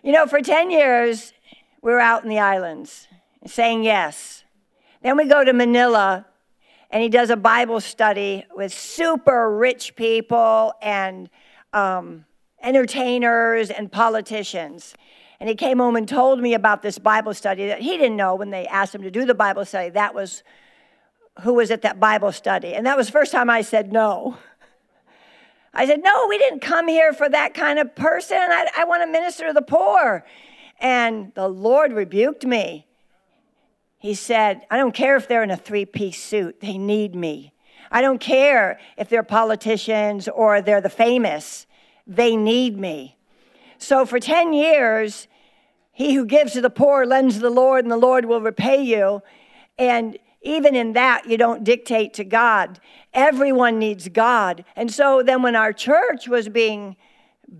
you 0.03 0.13
know, 0.13 0.27
for 0.27 0.41
10 0.41 0.71
years, 0.71 1.33
we 1.81 1.93
were 1.93 2.01
out 2.01 2.23
in 2.25 2.29
the 2.29 2.39
islands 2.39 3.09
saying 3.47 3.85
yes. 3.85 4.45
Then 5.03 5.17
we 5.17 5.27
go 5.27 5.45
to 5.45 5.53
Manila, 5.53 6.27
and 6.91 7.03
he 7.03 7.09
does 7.09 7.31
a 7.31 7.37
Bible 7.37 7.81
study 7.81 8.45
with 8.55 8.73
super 8.73 9.57
rich 9.57 9.97
people 9.97 10.73
and 10.81 11.29
um, 11.73 12.25
entertainers 12.63 13.71
and 13.71 13.91
politicians. 13.91 14.95
And 15.43 15.49
he 15.49 15.57
came 15.57 15.81
home 15.81 15.97
and 15.97 16.09
told 16.09 16.39
me 16.39 16.55
about 16.55 16.83
this 16.83 17.01
Bible 17.01 17.35
study 17.35 17.67
that 17.67 17.81
he 17.81 17.97
didn't 17.97 18.17
know 18.17 18.37
when 18.37 18.51
they 18.51 18.65
asked 18.69 18.95
him 18.95 19.03
to 19.03 19.11
do 19.11 19.25
the 19.25 19.35
Bible 19.35 19.65
study. 19.65 19.91
That 19.91 20.15
was 20.15 20.45
who 21.41 21.55
was 21.55 21.73
at 21.73 21.83
that 21.83 21.99
Bible 21.99 22.31
study. 22.31 22.75
And 22.75 22.87
that 22.87 22.97
was 22.97 23.07
the 23.07 23.13
first 23.13 23.33
time 23.33 23.51
I 23.51 23.63
said 23.63 23.93
no. 23.93 24.39
I 25.75 25.85
said, 25.85 26.01
No, 26.01 26.29
we 26.29 26.39
didn't 26.39 26.61
come 26.61 26.87
here 26.87 27.13
for 27.13 27.29
that 27.29 27.55
kind 27.55 27.81
of 27.81 27.93
person. 27.97 28.37
I, 28.39 28.69
I 28.79 28.85
want 28.85 29.03
to 29.03 29.11
minister 29.11 29.49
to 29.49 29.53
the 29.53 29.63
poor. 29.63 30.25
And 30.79 31.33
the 31.35 31.49
Lord 31.49 31.93
rebuked 31.93 32.47
me. 32.47 32.87
He 33.99 34.15
said, 34.15 34.65
I 34.71 34.77
don't 34.77 34.95
care 34.95 35.17
if 35.17 35.27
they're 35.27 35.43
in 35.43 35.51
a 35.51 35.57
three 35.57 35.87
piece 35.87 36.23
suit, 36.23 36.61
they 36.61 36.79
need 36.79 37.17
me. 37.17 37.53
I 37.91 38.01
don't 38.01 38.21
care 38.21 38.79
if 38.97 39.09
they're 39.09 39.25
politicians 39.25 40.29
or 40.29 40.63
they're 40.63 40.81
the 40.81 40.89
famous, 40.89 41.67
they 42.07 42.37
need 42.37 42.79
me. 42.79 43.17
So 43.79 44.07
for 44.07 44.21
10 44.21 44.53
years, 44.53 45.27
he 46.03 46.15
who 46.15 46.27
gives 46.27 46.53
to 46.53 46.61
the 46.61 46.71
poor 46.71 47.07
lends 47.07 47.37
to 47.37 47.41
the 47.41 47.51
Lord, 47.51 47.85
and 47.85 47.93
the 47.93 47.97
Lord 47.97 48.25
will 48.25 48.41
repay 48.41 48.83
you. 48.83 49.23
And 49.79 50.19
even 50.43 50.75
in 50.75 50.95
that, 50.95 51.27
you 51.27 51.39
don't 51.39 51.63
dictate 51.63 52.15
to 52.15 52.25
God. 52.25 52.81
Everyone 53.15 53.79
needs 53.79 54.09
God. 54.09 54.65
And 54.75 54.93
so 54.93 55.23
then, 55.23 55.43
when 55.43 55.55
our 55.55 55.73
church 55.73 56.27
was 56.27 56.49
being 56.49 56.97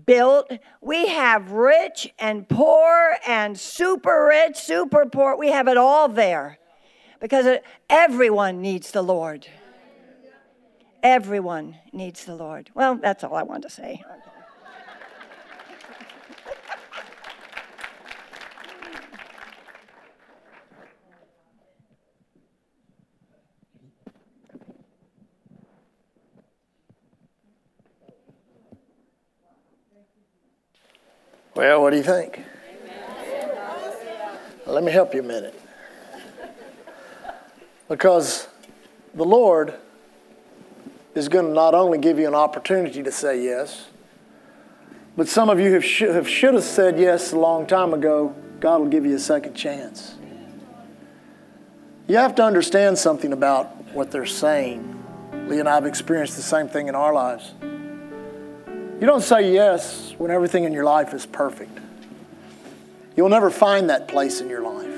built, 0.05 0.51
we 0.81 1.07
have 1.07 1.51
rich 1.51 2.11
and 2.19 2.47
poor 2.49 3.15
and 3.27 3.57
super 3.57 4.27
rich, 4.27 4.57
super 4.57 5.05
poor. 5.05 5.37
We 5.37 5.51
have 5.51 5.67
it 5.67 5.77
all 5.77 6.09
there 6.09 6.59
because 7.21 7.59
everyone 7.89 8.61
needs 8.61 8.91
the 8.91 9.01
Lord. 9.01 9.47
Everyone 11.01 11.77
needs 11.91 12.25
the 12.25 12.35
Lord. 12.35 12.69
Well, 12.73 12.95
that's 12.95 13.23
all 13.23 13.35
I 13.35 13.43
want 13.43 13.63
to 13.63 13.69
say. 13.69 14.03
Well, 31.55 31.81
what 31.81 31.91
do 31.91 31.97
you 31.97 32.03
think? 32.03 32.43
Let 34.65 34.83
me 34.83 34.91
help 34.91 35.13
you 35.13 35.19
a 35.19 35.23
minute. 35.23 35.59
Because 37.87 38.47
the 39.13 39.25
Lord 39.25 39.75
is 41.13 41.29
going 41.29 41.45
to 41.45 41.53
not 41.53 41.75
only 41.75 41.99
give 41.99 42.17
you 42.17 42.27
an 42.27 42.33
opportunity 42.33 43.03
to 43.03 43.11
say 43.11 43.43
yes, 43.43 43.87
but 45.15 45.27
some 45.27 45.49
of 45.49 45.59
you 45.59 45.73
have, 45.73 45.85
sh- 45.85 46.01
have 46.01 46.27
should 46.27 46.55
have 46.55 46.63
said 46.63 46.97
yes 46.97 47.33
a 47.33 47.37
long 47.37 47.67
time 47.67 47.93
ago. 47.93 48.33
God 48.59 48.79
will 48.79 48.87
give 48.87 49.05
you 49.05 49.15
a 49.15 49.19
second 49.19 49.53
chance. 49.53 50.15
You 52.07 52.15
have 52.15 52.33
to 52.35 52.43
understand 52.43 52.97
something 52.97 53.31
about 53.31 53.93
what 53.93 54.09
they're 54.09 54.25
saying. 54.25 54.89
Lee 55.47 55.59
and 55.59 55.69
I 55.69 55.75
have 55.75 55.85
experienced 55.85 56.35
the 56.35 56.41
same 56.41 56.67
thing 56.67 56.87
in 56.87 56.95
our 56.95 57.13
lives. 57.13 57.51
You 58.99 59.07
don't 59.07 59.21
say 59.21 59.51
yes 59.51 60.13
when 60.17 60.31
everything 60.31 60.63
in 60.63 60.73
your 60.73 60.83
life 60.83 61.13
is 61.13 61.25
perfect. 61.25 61.77
You'll 63.15 63.29
never 63.29 63.49
find 63.49 63.89
that 63.89 64.07
place 64.07 64.41
in 64.41 64.49
your 64.49 64.61
life. 64.61 64.89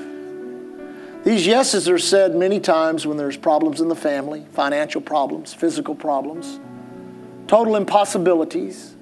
These 1.24 1.46
yeses 1.46 1.88
are 1.88 1.98
said 1.98 2.36
many 2.36 2.60
times 2.60 3.06
when 3.06 3.16
there's 3.16 3.36
problems 3.36 3.80
in 3.80 3.88
the 3.88 3.96
family, 3.96 4.46
financial 4.52 5.00
problems, 5.00 5.52
physical 5.52 5.94
problems, 5.94 6.60
total 7.48 7.74
impossibilities, 7.74 8.94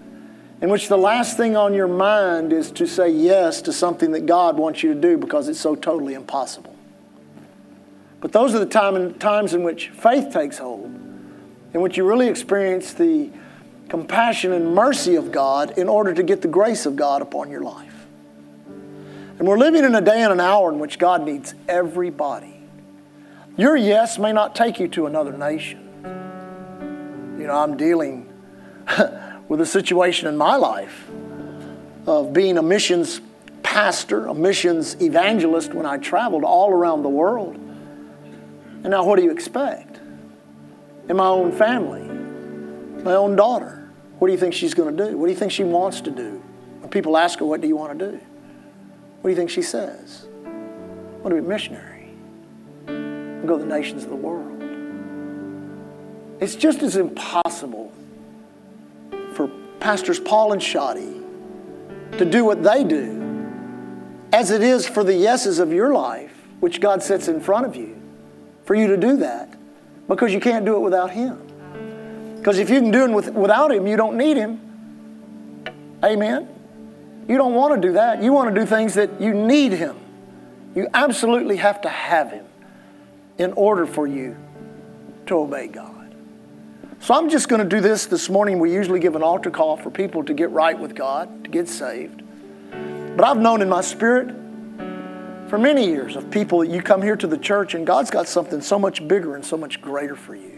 in 0.62 0.70
which 0.70 0.88
the 0.88 0.96
last 0.96 1.36
thing 1.36 1.54
on 1.54 1.74
your 1.74 1.86
mind 1.88 2.52
is 2.52 2.70
to 2.70 2.86
say 2.86 3.10
yes 3.10 3.60
to 3.62 3.72
something 3.72 4.12
that 4.12 4.24
God 4.24 4.56
wants 4.56 4.82
you 4.82 4.94
to 4.94 5.00
do 5.00 5.18
because 5.18 5.48
it's 5.48 5.60
so 5.60 5.74
totally 5.74 6.14
impossible. 6.14 6.74
But 8.20 8.32
those 8.32 8.54
are 8.54 8.58
the 8.58 8.64
time, 8.64 9.12
times 9.18 9.52
in 9.52 9.62
which 9.62 9.90
faith 9.90 10.32
takes 10.32 10.56
hold, 10.56 10.86
in 11.74 11.82
which 11.82 11.98
you 11.98 12.08
really 12.08 12.28
experience 12.28 12.94
the 12.94 13.30
compassion 13.88 14.52
and 14.52 14.74
mercy 14.74 15.14
of 15.14 15.32
God 15.32 15.78
in 15.78 15.88
order 15.88 16.14
to 16.14 16.22
get 16.22 16.42
the 16.42 16.48
grace 16.48 16.86
of 16.86 16.96
God 16.96 17.22
upon 17.22 17.50
your 17.50 17.62
life. 17.62 18.06
And 19.38 19.48
we're 19.48 19.58
living 19.58 19.84
in 19.84 19.94
a 19.94 20.00
day 20.00 20.22
and 20.22 20.32
an 20.32 20.40
hour 20.40 20.70
in 20.70 20.78
which 20.78 20.98
God 20.98 21.24
needs 21.24 21.54
everybody. 21.68 22.60
Your 23.56 23.76
yes 23.76 24.18
may 24.18 24.32
not 24.32 24.54
take 24.54 24.78
you 24.80 24.88
to 24.88 25.06
another 25.06 25.36
nation. 25.36 25.80
You 27.38 27.46
know, 27.48 27.54
I'm 27.54 27.76
dealing 27.76 28.32
with 29.48 29.60
a 29.60 29.66
situation 29.66 30.28
in 30.28 30.36
my 30.36 30.56
life 30.56 31.10
of 32.06 32.32
being 32.32 32.58
a 32.58 32.62
missions 32.62 33.20
pastor, 33.62 34.26
a 34.26 34.34
missions 34.34 35.00
evangelist 35.02 35.74
when 35.74 35.86
I 35.86 35.98
traveled 35.98 36.44
all 36.44 36.70
around 36.70 37.02
the 37.02 37.08
world. 37.08 37.56
And 37.56 38.90
now, 38.90 39.04
what 39.04 39.16
do 39.16 39.24
you 39.24 39.30
expect? 39.30 40.00
In 41.08 41.16
my 41.16 41.26
own 41.26 41.52
family, 41.52 42.02
my 43.04 43.14
own 43.14 43.36
daughter, 43.36 43.90
what 44.18 44.28
do 44.28 44.32
you 44.32 44.38
think 44.38 44.54
she's 44.54 44.74
going 44.74 44.96
to 44.96 45.10
do? 45.10 45.16
What 45.16 45.26
do 45.26 45.32
you 45.32 45.38
think 45.38 45.52
she 45.52 45.64
wants 45.64 46.00
to 46.02 46.10
do? 46.10 46.42
When 46.80 46.90
people 46.90 47.16
ask 47.16 47.38
her, 47.38 47.44
What 47.44 47.60
do 47.60 47.68
you 47.68 47.76
want 47.76 47.98
to 47.98 48.12
do? 48.12 48.20
What 49.20 49.28
do 49.28 49.30
you 49.30 49.36
think 49.36 49.50
she 49.50 49.62
says? 49.62 50.26
I 50.44 50.48
want 50.48 51.28
to 51.28 51.34
be 51.34 51.38
a 51.38 51.42
missionary. 51.42 52.10
and 52.86 53.46
go 53.46 53.58
to 53.58 53.64
the 53.64 53.68
nations 53.68 54.04
of 54.04 54.10
the 54.10 54.16
world. 54.16 54.50
It's 56.40 56.56
just 56.56 56.82
as 56.82 56.96
impossible 56.96 57.92
for 59.34 59.48
Pastors 59.80 60.18
Paul 60.18 60.52
and 60.52 60.62
Shadi 60.62 61.22
to 62.18 62.24
do 62.24 62.44
what 62.44 62.62
they 62.62 62.84
do 62.84 63.22
as 64.32 64.50
it 64.50 64.62
is 64.62 64.86
for 64.88 65.04
the 65.04 65.14
yeses 65.14 65.58
of 65.58 65.72
your 65.72 65.94
life, 65.94 66.32
which 66.60 66.80
God 66.80 67.02
sets 67.02 67.28
in 67.28 67.40
front 67.40 67.66
of 67.66 67.76
you, 67.76 68.00
for 68.64 68.74
you 68.74 68.86
to 68.88 68.96
do 68.96 69.18
that 69.18 69.54
because 70.08 70.32
you 70.32 70.40
can't 70.40 70.64
do 70.64 70.76
it 70.76 70.80
without 70.80 71.10
Him. 71.10 71.40
Because 72.44 72.58
if 72.58 72.68
you 72.68 72.78
can 72.78 72.90
do 72.90 73.06
it 73.06 73.10
with, 73.10 73.30
without 73.30 73.72
Him, 73.72 73.86
you 73.86 73.96
don't 73.96 74.18
need 74.18 74.36
Him. 74.36 74.60
Amen? 76.04 76.46
You 77.26 77.38
don't 77.38 77.54
want 77.54 77.74
to 77.74 77.88
do 77.88 77.94
that. 77.94 78.22
You 78.22 78.34
want 78.34 78.54
to 78.54 78.60
do 78.60 78.66
things 78.66 78.92
that 78.94 79.18
you 79.18 79.32
need 79.32 79.72
Him. 79.72 79.96
You 80.74 80.86
absolutely 80.92 81.56
have 81.56 81.80
to 81.80 81.88
have 81.88 82.32
Him 82.32 82.44
in 83.38 83.54
order 83.54 83.86
for 83.86 84.06
you 84.06 84.36
to 85.24 85.36
obey 85.36 85.68
God. 85.68 86.14
So 87.00 87.14
I'm 87.14 87.30
just 87.30 87.48
going 87.48 87.62
to 87.62 87.68
do 87.76 87.80
this 87.80 88.04
this 88.04 88.28
morning. 88.28 88.58
We 88.58 88.74
usually 88.74 89.00
give 89.00 89.16
an 89.16 89.22
altar 89.22 89.50
call 89.50 89.78
for 89.78 89.90
people 89.90 90.22
to 90.24 90.34
get 90.34 90.50
right 90.50 90.78
with 90.78 90.94
God, 90.94 91.44
to 91.44 91.50
get 91.50 91.66
saved. 91.66 92.22
But 93.16 93.24
I've 93.24 93.38
known 93.38 93.62
in 93.62 93.70
my 93.70 93.80
spirit 93.80 94.28
for 95.48 95.56
many 95.56 95.86
years 95.86 96.14
of 96.14 96.30
people 96.30 96.58
that 96.58 96.68
you 96.68 96.82
come 96.82 97.00
here 97.00 97.16
to 97.16 97.26
the 97.26 97.38
church 97.38 97.72
and 97.72 97.86
God's 97.86 98.10
got 98.10 98.28
something 98.28 98.60
so 98.60 98.78
much 98.78 99.08
bigger 99.08 99.34
and 99.34 99.42
so 99.42 99.56
much 99.56 99.80
greater 99.80 100.14
for 100.14 100.34
you. 100.34 100.53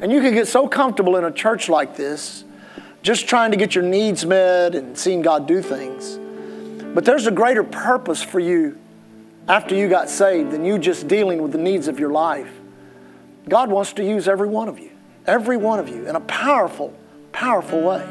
And 0.00 0.12
you 0.12 0.20
can 0.20 0.34
get 0.34 0.48
so 0.48 0.68
comfortable 0.68 1.16
in 1.16 1.24
a 1.24 1.30
church 1.30 1.68
like 1.68 1.96
this, 1.96 2.44
just 3.02 3.28
trying 3.28 3.50
to 3.50 3.56
get 3.56 3.74
your 3.74 3.84
needs 3.84 4.24
met 4.24 4.74
and 4.74 4.96
seeing 4.96 5.22
God 5.22 5.46
do 5.46 5.62
things. 5.62 6.18
But 6.94 7.04
there's 7.04 7.26
a 7.26 7.30
greater 7.30 7.64
purpose 7.64 8.22
for 8.22 8.40
you 8.40 8.78
after 9.48 9.74
you 9.74 9.88
got 9.88 10.08
saved 10.08 10.50
than 10.50 10.64
you 10.64 10.78
just 10.78 11.08
dealing 11.08 11.42
with 11.42 11.52
the 11.52 11.58
needs 11.58 11.88
of 11.88 11.98
your 11.98 12.10
life. 12.10 12.50
God 13.48 13.70
wants 13.70 13.92
to 13.94 14.04
use 14.04 14.26
every 14.26 14.48
one 14.48 14.68
of 14.68 14.78
you, 14.78 14.90
every 15.26 15.56
one 15.56 15.78
of 15.78 15.88
you, 15.88 16.08
in 16.08 16.16
a 16.16 16.20
powerful, 16.20 16.94
powerful 17.32 17.80
way. 17.82 18.06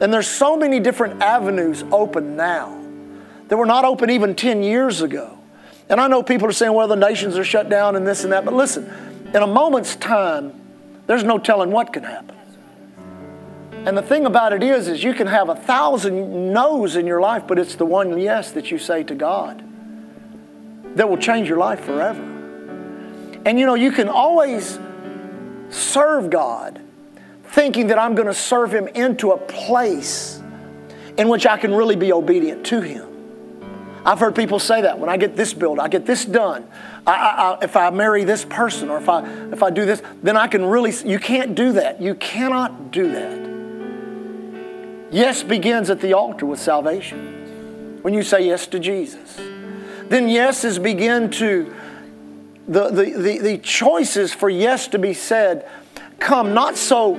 And 0.00 0.12
there's 0.12 0.28
so 0.28 0.56
many 0.56 0.80
different 0.80 1.22
avenues 1.22 1.84
open 1.90 2.36
now 2.36 2.76
that 3.48 3.56
were 3.56 3.66
not 3.66 3.84
open 3.84 4.10
even 4.10 4.34
10 4.34 4.62
years 4.62 5.00
ago. 5.00 5.38
And 5.88 6.00
I 6.00 6.08
know 6.08 6.22
people 6.22 6.48
are 6.48 6.52
saying, 6.52 6.72
well, 6.72 6.88
the 6.88 6.96
nations 6.96 7.36
are 7.38 7.44
shut 7.44 7.68
down 7.68 7.96
and 7.96 8.06
this 8.06 8.24
and 8.24 8.32
that. 8.32 8.44
But 8.44 8.54
listen, 8.54 8.90
in 9.34 9.42
a 9.42 9.46
moment's 9.46 9.96
time, 9.96 10.57
there's 11.08 11.24
no 11.24 11.38
telling 11.38 11.72
what 11.72 11.92
can 11.92 12.04
happen. 12.04 12.36
And 13.86 13.96
the 13.96 14.02
thing 14.02 14.26
about 14.26 14.52
it 14.52 14.62
is, 14.62 14.86
is 14.86 15.02
you 15.02 15.14
can 15.14 15.26
have 15.26 15.48
a 15.48 15.56
thousand 15.56 16.52
no's 16.52 16.94
in 16.94 17.06
your 17.06 17.20
life, 17.20 17.46
but 17.46 17.58
it's 17.58 17.74
the 17.74 17.86
one 17.86 18.18
yes 18.18 18.52
that 18.52 18.70
you 18.70 18.78
say 18.78 19.02
to 19.04 19.14
God 19.14 19.64
that 20.94 21.08
will 21.08 21.16
change 21.16 21.48
your 21.48 21.58
life 21.58 21.80
forever. 21.80 22.20
And 23.46 23.58
you 23.58 23.64
know, 23.64 23.74
you 23.74 23.90
can 23.90 24.08
always 24.08 24.78
serve 25.70 26.28
God 26.28 26.80
thinking 27.44 27.86
that 27.86 27.98
I'm 27.98 28.14
going 28.14 28.28
to 28.28 28.34
serve 28.34 28.74
Him 28.74 28.88
into 28.88 29.30
a 29.30 29.38
place 29.38 30.42
in 31.16 31.30
which 31.30 31.46
I 31.46 31.56
can 31.56 31.74
really 31.74 31.96
be 31.96 32.12
obedient 32.12 32.66
to 32.66 32.82
Him. 32.82 33.07
I've 34.04 34.20
heard 34.20 34.34
people 34.34 34.58
say 34.58 34.82
that 34.82 34.98
when 34.98 35.08
I 35.08 35.16
get 35.16 35.36
this 35.36 35.52
built, 35.54 35.78
I 35.78 35.88
get 35.88 36.06
this 36.06 36.24
done. 36.24 36.66
I, 37.06 37.12
I, 37.12 37.64
if 37.64 37.76
I 37.76 37.90
marry 37.90 38.24
this 38.24 38.44
person 38.44 38.90
or 38.90 38.98
if 38.98 39.08
I, 39.08 39.26
if 39.50 39.62
I 39.62 39.70
do 39.70 39.84
this, 39.84 40.02
then 40.22 40.36
I 40.36 40.46
can 40.46 40.64
really, 40.64 40.92
you 41.04 41.18
can't 41.18 41.54
do 41.54 41.72
that. 41.72 42.00
You 42.00 42.14
cannot 42.14 42.90
do 42.90 43.12
that. 43.12 43.48
Yes 45.10 45.42
begins 45.42 45.90
at 45.90 46.00
the 46.00 46.12
altar 46.12 46.46
with 46.46 46.60
salvation. 46.60 47.98
When 48.02 48.14
you 48.14 48.22
say 48.22 48.46
yes 48.46 48.66
to 48.68 48.78
Jesus. 48.78 49.36
Then 50.08 50.28
yeses 50.28 50.78
begin 50.78 51.30
to, 51.32 51.74
the, 52.66 52.90
the, 52.90 53.04
the, 53.10 53.38
the 53.38 53.58
choices 53.58 54.32
for 54.32 54.48
yes 54.48 54.88
to 54.88 54.98
be 54.98 55.14
said 55.14 55.68
come 56.18 56.54
not 56.54 56.76
so 56.76 57.14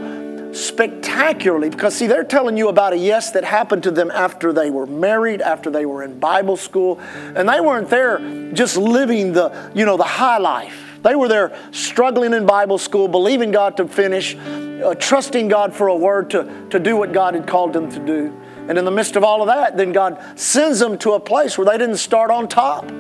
spectacularly 0.52 1.70
because 1.70 1.96
see 1.96 2.08
they're 2.08 2.24
telling 2.24 2.58
you 2.58 2.70
about 2.70 2.94
a 2.94 2.98
yes 2.98 3.32
that 3.32 3.44
happened 3.44 3.84
to 3.84 3.92
them 3.92 4.10
after 4.12 4.52
they 4.52 4.70
were 4.70 4.88
married 4.88 5.42
after 5.42 5.70
they 5.70 5.86
were 5.86 6.04
in 6.04 6.20
bible 6.20 6.58
school 6.58 7.00
and 7.36 7.48
they 7.48 7.62
weren't 7.62 7.90
there 7.90 8.18
just 8.54 8.76
living 8.76 9.34
the 9.34 9.72
you 9.76 9.86
know 9.86 9.98
the 9.98 10.04
high 10.04 10.38
life. 10.38 10.86
They 11.02 11.16
were 11.16 11.28
there 11.28 11.56
struggling 11.72 12.34
in 12.34 12.46
bible 12.46 12.78
school 12.78 13.08
believing 13.08 13.52
god 13.52 13.78
to 13.78 13.88
finish 13.88 14.36
uh, 14.36 14.96
trusting 14.96 15.50
god 15.50 15.74
for 15.74 15.88
a 15.88 15.96
word 15.96 16.32
to, 16.32 16.68
to 16.72 16.80
do 16.80 16.98
what 16.98 17.14
god 17.14 17.36
had 17.36 17.46
called 17.46 17.74
them 17.74 17.92
to 17.92 18.00
do. 18.00 18.36
And 18.68 18.78
in 18.78 18.86
the 18.86 18.92
midst 18.92 19.16
of 19.16 19.24
all 19.24 19.42
of 19.42 19.48
that 19.48 19.78
then 19.78 19.92
god 19.92 20.40
sends 20.40 20.80
them 20.80 20.98
to 21.00 21.14
a 21.14 21.20
place 21.20 21.58
where 21.58 21.66
they 21.66 21.78
didn't 21.78 21.98
start 21.98 22.32
on 22.32 22.48
top 22.48 22.92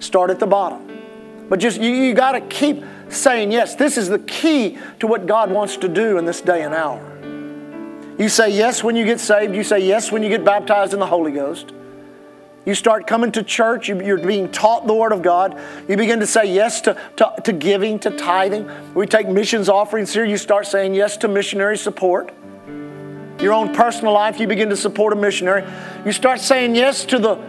start 0.00 0.30
at 0.30 0.38
the 0.38 0.46
bottom. 0.46 0.86
But 1.48 1.60
just 1.60 1.80
you, 1.80 1.90
you 1.90 2.14
got 2.14 2.32
to 2.32 2.40
keep 2.40 2.82
saying 3.08 3.52
yes. 3.52 3.74
This 3.74 3.96
is 3.96 4.08
the 4.08 4.18
key 4.20 4.78
to 5.00 5.06
what 5.06 5.26
God 5.26 5.50
wants 5.50 5.76
to 5.78 5.88
do 5.88 6.18
in 6.18 6.24
this 6.24 6.40
day 6.40 6.62
and 6.62 6.74
hour. 6.74 7.00
You 8.18 8.28
say 8.28 8.50
yes 8.50 8.82
when 8.82 8.96
you 8.96 9.04
get 9.04 9.20
saved, 9.20 9.54
you 9.54 9.62
say 9.62 9.78
yes 9.78 10.10
when 10.10 10.22
you 10.22 10.28
get 10.28 10.44
baptized 10.44 10.92
in 10.92 10.98
the 10.98 11.06
Holy 11.06 11.30
Ghost. 11.30 11.72
You 12.66 12.74
start 12.74 13.06
coming 13.06 13.32
to 13.32 13.42
church, 13.42 13.88
you're 13.88 14.18
being 14.18 14.50
taught 14.50 14.86
the 14.86 14.92
Word 14.92 15.12
of 15.12 15.22
God. 15.22 15.58
You 15.88 15.96
begin 15.96 16.20
to 16.20 16.26
say 16.26 16.52
yes 16.52 16.82
to, 16.82 17.00
to, 17.16 17.32
to 17.44 17.52
giving, 17.52 17.98
to 18.00 18.10
tithing. 18.10 18.68
We 18.92 19.06
take 19.06 19.28
missions 19.28 19.68
offerings 19.68 20.12
here, 20.12 20.24
you 20.24 20.36
start 20.36 20.66
saying 20.66 20.94
yes 20.94 21.16
to 21.18 21.28
missionary 21.28 21.78
support. 21.78 22.34
Your 23.40 23.52
own 23.52 23.72
personal 23.72 24.12
life, 24.12 24.40
you 24.40 24.48
begin 24.48 24.68
to 24.70 24.76
support 24.76 25.12
a 25.12 25.16
missionary. 25.16 25.64
You 26.04 26.10
start 26.10 26.40
saying 26.40 26.74
yes 26.74 27.04
to 27.06 27.18
the 27.18 27.40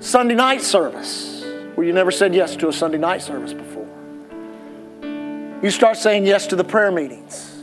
Sunday 0.00 0.34
night 0.34 0.60
service, 0.60 1.44
where 1.76 1.86
you 1.86 1.92
never 1.92 2.10
said 2.10 2.34
yes 2.34 2.56
to 2.56 2.68
a 2.68 2.72
Sunday 2.72 2.98
night 2.98 3.22
service 3.22 3.52
before. 3.52 3.69
You 5.62 5.70
start 5.70 5.98
saying 5.98 6.24
yes 6.24 6.46
to 6.48 6.56
the 6.56 6.64
prayer 6.64 6.90
meetings. 6.90 7.54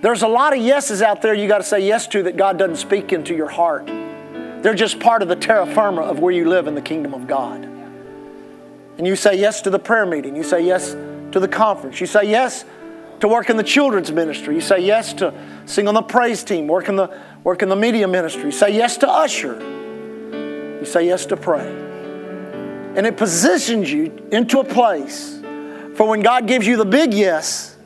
There's 0.00 0.22
a 0.22 0.28
lot 0.28 0.56
of 0.56 0.62
yeses 0.62 1.02
out 1.02 1.20
there 1.22 1.34
you 1.34 1.46
got 1.46 1.58
to 1.58 1.64
say 1.64 1.86
yes 1.86 2.06
to 2.08 2.22
that 2.24 2.36
God 2.36 2.58
doesn't 2.58 2.76
speak 2.76 3.12
into 3.12 3.34
your 3.34 3.48
heart. 3.48 3.86
They're 3.86 4.74
just 4.74 4.98
part 4.98 5.20
of 5.20 5.28
the 5.28 5.36
terra 5.36 5.66
firma 5.66 6.02
of 6.02 6.20
where 6.20 6.32
you 6.32 6.48
live 6.48 6.66
in 6.66 6.74
the 6.74 6.82
kingdom 6.82 7.12
of 7.12 7.26
God. 7.26 7.64
And 8.96 9.06
you 9.06 9.14
say 9.14 9.38
yes 9.38 9.60
to 9.62 9.70
the 9.70 9.78
prayer 9.78 10.06
meeting. 10.06 10.36
You 10.36 10.42
say 10.42 10.64
yes 10.64 10.92
to 11.32 11.40
the 11.40 11.48
conference. 11.48 12.00
You 12.00 12.06
say 12.06 12.30
yes 12.30 12.64
to 13.20 13.28
work 13.28 13.50
in 13.50 13.58
the 13.58 13.62
children's 13.62 14.10
ministry. 14.10 14.54
You 14.54 14.60
say 14.62 14.80
yes 14.80 15.12
to 15.14 15.34
sing 15.66 15.86
on 15.86 15.94
the 15.94 16.02
praise 16.02 16.44
team, 16.44 16.66
work 16.66 16.88
in 16.88 16.96
the, 16.96 17.14
work 17.42 17.62
in 17.62 17.68
the 17.68 17.76
media 17.76 18.08
ministry. 18.08 18.44
You 18.44 18.52
say 18.52 18.74
yes 18.74 18.96
to 18.98 19.08
usher. 19.08 19.58
You 20.78 20.84
say 20.86 21.06
yes 21.06 21.26
to 21.26 21.36
pray. 21.36 21.66
And 22.96 23.06
it 23.06 23.16
positions 23.16 23.92
you 23.92 24.28
into 24.32 24.60
a 24.60 24.64
place 24.64 25.33
for 25.94 26.08
when 26.08 26.20
God 26.20 26.46
gives 26.46 26.66
you 26.66 26.76
the 26.76 26.84
big 26.84 27.14
yes, 27.14 27.76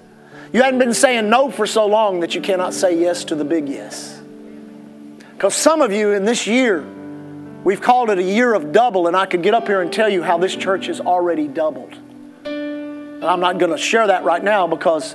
you 0.53 0.63
hadn't 0.63 0.79
been 0.79 0.95
saying 0.95 1.29
no 1.29 1.51
for 1.51 1.67
so 1.67 1.87
long 1.87 2.21
that 2.21 2.35
you 2.35 2.41
cannot 2.41 2.73
say 2.73 2.99
yes 2.99 3.25
to 3.25 3.35
the 3.35 3.45
big 3.45 3.69
yes. 3.69 4.21
Because 5.33 5.55
some 5.55 5.83
of 5.83 5.93
you 5.93 6.13
in 6.13 6.25
this 6.25 6.47
year, 6.47 6.85
we've 7.65 7.81
called 7.81 8.11
it 8.11 8.19
a 8.19 8.23
year 8.23 8.55
of 8.55 8.73
double, 8.73 9.07
and 9.07 9.17
I 9.17 9.27
could 9.27 9.43
get 9.43 9.55
up 9.55 9.67
here 9.67 9.83
and 9.83 9.93
tell 9.93 10.09
you 10.09 10.23
how 10.23 10.39
this 10.39 10.57
church 10.57 10.87
has 10.87 11.01
already 11.01 11.47
doubled. 11.47 11.95
And 12.45 13.25
I'm 13.25 13.41
not 13.41 13.59
going 13.59 13.73
to 13.73 13.79
share 13.79 14.07
that 14.07 14.25
right 14.25 14.43
now 14.43 14.67
because 14.67 15.15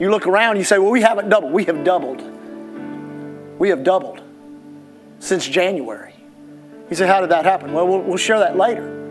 you 0.00 0.10
look 0.10 0.26
around 0.26 0.56
you 0.56 0.64
say, 0.64 0.78
well, 0.78 0.90
we 0.90 1.02
haven't 1.02 1.28
doubled. 1.28 1.52
We 1.52 1.64
have 1.66 1.84
doubled. 1.84 2.22
We 3.58 3.68
have 3.68 3.84
doubled 3.84 4.20
since 5.20 5.46
January. 5.46 6.14
You 6.90 6.96
say, 6.96 7.06
how 7.06 7.20
did 7.20 7.30
that 7.30 7.44
happen? 7.44 7.72
Well, 7.72 7.86
we'll, 7.86 8.00
we'll 8.00 8.16
share 8.16 8.40
that 8.40 8.56
later. 8.56 9.01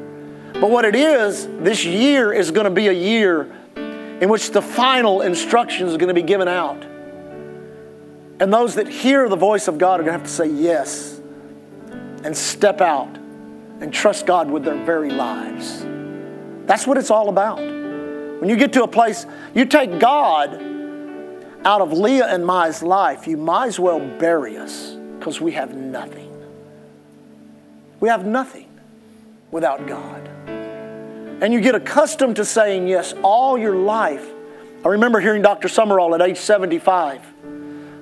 But 0.61 0.69
what 0.69 0.85
it 0.85 0.95
is, 0.95 1.47
this 1.47 1.83
year 1.83 2.31
is 2.31 2.51
going 2.51 2.65
to 2.65 2.69
be 2.69 2.87
a 2.87 2.93
year 2.93 3.51
in 3.75 4.29
which 4.29 4.51
the 4.51 4.61
final 4.61 5.23
instructions 5.23 5.91
are 5.91 5.97
going 5.97 6.13
to 6.13 6.13
be 6.13 6.21
given 6.21 6.47
out. 6.47 6.83
And 8.39 8.53
those 8.53 8.75
that 8.75 8.87
hear 8.87 9.27
the 9.27 9.35
voice 9.35 9.67
of 9.67 9.79
God 9.79 9.99
are 9.99 10.03
going 10.03 10.13
to 10.13 10.19
have 10.19 10.27
to 10.27 10.29
say 10.31 10.47
yes 10.47 11.19
and 12.23 12.37
step 12.37 12.79
out 12.79 13.09
and 13.79 13.91
trust 13.91 14.27
God 14.27 14.51
with 14.51 14.63
their 14.63 14.75
very 14.85 15.09
lives. 15.09 15.83
That's 16.67 16.85
what 16.85 16.99
it's 16.99 17.09
all 17.09 17.29
about. 17.29 17.57
When 17.57 18.47
you 18.47 18.55
get 18.55 18.71
to 18.73 18.83
a 18.83 18.87
place, 18.87 19.25
you 19.55 19.65
take 19.65 19.99
God 19.99 20.53
out 21.65 21.81
of 21.81 21.91
Leah 21.91 22.27
and 22.27 22.45
Mai's 22.45 22.83
life, 22.83 23.27
you 23.27 23.37
might 23.37 23.67
as 23.67 23.79
well 23.79 23.99
bury 23.99 24.57
us 24.57 24.91
because 25.17 25.41
we 25.41 25.53
have 25.53 25.75
nothing. 25.75 26.29
We 27.99 28.09
have 28.09 28.27
nothing 28.27 28.69
without 29.49 29.87
God. 29.87 30.30
And 31.41 31.51
you 31.51 31.59
get 31.59 31.75
accustomed 31.75 32.35
to 32.37 32.45
saying 32.45 32.87
yes 32.87 33.13
all 33.23 33.57
your 33.57 33.75
life. 33.75 34.25
I 34.85 34.89
remember 34.89 35.19
hearing 35.19 35.41
Dr. 35.41 35.67
Sumrall 35.67 36.13
at 36.13 36.21
age 36.21 36.37
75 36.37 37.21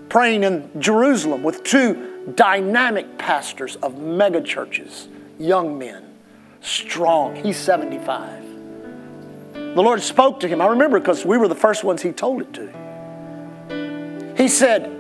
praying 0.10 0.44
in 0.44 0.70
Jerusalem 0.80 1.44
with 1.44 1.64
two 1.64 2.32
dynamic 2.36 3.18
pastors 3.18 3.78
of 3.78 3.98
mega 3.98 4.42
churches, 4.42 5.08
young 5.38 5.78
men, 5.78 6.04
strong. 6.62 7.36
He's 7.36 7.58
75. 7.58 8.44
The 9.54 9.82
Lord 9.82 10.02
spoke 10.02 10.40
to 10.42 10.48
him. 10.48 10.62
I 10.62 10.68
remember 10.68 11.00
because 11.00 11.26
we 11.26 11.38
were 11.38 11.48
the 11.48 11.56
first 11.56 11.84
ones 11.84 12.02
He 12.02 12.12
told 12.12 12.42
it 12.42 12.54
to. 12.54 14.34
He 14.36 14.48
said, 14.48 14.92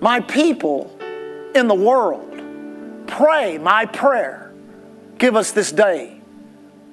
My 0.00 0.20
people 0.20 0.96
in 1.54 1.68
the 1.68 1.74
world 1.74 2.30
pray 3.06 3.58
my 3.58 3.86
prayer. 3.86 4.52
Give 5.18 5.36
us 5.36 5.52
this 5.52 5.72
day 5.72 6.13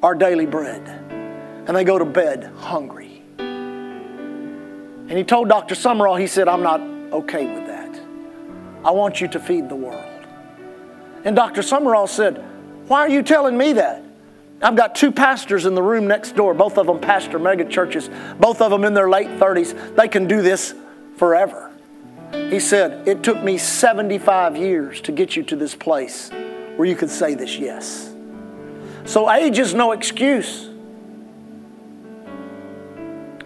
our 0.04 0.16
daily 0.16 0.46
bread. 0.46 0.88
And 1.68 1.76
they 1.76 1.84
go 1.84 1.98
to 1.98 2.06
bed 2.06 2.52
hungry. 2.58 3.22
And 3.38 5.12
he 5.12 5.24
told 5.24 5.50
Dr. 5.50 5.76
Sumrall, 5.76 6.20
he 6.20 6.28
said, 6.28 6.48
I'm 6.48 6.64
not 6.64 6.80
okay 7.12 7.54
with 7.54 7.68
that. 7.68 8.00
I 8.84 8.92
want 8.92 9.22
you 9.22 9.28
to 9.30 9.40
feed 9.40 9.70
the 9.70 9.76
world. 9.76 10.26
And 11.24 11.36
Dr. 11.36 11.62
Sumrall 11.62 12.10
said, 12.10 12.44
Why 12.88 13.02
are 13.02 13.10
you 13.10 13.22
telling 13.22 13.58
me 13.58 13.74
that? 13.74 14.04
I've 14.62 14.76
got 14.76 14.96
two 14.96 15.12
pastors 15.12 15.66
in 15.66 15.76
the 15.76 15.82
room 15.82 16.08
next 16.08 16.36
door, 16.36 16.54
both 16.54 16.78
of 16.78 16.88
them 16.88 17.00
pastor 17.00 17.40
mega 17.40 17.66
churches, 17.66 18.10
both 18.40 18.62
of 18.62 18.72
them 18.72 18.84
in 18.84 18.94
their 18.94 19.10
late 19.10 19.28
30s. 19.28 19.96
They 19.96 20.08
can 20.08 20.28
do 20.28 20.42
this 20.42 20.74
forever. 21.18 21.72
He 22.32 22.60
said, 22.60 23.08
It 23.08 23.24
took 23.24 23.44
me 23.44 23.58
75 23.58 24.56
years 24.58 25.02
to 25.02 25.12
get 25.12 25.36
you 25.36 25.44
to 25.44 25.56
this 25.56 25.76
place 25.76 26.30
where 26.76 26.88
you 26.88 26.96
could 26.96 27.10
say 27.10 27.36
this 27.36 27.58
yes. 27.58 28.11
So 29.06 29.30
age 29.32 29.60
is 29.60 29.74
no 29.74 29.92
excuse. 29.92 30.70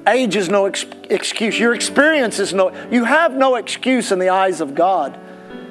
Age 0.07 0.35
is 0.35 0.49
no 0.49 0.67
ex- 0.67 0.85
excuse. 1.09 1.59
Your 1.59 1.73
experience 1.73 2.39
is 2.39 2.53
no, 2.53 2.71
you 2.91 3.05
have 3.05 3.33
no 3.33 3.55
excuse 3.55 4.11
in 4.11 4.19
the 4.19 4.29
eyes 4.29 4.61
of 4.61 4.75
God 4.75 5.17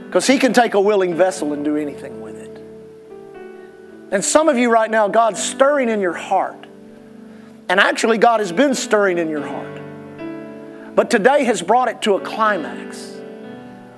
because 0.07 0.27
He 0.27 0.39
can 0.39 0.53
take 0.53 0.75
a 0.75 0.81
willing 0.81 1.15
vessel 1.15 1.53
and 1.53 1.65
do 1.65 1.77
anything 1.77 2.21
with 2.21 2.37
it. 2.37 2.45
And 4.11 4.25
some 4.25 4.49
of 4.49 4.59
you 4.59 4.71
right 4.71 4.91
now, 4.91 5.09
God's 5.09 5.43
stirring 5.43 5.89
in 5.89 6.01
your 6.01 6.15
heart. 6.15 6.67
And 7.69 7.81
actually, 7.81 8.19
God 8.19 8.41
has 8.41 8.53
been 8.53 8.75
stirring 8.75 9.19
in 9.19 9.29
your 9.29 9.47
heart. 9.47 10.95
But 10.95 11.11
today 11.11 11.45
has 11.45 11.63
brought 11.63 11.89
it 11.89 12.03
to 12.03 12.15
a 12.15 12.21
climax, 12.21 13.17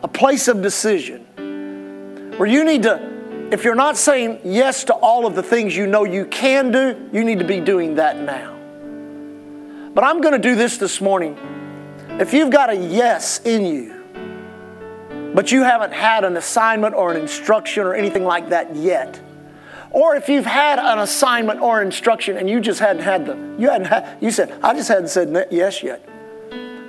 a 0.03 0.09
place 0.09 0.49
of 0.49 0.63
decision 0.63 1.25
where 2.39 2.49
you 2.49 2.65
need 2.65 2.85
to, 2.85 3.16
if 3.53 3.63
you're 3.63 3.77
not 3.77 3.97
saying 3.97 4.41
yes 4.45 4.85
to 4.85 4.95
all 4.95 5.25
of 5.25 5.37
the 5.37 5.43
things 5.43 5.77
you 5.77 5.87
know 5.87 6.05
you 6.05 6.25
can 6.25 6.73
do, 6.73 7.09
you 7.13 7.23
need 7.23 7.39
to 7.39 7.45
be 7.45 7.61
doing 7.61 7.95
that 7.95 8.19
now. 8.19 8.55
But 9.95 10.05
I'm 10.05 10.21
going 10.21 10.33
to 10.33 10.39
do 10.39 10.57
this 10.57 10.79
this 10.79 11.01
morning. 11.01 11.39
If 12.19 12.35
you've 12.35 12.51
got 12.51 12.71
a 12.71 12.77
yes 12.77 13.41
in 13.45 13.65
you, 13.65 15.33
but 15.33 15.53
you 15.53 15.63
haven't 15.63 15.93
had 15.93 16.25
an 16.25 16.37
assignment 16.37 16.95
or 16.95 17.13
an 17.13 17.21
instruction 17.21 17.85
or 17.85 17.95
anything 17.95 18.25
like 18.25 18.49
that 18.49 18.75
yet, 18.75 19.21
or 19.91 20.17
if 20.17 20.29
you've 20.29 20.47
had 20.47 20.79
an 20.79 20.99
assignment 20.99 21.61
or 21.61 21.83
instruction 21.83 22.37
and 22.37 22.51
you 22.51 22.61
just 22.61 22.81
hadn't 22.81 23.03
had 23.03 23.27
the, 23.27 23.35
you 23.59 23.71
hadn't 23.71 23.87
had, 23.87 24.19
you 24.21 24.31
said, 24.33 24.59
I 24.63 24.75
just 24.75 24.89
hadn't 24.89 25.09
said 25.09 25.47
yes 25.53 25.83
yet. 25.83 26.05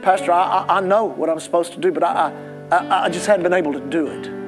Pastor, 0.02 0.32
I, 0.32 0.66
I, 0.68 0.78
I 0.78 0.82
know 0.82 1.06
what 1.06 1.30
I'm 1.30 1.40
supposed 1.40 1.74
to 1.74 1.80
do, 1.80 1.92
but 1.92 2.04
I, 2.04 2.34
I, 2.72 3.06
I 3.06 3.10
just 3.10 3.28
hadn't 3.28 3.44
been 3.44 3.54
able 3.54 3.74
to 3.74 3.80
do 3.80 4.08
it. 4.08 4.47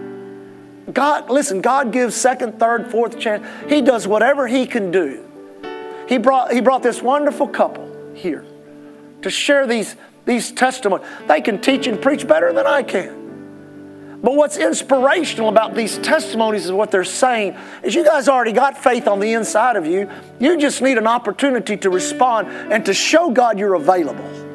God, 0.93 1.29
listen, 1.29 1.61
God 1.61 1.91
gives 1.91 2.15
second, 2.15 2.59
third, 2.59 2.89
fourth 2.91 3.19
chance. 3.19 3.45
He 3.69 3.81
does 3.81 4.07
whatever 4.07 4.47
He 4.47 4.65
can 4.65 4.91
do. 4.91 5.25
He 6.07 6.17
brought, 6.17 6.51
he 6.51 6.59
brought 6.59 6.81
this 6.81 7.03
wonderful 7.03 7.47
couple 7.47 7.87
here 8.15 8.43
to 9.21 9.29
share 9.29 9.67
these, 9.67 9.95
these 10.25 10.51
testimonies. 10.51 11.07
They 11.27 11.39
can 11.39 11.61
teach 11.61 11.85
and 11.85 12.01
preach 12.01 12.27
better 12.27 12.51
than 12.51 12.65
I 12.65 12.81
can. 12.81 14.17
But 14.23 14.33
what's 14.33 14.57
inspirational 14.57 15.49
about 15.49 15.75
these 15.75 15.99
testimonies 15.99 16.65
is 16.65 16.71
what 16.71 16.89
they're 16.89 17.03
saying 17.03 17.55
is 17.83 17.95
you 17.95 18.03
guys 18.03 18.27
already 18.27 18.51
got 18.51 18.77
faith 18.77 19.07
on 19.07 19.19
the 19.19 19.33
inside 19.33 19.75
of 19.75 19.85
you. 19.85 20.09
You 20.39 20.57
just 20.57 20.81
need 20.81 20.97
an 20.97 21.07
opportunity 21.07 21.77
to 21.77 21.89
respond 21.89 22.47
and 22.47 22.83
to 22.87 22.93
show 22.93 23.29
God 23.29 23.59
you're 23.59 23.75
available. 23.75 24.48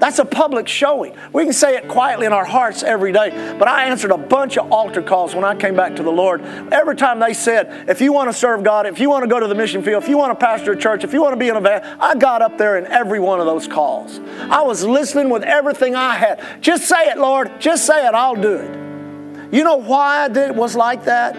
That's 0.00 0.18
a 0.18 0.24
public 0.24 0.66
showing. 0.66 1.14
We 1.30 1.44
can 1.44 1.52
say 1.52 1.76
it 1.76 1.86
quietly 1.86 2.24
in 2.24 2.32
our 2.32 2.44
hearts 2.44 2.82
every 2.82 3.12
day, 3.12 3.30
but 3.58 3.68
I 3.68 3.84
answered 3.84 4.10
a 4.10 4.16
bunch 4.16 4.56
of 4.56 4.72
altar 4.72 5.02
calls 5.02 5.34
when 5.34 5.44
I 5.44 5.54
came 5.54 5.76
back 5.76 5.96
to 5.96 6.02
the 6.02 6.10
Lord. 6.10 6.40
Every 6.72 6.96
time 6.96 7.20
they 7.20 7.34
said, 7.34 7.88
if 7.88 8.00
you 8.00 8.10
want 8.10 8.30
to 8.30 8.32
serve 8.32 8.64
God, 8.64 8.86
if 8.86 8.98
you 8.98 9.10
want 9.10 9.24
to 9.24 9.28
go 9.28 9.38
to 9.38 9.46
the 9.46 9.54
mission 9.54 9.82
field, 9.82 10.02
if 10.02 10.08
you 10.08 10.16
want 10.16 10.38
to 10.38 10.44
pastor 10.46 10.72
a 10.72 10.76
church, 10.76 11.04
if 11.04 11.12
you 11.12 11.20
want 11.20 11.34
to 11.34 11.38
be 11.38 11.50
an 11.50 11.56
event, 11.56 11.84
I 12.00 12.14
got 12.14 12.40
up 12.40 12.56
there 12.56 12.78
in 12.78 12.86
every 12.86 13.20
one 13.20 13.40
of 13.40 13.46
those 13.46 13.68
calls. 13.68 14.18
I 14.40 14.62
was 14.62 14.82
listening 14.84 15.28
with 15.28 15.42
everything 15.42 15.94
I 15.94 16.16
had. 16.16 16.62
Just 16.62 16.88
say 16.88 17.10
it, 17.10 17.18
Lord. 17.18 17.60
Just 17.60 17.84
say 17.84 18.06
it. 18.06 18.14
I'll 18.14 18.40
do 18.40 18.54
it. 18.54 19.54
You 19.54 19.64
know 19.64 19.76
why 19.76 20.24
I 20.24 20.28
did 20.28 20.50
it 20.50 20.56
was 20.56 20.74
like 20.76 21.04
that? 21.04 21.36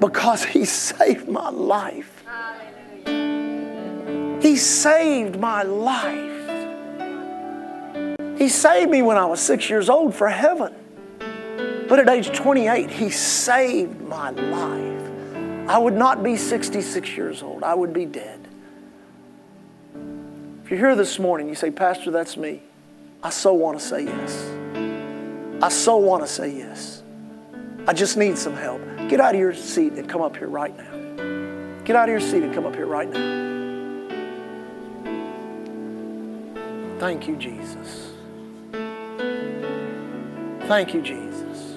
Because 0.00 0.42
He 0.42 0.64
saved 0.88 1.28
my 1.28 1.50
life. 1.50 2.24
He 4.40 4.56
saved 4.56 5.38
my 5.38 5.62
life. 5.62 6.31
He 8.42 8.48
saved 8.48 8.90
me 8.90 9.02
when 9.02 9.16
I 9.16 9.24
was 9.24 9.38
six 9.38 9.70
years 9.70 9.88
old 9.88 10.16
for 10.16 10.28
heaven. 10.28 10.74
But 11.88 12.00
at 12.00 12.08
age 12.08 12.36
28, 12.36 12.90
He 12.90 13.08
saved 13.08 14.00
my 14.00 14.30
life. 14.30 15.68
I 15.70 15.78
would 15.78 15.94
not 15.94 16.24
be 16.24 16.36
66 16.36 17.16
years 17.16 17.40
old, 17.44 17.62
I 17.62 17.72
would 17.72 17.92
be 17.92 18.04
dead. 18.04 18.40
If 20.64 20.70
you're 20.72 20.80
here 20.80 20.96
this 20.96 21.20
morning, 21.20 21.48
you 21.48 21.54
say, 21.54 21.70
Pastor, 21.70 22.10
that's 22.10 22.36
me. 22.36 22.62
I 23.22 23.30
so 23.30 23.52
want 23.54 23.78
to 23.78 23.84
say 23.84 24.06
yes. 24.06 24.50
I 25.62 25.68
so 25.68 25.98
want 25.98 26.24
to 26.24 26.28
say 26.28 26.50
yes. 26.50 27.04
I 27.86 27.92
just 27.92 28.16
need 28.16 28.36
some 28.36 28.56
help. 28.56 28.80
Get 29.08 29.20
out 29.20 29.36
of 29.36 29.40
your 29.40 29.54
seat 29.54 29.92
and 29.92 30.08
come 30.08 30.20
up 30.20 30.36
here 30.36 30.48
right 30.48 30.76
now. 30.76 31.82
Get 31.84 31.94
out 31.94 32.08
of 32.08 32.10
your 32.10 32.20
seat 32.20 32.42
and 32.42 32.52
come 32.52 32.66
up 32.66 32.74
here 32.74 32.86
right 32.86 33.08
now. 33.08 33.52
Thank 36.98 37.28
you, 37.28 37.36
Jesus. 37.36 38.01
Thank 40.66 40.94
you, 40.94 41.02
Jesus. 41.02 41.74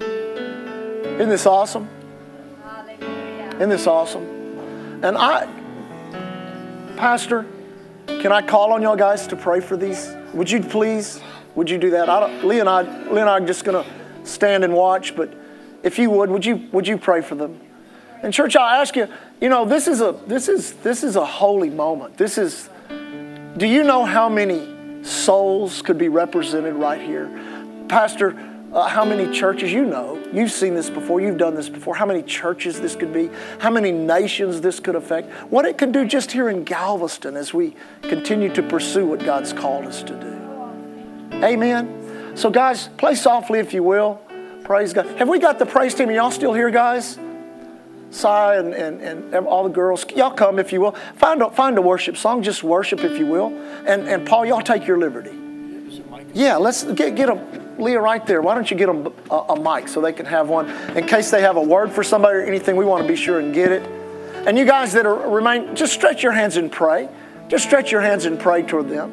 Isn't 0.00 1.28
this 1.28 1.46
awesome? 1.46 1.88
Isn't 3.00 3.68
this 3.68 3.86
awesome? 3.86 4.24
And 5.04 5.18
I, 5.18 5.46
Pastor, 6.96 7.46
can 8.06 8.32
I 8.32 8.42
call 8.42 8.72
on 8.72 8.82
y'all 8.82 8.96
guys 8.96 9.26
to 9.26 9.36
pray 9.36 9.60
for 9.60 9.76
these? 9.76 10.14
Would 10.32 10.50
you 10.50 10.62
please? 10.62 11.20
Would 11.56 11.68
you 11.68 11.78
do 11.78 11.90
that? 11.90 12.08
I 12.08 12.20
don't, 12.20 12.44
Lee 12.46 12.60
and 12.60 12.68
I, 12.68 12.82
Lee 13.10 13.20
and 13.20 13.28
I 13.28 13.32
are 13.32 13.40
just 13.40 13.64
going 13.64 13.84
to 13.84 13.90
stand 14.26 14.64
and 14.64 14.72
watch, 14.72 15.14
but 15.16 15.32
if 15.82 15.98
you 15.98 16.10
would, 16.10 16.30
would 16.30 16.44
you 16.44 16.68
would 16.72 16.86
you 16.86 16.96
pray 16.96 17.20
for 17.22 17.34
them? 17.34 17.60
And 18.22 18.32
church, 18.32 18.54
I 18.56 18.80
ask 18.80 18.96
you, 18.96 19.08
you 19.40 19.48
know, 19.48 19.64
this 19.64 19.88
is 19.88 20.00
a 20.00 20.18
this 20.26 20.48
is 20.48 20.74
this 20.74 21.02
is 21.02 21.16
a 21.16 21.24
holy 21.24 21.70
moment. 21.70 22.16
This 22.16 22.38
is 22.38 22.68
Do 23.56 23.66
you 23.66 23.82
know 23.82 24.04
how 24.04 24.28
many 24.28 24.79
souls 25.02 25.82
could 25.82 25.98
be 25.98 26.08
represented 26.08 26.74
right 26.74 27.00
here? 27.00 27.30
Pastor, 27.88 28.36
uh, 28.72 28.86
how 28.86 29.04
many 29.04 29.32
churches 29.32 29.72
you 29.72 29.84
know? 29.84 30.22
You've 30.32 30.52
seen 30.52 30.74
this 30.74 30.88
before, 30.88 31.20
you've 31.20 31.38
done 31.38 31.54
this 31.54 31.68
before. 31.68 31.94
How 31.96 32.06
many 32.06 32.22
churches 32.22 32.80
this 32.80 32.94
could 32.94 33.12
be? 33.12 33.28
How 33.58 33.70
many 33.70 33.90
nations 33.90 34.60
this 34.60 34.78
could 34.78 34.94
affect? 34.94 35.30
What 35.50 35.64
it 35.64 35.76
can 35.76 35.90
do 35.90 36.04
just 36.04 36.30
here 36.30 36.48
in 36.48 36.62
Galveston 36.62 37.36
as 37.36 37.52
we 37.52 37.74
continue 38.02 38.52
to 38.54 38.62
pursue 38.62 39.06
what 39.06 39.24
God's 39.24 39.52
called 39.52 39.86
us 39.86 40.02
to 40.04 40.14
do. 40.14 41.44
Amen. 41.44 42.36
So, 42.36 42.48
guys, 42.48 42.88
play 42.96 43.16
softly 43.16 43.58
if 43.58 43.74
you 43.74 43.82
will. 43.82 44.20
Praise 44.62 44.92
God. 44.92 45.06
Have 45.18 45.28
we 45.28 45.40
got 45.40 45.58
the 45.58 45.66
praise 45.66 45.94
team? 45.94 46.08
Are 46.08 46.12
y'all 46.12 46.30
still 46.30 46.52
here, 46.52 46.70
guys? 46.70 47.18
Cy 48.10 48.56
and, 48.56 48.74
and, 48.74 49.00
and 49.34 49.46
all 49.46 49.64
the 49.64 49.70
girls, 49.70 50.04
y'all 50.16 50.32
come 50.32 50.58
if 50.58 50.72
you 50.72 50.80
will. 50.80 50.92
Find 51.16 51.42
a, 51.42 51.50
find 51.50 51.78
a 51.78 51.82
worship 51.82 52.16
song, 52.16 52.42
just 52.42 52.62
worship 52.64 53.04
if 53.04 53.18
you 53.18 53.26
will. 53.26 53.48
And, 53.86 54.08
and 54.08 54.26
Paul, 54.26 54.46
y'all 54.46 54.60
take 54.60 54.86
your 54.86 54.98
liberty. 54.98 55.36
Yeah, 56.32 56.56
let's 56.56 56.84
get, 56.84 57.14
get 57.14 57.26
them, 57.26 57.78
Leah, 57.78 58.00
right 58.00 58.24
there. 58.26 58.42
Why 58.42 58.54
don't 58.54 58.70
you 58.70 58.76
get 58.76 58.86
them 58.86 59.12
a, 59.30 59.36
a 59.36 59.60
mic 59.60 59.88
so 59.88 60.00
they 60.00 60.12
can 60.12 60.26
have 60.26 60.48
one 60.48 60.68
in 60.96 61.06
case 61.06 61.30
they 61.30 61.40
have 61.42 61.56
a 61.56 61.62
word 61.62 61.92
for 61.92 62.02
somebody 62.02 62.38
or 62.38 62.42
anything. 62.42 62.76
We 62.76 62.84
want 62.84 63.02
to 63.02 63.08
be 63.08 63.16
sure 63.16 63.40
and 63.40 63.54
get 63.54 63.72
it. 63.72 63.82
And 64.46 64.56
you 64.56 64.64
guys 64.64 64.92
that 64.92 65.06
are 65.06 65.28
remain, 65.28 65.74
just 65.76 65.92
stretch 65.92 66.22
your 66.22 66.32
hands 66.32 66.56
and 66.56 66.70
pray. 66.70 67.08
Just 67.48 67.64
stretch 67.64 67.90
your 67.90 68.00
hands 68.00 68.26
and 68.26 68.38
pray 68.38 68.62
toward 68.62 68.88
them. 68.88 69.12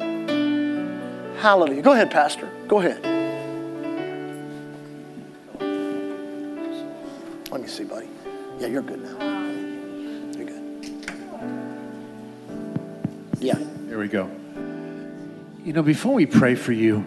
Hallelujah. 1.38 1.82
Go 1.82 1.92
ahead, 1.92 2.10
Pastor. 2.10 2.48
Go 2.66 2.80
ahead. 2.80 3.04
Let 7.50 7.60
me 7.60 7.68
see, 7.68 7.84
buddy. 7.84 8.08
Yeah, 8.58 8.66
you're 8.66 8.82
good 8.82 9.00
now. 9.04 9.18
You're 10.36 10.46
good. 10.46 11.10
Yeah. 13.38 13.54
There 13.86 13.98
we 13.98 14.08
go. 14.08 14.28
You 15.64 15.72
know, 15.72 15.82
before 15.82 16.14
we 16.14 16.26
pray 16.26 16.56
for 16.56 16.72
you, 16.72 16.98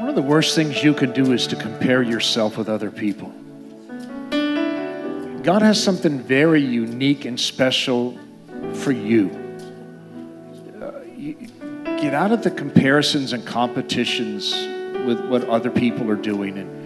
one 0.00 0.08
of 0.08 0.16
the 0.16 0.22
worst 0.22 0.56
things 0.56 0.82
you 0.82 0.92
can 0.92 1.12
do 1.12 1.32
is 1.32 1.46
to 1.46 1.56
compare 1.56 2.02
yourself 2.02 2.56
with 2.56 2.68
other 2.68 2.90
people. 2.90 3.32
God 5.44 5.62
has 5.62 5.80
something 5.80 6.18
very 6.18 6.60
unique 6.60 7.24
and 7.24 7.38
special 7.38 8.18
for 8.72 8.90
you. 8.90 9.30
Uh, 10.82 11.00
you 11.16 11.34
get 12.00 12.12
out 12.12 12.32
of 12.32 12.42
the 12.42 12.50
comparisons 12.50 13.32
and 13.32 13.46
competitions 13.46 14.52
with 15.06 15.24
what 15.28 15.44
other 15.48 15.70
people 15.70 16.10
are 16.10 16.16
doing 16.16 16.58
and 16.58 16.83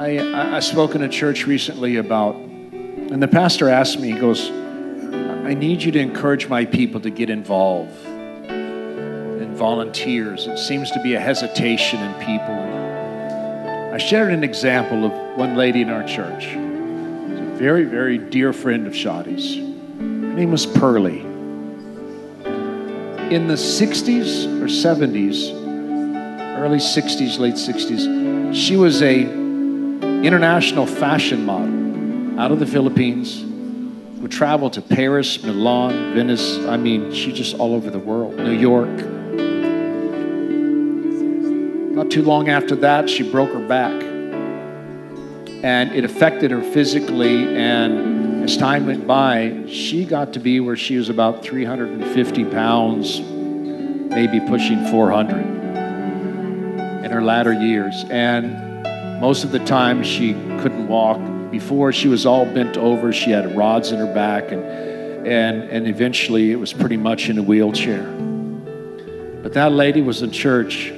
I, 0.00 0.16
I, 0.16 0.56
I 0.56 0.60
spoke 0.60 0.94
in 0.94 1.02
a 1.02 1.08
church 1.10 1.46
recently 1.46 1.96
about, 1.96 2.34
and 2.34 3.22
the 3.22 3.28
pastor 3.28 3.68
asked 3.68 4.00
me, 4.00 4.10
he 4.12 4.18
goes, 4.18 4.50
I 4.50 5.52
need 5.52 5.82
you 5.82 5.92
to 5.92 5.98
encourage 5.98 6.48
my 6.48 6.64
people 6.64 7.02
to 7.02 7.10
get 7.10 7.28
involved 7.28 7.94
and 8.06 9.54
volunteers. 9.54 10.46
It 10.46 10.56
seems 10.56 10.90
to 10.92 11.02
be 11.02 11.16
a 11.16 11.20
hesitation 11.20 12.00
in 12.00 12.14
people. 12.14 12.54
I 13.92 13.98
shared 13.98 14.32
an 14.32 14.42
example 14.42 15.04
of 15.04 15.12
one 15.36 15.54
lady 15.54 15.82
in 15.82 15.90
our 15.90 16.04
church. 16.04 16.44
She's 16.44 16.54
a 16.54 17.54
very, 17.58 17.84
very 17.84 18.16
dear 18.16 18.54
friend 18.54 18.86
of 18.86 18.94
Shadi's. 18.94 19.56
Her 19.56 20.34
name 20.34 20.50
was 20.50 20.64
Pearlie. 20.64 21.20
In 23.30 23.48
the 23.48 23.54
60s 23.54 24.46
or 24.62 24.66
70s, 24.66 25.52
early 26.56 26.78
60s, 26.78 27.38
late 27.38 27.56
60s, 27.56 28.54
she 28.54 28.76
was 28.78 29.02
a 29.02 29.39
international 30.22 30.86
fashion 30.86 31.46
model 31.46 32.38
out 32.38 32.52
of 32.52 32.58
the 32.58 32.66
Philippines, 32.66 33.40
who 34.20 34.28
traveled 34.28 34.74
to 34.74 34.82
Paris, 34.82 35.42
Milan, 35.42 36.14
Venice. 36.14 36.58
I 36.66 36.76
mean, 36.76 37.12
she's 37.12 37.36
just 37.36 37.56
all 37.56 37.74
over 37.74 37.90
the 37.90 37.98
world, 37.98 38.36
New 38.36 38.52
York. 38.52 38.90
Not 41.94 42.10
too 42.10 42.22
long 42.22 42.48
after 42.48 42.76
that, 42.76 43.08
she 43.08 43.30
broke 43.30 43.50
her 43.50 43.66
back. 43.66 43.92
And 45.62 45.92
it 45.92 46.04
affected 46.04 46.50
her 46.50 46.62
physically. 46.62 47.56
And 47.56 48.44
as 48.44 48.56
time 48.56 48.86
went 48.86 49.06
by, 49.06 49.64
she 49.66 50.04
got 50.04 50.32
to 50.34 50.38
be 50.38 50.60
where 50.60 50.76
she 50.76 50.96
was 50.96 51.08
about 51.08 51.42
350 51.42 52.44
pounds, 52.46 53.20
maybe 53.20 54.40
pushing 54.40 54.86
400 54.86 55.38
in 57.04 57.10
her 57.10 57.22
latter 57.22 57.52
years. 57.52 58.04
And 58.10 58.69
most 59.20 59.44
of 59.44 59.52
the 59.52 59.58
time, 59.60 60.02
she 60.02 60.32
couldn't 60.60 60.88
walk. 60.88 61.20
Before, 61.50 61.92
she 61.92 62.08
was 62.08 62.24
all 62.24 62.46
bent 62.46 62.76
over. 62.76 63.12
She 63.12 63.30
had 63.30 63.54
rods 63.54 63.92
in 63.92 63.98
her 63.98 64.12
back, 64.12 64.50
and, 64.50 64.64
and, 65.26 65.62
and 65.64 65.86
eventually, 65.86 66.52
it 66.52 66.56
was 66.56 66.72
pretty 66.72 66.96
much 66.96 67.28
in 67.28 67.36
a 67.36 67.42
wheelchair. 67.42 68.02
But 69.42 69.52
that 69.54 69.72
lady 69.72 70.00
was 70.00 70.22
in 70.22 70.30
church 70.30 70.92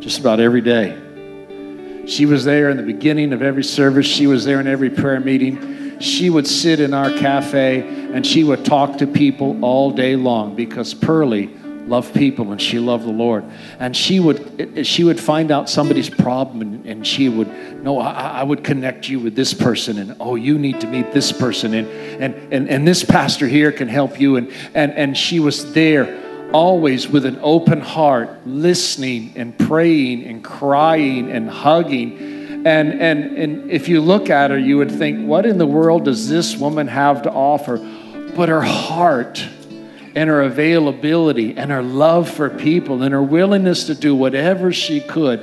just 0.00 0.18
about 0.18 0.40
every 0.40 0.62
day. 0.62 2.06
She 2.06 2.26
was 2.26 2.44
there 2.44 2.70
in 2.70 2.76
the 2.76 2.82
beginning 2.82 3.32
of 3.32 3.40
every 3.40 3.62
service, 3.62 4.06
she 4.06 4.26
was 4.26 4.44
there 4.44 4.58
in 4.58 4.66
every 4.66 4.90
prayer 4.90 5.20
meeting. 5.20 6.00
She 6.00 6.30
would 6.30 6.46
sit 6.46 6.80
in 6.80 6.94
our 6.94 7.10
cafe 7.10 7.80
and 7.80 8.26
she 8.26 8.42
would 8.42 8.64
talk 8.64 8.98
to 8.98 9.06
people 9.06 9.62
all 9.62 9.90
day 9.90 10.16
long 10.16 10.56
because 10.56 10.94
Pearlie 10.94 11.48
loved 11.86 12.14
people 12.14 12.52
and 12.52 12.60
she 12.60 12.78
loved 12.78 13.04
the 13.04 13.12
Lord. 13.12 13.44
And 13.78 13.94
she 13.94 14.18
would 14.18 14.86
she 14.86 15.04
would 15.04 15.20
find 15.20 15.50
out 15.50 15.68
somebody's 15.68 16.08
problem 16.08 16.62
and, 16.62 16.86
and 16.86 17.06
she 17.06 17.28
would 17.28 17.49
no, 17.82 17.98
I, 17.98 18.40
I, 18.40 18.42
would 18.42 18.62
connect 18.62 19.08
you 19.08 19.20
with 19.20 19.34
this 19.34 19.54
person 19.54 19.98
and 19.98 20.16
oh 20.20 20.34
you 20.34 20.58
need 20.58 20.80
to 20.82 20.86
meet 20.86 21.12
this 21.12 21.32
person 21.32 21.74
and 21.74 21.88
and 21.88 22.52
and, 22.52 22.68
and 22.68 22.86
this 22.86 23.04
pastor 23.04 23.46
here 23.48 23.72
can 23.72 23.88
help 23.88 24.20
you 24.20 24.36
and 24.36 24.52
and 24.74 24.92
and 24.92 25.16
she 25.16 25.40
was 25.40 25.72
there 25.72 26.20
always 26.52 27.08
with 27.08 27.26
an 27.26 27.38
open 27.42 27.80
heart, 27.80 28.46
listening 28.46 29.32
and 29.36 29.58
praying 29.58 30.24
and 30.24 30.42
crying 30.42 31.30
and 31.30 31.48
hugging. 31.48 32.66
And, 32.66 32.92
and, 33.00 33.38
and 33.38 33.70
if 33.70 33.88
you 33.88 34.00
look 34.00 34.30
at 34.30 34.50
her, 34.50 34.58
you 34.58 34.76
would 34.78 34.90
think, 34.90 35.26
what 35.26 35.46
in 35.46 35.58
the 35.58 35.66
world 35.66 36.04
does 36.04 36.28
this 36.28 36.56
woman 36.56 36.88
have 36.88 37.22
to 37.22 37.30
offer? 37.30 37.78
But 38.36 38.48
her 38.48 38.62
heart 38.62 39.44
and 40.14 40.28
her 40.28 40.42
availability 40.42 41.56
and 41.56 41.70
her 41.70 41.82
love 41.82 42.28
for 42.28 42.50
people 42.50 43.02
and 43.02 43.12
her 43.14 43.22
willingness 43.22 43.84
to 43.84 43.94
do 43.94 44.14
whatever 44.14 44.72
she 44.72 45.00
could. 45.00 45.40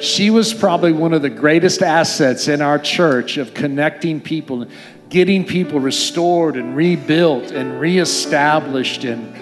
She 0.00 0.30
was 0.30 0.54
probably 0.54 0.92
one 0.92 1.12
of 1.12 1.20
the 1.20 1.28
greatest 1.28 1.82
assets 1.82 2.48
in 2.48 2.62
our 2.62 2.78
church 2.78 3.36
of 3.36 3.52
connecting 3.52 4.22
people, 4.22 4.66
getting 5.10 5.44
people 5.44 5.78
restored 5.78 6.56
and 6.56 6.74
rebuilt 6.74 7.50
and 7.50 7.78
reestablished, 7.78 9.04
and 9.04 9.34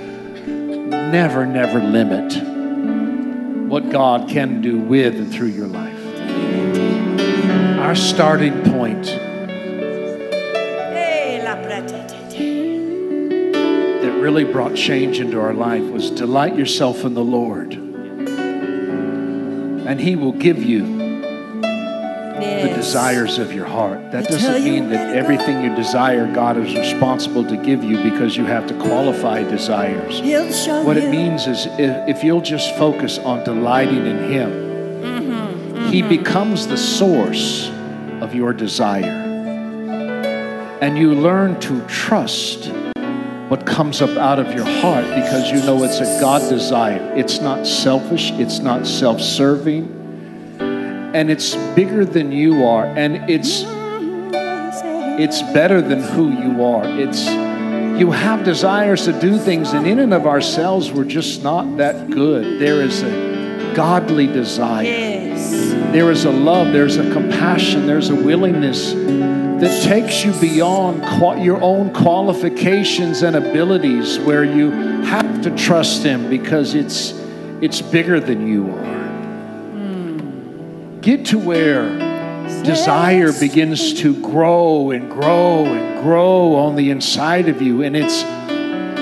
never, 1.12 1.46
never 1.46 1.80
limit 1.80 2.42
what 3.68 3.88
God 3.90 4.28
can 4.28 4.60
do 4.60 4.78
with 4.78 5.14
and 5.14 5.32
through 5.32 5.48
your 5.48 5.68
life. 5.68 5.94
Our 7.78 7.94
starting 7.94 8.64
point 8.64 9.06
that 14.02 14.18
really 14.20 14.44
brought 14.44 14.74
change 14.74 15.20
into 15.20 15.40
our 15.40 15.54
life 15.54 15.84
was 15.84 16.10
delight 16.10 16.56
yourself 16.56 17.04
in 17.04 17.14
the 17.14 17.22
Lord. 17.22 17.87
And 19.88 19.98
He 19.98 20.16
will 20.16 20.32
give 20.32 20.62
you 20.62 20.84
yes. 22.40 22.68
the 22.68 22.74
desires 22.74 23.38
of 23.38 23.54
your 23.54 23.64
heart. 23.64 24.12
That 24.12 24.28
doesn't 24.28 24.62
mean 24.62 24.90
that 24.90 25.16
everything 25.16 25.64
you 25.64 25.74
desire, 25.74 26.30
God 26.34 26.58
is 26.58 26.74
responsible 26.74 27.42
to 27.44 27.56
give 27.56 27.82
you 27.82 28.02
because 28.02 28.36
you 28.36 28.44
have 28.44 28.66
to 28.66 28.74
qualify 28.74 29.44
desires. 29.44 30.20
What 30.84 30.98
it 30.98 31.10
means 31.10 31.46
is 31.46 31.66
if 31.78 32.22
you'll 32.22 32.42
just 32.42 32.76
focus 32.76 33.18
on 33.18 33.44
delighting 33.44 34.06
in 34.06 34.30
Him, 34.30 34.50
mm-hmm, 34.50 35.32
mm-hmm. 35.32 35.88
He 35.88 36.02
becomes 36.02 36.66
the 36.66 36.76
source 36.76 37.70
of 38.20 38.34
your 38.34 38.52
desire. 38.52 39.24
And 40.82 40.98
you 40.98 41.14
learn 41.14 41.58
to 41.60 41.80
trust 41.86 42.70
what 43.48 43.64
comes 43.64 44.02
up 44.02 44.10
out 44.10 44.38
of 44.38 44.52
your 44.52 44.64
heart 44.64 45.04
because 45.06 45.50
you 45.50 45.58
know 45.64 45.82
it's 45.82 46.00
a 46.00 46.20
God 46.20 46.48
desire. 46.50 47.00
It's 47.16 47.40
not 47.40 47.66
selfish, 47.66 48.30
it's 48.32 48.58
not 48.58 48.86
self 48.86 49.20
serving, 49.20 50.60
and 51.14 51.30
it's 51.30 51.54
bigger 51.74 52.04
than 52.04 52.30
you 52.30 52.66
are, 52.66 52.84
and 52.84 53.30
it's 53.30 53.64
it's 55.20 55.40
better 55.54 55.80
than 55.80 56.02
who 56.02 56.30
you 56.30 56.62
are. 56.62 56.84
It's 56.86 57.26
you 57.98 58.10
have 58.10 58.44
desires 58.44 59.06
to 59.06 59.18
do 59.18 59.38
things, 59.38 59.72
and 59.72 59.86
in 59.86 59.98
and 59.98 60.12
of 60.12 60.26
ourselves, 60.26 60.92
we're 60.92 61.04
just 61.04 61.42
not 61.42 61.78
that 61.78 62.10
good. 62.10 62.60
There 62.60 62.82
is 62.82 63.02
a 63.02 63.72
godly 63.74 64.26
desire. 64.26 64.84
Yes. 64.84 65.52
There 65.92 66.10
is 66.10 66.26
a 66.26 66.30
love, 66.30 66.72
there's 66.72 66.98
a 66.98 67.12
compassion, 67.12 67.86
there's 67.86 68.10
a 68.10 68.14
willingness 68.14 68.92
that 69.60 69.82
takes 69.82 70.24
you 70.24 70.32
beyond 70.40 71.02
your 71.42 71.60
own 71.60 71.92
qualifications 71.92 73.22
and 73.22 73.34
abilities, 73.36 74.18
where 74.20 74.44
you 74.44 74.70
have 75.02 75.42
to 75.42 75.50
trust 75.56 76.02
Him 76.02 76.30
because 76.30 76.74
it's, 76.74 77.12
it's 77.60 77.82
bigger 77.82 78.20
than 78.20 78.46
you 78.46 78.70
are. 78.70 79.08
Mm. 79.74 81.00
Get 81.00 81.26
to 81.26 81.38
where 81.38 81.88
desire 82.62 83.32
begins 83.32 83.94
to 83.94 84.20
grow 84.22 84.90
and 84.90 85.10
grow 85.10 85.64
and 85.66 86.02
grow 86.02 86.54
on 86.54 86.76
the 86.76 86.90
inside 86.90 87.48
of 87.48 87.60
you, 87.62 87.82
and 87.82 87.96
it's 87.96 88.22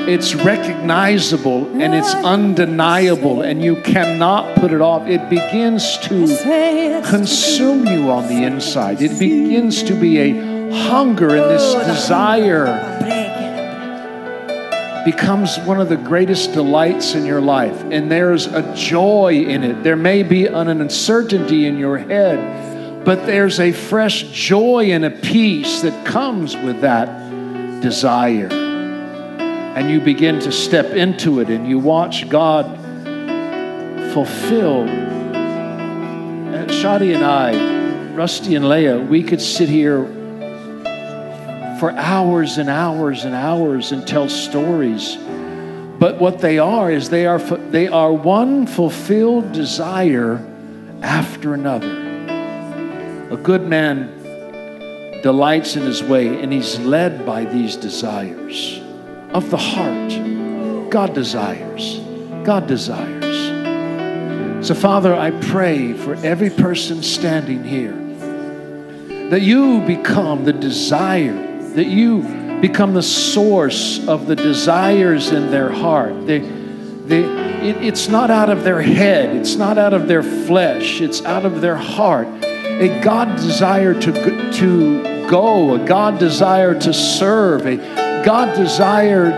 it's 0.08 0.34
recognizable 0.34 1.66
and 1.80 1.94
it's 1.94 2.14
undeniable 2.14 3.42
and 3.42 3.62
you 3.62 3.76
cannot 3.82 4.56
put 4.56 4.72
it 4.72 4.80
off. 4.80 5.06
It 5.06 5.28
begins 5.28 5.98
to 5.98 7.02
consume 7.04 7.86
you 7.86 8.10
on 8.10 8.28
the 8.28 8.44
inside. 8.44 9.02
It 9.02 9.18
begins 9.18 9.82
to 9.84 9.94
be 9.98 10.18
a 10.18 10.70
hunger 10.88 11.34
and 11.34 11.50
this 11.50 11.74
desire 11.86 12.66
becomes 15.04 15.58
one 15.60 15.80
of 15.80 15.88
the 15.88 15.96
greatest 15.96 16.52
delights 16.52 17.14
in 17.14 17.24
your 17.24 17.40
life. 17.40 17.80
And 17.90 18.10
there's 18.10 18.46
a 18.46 18.74
joy 18.74 19.34
in 19.34 19.62
it. 19.62 19.84
There 19.84 19.96
may 19.96 20.22
be 20.22 20.46
an 20.46 20.68
uncertainty 20.68 21.66
in 21.66 21.78
your 21.78 21.96
head, 21.96 23.04
but 23.04 23.24
there's 23.24 23.60
a 23.60 23.70
fresh 23.70 24.24
joy 24.32 24.90
and 24.90 25.04
a 25.04 25.10
peace 25.10 25.82
that 25.82 26.04
comes 26.04 26.56
with 26.56 26.80
that 26.80 27.06
desire. 27.80 28.75
And 29.76 29.90
you 29.90 30.00
begin 30.00 30.40
to 30.40 30.50
step 30.50 30.86
into 30.94 31.40
it 31.40 31.50
and 31.50 31.68
you 31.68 31.78
watch 31.78 32.30
God 32.30 32.64
fulfill. 34.14 34.86
Shadi 36.66 37.14
and 37.14 37.22
I, 37.22 38.14
Rusty 38.14 38.54
and 38.54 38.70
Leah, 38.70 38.98
we 38.98 39.22
could 39.22 39.42
sit 39.42 39.68
here 39.68 40.06
for 41.78 41.90
hours 41.90 42.56
and 42.56 42.70
hours 42.70 43.24
and 43.24 43.34
hours 43.34 43.92
and 43.92 44.08
tell 44.08 44.30
stories. 44.30 45.18
But 45.98 46.18
what 46.18 46.38
they 46.38 46.58
are 46.58 46.90
is 46.90 47.10
they 47.10 47.26
are, 47.26 47.38
they 47.38 47.86
are 47.86 48.14
one 48.14 48.66
fulfilled 48.66 49.52
desire 49.52 50.36
after 51.02 51.52
another. 51.52 51.92
A 53.30 53.36
good 53.36 53.68
man 53.68 54.10
delights 55.22 55.76
in 55.76 55.82
his 55.82 56.02
way 56.02 56.40
and 56.40 56.50
he's 56.50 56.78
led 56.78 57.26
by 57.26 57.44
these 57.44 57.76
desires 57.76 58.80
of 59.36 59.50
the 59.50 59.58
heart. 59.58 60.90
God 60.90 61.12
desires. 61.12 61.98
God 62.42 62.66
desires. 62.66 63.36
So, 64.66 64.74
Father, 64.74 65.14
I 65.14 65.30
pray 65.30 65.92
for 65.92 66.14
every 66.14 66.48
person 66.48 67.02
standing 67.02 67.62
here 67.62 67.92
that 69.28 69.42
you 69.42 69.82
become 69.82 70.44
the 70.44 70.54
desire 70.54 71.42
that 71.74 71.86
you 71.86 72.22
become 72.62 72.94
the 72.94 73.02
source 73.02 74.08
of 74.08 74.26
the 74.26 74.34
desires 74.34 75.30
in 75.30 75.50
their 75.50 75.70
heart. 75.70 76.26
They, 76.26 76.38
they, 76.38 77.24
it, 77.68 77.76
it's 77.84 78.08
not 78.08 78.30
out 78.30 78.48
of 78.48 78.64
their 78.64 78.80
head, 78.80 79.36
it's 79.36 79.56
not 79.56 79.76
out 79.76 79.92
of 79.92 80.08
their 80.08 80.22
flesh, 80.22 81.02
it's 81.02 81.22
out 81.22 81.44
of 81.44 81.60
their 81.60 81.76
heart. 81.76 82.26
A 82.42 83.00
God 83.02 83.36
desire 83.36 83.92
to, 84.00 84.52
to 84.54 85.28
go, 85.28 85.74
a 85.74 85.86
God 85.86 86.18
desire 86.18 86.74
to 86.80 86.94
serve, 86.94 87.66
a 87.66 88.05
God 88.26 88.56
desire 88.56 89.30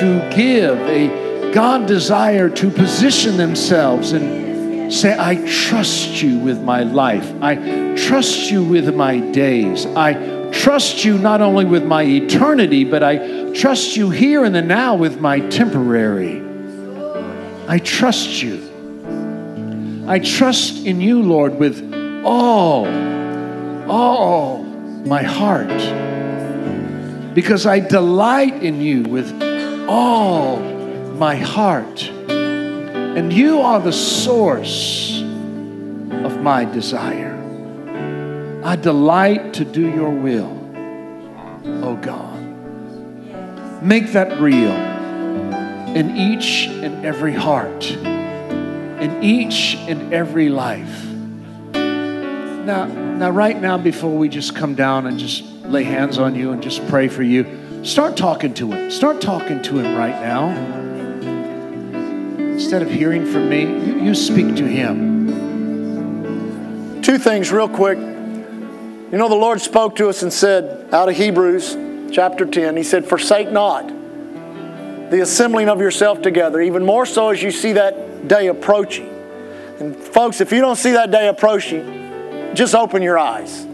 to 0.00 0.30
give, 0.34 0.76
a 0.88 1.52
God 1.52 1.86
desire 1.86 2.50
to 2.50 2.70
position 2.72 3.36
themselves 3.36 4.10
and 4.10 4.92
say, 4.92 5.16
I 5.16 5.36
trust 5.48 6.20
you 6.20 6.40
with 6.40 6.60
my 6.60 6.82
life. 6.82 7.32
I 7.40 7.94
trust 7.94 8.50
you 8.50 8.64
with 8.64 8.92
my 8.96 9.20
days. 9.20 9.86
I 9.86 10.50
trust 10.50 11.04
you 11.04 11.18
not 11.18 11.40
only 11.40 11.66
with 11.66 11.84
my 11.84 12.02
eternity, 12.02 12.82
but 12.82 13.04
I 13.04 13.52
trust 13.52 13.96
you 13.96 14.10
here 14.10 14.44
and 14.44 14.56
the 14.56 14.60
now 14.60 14.96
with 14.96 15.20
my 15.20 15.38
temporary. 15.48 16.42
I 17.68 17.78
trust 17.78 18.42
you. 18.42 20.04
I 20.08 20.18
trust 20.18 20.84
in 20.84 21.00
you, 21.00 21.22
Lord, 21.22 21.60
with 21.60 22.24
all, 22.24 22.88
all 23.88 24.64
my 24.64 25.22
heart. 25.22 26.11
Because 27.34 27.66
I 27.66 27.80
delight 27.80 28.62
in 28.62 28.80
you 28.80 29.02
with 29.02 29.30
all 29.88 30.58
my 30.58 31.36
heart. 31.36 32.02
And 32.28 33.32
you 33.32 33.60
are 33.60 33.80
the 33.80 33.92
source 33.92 35.20
of 36.24 36.40
my 36.40 36.64
desire. 36.64 37.38
I 38.64 38.76
delight 38.76 39.54
to 39.54 39.64
do 39.64 39.88
your 39.88 40.10
will, 40.10 40.58
oh 41.84 41.96
God. 42.00 42.40
Make 43.82 44.12
that 44.12 44.40
real 44.40 44.70
in 45.96 46.16
each 46.16 46.66
and 46.68 47.04
every 47.04 47.34
heart, 47.34 47.90
in 47.90 49.22
each 49.22 49.74
and 49.88 50.14
every 50.14 50.48
life. 50.48 51.04
Now, 51.74 52.86
now, 52.86 53.30
right 53.30 53.60
now, 53.60 53.76
before 53.76 54.16
we 54.16 54.28
just 54.28 54.54
come 54.54 54.74
down 54.74 55.06
and 55.06 55.18
just 55.18 55.44
lay 55.72 55.82
hands 55.84 56.18
on 56.18 56.34
you 56.34 56.52
and 56.52 56.62
just 56.62 56.86
pray 56.88 57.08
for 57.08 57.22
you, 57.22 57.84
start 57.84 58.16
talking 58.16 58.52
to 58.54 58.70
Him. 58.70 58.90
Start 58.90 59.20
talking 59.22 59.62
to 59.62 59.78
Him 59.78 59.96
right 59.96 60.20
now. 60.20 60.50
Instead 62.52 62.82
of 62.82 62.90
hearing 62.90 63.24
from 63.24 63.48
me, 63.48 63.62
you, 63.62 64.00
you 64.00 64.14
speak 64.14 64.54
to 64.56 64.66
Him. 64.66 65.22
Two 67.02 67.18
things, 67.18 67.50
real 67.50 67.68
quick. 67.68 67.98
You 67.98 69.18
know, 69.18 69.28
the 69.28 69.34
Lord 69.34 69.60
spoke 69.60 69.96
to 69.96 70.08
us 70.08 70.22
and 70.22 70.32
said, 70.32 70.92
out 70.92 71.08
of 71.08 71.16
Hebrews 71.16 71.76
chapter 72.12 72.44
10, 72.44 72.76
He 72.76 72.82
said, 72.82 73.06
Forsake 73.06 73.50
not 73.50 73.88
the 73.88 75.20
assembling 75.20 75.68
of 75.68 75.80
yourself 75.80 76.22
together, 76.22 76.60
even 76.60 76.84
more 76.84 77.04
so 77.04 77.30
as 77.30 77.42
you 77.42 77.50
see 77.50 77.72
that 77.72 78.28
day 78.28 78.46
approaching. 78.48 79.08
And 79.80 79.96
folks, 79.96 80.40
if 80.40 80.52
you 80.52 80.60
don't 80.60 80.76
see 80.76 80.92
that 80.92 81.10
day 81.10 81.28
approaching, 81.28 82.54
just 82.54 82.74
open 82.74 83.02
your 83.02 83.18
eyes. 83.18 83.66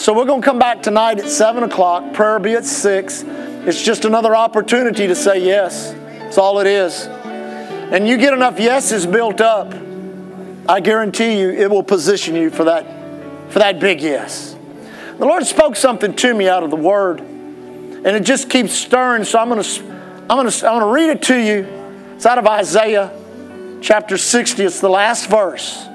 So 0.00 0.14
we're 0.14 0.24
going 0.24 0.40
to 0.40 0.44
come 0.46 0.58
back 0.58 0.82
tonight 0.82 1.18
at 1.18 1.28
7 1.28 1.62
o'clock. 1.62 2.14
Prayer 2.14 2.38
be 2.38 2.54
at 2.54 2.64
6. 2.64 3.22
It's 3.66 3.82
just 3.82 4.06
another 4.06 4.34
opportunity 4.34 5.06
to 5.06 5.14
say 5.14 5.44
yes. 5.44 5.92
That's 5.92 6.38
all 6.38 6.58
it 6.58 6.66
is. 6.66 7.04
And 7.04 8.08
you 8.08 8.16
get 8.16 8.32
enough 8.32 8.58
yeses 8.58 9.06
built 9.06 9.42
up, 9.42 9.74
I 10.66 10.80
guarantee 10.80 11.38
you 11.38 11.50
it 11.50 11.70
will 11.70 11.82
position 11.82 12.34
you 12.34 12.48
for 12.48 12.64
that, 12.64 12.86
for 13.52 13.58
that 13.58 13.78
big 13.78 14.00
yes. 14.00 14.56
The 15.18 15.26
Lord 15.26 15.44
spoke 15.44 15.76
something 15.76 16.16
to 16.16 16.32
me 16.32 16.48
out 16.48 16.62
of 16.62 16.70
the 16.70 16.76
Word, 16.76 17.20
and 17.20 18.06
it 18.06 18.22
just 18.22 18.48
keeps 18.48 18.72
stirring. 18.72 19.24
So 19.24 19.38
I'm 19.38 19.50
going 19.50 19.62
to, 19.62 19.80
I'm 19.82 20.28
going 20.28 20.50
to, 20.50 20.66
I'm 20.66 20.80
going 20.80 20.80
to 20.80 20.94
read 20.94 21.10
it 21.10 21.22
to 21.24 21.36
you. 21.36 22.14
It's 22.14 22.24
out 22.24 22.38
of 22.38 22.46
Isaiah 22.46 23.12
chapter 23.82 24.16
60. 24.16 24.64
It's 24.64 24.80
the 24.80 24.88
last 24.88 25.28
verse. 25.28 25.89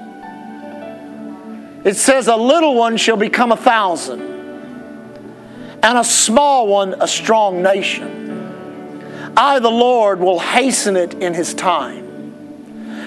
It 1.86 1.96
says, 1.96 2.26
"A 2.26 2.34
little 2.34 2.74
one 2.74 2.96
shall 2.96 3.16
become 3.16 3.52
a 3.52 3.56
thousand, 3.56 4.20
and 5.84 5.96
a 5.96 6.02
small 6.02 6.66
one 6.66 6.96
a 7.00 7.06
strong 7.06 7.62
nation. 7.62 9.30
I, 9.36 9.60
the 9.60 9.70
Lord, 9.70 10.18
will 10.18 10.40
hasten 10.40 10.96
it 10.96 11.14
in 11.14 11.32
His 11.32 11.54
time." 11.54 12.34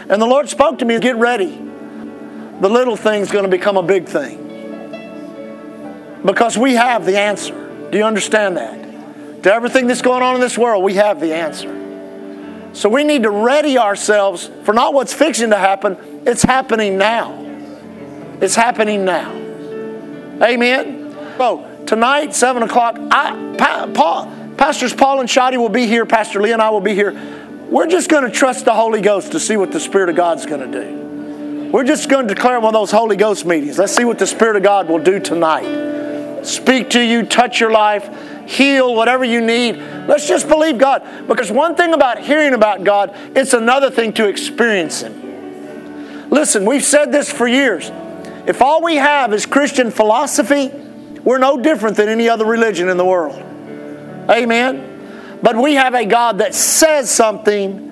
And 0.09 0.21
the 0.21 0.25
Lord 0.25 0.47
spoke 0.47 0.79
to 0.79 0.85
me, 0.85 0.97
"Get 0.99 1.17
ready. 1.17 1.59
The 2.61 2.69
little 2.69 2.95
thing's 2.95 3.29
going 3.29 3.43
to 3.43 3.49
become 3.49 3.75
a 3.75 3.83
big 3.83 4.07
thing." 4.07 4.37
Because 6.23 6.57
we 6.57 6.75
have 6.75 7.05
the 7.05 7.19
answer. 7.19 7.55
Do 7.91 7.97
you 7.97 8.05
understand 8.05 8.55
that? 8.55 9.43
To 9.43 9.53
everything 9.53 9.87
that's 9.87 10.01
going 10.01 10.23
on 10.23 10.35
in 10.35 10.41
this 10.41 10.57
world, 10.57 10.85
we 10.85 10.93
have 10.93 11.19
the 11.19 11.33
answer. 11.33 11.75
So 12.71 12.87
we 12.87 13.03
need 13.03 13.23
to 13.23 13.29
ready 13.29 13.77
ourselves 13.77 14.49
for 14.63 14.73
not 14.73 14.93
what's 14.93 15.13
fixing 15.13 15.49
to 15.49 15.57
happen, 15.57 15.97
it's 16.25 16.43
happening 16.43 16.97
now. 16.97 17.48
It's 18.41 18.55
happening 18.55 19.05
now. 19.05 19.31
Amen. 20.41 21.15
So 21.37 21.83
tonight, 21.85 22.33
seven 22.33 22.63
o'clock, 22.63 22.97
I, 23.11 23.55
pa, 23.57 24.55
Pastors 24.57 24.93
Paul 24.93 25.21
and 25.21 25.29
Shadi 25.29 25.57
will 25.57 25.69
be 25.69 25.87
here. 25.87 26.05
Pastor 26.05 26.41
Lee 26.41 26.51
and 26.51 26.61
I 26.61 26.69
will 26.69 26.81
be 26.81 26.93
here. 26.93 27.11
We're 27.69 27.87
just 27.87 28.09
going 28.09 28.23
to 28.23 28.31
trust 28.31 28.65
the 28.65 28.73
Holy 28.73 29.01
Ghost 29.01 29.31
to 29.33 29.39
see 29.39 29.57
what 29.57 29.71
the 29.71 29.79
Spirit 29.79 30.09
of 30.09 30.15
God's 30.15 30.45
going 30.45 30.71
to 30.71 30.81
do. 30.81 31.69
We're 31.71 31.83
just 31.83 32.09
going 32.09 32.27
to 32.27 32.33
declare 32.33 32.59
one 32.59 32.75
of 32.75 32.79
those 32.79 32.91
Holy 32.91 33.15
Ghost 33.15 33.45
meetings. 33.45 33.77
Let's 33.77 33.95
see 33.95 34.05
what 34.05 34.19
the 34.19 34.27
Spirit 34.27 34.55
of 34.55 34.63
God 34.63 34.89
will 34.89 34.99
do 34.99 35.19
tonight 35.19 35.89
speak 36.43 36.89
to 36.91 37.01
you, 37.01 37.23
touch 37.23 37.59
your 37.59 37.71
life, 37.71 38.09
heal 38.47 38.95
whatever 38.95 39.23
you 39.23 39.41
need. 39.41 39.75
Let's 40.07 40.27
just 40.27 40.47
believe 40.47 40.77
God. 40.77 41.27
Because 41.27 41.51
one 41.51 41.75
thing 41.75 41.93
about 41.93 42.19
hearing 42.19 42.53
about 42.53 42.83
God, 42.83 43.15
it's 43.35 43.53
another 43.53 43.89
thing 43.89 44.13
to 44.13 44.27
experience 44.27 45.01
Him. 45.01 46.29
Listen, 46.29 46.65
we've 46.65 46.83
said 46.83 47.11
this 47.11 47.31
for 47.31 47.47
years. 47.47 47.91
If 48.47 48.61
all 48.61 48.81
we 48.81 48.95
have 48.95 49.33
is 49.33 49.45
Christian 49.45 49.91
philosophy, 49.91 50.69
we're 51.23 51.37
no 51.37 51.61
different 51.61 51.97
than 51.97 52.09
any 52.09 52.29
other 52.29 52.45
religion 52.45 52.89
in 52.89 52.97
the 52.97 53.05
world. 53.05 53.37
Amen? 54.29 55.39
But 55.41 55.55
we 55.55 55.75
have 55.75 55.93
a 55.95 56.05
God 56.05 56.39
that 56.39 56.53
says 56.53 57.09
something 57.09 57.89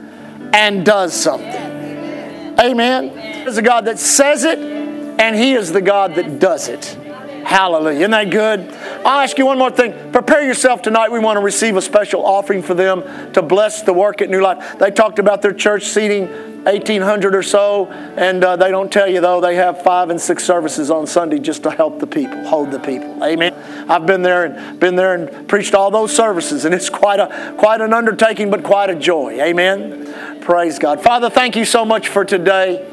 and 0.53 0.85
does 0.85 1.13
something. 1.13 2.57
Amen? 2.59 3.13
There's 3.43 3.57
a 3.57 3.61
God 3.61 3.85
that 3.85 3.99
says 3.99 4.43
it, 4.43 4.59
and 4.59 5.35
He 5.35 5.53
is 5.53 5.71
the 5.71 5.81
God 5.81 6.15
that 6.15 6.39
does 6.39 6.67
it. 6.67 6.97
Hallelujah. 7.45 7.99
Isn't 7.99 8.11
that 8.11 8.29
good? 8.29 8.69
I'll 9.05 9.21
ask 9.21 9.37
you 9.37 9.45
one 9.45 9.57
more 9.57 9.71
thing. 9.71 10.11
Prepare 10.11 10.43
yourself 10.45 10.81
tonight. 10.81 11.11
We 11.11 11.19
want 11.19 11.37
to 11.37 11.41
receive 11.41 11.77
a 11.77 11.81
special 11.81 12.25
offering 12.25 12.61
for 12.61 12.73
them 12.73 13.31
to 13.31 13.41
bless 13.41 13.83
the 13.83 13.93
work 13.93 14.21
at 14.21 14.29
New 14.29 14.41
Life. 14.41 14.77
They 14.79 14.91
talked 14.91 15.17
about 15.17 15.41
their 15.41 15.53
church 15.53 15.85
seating 15.85 16.56
1,800 16.73 17.33
or 17.33 17.43
so. 17.43 17.87
And 17.87 18.43
uh, 18.43 18.55
they 18.55 18.69
don't 18.69 18.91
tell 18.91 19.07
you, 19.07 19.21
though, 19.21 19.39
they 19.39 19.55
have 19.55 19.81
five 19.83 20.09
and 20.09 20.19
six 20.19 20.43
services 20.43 20.91
on 20.91 21.07
Sunday 21.07 21.39
just 21.39 21.63
to 21.63 21.71
help 21.71 21.99
the 21.99 22.07
people, 22.07 22.45
hold 22.45 22.71
the 22.71 22.79
people. 22.79 23.23
Amen. 23.23 23.53
I've 23.89 24.05
been 24.05 24.21
there 24.21 24.45
and 24.45 24.79
been 24.79 24.95
there 24.95 25.13
and 25.13 25.47
preached 25.47 25.73
all 25.73 25.91
those 25.91 26.15
services, 26.15 26.65
and 26.65 26.75
it's 26.75 26.89
quite, 26.89 27.19
a, 27.19 27.55
quite 27.57 27.81
an 27.81 27.93
undertaking, 27.93 28.49
but 28.49 28.63
quite 28.63 28.89
a 28.89 28.95
joy. 28.95 29.39
Amen. 29.41 30.41
Praise 30.41 30.77
God. 30.77 31.01
Father, 31.01 31.29
thank 31.29 31.55
you 31.55 31.65
so 31.65 31.85
much 31.85 32.09
for 32.09 32.25
today. 32.25 32.85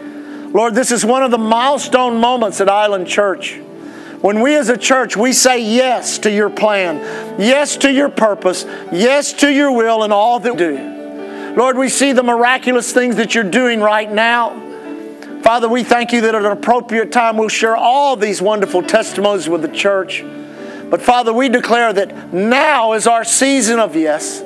Lord, 0.53 0.75
this 0.75 0.93
is 0.93 1.05
one 1.05 1.25
of 1.25 1.33
the 1.33 1.39
milestone 1.39 2.21
moments 2.21 2.61
at 2.61 2.69
Island 2.69 3.09
Church. 3.09 3.61
When 4.21 4.41
we 4.41 4.57
as 4.57 4.71
a 4.71 4.79
church, 4.79 5.17
we 5.17 5.33
say 5.35 5.63
yes 5.63 6.19
to 6.21 6.31
your 6.31 6.49
plan, 6.49 7.39
yes 7.39 7.77
to 7.79 7.93
your 7.93 8.09
purpose, 8.09 8.65
yes 8.91 9.35
to 9.35 9.53
your 9.53 9.73
will 9.73 10.03
and 10.03 10.13
all 10.13 10.41
that 10.41 10.53
we 10.53 10.59
do. 10.59 10.94
Lord, 11.57 11.79
we 11.79 11.89
see 11.89 12.13
the 12.13 12.23
miraculous 12.25 12.93
things 12.93 13.17
that 13.17 13.35
you're 13.35 13.45
doing 13.45 13.81
right 13.81 14.11
now. 14.11 14.61
Father, 15.43 15.69
we 15.69 15.85
thank 15.85 16.13
you 16.13 16.23
that 16.23 16.35
at 16.35 16.45
an 16.45 16.51
appropriate 16.51 17.13
time 17.13 17.37
we'll 17.37 17.49
share 17.49 17.77
all 17.77 18.17
these 18.17 18.43
wonderful 18.43 18.83
testimonies 18.83 19.49
with 19.49 19.63
the 19.63 19.69
church. 19.69 20.25
But 20.91 21.01
Father, 21.01 21.33
we 21.33 21.49
declare 21.49 21.93
that 21.93 22.33
now 22.33 22.95
is 22.95 23.07
our 23.07 23.25
season 23.25 23.79
of 23.79 23.95
yes. 23.95 24.43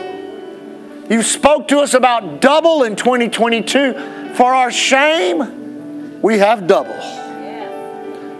You 1.08 1.22
spoke 1.22 1.68
to 1.68 1.78
us 1.78 1.94
about 1.94 2.42
double 2.42 2.82
in 2.82 2.94
2022. 2.94 4.34
For 4.34 4.52
our 4.54 4.70
shame, 4.70 6.20
we 6.20 6.38
have 6.38 6.66
double. 6.66 7.00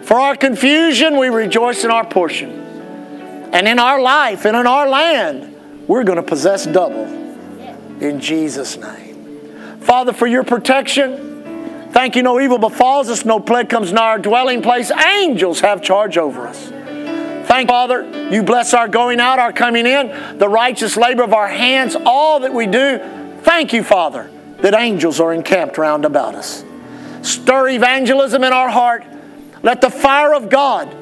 For 0.03 0.21
our 0.21 0.37
confusion, 0.37 1.17
we 1.17 1.29
rejoice 1.29 1.85
in 1.85 1.91
our 1.91 2.07
portion. 2.07 2.51
And 3.53 3.67
in 3.67 3.79
our 3.79 4.01
life 4.01 4.45
and 4.45 4.57
in 4.57 4.67
our 4.67 4.89
land, 4.89 5.87
we're 5.89 6.05
going 6.05 6.17
to 6.17 6.23
possess 6.23 6.67
double. 6.67 7.18
In 8.01 8.21
Jesus' 8.21 8.77
name. 8.77 9.81
Father, 9.81 10.13
for 10.13 10.27
your 10.27 10.45
protection, 10.45 11.89
thank 11.93 12.17
you 12.17 12.23
no 12.23 12.41
evil 12.41 12.59
befalls 12.59 13.09
us, 13.09 13.25
no 13.25 13.41
plague 13.41 13.69
comes 13.69 13.93
nigh 13.93 14.11
our 14.11 14.19
dwelling 14.19 14.63
place. 14.63 14.91
Angels 14.91 15.61
have 15.61 15.83
charge 15.83 16.19
over 16.19 16.47
us. 16.47 16.69
Thank 17.49 17.71
Father, 17.71 18.31
you 18.31 18.43
bless 18.43 18.75
our 18.75 18.89
going 18.89 19.21
out, 19.21 19.39
our 19.39 19.53
coming 19.53 19.87
in, 19.87 20.39
the 20.39 20.49
righteous 20.49 20.97
labor 20.97 21.23
of 21.23 21.33
our 21.33 21.49
hands, 21.49 21.97
all 22.05 22.41
that 22.41 22.53
we 22.53 22.67
do. 22.67 22.99
Thank 23.43 23.73
you, 23.73 23.83
Father, 23.83 24.31
that 24.59 24.75
angels 24.75 25.19
are 25.19 25.33
encamped 25.33 25.79
round 25.79 26.05
about 26.05 26.35
us. 26.35 26.63
Stir 27.23 27.71
evangelism 27.71 28.45
in 28.45 28.53
our 28.53 28.69
heart 28.69 29.05
let 29.63 29.81
the 29.81 29.91
fire 29.91 30.35
of 30.35 30.51
God 30.51 30.95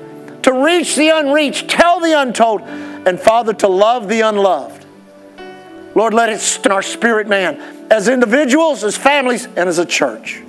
to 0.44 0.52
reach 0.52 0.96
the 0.96 1.10
unreached, 1.10 1.68
tell 1.68 2.00
the 2.00 2.18
untold, 2.18 2.62
and 2.62 3.20
Father, 3.20 3.52
to 3.54 3.68
love 3.68 4.08
the 4.08 4.20
unloved. 4.20 4.85
Lord, 5.96 6.12
let 6.12 6.28
it 6.28 6.40
stir 6.40 6.72
our 6.72 6.82
spirit 6.82 7.26
man 7.26 7.58
as 7.90 8.06
individuals, 8.06 8.84
as 8.84 8.98
families, 8.98 9.46
and 9.46 9.66
as 9.66 9.78
a 9.78 9.86
church. 9.86 10.42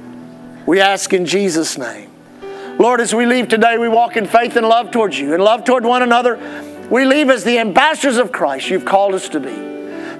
We 0.65 0.81
ask 0.81 1.13
in 1.13 1.25
Jesus' 1.25 1.77
name. 1.77 2.11
Lord, 2.77 2.99
as 2.99 3.15
we 3.15 3.25
leave 3.25 3.47
today, 3.47 3.77
we 3.77 3.87
walk 3.87 4.17
in 4.17 4.25
faith 4.27 4.57
and 4.57 4.67
love 4.67 4.91
towards 4.91 5.17
you 5.17 5.33
and 5.33 5.41
love 5.41 5.63
toward 5.63 5.85
one 5.85 6.03
another. 6.03 6.35
We 6.91 7.05
leave 7.05 7.29
as 7.29 7.45
the 7.45 7.59
ambassadors 7.59 8.17
of 8.17 8.33
Christ 8.33 8.69
you've 8.69 8.83
called 8.83 9.15
us 9.15 9.29
to 9.29 9.39
be. 9.39 9.53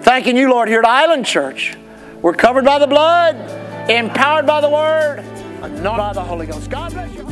Thanking 0.01 0.37
you, 0.37 0.49
Lord, 0.49 0.69
here 0.69 0.79
at 0.79 0.87
Island 0.87 1.25
Church. 1.25 1.75
We're 2.21 2.33
covered 2.33 2.63
by 2.63 2.79
the 2.79 2.87
blood, 2.87 3.35
empowered 3.89 4.47
by 4.47 4.61
the 4.61 4.69
word, 4.69 5.19
anointed 5.61 5.97
by 5.97 6.13
the 6.13 6.23
Holy 6.23 6.45
Ghost. 6.45 6.69
God 6.69 6.93
bless 6.93 7.13
you. 7.13 7.25